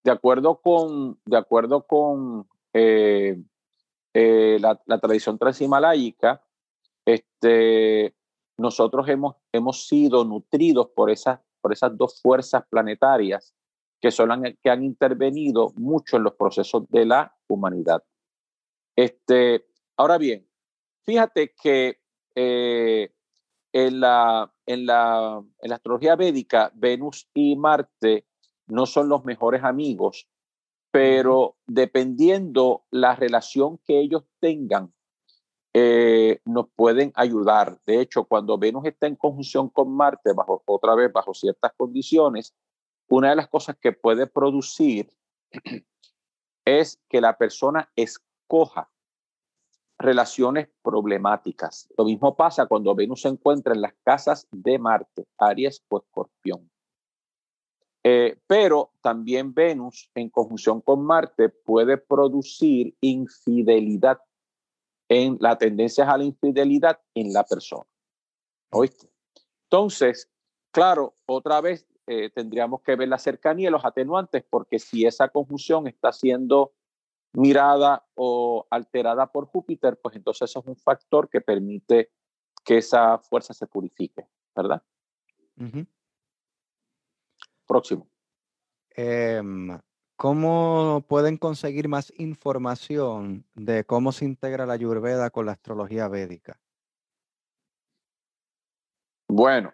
de 0.02 0.10
acuerdo 0.10 0.60
con, 0.62 1.20
de 1.26 1.36
acuerdo 1.36 1.86
con 1.86 2.48
la, 4.12 4.98
tradición 5.00 5.38
transhimaláyica, 5.38 6.42
este, 7.04 8.14
nosotros 8.56 9.06
hemos, 9.08 9.36
hemos 9.52 9.86
sido 9.86 10.24
nutridos 10.24 10.88
por 10.94 11.10
esas, 11.10 11.40
por 11.60 11.74
esas 11.74 11.94
dos 11.96 12.22
fuerzas 12.22 12.64
planetarias 12.70 13.54
que 14.00 14.10
son 14.10 14.28
las 14.28 14.40
que 14.62 14.70
han 14.70 14.82
intervenido 14.82 15.72
mucho 15.76 16.16
en 16.16 16.24
los 16.24 16.34
procesos 16.34 16.88
de 16.88 17.06
la 17.06 17.36
humanidad. 17.48 18.02
Este, 18.96 19.66
ahora 19.96 20.18
bien, 20.18 20.48
fíjate 21.04 21.54
que 21.60 22.00
en 23.72 24.00
la, 24.00 24.52
en, 24.66 24.86
la, 24.86 25.42
en 25.60 25.68
la 25.68 25.74
astrología 25.76 26.16
védica, 26.16 26.70
Venus 26.74 27.28
y 27.34 27.56
Marte 27.56 28.26
no 28.66 28.86
son 28.86 29.08
los 29.08 29.24
mejores 29.24 29.62
amigos, 29.64 30.28
pero 30.90 31.56
dependiendo 31.66 32.84
la 32.90 33.14
relación 33.14 33.78
que 33.78 34.00
ellos 34.00 34.24
tengan, 34.40 34.92
eh, 35.72 36.40
nos 36.44 36.66
pueden 36.74 37.12
ayudar. 37.14 37.80
De 37.86 38.00
hecho, 38.00 38.24
cuando 38.24 38.58
Venus 38.58 38.86
está 38.86 39.06
en 39.06 39.14
conjunción 39.14 39.68
con 39.68 39.94
Marte, 39.94 40.32
bajo, 40.32 40.62
otra 40.66 40.96
vez 40.96 41.12
bajo 41.12 41.32
ciertas 41.32 41.72
condiciones, 41.76 42.54
una 43.10 43.30
de 43.30 43.36
las 43.36 43.48
cosas 43.48 43.76
que 43.76 43.92
puede 43.92 44.26
producir 44.26 45.10
es 46.64 47.00
que 47.08 47.20
la 47.20 47.36
persona 47.36 47.90
escoja 47.96 48.90
relaciones 49.98 50.68
problemáticas. 50.82 51.88
Lo 51.98 52.04
mismo 52.04 52.34
pasa 52.34 52.66
cuando 52.66 52.94
Venus 52.94 53.22
se 53.22 53.28
encuentra 53.28 53.74
en 53.74 53.82
las 53.82 53.94
casas 54.02 54.46
de 54.50 54.78
Marte, 54.78 55.26
Aries 55.38 55.84
o 55.88 55.98
Escorpión. 55.98 56.70
Eh, 58.02 58.38
pero 58.46 58.92
también 59.02 59.52
Venus 59.52 60.10
en 60.14 60.30
conjunción 60.30 60.80
con 60.80 61.04
Marte 61.04 61.50
puede 61.50 61.98
producir 61.98 62.96
infidelidad 63.02 64.20
en 65.08 65.36
la 65.40 65.58
tendencia 65.58 66.10
a 66.10 66.16
la 66.16 66.24
infidelidad 66.24 66.98
en 67.14 67.32
la 67.32 67.44
persona. 67.44 67.84
¿Oíste? 68.72 69.10
Entonces, 69.64 70.30
claro, 70.72 71.14
otra 71.26 71.60
vez 71.60 71.86
eh, 72.12 72.28
tendríamos 72.28 72.82
que 72.82 72.96
ver 72.96 73.06
la 73.06 73.18
cercanía 73.18 73.68
y 73.68 73.70
los 73.70 73.84
atenuantes, 73.84 74.42
porque 74.50 74.80
si 74.80 75.06
esa 75.06 75.28
conjunción 75.28 75.86
está 75.86 76.10
siendo 76.10 76.72
mirada 77.32 78.04
o 78.16 78.66
alterada 78.68 79.30
por 79.30 79.46
Júpiter, 79.46 79.96
pues 80.02 80.16
entonces 80.16 80.50
eso 80.50 80.58
es 80.58 80.66
un 80.66 80.74
factor 80.74 81.28
que 81.28 81.40
permite 81.40 82.10
que 82.64 82.78
esa 82.78 83.18
fuerza 83.18 83.54
se 83.54 83.68
purifique, 83.68 84.26
¿verdad? 84.56 84.82
Próximo. 87.64 88.08
Em, 88.96 89.78
¿Cómo 90.16 91.04
pueden 91.06 91.36
conseguir 91.36 91.86
más 91.86 92.12
información 92.18 93.46
de 93.54 93.84
cómo 93.84 94.10
se 94.10 94.24
integra 94.24 94.66
la 94.66 94.72
Ayurveda 94.72 95.30
con 95.30 95.46
la 95.46 95.52
astrología 95.52 96.08
védica? 96.08 96.58
Bueno, 99.28 99.72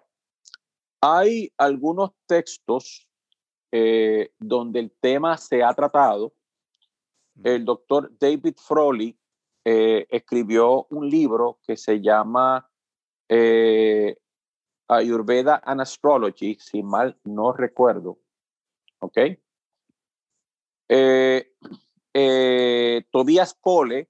hay 1.14 1.52
algunos 1.56 2.10
textos 2.26 3.08
eh, 3.72 4.30
donde 4.38 4.80
el 4.80 4.90
tema 5.00 5.36
se 5.36 5.62
ha 5.62 5.72
tratado 5.74 6.32
el 7.42 7.64
doctor 7.64 8.10
David 8.18 8.54
Froley 8.56 9.16
eh, 9.64 10.06
escribió 10.10 10.86
un 10.90 11.08
libro 11.08 11.58
que 11.66 11.76
se 11.76 12.00
llama 12.00 12.68
eh, 13.28 14.16
Ayurveda 14.88 15.60
and 15.64 15.80
Astrology, 15.80 16.56
si 16.60 16.82
mal 16.82 17.18
no 17.24 17.52
recuerdo. 17.52 18.18
¿Ok? 19.00 19.18
Eh, 20.88 21.52
Tobias 23.10 23.54
Cole, 23.60 24.08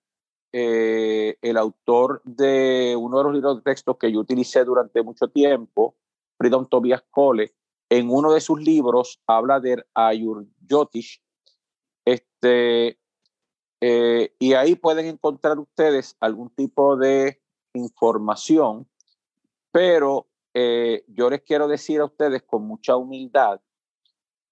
el 0.52 1.56
autor 1.56 2.22
de 2.24 2.94
uno 2.96 3.18
de 3.18 3.24
los 3.24 3.34
libros 3.34 3.56
de 3.56 3.62
textos 3.62 3.96
que 3.98 4.12
yo 4.12 4.20
utilicé 4.20 4.64
durante 4.64 5.02
mucho 5.02 5.28
tiempo, 5.28 5.96
Freedom 6.38 6.66
Tobias 6.66 7.02
Cole, 7.10 7.54
en 7.88 8.10
uno 8.10 8.32
de 8.32 8.40
sus 8.40 8.60
libros 8.60 9.20
habla 9.26 9.60
de 9.60 9.84
Ayur 9.94 10.46
Este, 12.04 12.98
eh, 13.80 14.34
y 14.38 14.52
ahí 14.54 14.74
pueden 14.74 15.06
encontrar 15.06 15.58
ustedes 15.58 16.16
algún 16.20 16.50
tipo 16.50 16.96
de 16.96 17.40
información, 17.74 18.88
pero 19.70 20.26
eh, 20.54 21.04
yo 21.08 21.28
les 21.30 21.42
quiero 21.42 21.68
decir 21.68 22.00
a 22.00 22.06
ustedes 22.06 22.42
con 22.42 22.66
mucha 22.66 22.96
humildad 22.96 23.60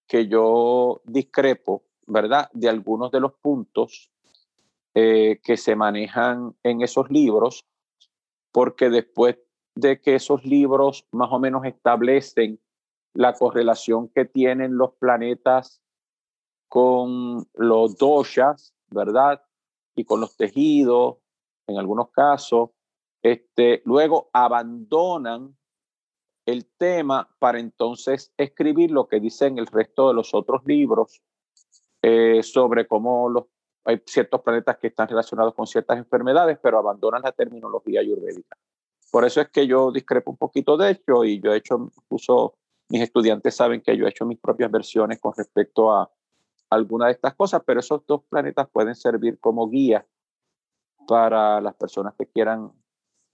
que 0.07 0.29
yo 0.29 1.01
discrepo, 1.05 1.83
¿verdad?, 2.07 2.51
de 2.53 2.69
algunos 2.69 3.11
de 3.11 3.21
los 3.21 3.33
puntos 3.33 4.11
eh, 4.95 5.41
que 5.43 5.57
se 5.57 5.75
manejan 5.75 6.55
en 6.63 6.83
esos 6.83 7.11
libros, 7.11 7.65
porque 8.53 8.91
después 8.91 9.39
de 9.75 10.01
que 10.01 10.15
esos 10.15 10.45
libros 10.45 11.07
más 11.11 11.31
o 11.33 11.39
menos 11.39 11.65
establecen 11.65 12.61
la 13.13 13.35
correlación 13.35 14.09
que 14.09 14.25
tienen 14.25 14.77
los 14.77 14.93
planetas 14.95 15.81
con 16.69 17.47
los 17.55 17.97
doshas, 17.97 18.75
¿verdad? 18.89 19.43
Y 19.95 20.05
con 20.05 20.21
los 20.21 20.37
tejidos, 20.37 21.19
en 21.67 21.79
algunos 21.79 22.11
casos, 22.11 22.71
este, 23.23 23.83
luego 23.85 24.29
abandonan 24.33 25.57
el 26.47 26.67
tema 26.77 27.35
para 27.39 27.59
entonces 27.59 28.33
escribir 28.37 28.91
lo 28.91 29.09
que 29.09 29.21
dicen 29.21 29.59
el 29.59 29.67
resto 29.67 30.09
de 30.09 30.15
los 30.15 30.35
otros 30.35 30.63
libros 30.67 31.23
eh, 32.03 32.43
sobre 32.43 32.87
cómo 32.87 33.31
los, 33.31 33.45
hay 33.85 34.03
ciertos 34.05 34.43
planetas 34.43 34.77
que 34.77 34.89
están 34.89 35.09
relacionados 35.09 35.55
con 35.55 35.67
ciertas 35.67 35.97
enfermedades, 35.97 36.59
pero 36.63 36.79
abandonan 36.79 37.23
la 37.23 37.33
terminología 37.33 38.01
ayurvédica. 38.01 38.59
Por 39.15 39.25
eso 39.25 39.41
es 39.41 39.49
que 39.51 39.69
yo 39.69 39.93
discrepo 39.93 40.33
un 40.33 40.37
poquito 40.37 40.77
de 40.77 40.91
hecho 40.91 41.25
y 41.25 41.41
yo 41.41 41.55
he 41.55 41.59
hecho 41.59 41.89
incluso 41.97 42.59
mis 42.89 43.01
estudiantes 43.01 43.55
saben 43.55 43.81
que 43.81 43.97
yo 43.97 44.07
he 44.07 44.09
hecho 44.09 44.27
mis 44.27 44.41
propias 44.41 44.73
versiones 44.73 45.21
con 45.21 45.33
respecto 45.37 45.93
a 45.93 46.11
alguna 46.69 47.07
de 47.07 47.13
estas 47.13 47.33
cosas, 47.37 47.63
pero 47.65 47.79
esos 47.79 48.05
dos 48.09 48.25
planetas 48.25 48.69
pueden 48.71 48.97
servir 48.97 49.39
como 49.39 49.71
guía 49.71 50.05
para 51.07 51.61
las 51.61 51.77
personas 51.77 52.15
que 52.19 52.27
quieran 52.27 52.73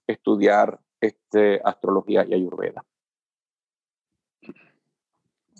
estudiar 0.06 0.78
este, 1.00 1.62
astrología 1.64 2.26
y 2.26 2.34
ayurveda. 2.34 2.84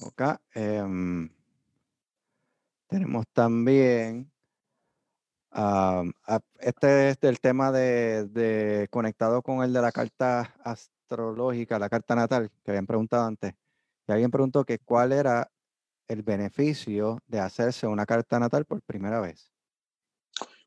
Ok. 0.03 0.23
Em, 0.53 1.31
tenemos 2.89 3.25
también, 3.33 4.31
este 6.61 7.11
es 7.11 7.19
el 7.23 7.41
tema 7.41 7.73
de, 7.73 8.89
conectado 8.91 9.43
con 9.43 9.63
el 9.63 9.73
de 9.73 9.83
la 9.83 9.93
carta 9.93 10.55
astrológica, 10.65 11.79
la 11.79 11.89
carta 11.89 12.15
natal, 12.15 12.51
que 12.65 12.71
habían 12.71 12.87
preguntado 12.87 13.27
antes. 13.27 13.55
Y 14.07 14.13
alguien 14.13 14.31
preguntó 14.31 14.65
que 14.65 14.79
cuál 14.79 15.13
era 15.13 15.51
el 16.09 16.23
beneficio 16.23 17.19
de 17.27 17.41
hacerse 17.41 17.87
una 17.87 18.07
carta 18.07 18.39
natal 18.39 18.65
por 18.65 18.83
primera 18.83 19.21
vez. 19.21 19.53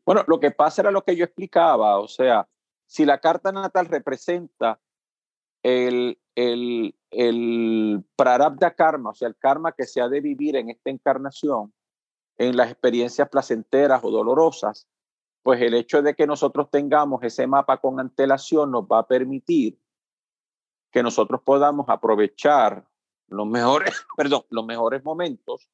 Bueno, 0.06 0.24
lo 0.28 0.40
que 0.40 0.52
pasa 0.52 0.82
era 0.82 0.92
lo 0.92 1.04
que 1.04 1.16
yo 1.16 1.26
explicaba, 1.26 2.00
o 2.00 2.08
sea, 2.08 2.48
si 2.86 3.06
la 3.06 3.20
carta 3.20 3.52
natal 3.52 3.88
representa 3.88 4.80
el, 5.64 6.20
el, 6.36 6.96
el 7.10 8.04
prarabdha 8.16 8.76
karma, 8.76 9.12
o 9.12 9.14
sea, 9.14 9.30
el 9.30 9.38
karma 9.38 9.72
que 9.72 9.86
se 9.86 10.02
ha 10.02 10.10
de 10.10 10.20
vivir 10.20 10.58
en 10.58 10.70
esta 10.70 10.90
encarnación, 10.90 11.74
en 12.38 12.58
las 12.58 12.72
experiencias 12.72 13.30
placenteras 13.30 14.04
o 14.04 14.12
dolorosas, 14.12 14.88
pues 15.44 15.62
el 15.62 15.74
hecho 15.74 16.02
de 16.02 16.16
que 16.16 16.26
nosotros 16.26 16.70
tengamos 16.72 17.22
ese 17.24 17.48
mapa 17.48 17.78
con 17.78 18.00
antelación 18.00 18.72
nos 18.72 18.86
va 18.86 19.00
a 19.00 19.08
permitir 19.08 19.80
que 20.92 21.04
nosotros 21.04 21.42
podamos 21.44 21.90
aprovechar 21.90 22.88
los 23.28 23.48
mejores, 23.48 23.94
perdón, 24.18 24.44
los 24.50 24.66
mejores 24.66 25.04
momentos 25.04 25.70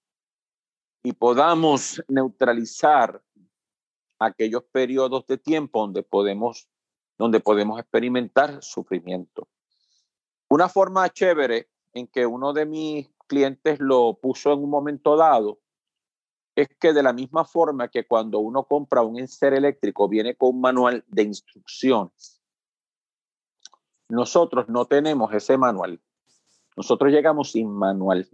y 1.04 1.14
podamos 1.14 2.04
neutralizar 2.08 3.22
aquellos 4.20 4.64
periodos 4.66 5.26
de 5.28 5.38
tiempo 5.38 5.80
donde 5.82 6.04
podemos, 6.04 6.68
donde 7.18 7.40
podemos 7.40 7.80
experimentar 7.80 8.62
sufrimiento. 8.62 9.48
Una 10.50 10.68
forma 10.68 11.08
chévere 11.10 11.70
en 11.94 12.08
que 12.08 12.26
uno 12.26 12.54
de 12.54 12.66
mis 12.66 13.10
clientes 13.28 13.80
lo 13.80 14.16
puso 14.16 14.52
en 14.52 14.60
un 14.60 14.70
momento 14.70 15.16
dado 15.16 15.60
es 16.62 16.70
que 16.80 16.94
de 16.94 17.04
la 17.04 17.14
misma 17.14 17.46
forma 17.46 17.88
que 17.88 18.06
cuando 18.06 18.40
uno 18.40 18.64
compra 18.64 19.02
un 19.02 19.18
enser 19.18 19.54
eléctrico 19.54 20.10
viene 20.10 20.36
con 20.36 20.56
un 20.56 20.62
manual 20.62 21.04
de 21.08 21.24
instrucciones, 21.24 22.42
nosotros 24.10 24.68
no 24.68 24.86
tenemos 24.86 25.34
ese 25.34 25.58
manual. 25.58 26.02
Nosotros 26.76 27.12
llegamos 27.12 27.52
sin 27.52 27.70
manual. 27.70 28.28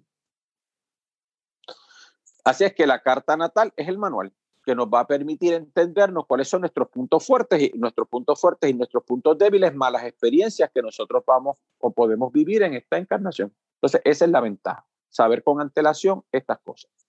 Así 2.44 2.64
es 2.64 2.74
que 2.74 2.88
la 2.88 3.02
carta 3.02 3.36
natal 3.36 3.74
es 3.76 3.88
el 3.88 3.98
manual 3.98 4.34
que 4.66 4.74
nos 4.74 4.88
va 4.88 5.02
a 5.02 5.08
permitir 5.08 5.54
entendernos 5.54 6.26
cuáles 6.26 6.48
son 6.48 6.62
nuestros 6.62 6.90
puntos 6.90 7.24
fuertes 7.24 7.62
y 7.62 7.78
nuestros 7.78 8.08
puntos 8.08 8.42
fuertes 8.42 8.68
y 8.68 8.74
nuestros 8.74 9.04
puntos 9.04 9.38
débiles, 9.38 9.76
malas 9.76 10.04
experiencias 10.04 10.72
que 10.74 10.82
nosotros 10.82 11.24
vamos 11.26 11.58
o 11.78 11.92
podemos 11.92 12.34
vivir 12.34 12.64
en 12.64 12.74
esta 12.74 12.98
encarnación. 12.98 13.54
Entonces, 13.76 14.02
esa 14.04 14.26
es 14.26 14.32
la 14.32 14.42
ventaja, 14.42 14.84
saber 15.10 15.44
con 15.44 15.62
antelación 15.62 16.24
estas 16.32 16.58
cosas. 16.62 17.05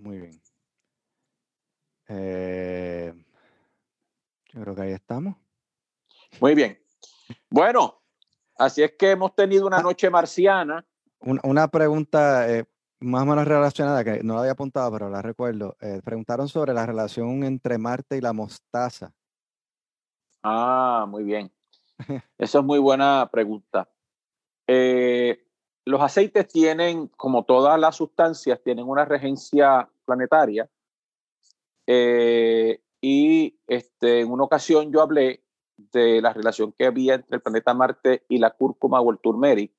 Muy 0.00 0.18
bien. 0.18 0.42
Eh, 2.08 3.12
yo 4.52 4.60
creo 4.62 4.74
que 4.74 4.82
ahí 4.82 4.92
estamos. 4.92 5.36
Muy 6.40 6.54
bien. 6.54 6.78
Bueno, 7.50 8.02
así 8.56 8.82
es 8.82 8.92
que 8.98 9.10
hemos 9.10 9.34
tenido 9.34 9.66
una 9.66 9.78
ah. 9.78 9.82
noche 9.82 10.08
marciana. 10.08 10.84
Una, 11.20 11.68
pregunta, 11.68 12.50
eh, 12.50 12.64
más 13.00 13.22
o 13.22 13.26
menos 13.26 13.46
relacionada, 13.46 14.02
que 14.02 14.22
no 14.22 14.34
la 14.34 14.40
había 14.40 14.52
apuntado, 14.52 14.90
pero 14.90 15.10
la 15.10 15.20
recuerdo. 15.20 15.76
Eh, 15.80 16.00
preguntaron 16.02 16.48
sobre 16.48 16.72
la 16.72 16.86
relación 16.86 17.44
entre 17.44 17.76
Marte 17.76 18.16
y 18.16 18.22
la 18.22 18.32
mostaza. 18.32 19.12
Ah, 20.42 21.04
muy 21.06 21.24
bien. 21.24 21.52
Esa 22.38 22.58
es 22.60 22.64
muy 22.64 22.78
buena 22.78 23.28
pregunta. 23.30 23.86
Eh, 24.66 25.46
los 25.84 26.00
aceites 26.00 26.48
tienen, 26.48 27.08
como 27.08 27.44
todas 27.44 27.78
las 27.78 27.96
sustancias, 27.96 28.60
tienen 28.62 28.88
una 28.88 29.04
regencia 29.04 29.88
planetaria. 30.04 30.68
Eh, 31.86 32.80
y 33.00 33.58
este, 33.66 34.20
en 34.20 34.30
una 34.30 34.44
ocasión 34.44 34.92
yo 34.92 35.02
hablé 35.02 35.42
de 35.76 36.20
la 36.20 36.32
relación 36.32 36.72
que 36.72 36.86
había 36.86 37.14
entre 37.14 37.36
el 37.36 37.42
planeta 37.42 37.74
Marte 37.74 38.24
y 38.28 38.38
la 38.38 38.50
cúrcuma 38.50 39.00
o 39.00 39.10
el 39.10 39.18
turmeric 39.18 39.72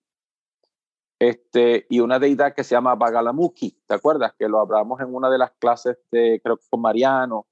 este, 1.21 1.85
y 1.87 1.99
una 1.99 2.17
deidad 2.17 2.55
que 2.55 2.63
se 2.63 2.73
llama 2.73 2.95
Bagalamuki, 2.95 3.77
¿te 3.85 3.93
acuerdas? 3.93 4.33
Que 4.39 4.49
lo 4.49 4.59
hablamos 4.59 4.99
en 5.01 5.13
una 5.13 5.29
de 5.29 5.37
las 5.37 5.51
clases 5.51 5.99
de, 6.11 6.41
creo 6.43 6.57
que 6.57 6.65
con 6.67 6.81
Mariano 6.81 7.45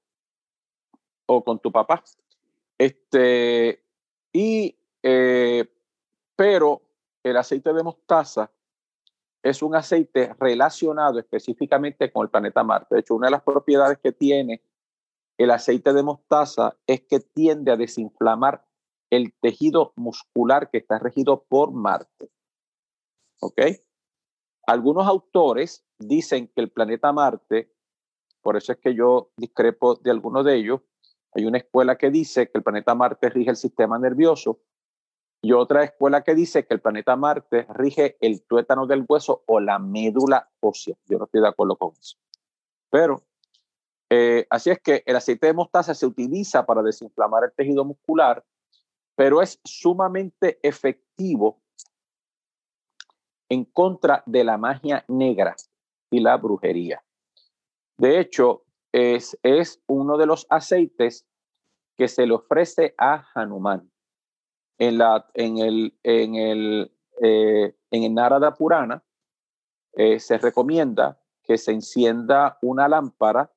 o 1.26 1.44
con 1.44 1.60
tu 1.60 1.70
papá. 1.70 2.02
Este, 2.76 3.84
y, 4.32 4.76
eh, 5.04 5.72
pero 6.34 6.82
el 7.22 7.36
aceite 7.36 7.72
de 7.72 7.82
mostaza 7.82 8.50
es 9.42 9.62
un 9.62 9.74
aceite 9.74 10.34
relacionado 10.38 11.18
específicamente 11.18 12.12
con 12.12 12.24
el 12.24 12.30
planeta 12.30 12.62
Marte. 12.62 12.94
De 12.94 13.00
hecho, 13.00 13.14
una 13.14 13.28
de 13.28 13.32
las 13.32 13.42
propiedades 13.42 13.98
que 13.98 14.12
tiene 14.12 14.62
el 15.38 15.50
aceite 15.50 15.92
de 15.92 16.02
mostaza 16.02 16.76
es 16.86 17.02
que 17.02 17.20
tiende 17.20 17.72
a 17.72 17.76
desinflamar 17.76 18.66
el 19.10 19.32
tejido 19.40 19.92
muscular 19.96 20.70
que 20.70 20.78
está 20.78 20.98
regido 20.98 21.44
por 21.48 21.72
Marte. 21.72 22.30
¿Ok? 23.40 23.60
Algunos 24.66 25.06
autores 25.06 25.84
dicen 25.98 26.48
que 26.48 26.60
el 26.60 26.70
planeta 26.70 27.12
Marte, 27.12 27.72
por 28.42 28.56
eso 28.56 28.72
es 28.72 28.78
que 28.78 28.94
yo 28.94 29.32
discrepo 29.36 29.94
de 29.96 30.10
algunos 30.10 30.44
de 30.44 30.56
ellos, 30.56 30.82
hay 31.32 31.46
una 31.46 31.58
escuela 31.58 31.96
que 31.96 32.10
dice 32.10 32.50
que 32.50 32.58
el 32.58 32.62
planeta 32.62 32.94
Marte 32.94 33.30
rige 33.30 33.50
el 33.50 33.56
sistema 33.56 33.98
nervioso 33.98 34.60
y 35.42 35.52
otra 35.52 35.84
escuela 35.84 36.22
que 36.22 36.34
dice 36.34 36.66
que 36.66 36.74
el 36.74 36.80
planeta 36.80 37.16
Marte 37.16 37.66
rige 37.70 38.16
el 38.20 38.42
tuétano 38.42 38.86
del 38.86 39.04
hueso 39.08 39.42
o 39.46 39.58
la 39.60 39.78
médula 39.78 40.50
ósea. 40.60 40.96
Yo 41.06 41.18
no 41.18 41.24
estoy 41.24 41.40
de 41.40 41.48
acuerdo 41.48 41.76
con 41.76 41.92
eso. 41.98 42.18
Pero 42.90 43.22
eh, 44.10 44.46
así 44.50 44.70
es 44.70 44.80
que 44.80 45.02
el 45.06 45.16
aceite 45.16 45.46
de 45.46 45.54
mostaza 45.54 45.94
se 45.94 46.04
utiliza 46.04 46.66
para 46.66 46.82
desinflamar 46.82 47.44
el 47.44 47.52
tejido 47.52 47.84
muscular, 47.84 48.44
pero 49.14 49.40
es 49.40 49.60
sumamente 49.64 50.58
efectivo 50.62 51.62
en 53.48 53.64
contra 53.64 54.22
de 54.26 54.44
la 54.44 54.58
magia 54.58 55.04
negra 55.08 55.56
y 56.10 56.20
la 56.20 56.36
brujería. 56.36 57.02
De 57.96 58.18
hecho, 58.20 58.64
es, 58.92 59.38
es 59.42 59.82
uno 59.86 60.16
de 60.18 60.26
los 60.26 60.46
aceites 60.50 61.26
que 61.96 62.08
se 62.08 62.26
le 62.26 62.34
ofrece 62.34 62.94
a 62.98 63.26
Hanuman. 63.34 63.89
En, 64.80 64.96
la, 64.96 65.26
en, 65.34 65.58
el, 65.58 65.94
en, 66.02 66.36
el, 66.36 66.90
eh, 67.22 67.76
en 67.90 68.02
el 68.02 68.14
Narada 68.14 68.54
Purana 68.54 69.04
eh, 69.92 70.18
se 70.18 70.38
recomienda 70.38 71.20
que 71.42 71.58
se 71.58 71.72
encienda 71.72 72.58
una 72.62 72.88
lámpara 72.88 73.52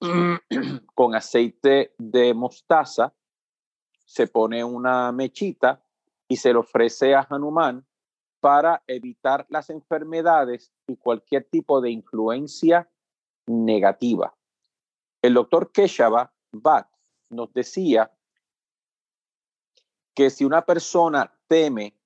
con 0.94 1.16
aceite 1.16 1.94
de 1.98 2.32
mostaza, 2.32 3.12
se 4.04 4.28
pone 4.28 4.62
una 4.62 5.10
mechita 5.10 5.82
y 6.28 6.36
se 6.36 6.52
le 6.52 6.60
ofrece 6.60 7.16
a 7.16 7.26
Hanuman 7.28 7.84
para 8.38 8.84
evitar 8.86 9.46
las 9.48 9.68
enfermedades 9.68 10.72
y 10.86 10.96
cualquier 10.96 11.44
tipo 11.44 11.80
de 11.80 11.90
influencia 11.90 12.88
negativa. 13.46 14.32
El 15.22 15.34
doctor 15.34 15.72
Keshava 15.72 16.32
Bhatt 16.52 16.88
nos 17.30 17.52
decía 17.52 18.12
que 20.14 20.30
si 20.30 20.44
una 20.44 20.64
persona 20.64 21.32
teme 21.48 21.96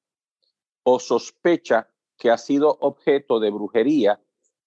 o 0.84 0.98
sospecha 0.98 1.90
que 2.16 2.30
ha 2.30 2.38
sido 2.38 2.76
objeto 2.80 3.40
de 3.40 3.50
brujería, 3.50 4.20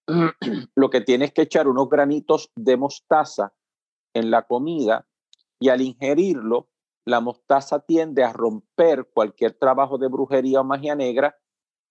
lo 0.74 0.90
que 0.90 1.00
tiene 1.00 1.26
es 1.26 1.32
que 1.32 1.42
echar 1.42 1.68
unos 1.68 1.88
granitos 1.88 2.50
de 2.54 2.76
mostaza 2.76 3.52
en 4.14 4.30
la 4.30 4.46
comida 4.46 5.06
y 5.58 5.68
al 5.68 5.80
ingerirlo, 5.80 6.68
la 7.06 7.20
mostaza 7.20 7.80
tiende 7.80 8.22
a 8.24 8.32
romper 8.32 9.08
cualquier 9.12 9.54
trabajo 9.54 9.98
de 9.98 10.08
brujería 10.08 10.60
o 10.60 10.64
magia 10.64 10.94
negra 10.94 11.36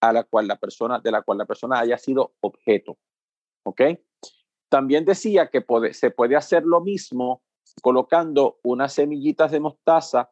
a 0.02 0.14
la 0.14 0.24
cual 0.24 0.48
la 0.48 0.58
persona, 0.58 1.00
de 1.00 1.12
la 1.12 1.22
cual 1.24 1.40
la 1.40 1.46
persona 1.46 1.80
haya 1.80 1.98
sido 1.98 2.34
objeto. 2.42 2.98
¿Ok? 3.64 3.82
También 4.70 5.04
decía 5.04 5.50
que 5.50 5.66
se 5.94 6.12
puede 6.12 6.36
hacer 6.36 6.64
lo 6.64 6.80
mismo 6.80 7.42
colocando 7.82 8.60
unas 8.64 8.94
semillitas 8.94 9.52
de 9.52 9.60
mostaza 9.60 10.32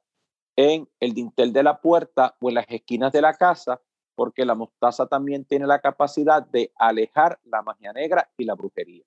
en 0.57 0.89
el 0.99 1.13
dintel 1.13 1.53
de 1.53 1.63
la 1.63 1.79
puerta 1.79 2.35
o 2.41 2.49
en 2.49 2.55
las 2.55 2.65
esquinas 2.67 3.13
de 3.13 3.21
la 3.21 3.35
casa, 3.35 3.79
porque 4.15 4.43
la 4.43 4.55
mostaza 4.55 5.05
también 5.05 5.45
tiene 5.45 5.67
la 5.67 5.79
capacidad 5.79 6.45
de 6.45 6.73
alejar 6.75 7.39
la 7.45 7.61
magia 7.61 7.93
negra 7.93 8.29
y 8.37 8.43
la 8.43 8.55
brujería. 8.55 9.05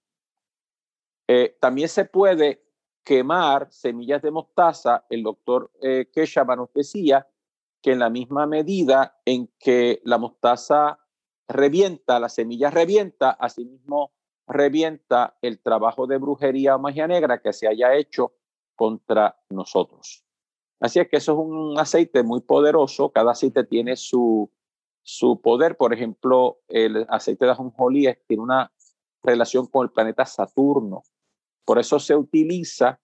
Eh, 1.29 1.57
también 1.61 1.89
se 1.89 2.05
puede 2.05 2.63
quemar 3.05 3.73
semillas 3.73 4.23
de 4.23 4.31
mostaza. 4.31 5.05
El 5.11 5.25
doctor 5.25 5.73
eh, 5.83 6.09
nos 6.57 6.73
decía 6.73 7.27
que 7.83 7.93
en 7.93 7.99
la 7.99 8.11
misma 8.11 8.47
medida 8.47 9.21
en 9.25 9.49
que 9.59 10.01
la 10.05 10.19
mostaza 10.19 11.01
revienta, 11.49 12.21
la 12.21 12.29
semilla 12.29 12.71
revienta, 12.71 13.31
asimismo 13.31 14.13
revienta 14.47 15.37
el 15.43 15.61
trabajo 15.61 16.07
de 16.07 16.19
brujería 16.19 16.77
o 16.77 16.79
magia 16.79 17.09
negra 17.09 17.41
que 17.41 17.53
se 17.53 17.67
haya 17.67 17.95
hecho 17.95 18.35
contra 18.77 19.37
nosotros. 19.51 20.25
Así 20.81 20.99
es 20.99 21.09
que 21.09 21.19
eso 21.19 21.33
es 21.33 21.39
un 21.39 21.79
aceite 21.79 22.23
muy 22.23 22.41
poderoso, 22.41 23.11
cada 23.11 23.33
aceite 23.33 23.65
tiene 23.65 23.97
su, 23.97 24.51
su 25.03 25.41
poder, 25.43 25.77
por 25.77 25.93
ejemplo, 25.93 26.61
el 26.69 27.07
aceite 27.11 27.45
de 27.45 27.51
ajonjolí 27.51 28.09
tiene 28.27 28.43
una 28.43 28.73
relación 29.23 29.67
con 29.67 29.85
el 29.85 29.93
planeta 29.93 30.25
Saturno, 30.25 31.03
por 31.67 31.79
eso 31.79 31.99
se 31.99 32.17
utiliza 32.17 32.99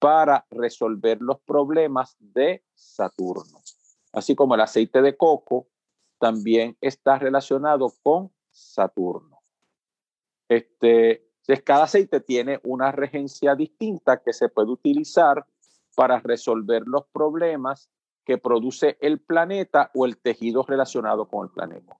para 0.00 0.44
resolver 0.50 1.18
los 1.20 1.40
problemas 1.40 2.16
de 2.18 2.64
Saturno. 2.74 3.62
Así 4.12 4.34
como 4.34 4.54
el 4.56 4.60
aceite 4.60 5.00
de 5.00 5.16
coco 5.16 5.68
también 6.18 6.76
está 6.80 7.18
relacionado 7.18 7.92
con 8.02 8.32
Saturno. 8.50 9.40
Este, 10.48 11.30
cada 11.64 11.84
aceite 11.84 12.20
tiene 12.20 12.60
una 12.64 12.92
regencia 12.92 13.54
distinta 13.54 14.20
que 14.22 14.32
se 14.32 14.48
puede 14.48 14.70
utilizar 14.70 15.46
para 15.94 16.20
resolver 16.20 16.82
los 16.86 17.06
problemas 17.12 17.90
que 18.24 18.38
produce 18.38 18.96
el 19.00 19.20
planeta 19.20 19.90
o 19.94 20.06
el 20.06 20.18
tejido 20.18 20.62
relacionado 20.62 21.28
con 21.28 21.46
el 21.46 21.52
planeta. 21.52 21.98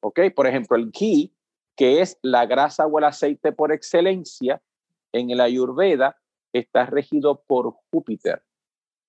¿Ok? 0.00 0.20
Por 0.34 0.46
ejemplo, 0.46 0.76
el 0.76 0.90
ghee, 0.90 1.34
que 1.76 2.00
es 2.00 2.18
la 2.22 2.46
grasa 2.46 2.86
o 2.86 2.98
el 2.98 3.04
aceite 3.04 3.52
por 3.52 3.72
excelencia 3.72 4.62
en 5.12 5.30
el 5.30 5.40
Ayurveda, 5.40 6.20
está 6.52 6.86
regido 6.86 7.42
por 7.46 7.74
Júpiter, 7.90 8.44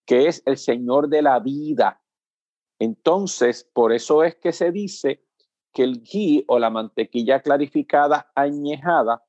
que 0.06 0.28
es 0.28 0.42
el 0.46 0.58
señor 0.58 1.10
de 1.10 1.22
la 1.22 1.40
vida. 1.40 2.02
Entonces, 2.80 3.70
por 3.74 3.94
eso 3.94 4.24
es 4.24 4.36
que 4.36 4.52
se 4.52 4.72
dice 4.72 5.24
que 5.74 5.84
el 5.84 6.02
ghee 6.02 6.46
o 6.48 6.58
la 6.58 6.70
mantequilla 6.70 7.42
clarificada 7.42 8.32
añejada 8.34 9.24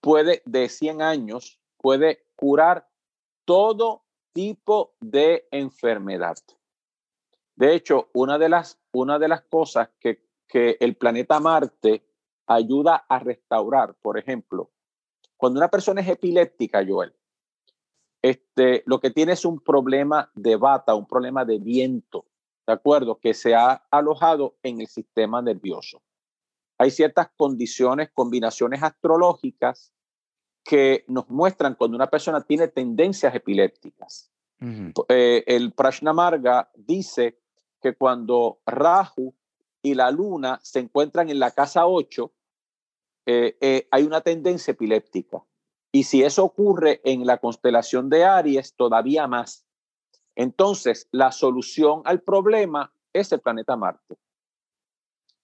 puede, 0.00 0.42
de 0.44 0.68
100 0.68 1.02
años, 1.02 1.60
puede 1.76 2.26
curar 2.34 2.89
todo 3.50 4.04
tipo 4.32 4.94
de 5.00 5.48
enfermedad. 5.50 6.36
De 7.56 7.74
hecho, 7.74 8.08
una 8.12 8.38
de 8.38 8.48
las, 8.48 8.80
una 8.92 9.18
de 9.18 9.26
las 9.26 9.42
cosas 9.42 9.88
que, 9.98 10.24
que 10.46 10.76
el 10.78 10.94
planeta 10.94 11.40
Marte 11.40 12.06
ayuda 12.46 13.06
a 13.08 13.18
restaurar, 13.18 13.96
por 13.96 14.16
ejemplo, 14.18 14.70
cuando 15.36 15.58
una 15.58 15.66
persona 15.66 16.00
es 16.00 16.08
epiléptica, 16.08 16.86
Joel, 16.88 17.12
este, 18.22 18.84
lo 18.86 19.00
que 19.00 19.10
tiene 19.10 19.32
es 19.32 19.44
un 19.44 19.58
problema 19.58 20.30
de 20.36 20.54
bata, 20.54 20.94
un 20.94 21.08
problema 21.08 21.44
de 21.44 21.58
viento, 21.58 22.26
¿de 22.68 22.74
acuerdo? 22.74 23.18
Que 23.18 23.34
se 23.34 23.56
ha 23.56 23.84
alojado 23.90 24.58
en 24.62 24.80
el 24.80 24.86
sistema 24.86 25.42
nervioso. 25.42 26.00
Hay 26.78 26.92
ciertas 26.92 27.30
condiciones, 27.36 28.10
combinaciones 28.14 28.80
astrológicas 28.80 29.92
que 30.64 31.04
nos 31.08 31.28
muestran 31.28 31.74
cuando 31.74 31.96
una 31.96 32.08
persona 32.08 32.42
tiene 32.42 32.68
tendencias 32.68 33.34
epilépticas. 33.34 34.30
Eh, 35.08 35.42
el 35.46 35.72
Prashnamarga 35.72 36.70
dice 36.74 37.38
que 37.80 37.94
cuando 37.94 38.60
Rahu 38.66 39.34
y 39.82 39.94
la 39.94 40.10
luna 40.10 40.60
se 40.62 40.80
encuentran 40.80 41.30
en 41.30 41.38
la 41.38 41.52
casa 41.52 41.86
8, 41.86 42.30
eh, 43.26 43.56
eh, 43.60 43.88
hay 43.90 44.04
una 44.04 44.20
tendencia 44.20 44.72
epiléptica. 44.72 45.42
Y 45.92 46.04
si 46.04 46.22
eso 46.22 46.44
ocurre 46.44 47.00
en 47.04 47.26
la 47.26 47.38
constelación 47.38 48.10
de 48.10 48.24
Aries, 48.24 48.74
todavía 48.74 49.26
más. 49.26 49.66
Entonces, 50.36 51.08
la 51.10 51.32
solución 51.32 52.02
al 52.04 52.20
problema 52.20 52.92
es 53.12 53.32
el 53.32 53.40
planeta 53.40 53.76
Marte. 53.76 54.16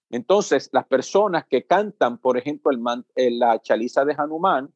Entonces, 0.09 0.69
las 0.71 0.85
personas 0.87 1.45
que 1.47 1.65
cantan, 1.65 2.17
por 2.17 2.37
ejemplo, 2.37 2.71
el 2.71 3.39
la 3.39 3.61
chaliza 3.61 4.05
de 4.05 4.15
Hanuman, 4.17 4.73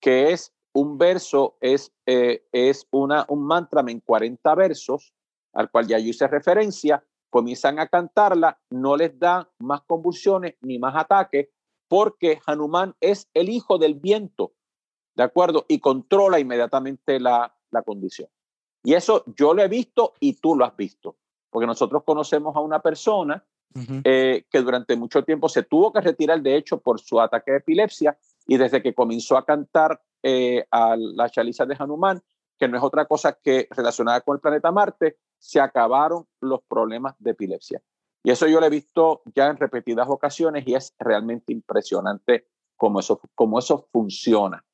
que 0.00 0.32
es 0.32 0.54
un 0.74 0.98
verso, 0.98 1.56
es, 1.60 1.92
eh, 2.06 2.44
es 2.52 2.86
una, 2.90 3.24
un 3.28 3.46
mantra 3.46 3.82
en 3.86 4.00
40 4.00 4.54
versos, 4.54 5.14
al 5.52 5.70
cual 5.70 5.86
ya 5.86 5.98
yo 5.98 6.08
hice 6.08 6.26
referencia, 6.26 7.04
comienzan 7.30 7.78
a 7.78 7.88
cantarla, 7.88 8.60
no 8.70 8.96
les 8.96 9.18
da 9.18 9.50
más 9.58 9.82
convulsiones 9.82 10.54
ni 10.60 10.78
más 10.78 10.94
ataques, 10.96 11.48
porque 11.88 12.40
Hanuman 12.46 12.94
es 13.00 13.28
el 13.34 13.48
hijo 13.48 13.78
del 13.78 13.94
viento, 13.94 14.52
¿de 15.14 15.22
acuerdo? 15.22 15.64
Y 15.68 15.78
controla 15.78 16.38
inmediatamente 16.38 17.20
la, 17.20 17.54
condición. 17.84 18.28
Y 18.84 18.94
eso 18.94 19.24
yo 19.36 19.52
lo 19.52 19.62
he 19.62 19.68
visto 19.68 20.14
y 20.20 20.34
tú 20.34 20.54
lo 20.54 20.64
has 20.64 20.76
visto, 20.76 21.16
porque 21.50 21.66
nosotros 21.66 22.04
conocemos 22.04 22.54
a 22.54 22.60
una 22.60 22.80
persona 22.80 23.44
eh, 24.04 24.44
que 24.48 24.60
durante 24.60 24.96
mucho 24.96 25.24
tiempo 25.24 25.48
se 25.48 25.64
tuvo 25.64 25.92
que 25.92 26.00
retirar, 26.00 26.40
de 26.40 26.56
hecho, 26.56 26.80
por 26.80 27.00
su 27.00 27.20
ataque 27.20 27.50
de 27.50 27.56
epilepsia, 27.58 28.16
y 28.46 28.56
desde 28.56 28.82
que 28.82 28.94
comenzó 28.94 29.36
a 29.36 29.44
cantar 29.44 30.02
eh, 30.22 30.64
a 30.70 30.96
la 30.96 31.28
chaliza 31.28 31.66
de 31.66 31.76
Hanuman, 31.78 32.22
que 32.58 32.68
no 32.68 32.76
es 32.76 32.82
otra 32.82 33.06
cosa 33.06 33.32
que 33.32 33.66
relacionada 33.70 34.20
con 34.20 34.36
el 34.36 34.40
planeta 34.40 34.70
Marte, 34.70 35.18
se 35.38 35.60
acabaron 35.60 36.26
los 36.40 36.62
problemas 36.62 37.14
de 37.18 37.32
epilepsia. 37.32 37.82
Y 38.22 38.30
eso 38.30 38.46
yo 38.46 38.60
lo 38.60 38.66
he 38.66 38.70
visto 38.70 39.22
ya 39.34 39.48
en 39.48 39.56
repetidas 39.56 40.08
ocasiones 40.08 40.66
y 40.66 40.74
es 40.74 40.94
realmente 40.98 41.52
impresionante 41.52 42.48
cómo 42.76 43.00
eso, 43.00 43.20
cómo 43.34 43.58
eso 43.58 43.86
funciona. 43.92 44.64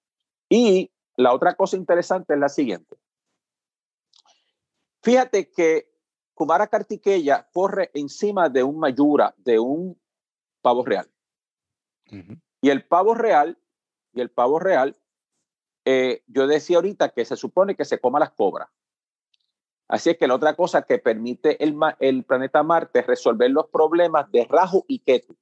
Y 0.49 0.93
la 1.17 1.33
otra 1.35 1.55
cosa 1.55 1.77
interesante 1.77 2.35
es 2.35 2.41
la 2.41 2.49
siguiente. 2.49 2.97
Fíjate 5.03 5.51
que 5.51 5.91
Kumara 6.35 6.69
Kartikeya 6.69 7.49
corre 7.53 7.91
encima 7.95 8.49
de 8.49 8.63
un 8.63 8.79
mayura, 8.79 9.35
de 9.39 9.59
un 9.59 10.01
pavo 10.63 10.85
real. 10.85 11.11
Y 12.61 12.71
el 12.71 12.85
pavo 12.87 13.15
real, 13.15 13.59
y 14.13 14.21
el 14.21 14.31
pavo 14.31 14.59
real, 14.59 14.97
eh, 15.85 16.23
yo 16.27 16.47
decía 16.47 16.77
ahorita 16.77 17.11
que 17.11 17.25
se 17.25 17.37
supone 17.37 17.77
que 17.77 17.85
se 17.85 18.01
coma 18.01 18.19
las 18.19 18.31
cobras. 18.31 18.69
Así 19.89 20.11
es 20.11 20.19
que 20.19 20.29
la 20.29 20.37
otra 20.37 20.55
cosa 20.55 20.83
que 20.83 20.99
permite 20.99 21.63
el, 21.65 21.77
el 21.99 22.25
planeta 22.25 22.63
Marte 22.63 23.01
es 23.01 23.07
resolver 23.07 23.51
los 23.51 23.67
problemas 23.69 24.31
de 24.31 24.45
Rahu 24.45 24.85
y 24.87 25.01
Ketu. 25.01 25.37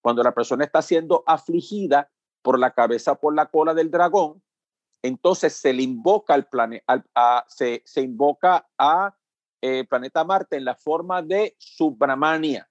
Cuando 0.00 0.22
la 0.22 0.32
persona 0.32 0.64
está 0.64 0.80
siendo 0.80 1.22
afligida 1.26 2.10
por 2.40 2.58
la 2.58 2.70
cabeza, 2.70 3.16
por 3.16 3.34
la 3.34 3.46
cola 3.46 3.74
del 3.74 3.90
dragón, 3.90 4.42
entonces 5.02 5.54
se 5.54 5.72
le 5.72 5.82
invoca 5.82 6.34
al 6.34 6.46
planeta, 6.46 7.04
se, 7.48 7.82
se, 7.84 8.00
invoca 8.00 8.68
a 8.78 9.14
eh, 9.60 9.84
planeta 9.84 10.24
Marte 10.24 10.56
en 10.56 10.64
la 10.64 10.74
forma 10.74 11.20
de 11.20 11.54
Subramania, 11.58 12.68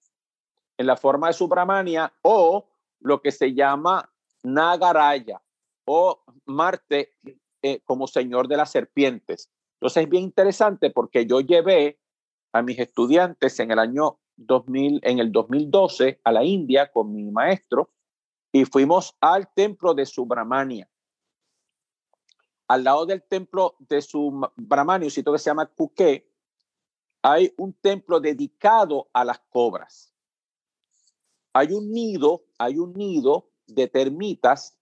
en 0.78 0.88
la 0.88 0.98
forma 0.98 1.28
de 1.28 1.34
Subramania 1.34 2.12
o 2.24 2.68
lo 3.00 3.22
que 3.22 3.32
se 3.32 3.54
llama 3.54 4.12
Nagaraya 4.44 5.41
o 5.86 6.22
Marte 6.45 7.14
eh, 7.61 7.82
como 7.84 8.07
señor 8.07 8.48
de 8.48 8.57
las 8.57 8.72
serpientes. 8.72 9.49
Entonces 9.74 10.03
es 10.03 10.10
bien 10.10 10.24
interesante 10.24 10.90
porque 10.91 11.26
yo 11.26 11.41
llevé 11.41 11.99
a 12.53 12.61
mis 12.61 12.80
estudiantes 12.80 13.60
en 13.60 13.72
el 13.72 13.80
año 13.80 14.20
2000, 14.38 15.02
en 15.03 15.20
el 15.20 15.32
2012 15.32 16.22
a 16.24 16.32
la 16.32 16.44
India 16.44 16.91
con 16.91 17.14
mi 17.14 17.24
maestro 17.32 17.90
y 18.52 18.66
fuimos 18.66 19.16
al 19.20 19.52
templo 19.53 19.94
de 19.94 20.06
Subramania. 20.06 20.90
Al 22.68 22.84
lado 22.84 23.06
del 23.06 23.24
templo 23.24 23.76
de 23.80 24.02
Subramania, 24.02 25.07
un 25.07 25.11
sitio 25.11 25.34
que 25.34 25.40
se 25.40 25.49
llama 25.49 25.66
Kuke, 25.66 26.30
hay 27.22 27.53
un 27.57 27.74
templo 27.74 28.20
dedicado 28.20 29.10
a 29.11 29.26
las 29.26 29.40
cobras. 29.49 30.14
Hay 31.53 31.74
un 31.74 31.91
nido, 31.91 32.44
hay 32.57 32.78
un 32.78 32.94
nido 32.94 33.49
de 33.74 33.88
termitas 33.88 34.78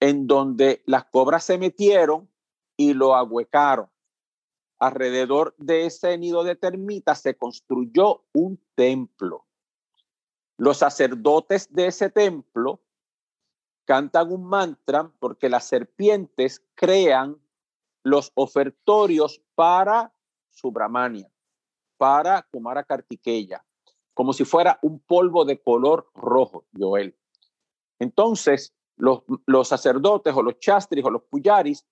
en 0.00 0.26
donde 0.26 0.82
las 0.86 1.04
cobras 1.06 1.44
se 1.44 1.58
metieron 1.58 2.28
y 2.76 2.92
lo 2.92 3.14
ahuecaron 3.14 3.88
alrededor 4.78 5.54
de 5.58 5.86
ese 5.86 6.16
nido 6.18 6.44
de 6.44 6.56
termitas 6.56 7.20
se 7.20 7.36
construyó 7.36 8.24
un 8.32 8.60
templo. 8.74 9.46
Los 10.58 10.78
sacerdotes 10.78 11.72
de 11.72 11.86
ese 11.86 12.10
templo 12.10 12.80
cantan 13.84 14.32
un 14.32 14.44
mantra 14.44 15.10
porque 15.18 15.48
las 15.48 15.64
serpientes 15.64 16.62
crean 16.74 17.40
los 18.02 18.32
ofertorios 18.34 19.42
para 19.54 20.12
Subramania, 20.50 21.30
para 21.96 22.42
Kumara 22.42 22.84
Kartikeya, 22.84 23.64
como 24.14 24.32
si 24.32 24.44
fuera 24.44 24.78
un 24.82 24.98
polvo 25.00 25.44
de 25.44 25.60
color 25.60 26.10
rojo, 26.14 26.64
Joel. 26.76 27.16
Entonces, 27.98 28.74
los, 28.96 29.22
los 29.46 29.68
sacerdotes 29.68 30.34
o 30.34 30.42
los 30.42 30.58
chastris 30.58 31.04
o 31.04 31.10
los 31.10 31.22
puyaris 31.24 31.84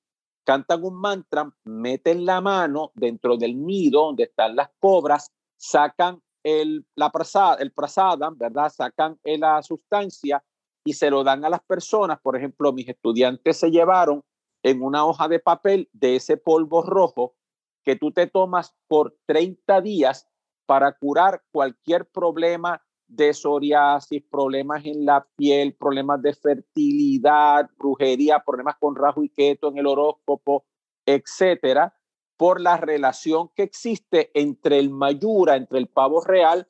cantan 0.44 0.84
un 0.84 0.94
mantra, 0.94 1.50
meten 1.64 2.24
la 2.24 2.40
mano 2.40 2.92
dentro 2.94 3.36
del 3.36 3.64
nido 3.64 4.06
donde 4.06 4.24
están 4.24 4.56
las 4.56 4.70
cobras, 4.78 5.32
sacan 5.56 6.22
el, 6.42 6.86
la 6.94 7.10
prasada, 7.10 7.56
el 7.56 7.72
prasada, 7.72 8.30
¿verdad? 8.34 8.68
Sacan 8.68 9.18
la 9.24 9.62
sustancia 9.62 10.44
y 10.84 10.92
se 10.92 11.10
lo 11.10 11.24
dan 11.24 11.44
a 11.44 11.48
las 11.48 11.62
personas. 11.62 12.20
Por 12.20 12.36
ejemplo, 12.36 12.72
mis 12.72 12.88
estudiantes 12.88 13.56
se 13.56 13.70
llevaron 13.70 14.22
en 14.62 14.82
una 14.82 15.06
hoja 15.06 15.28
de 15.28 15.40
papel 15.40 15.88
de 15.92 16.16
ese 16.16 16.36
polvo 16.36 16.82
rojo 16.82 17.34
que 17.82 17.96
tú 17.96 18.12
te 18.12 18.26
tomas 18.26 18.74
por 18.86 19.16
30 19.26 19.80
días 19.80 20.28
para 20.66 20.92
curar 20.92 21.42
cualquier 21.50 22.06
problema 22.06 22.82
de 23.06 23.32
psoriasis, 23.32 24.22
problemas 24.30 24.84
en 24.84 25.04
la 25.04 25.26
piel, 25.36 25.74
problemas 25.74 26.20
de 26.22 26.34
fertilidad, 26.34 27.70
brujería, 27.78 28.42
problemas 28.44 28.76
con 28.78 28.96
rajo 28.96 29.22
y 29.22 29.28
keto 29.28 29.68
en 29.68 29.78
el 29.78 29.86
horóscopo, 29.86 30.64
etcétera, 31.06 31.94
por 32.36 32.60
la 32.60 32.76
relación 32.76 33.50
que 33.54 33.62
existe 33.62 34.30
entre 34.34 34.78
el 34.78 34.90
mayura, 34.90 35.56
entre 35.56 35.78
el 35.78 35.86
pavo 35.86 36.20
real 36.22 36.66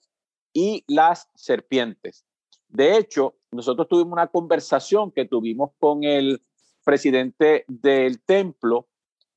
y 0.53 0.85
las 0.87 1.31
serpientes. 1.35 2.25
De 2.69 2.97
hecho, 2.97 3.37
nosotros 3.51 3.89
tuvimos 3.89 4.13
una 4.13 4.27
conversación 4.27 5.13
que 5.13 5.25
tuvimos 5.25 5.71
con 5.79 6.05
el 6.05 6.43
presidente 6.85 7.65
del 7.69 8.21
templo, 8.23 8.89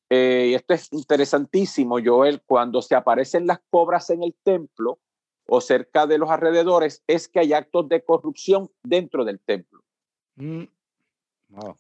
eh, 0.10 0.50
y 0.52 0.54
esto 0.54 0.74
es 0.74 0.92
interesantísimo, 0.92 1.98
Joel, 2.04 2.42
cuando 2.46 2.82
se 2.82 2.96
aparecen 2.96 3.48
las 3.48 3.60
cobras 3.70 4.10
en 4.10 4.24
el 4.24 4.36
templo, 4.44 5.00
o 5.48 5.62
cerca 5.62 6.06
de 6.06 6.18
los 6.18 6.30
alrededores 6.30 7.04
es 7.08 7.28
que 7.28 7.40
hay 7.40 7.54
actos 7.54 7.88
de 7.90 8.04
corrupción 8.04 8.70
dentro 8.84 9.26
del 9.26 9.40
templo. 9.40 9.82
Mm. 10.36 10.64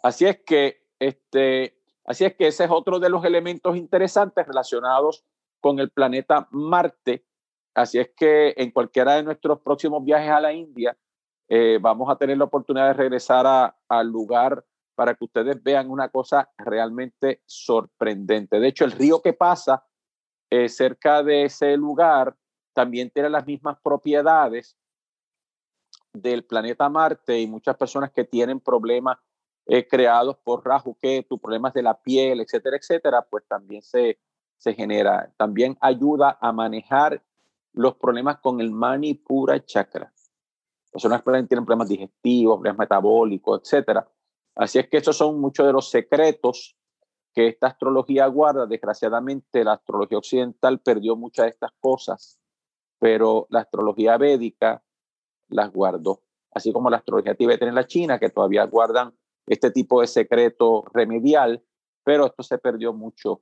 Así 0.02 0.26
es 0.26 0.40
que 0.46 0.88
este, 1.00 1.78
así 2.06 2.26
es 2.26 2.36
que 2.36 2.48
ese 2.48 2.64
es 2.64 2.72
otro 2.72 3.00
de 3.00 3.10
los 3.10 3.24
elementos 3.26 3.76
interesantes 3.76 4.48
relacionados 4.48 5.26
con 5.60 5.80
el 5.80 5.92
planeta 5.92 6.48
Marte. 6.52 7.26
Así 7.76 8.00
es 8.00 8.10
que 8.16 8.54
en 8.58 8.72
cualquiera 8.72 9.16
de 9.16 9.24
nuestros 9.24 9.60
próximos 9.60 10.04
viajes 10.04 10.32
a 10.32 10.40
la 10.40 10.54
India 10.54 10.98
eh, 11.50 11.78
vamos 11.82 12.10
a 12.10 12.16
tener 12.16 12.38
la 12.38 12.46
oportunidad 12.46 12.88
de 12.88 12.94
regresar 12.94 13.76
al 13.88 14.08
lugar 14.08 14.66
para 14.96 15.14
que 15.14 15.26
ustedes 15.26 15.62
vean 15.62 15.90
una 15.90 16.10
cosa 16.10 16.50
realmente 16.58 17.42
sorprendente. 17.46 18.60
De 18.60 18.68
hecho, 18.68 18.86
el 18.86 18.94
río 18.94 19.22
que 19.22 19.34
pasa 19.34 19.86
eh, 20.50 20.70
cerca 20.70 21.22
de 21.22 21.44
ese 21.44 21.78
lugar 21.78 22.36
también 22.78 23.10
tiene 23.10 23.32
las 23.32 23.48
mismas 23.48 23.80
propiedades 23.82 24.78
del 26.14 26.46
planeta 26.46 26.88
Marte 26.90 27.40
y 27.40 27.48
muchas 27.48 27.76
personas 27.76 28.12
que 28.12 28.24
tienen 28.24 28.60
problemas 28.60 29.18
eh, 29.66 29.88
creados 29.88 30.38
por 30.44 30.64
Rahu 30.64 30.96
Ketu, 31.02 31.40
problemas 31.40 31.74
de 31.74 31.82
la 31.82 32.00
piel, 32.00 32.40
etcétera, 32.40 32.78
etcétera, 32.78 33.26
pues 33.28 33.46
también 33.48 33.82
se, 33.82 34.20
se 34.58 34.76
genera. 34.76 35.34
También 35.38 35.76
ayuda 35.82 36.38
a 36.40 36.52
manejar 36.52 37.24
los 37.74 37.96
problemas 37.96 38.38
con 38.42 38.62
el 38.62 38.70
Manipura 38.70 39.66
Chakra. 39.66 40.14
Personas 40.92 41.24
que 41.24 41.32
tienen 41.32 41.66
problemas 41.66 41.90
digestivos, 41.90 42.58
problemas 42.58 42.78
metabólicos, 42.78 43.62
etcétera. 43.64 44.08
Así 44.54 44.78
es 44.78 44.88
que 44.88 44.98
esos 44.98 45.18
son 45.18 45.42
muchos 45.42 45.66
de 45.66 45.74
los 45.74 45.90
secretos 45.90 46.78
que 47.34 47.48
esta 47.48 47.66
astrología 47.66 48.28
guarda. 48.28 48.68
Desgraciadamente, 48.68 49.64
la 49.64 49.74
astrología 49.74 50.20
occidental 50.20 50.80
perdió 50.80 51.16
muchas 51.16 51.46
de 51.46 51.50
estas 51.50 51.72
cosas 51.80 52.40
pero 53.00 53.48
la 53.50 53.62
astrología 53.62 54.18
védica 54.18 54.84
las 55.50 55.72
guardó, 55.72 56.24
así 56.52 56.72
como 56.74 56.90
la 56.90 56.98
astrología 56.98 57.36
tibetana 57.36 57.70
en 57.70 57.76
la 57.76 57.88
China, 57.88 58.20
que 58.20 58.30
todavía 58.30 58.66
guardan 58.66 59.14
este 59.48 59.72
tipo 59.72 60.02
de 60.02 60.08
secreto 60.08 60.84
remedial, 60.94 61.64
pero 62.04 62.26
esto 62.26 62.44
se 62.44 62.58
perdió 62.58 62.94
mucho 62.94 63.42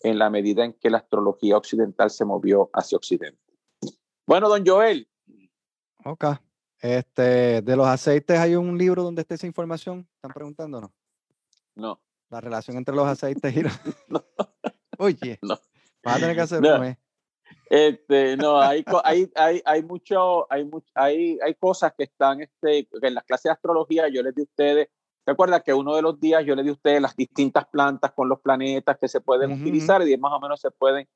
en 0.00 0.18
la 0.18 0.30
medida 0.30 0.64
en 0.64 0.72
que 0.74 0.90
la 0.90 0.98
astrología 0.98 1.56
occidental 1.56 2.10
se 2.10 2.24
movió 2.24 2.70
hacia 2.72 2.96
Occidente. 2.96 3.40
Bueno, 4.26 4.48
don 4.48 4.64
Joel. 4.66 5.08
Ok. 6.04 6.24
Este, 6.80 7.62
de 7.62 7.76
los 7.76 7.86
aceites, 7.86 8.38
¿hay 8.38 8.56
un 8.56 8.76
libro 8.76 9.04
donde 9.04 9.22
esté 9.22 9.34
esa 9.34 9.46
información? 9.46 10.08
¿Están 10.16 10.32
preguntándonos? 10.32 10.90
No. 11.76 12.00
La 12.28 12.40
relación 12.40 12.76
entre 12.76 12.94
los 12.94 13.06
aceites 13.06 13.56
y 13.56 13.62
los... 13.62 13.72
no. 14.08 14.24
Oye, 14.98 15.38
no. 15.42 15.60
vas 16.02 16.16
a 16.16 16.20
tener 16.20 16.34
que 16.34 16.42
hacer 16.42 16.60
no. 16.60 16.96
Este, 17.74 18.36
no, 18.36 18.60
hay, 18.60 18.84
hay, 19.02 19.32
hay, 19.34 19.62
hay 19.64 19.82
mucho, 19.82 20.46
hay, 20.52 20.68
hay, 20.94 21.38
hay 21.42 21.54
cosas 21.54 21.94
que 21.96 22.04
están 22.04 22.42
este, 22.42 22.86
en 23.00 23.14
las 23.14 23.24
clases 23.24 23.44
de 23.44 23.50
astrología. 23.52 24.08
Yo 24.08 24.22
les 24.22 24.34
di 24.34 24.42
a 24.42 24.44
ustedes, 24.44 24.88
recuerda 25.24 25.60
que 25.60 25.72
uno 25.72 25.96
de 25.96 26.02
los 26.02 26.20
días 26.20 26.44
yo 26.44 26.54
les 26.54 26.66
di 26.66 26.68
a 26.68 26.74
ustedes 26.74 27.00
las 27.00 27.16
distintas 27.16 27.64
plantas 27.68 28.12
con 28.12 28.28
los 28.28 28.40
planetas 28.40 28.98
que 28.98 29.08
se 29.08 29.22
pueden 29.22 29.52
utilizar 29.52 30.06
y 30.06 30.14
más 30.18 30.34
o 30.34 30.40
menos 30.40 30.60
se 30.60 30.70
pueden 30.70 31.08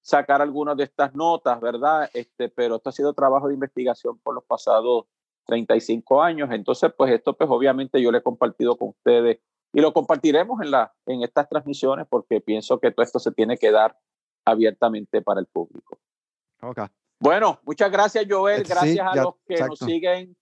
sacar 0.00 0.40
algunas 0.40 0.78
de 0.78 0.84
estas 0.84 1.14
notas, 1.14 1.60
¿verdad? 1.60 2.08
Este, 2.14 2.48
pero 2.48 2.76
esto 2.76 2.88
ha 2.88 2.92
sido 2.92 3.12
trabajo 3.12 3.48
de 3.48 3.52
investigación 3.52 4.18
por 4.20 4.34
los 4.34 4.44
pasados 4.44 5.04
35 5.44 6.22
años. 6.22 6.48
Entonces, 6.52 6.90
pues 6.96 7.12
esto, 7.12 7.36
pues 7.36 7.50
obviamente 7.50 8.00
yo 8.00 8.10
le 8.10 8.18
he 8.18 8.22
compartido 8.22 8.78
con 8.78 8.88
ustedes 8.88 9.40
y 9.74 9.82
lo 9.82 9.92
compartiremos 9.92 10.62
en, 10.62 10.70
la, 10.70 10.90
en 11.04 11.22
estas 11.22 11.50
transmisiones 11.50 12.06
porque 12.08 12.40
pienso 12.40 12.80
que 12.80 12.92
todo 12.92 13.04
esto 13.04 13.18
se 13.18 13.30
tiene 13.32 13.58
que 13.58 13.70
dar 13.70 13.94
abiertamente 14.50 15.22
para 15.22 15.40
el 15.40 15.46
público. 15.46 15.98
Okay. 16.60 16.86
Bueno, 17.20 17.60
muchas 17.64 17.90
gracias 17.90 18.26
Joel, 18.28 18.62
gracias 18.62 19.06
a 19.06 19.16
los 19.16 19.34
que 19.46 19.58
nos 19.60 19.78
siguen 19.78 20.36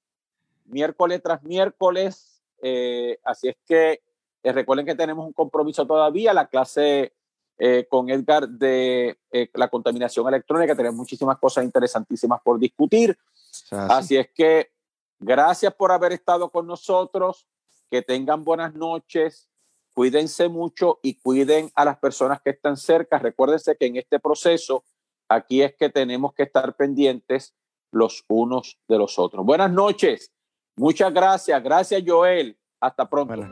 miércoles 0.67 1.23
tras 1.23 1.43
miércoles. 1.43 2.43
Eh, 2.63 3.19
así 3.25 3.49
es 3.49 3.57
que 3.67 4.03
eh, 4.43 4.53
recuerden 4.53 4.87
que 4.87 4.95
tenemos 4.95 5.27
un 5.27 5.33
compromiso 5.33 5.87
todavía, 5.87 6.33
la 6.33 6.49
clase 6.49 7.15
eh, 7.59 7.87
con 7.89 8.11
Edgar 8.11 8.49
de 8.49 9.19
la 9.55 9.69
contaminación 9.69 10.29
electrónica, 10.29 10.77
tenemos 10.77 10.97
muchísimas 10.97 11.39
cosas 11.39 11.65
interesantísimas 11.65 12.41
por 12.43 12.59
discutir. 12.59 13.17
Así 13.71 14.17
es 14.17 14.29
que 14.35 14.71
gracias 15.19 15.75
por 15.75 15.93
haber 15.93 16.13
estado 16.13 16.51
con 16.51 16.67
nosotros, 16.67 17.47
que 17.91 18.03
tengan 18.03 18.45
buenas 18.45 18.75
noches, 18.75 19.49
cuídense 19.97 20.51
mucho 20.51 21.01
y 21.03 21.15
cuiden 21.15 21.71
a 21.75 21.87
las 21.87 21.99
personas 21.99 22.43
que 22.43 22.51
están 22.51 22.77
cerca. 22.77 23.19
Recuérdense 23.19 23.77
que 23.77 23.87
en 23.87 23.97
este 23.97 24.21
proceso, 24.21 24.85
aquí 25.27 25.63
es 25.63 25.75
que 25.75 25.89
tenemos 25.89 26.35
que 26.35 26.43
estar 26.43 26.77
pendientes 26.77 27.55
los 27.93 28.23
unos 28.29 28.79
de 28.87 28.99
los 28.99 29.19
otros. 29.19 29.47
Buenas 29.47 29.73
noches. 29.73 30.31
Muchas 30.77 31.15
gracias. 31.15 31.63
Gracias, 31.65 32.03
Joel. 32.07 32.59
Hasta 32.79 33.09
pronto. 33.09 33.47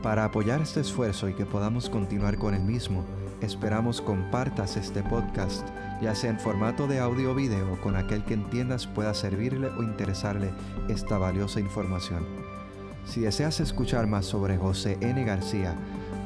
Para 0.00 0.26
apoyar 0.26 0.62
este 0.62 0.78
esfuerzo 0.78 1.28
y 1.28 1.34
que 1.34 1.44
podamos 1.44 1.90
continuar 1.90 2.38
con 2.38 2.54
el 2.54 2.62
mismo, 2.62 3.04
esperamos 3.40 4.00
compartas 4.00 4.76
este 4.76 5.02
podcast, 5.02 5.66
ya 6.00 6.14
sea 6.14 6.30
en 6.30 6.38
formato 6.38 6.86
de 6.86 7.00
audio 7.00 7.32
o 7.32 7.34
video, 7.34 7.80
con 7.82 7.96
aquel 7.96 8.24
que 8.24 8.34
entiendas 8.34 8.86
pueda 8.86 9.12
servirle 9.12 9.70
o 9.70 9.82
interesarle 9.82 10.52
esta 10.88 11.18
valiosa 11.18 11.58
información. 11.58 12.43
Si 13.04 13.20
deseas 13.20 13.60
escuchar 13.60 14.06
más 14.06 14.26
sobre 14.26 14.56
José 14.56 14.96
N. 15.00 15.24
García, 15.24 15.74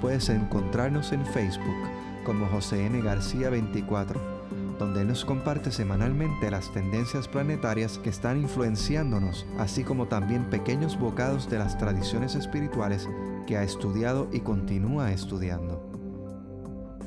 puedes 0.01 0.29
encontrarnos 0.29 1.13
en 1.13 1.27
Facebook 1.27 1.77
como 2.25 2.47
José 2.47 2.87
N. 2.87 3.03
García 3.03 3.51
24, 3.51 4.21
donde 4.79 5.05
nos 5.05 5.25
comparte 5.25 5.73
semanalmente 5.73 6.51
las 6.51 6.73
tendencias 6.73 7.27
planetarias 7.27 7.99
que 7.99 8.11
están 8.11 8.41
influenciándonos, 8.41 9.45
así 9.59 9.83
como 9.83 10.07
también 10.07 10.51
pequeños 10.51 10.99
bocados 10.99 11.51
de 11.51 11.59
las 11.59 11.77
tradiciones 11.79 12.37
espirituales 12.37 13.09
que 13.47 13.57
ha 13.57 13.65
estudiado 13.65 14.29
y 14.33 14.41
continúa 14.41 15.11
estudiando. 15.11 15.85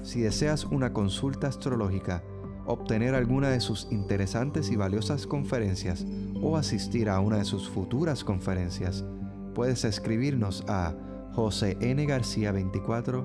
Si 0.04 0.22
deseas 0.22 0.66
una 0.66 0.92
consulta 0.92 1.48
astrológica, 1.48 2.24
obtener 2.66 3.16
alguna 3.16 3.50
de 3.50 3.62
sus 3.62 3.88
interesantes 3.92 4.70
y 4.70 4.76
valiosas 4.76 5.28
conferencias 5.28 6.06
o 6.42 6.58
asistir 6.58 7.10
a 7.10 7.20
una 7.20 7.38
de 7.38 7.46
sus 7.46 7.70
futuras 7.70 8.24
conferencias, 8.24 9.06
puedes 9.54 9.86
escribirnos 9.86 10.64
a 10.68 10.94
josengarcia24 11.34 13.24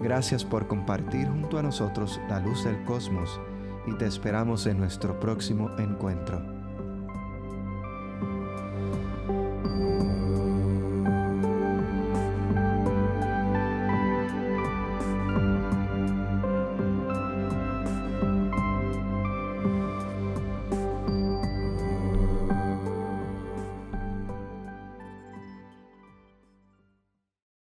Gracias 0.00 0.44
por 0.44 0.66
compartir 0.68 1.26
junto 1.26 1.58
a 1.58 1.62
nosotros 1.62 2.20
la 2.28 2.40
luz 2.40 2.64
del 2.64 2.84
cosmos 2.84 3.40
y 3.86 3.94
te 3.94 4.06
esperamos 4.06 4.66
en 4.66 4.78
nuestro 4.78 5.18
próximo 5.18 5.70
encuentro. 5.78 6.55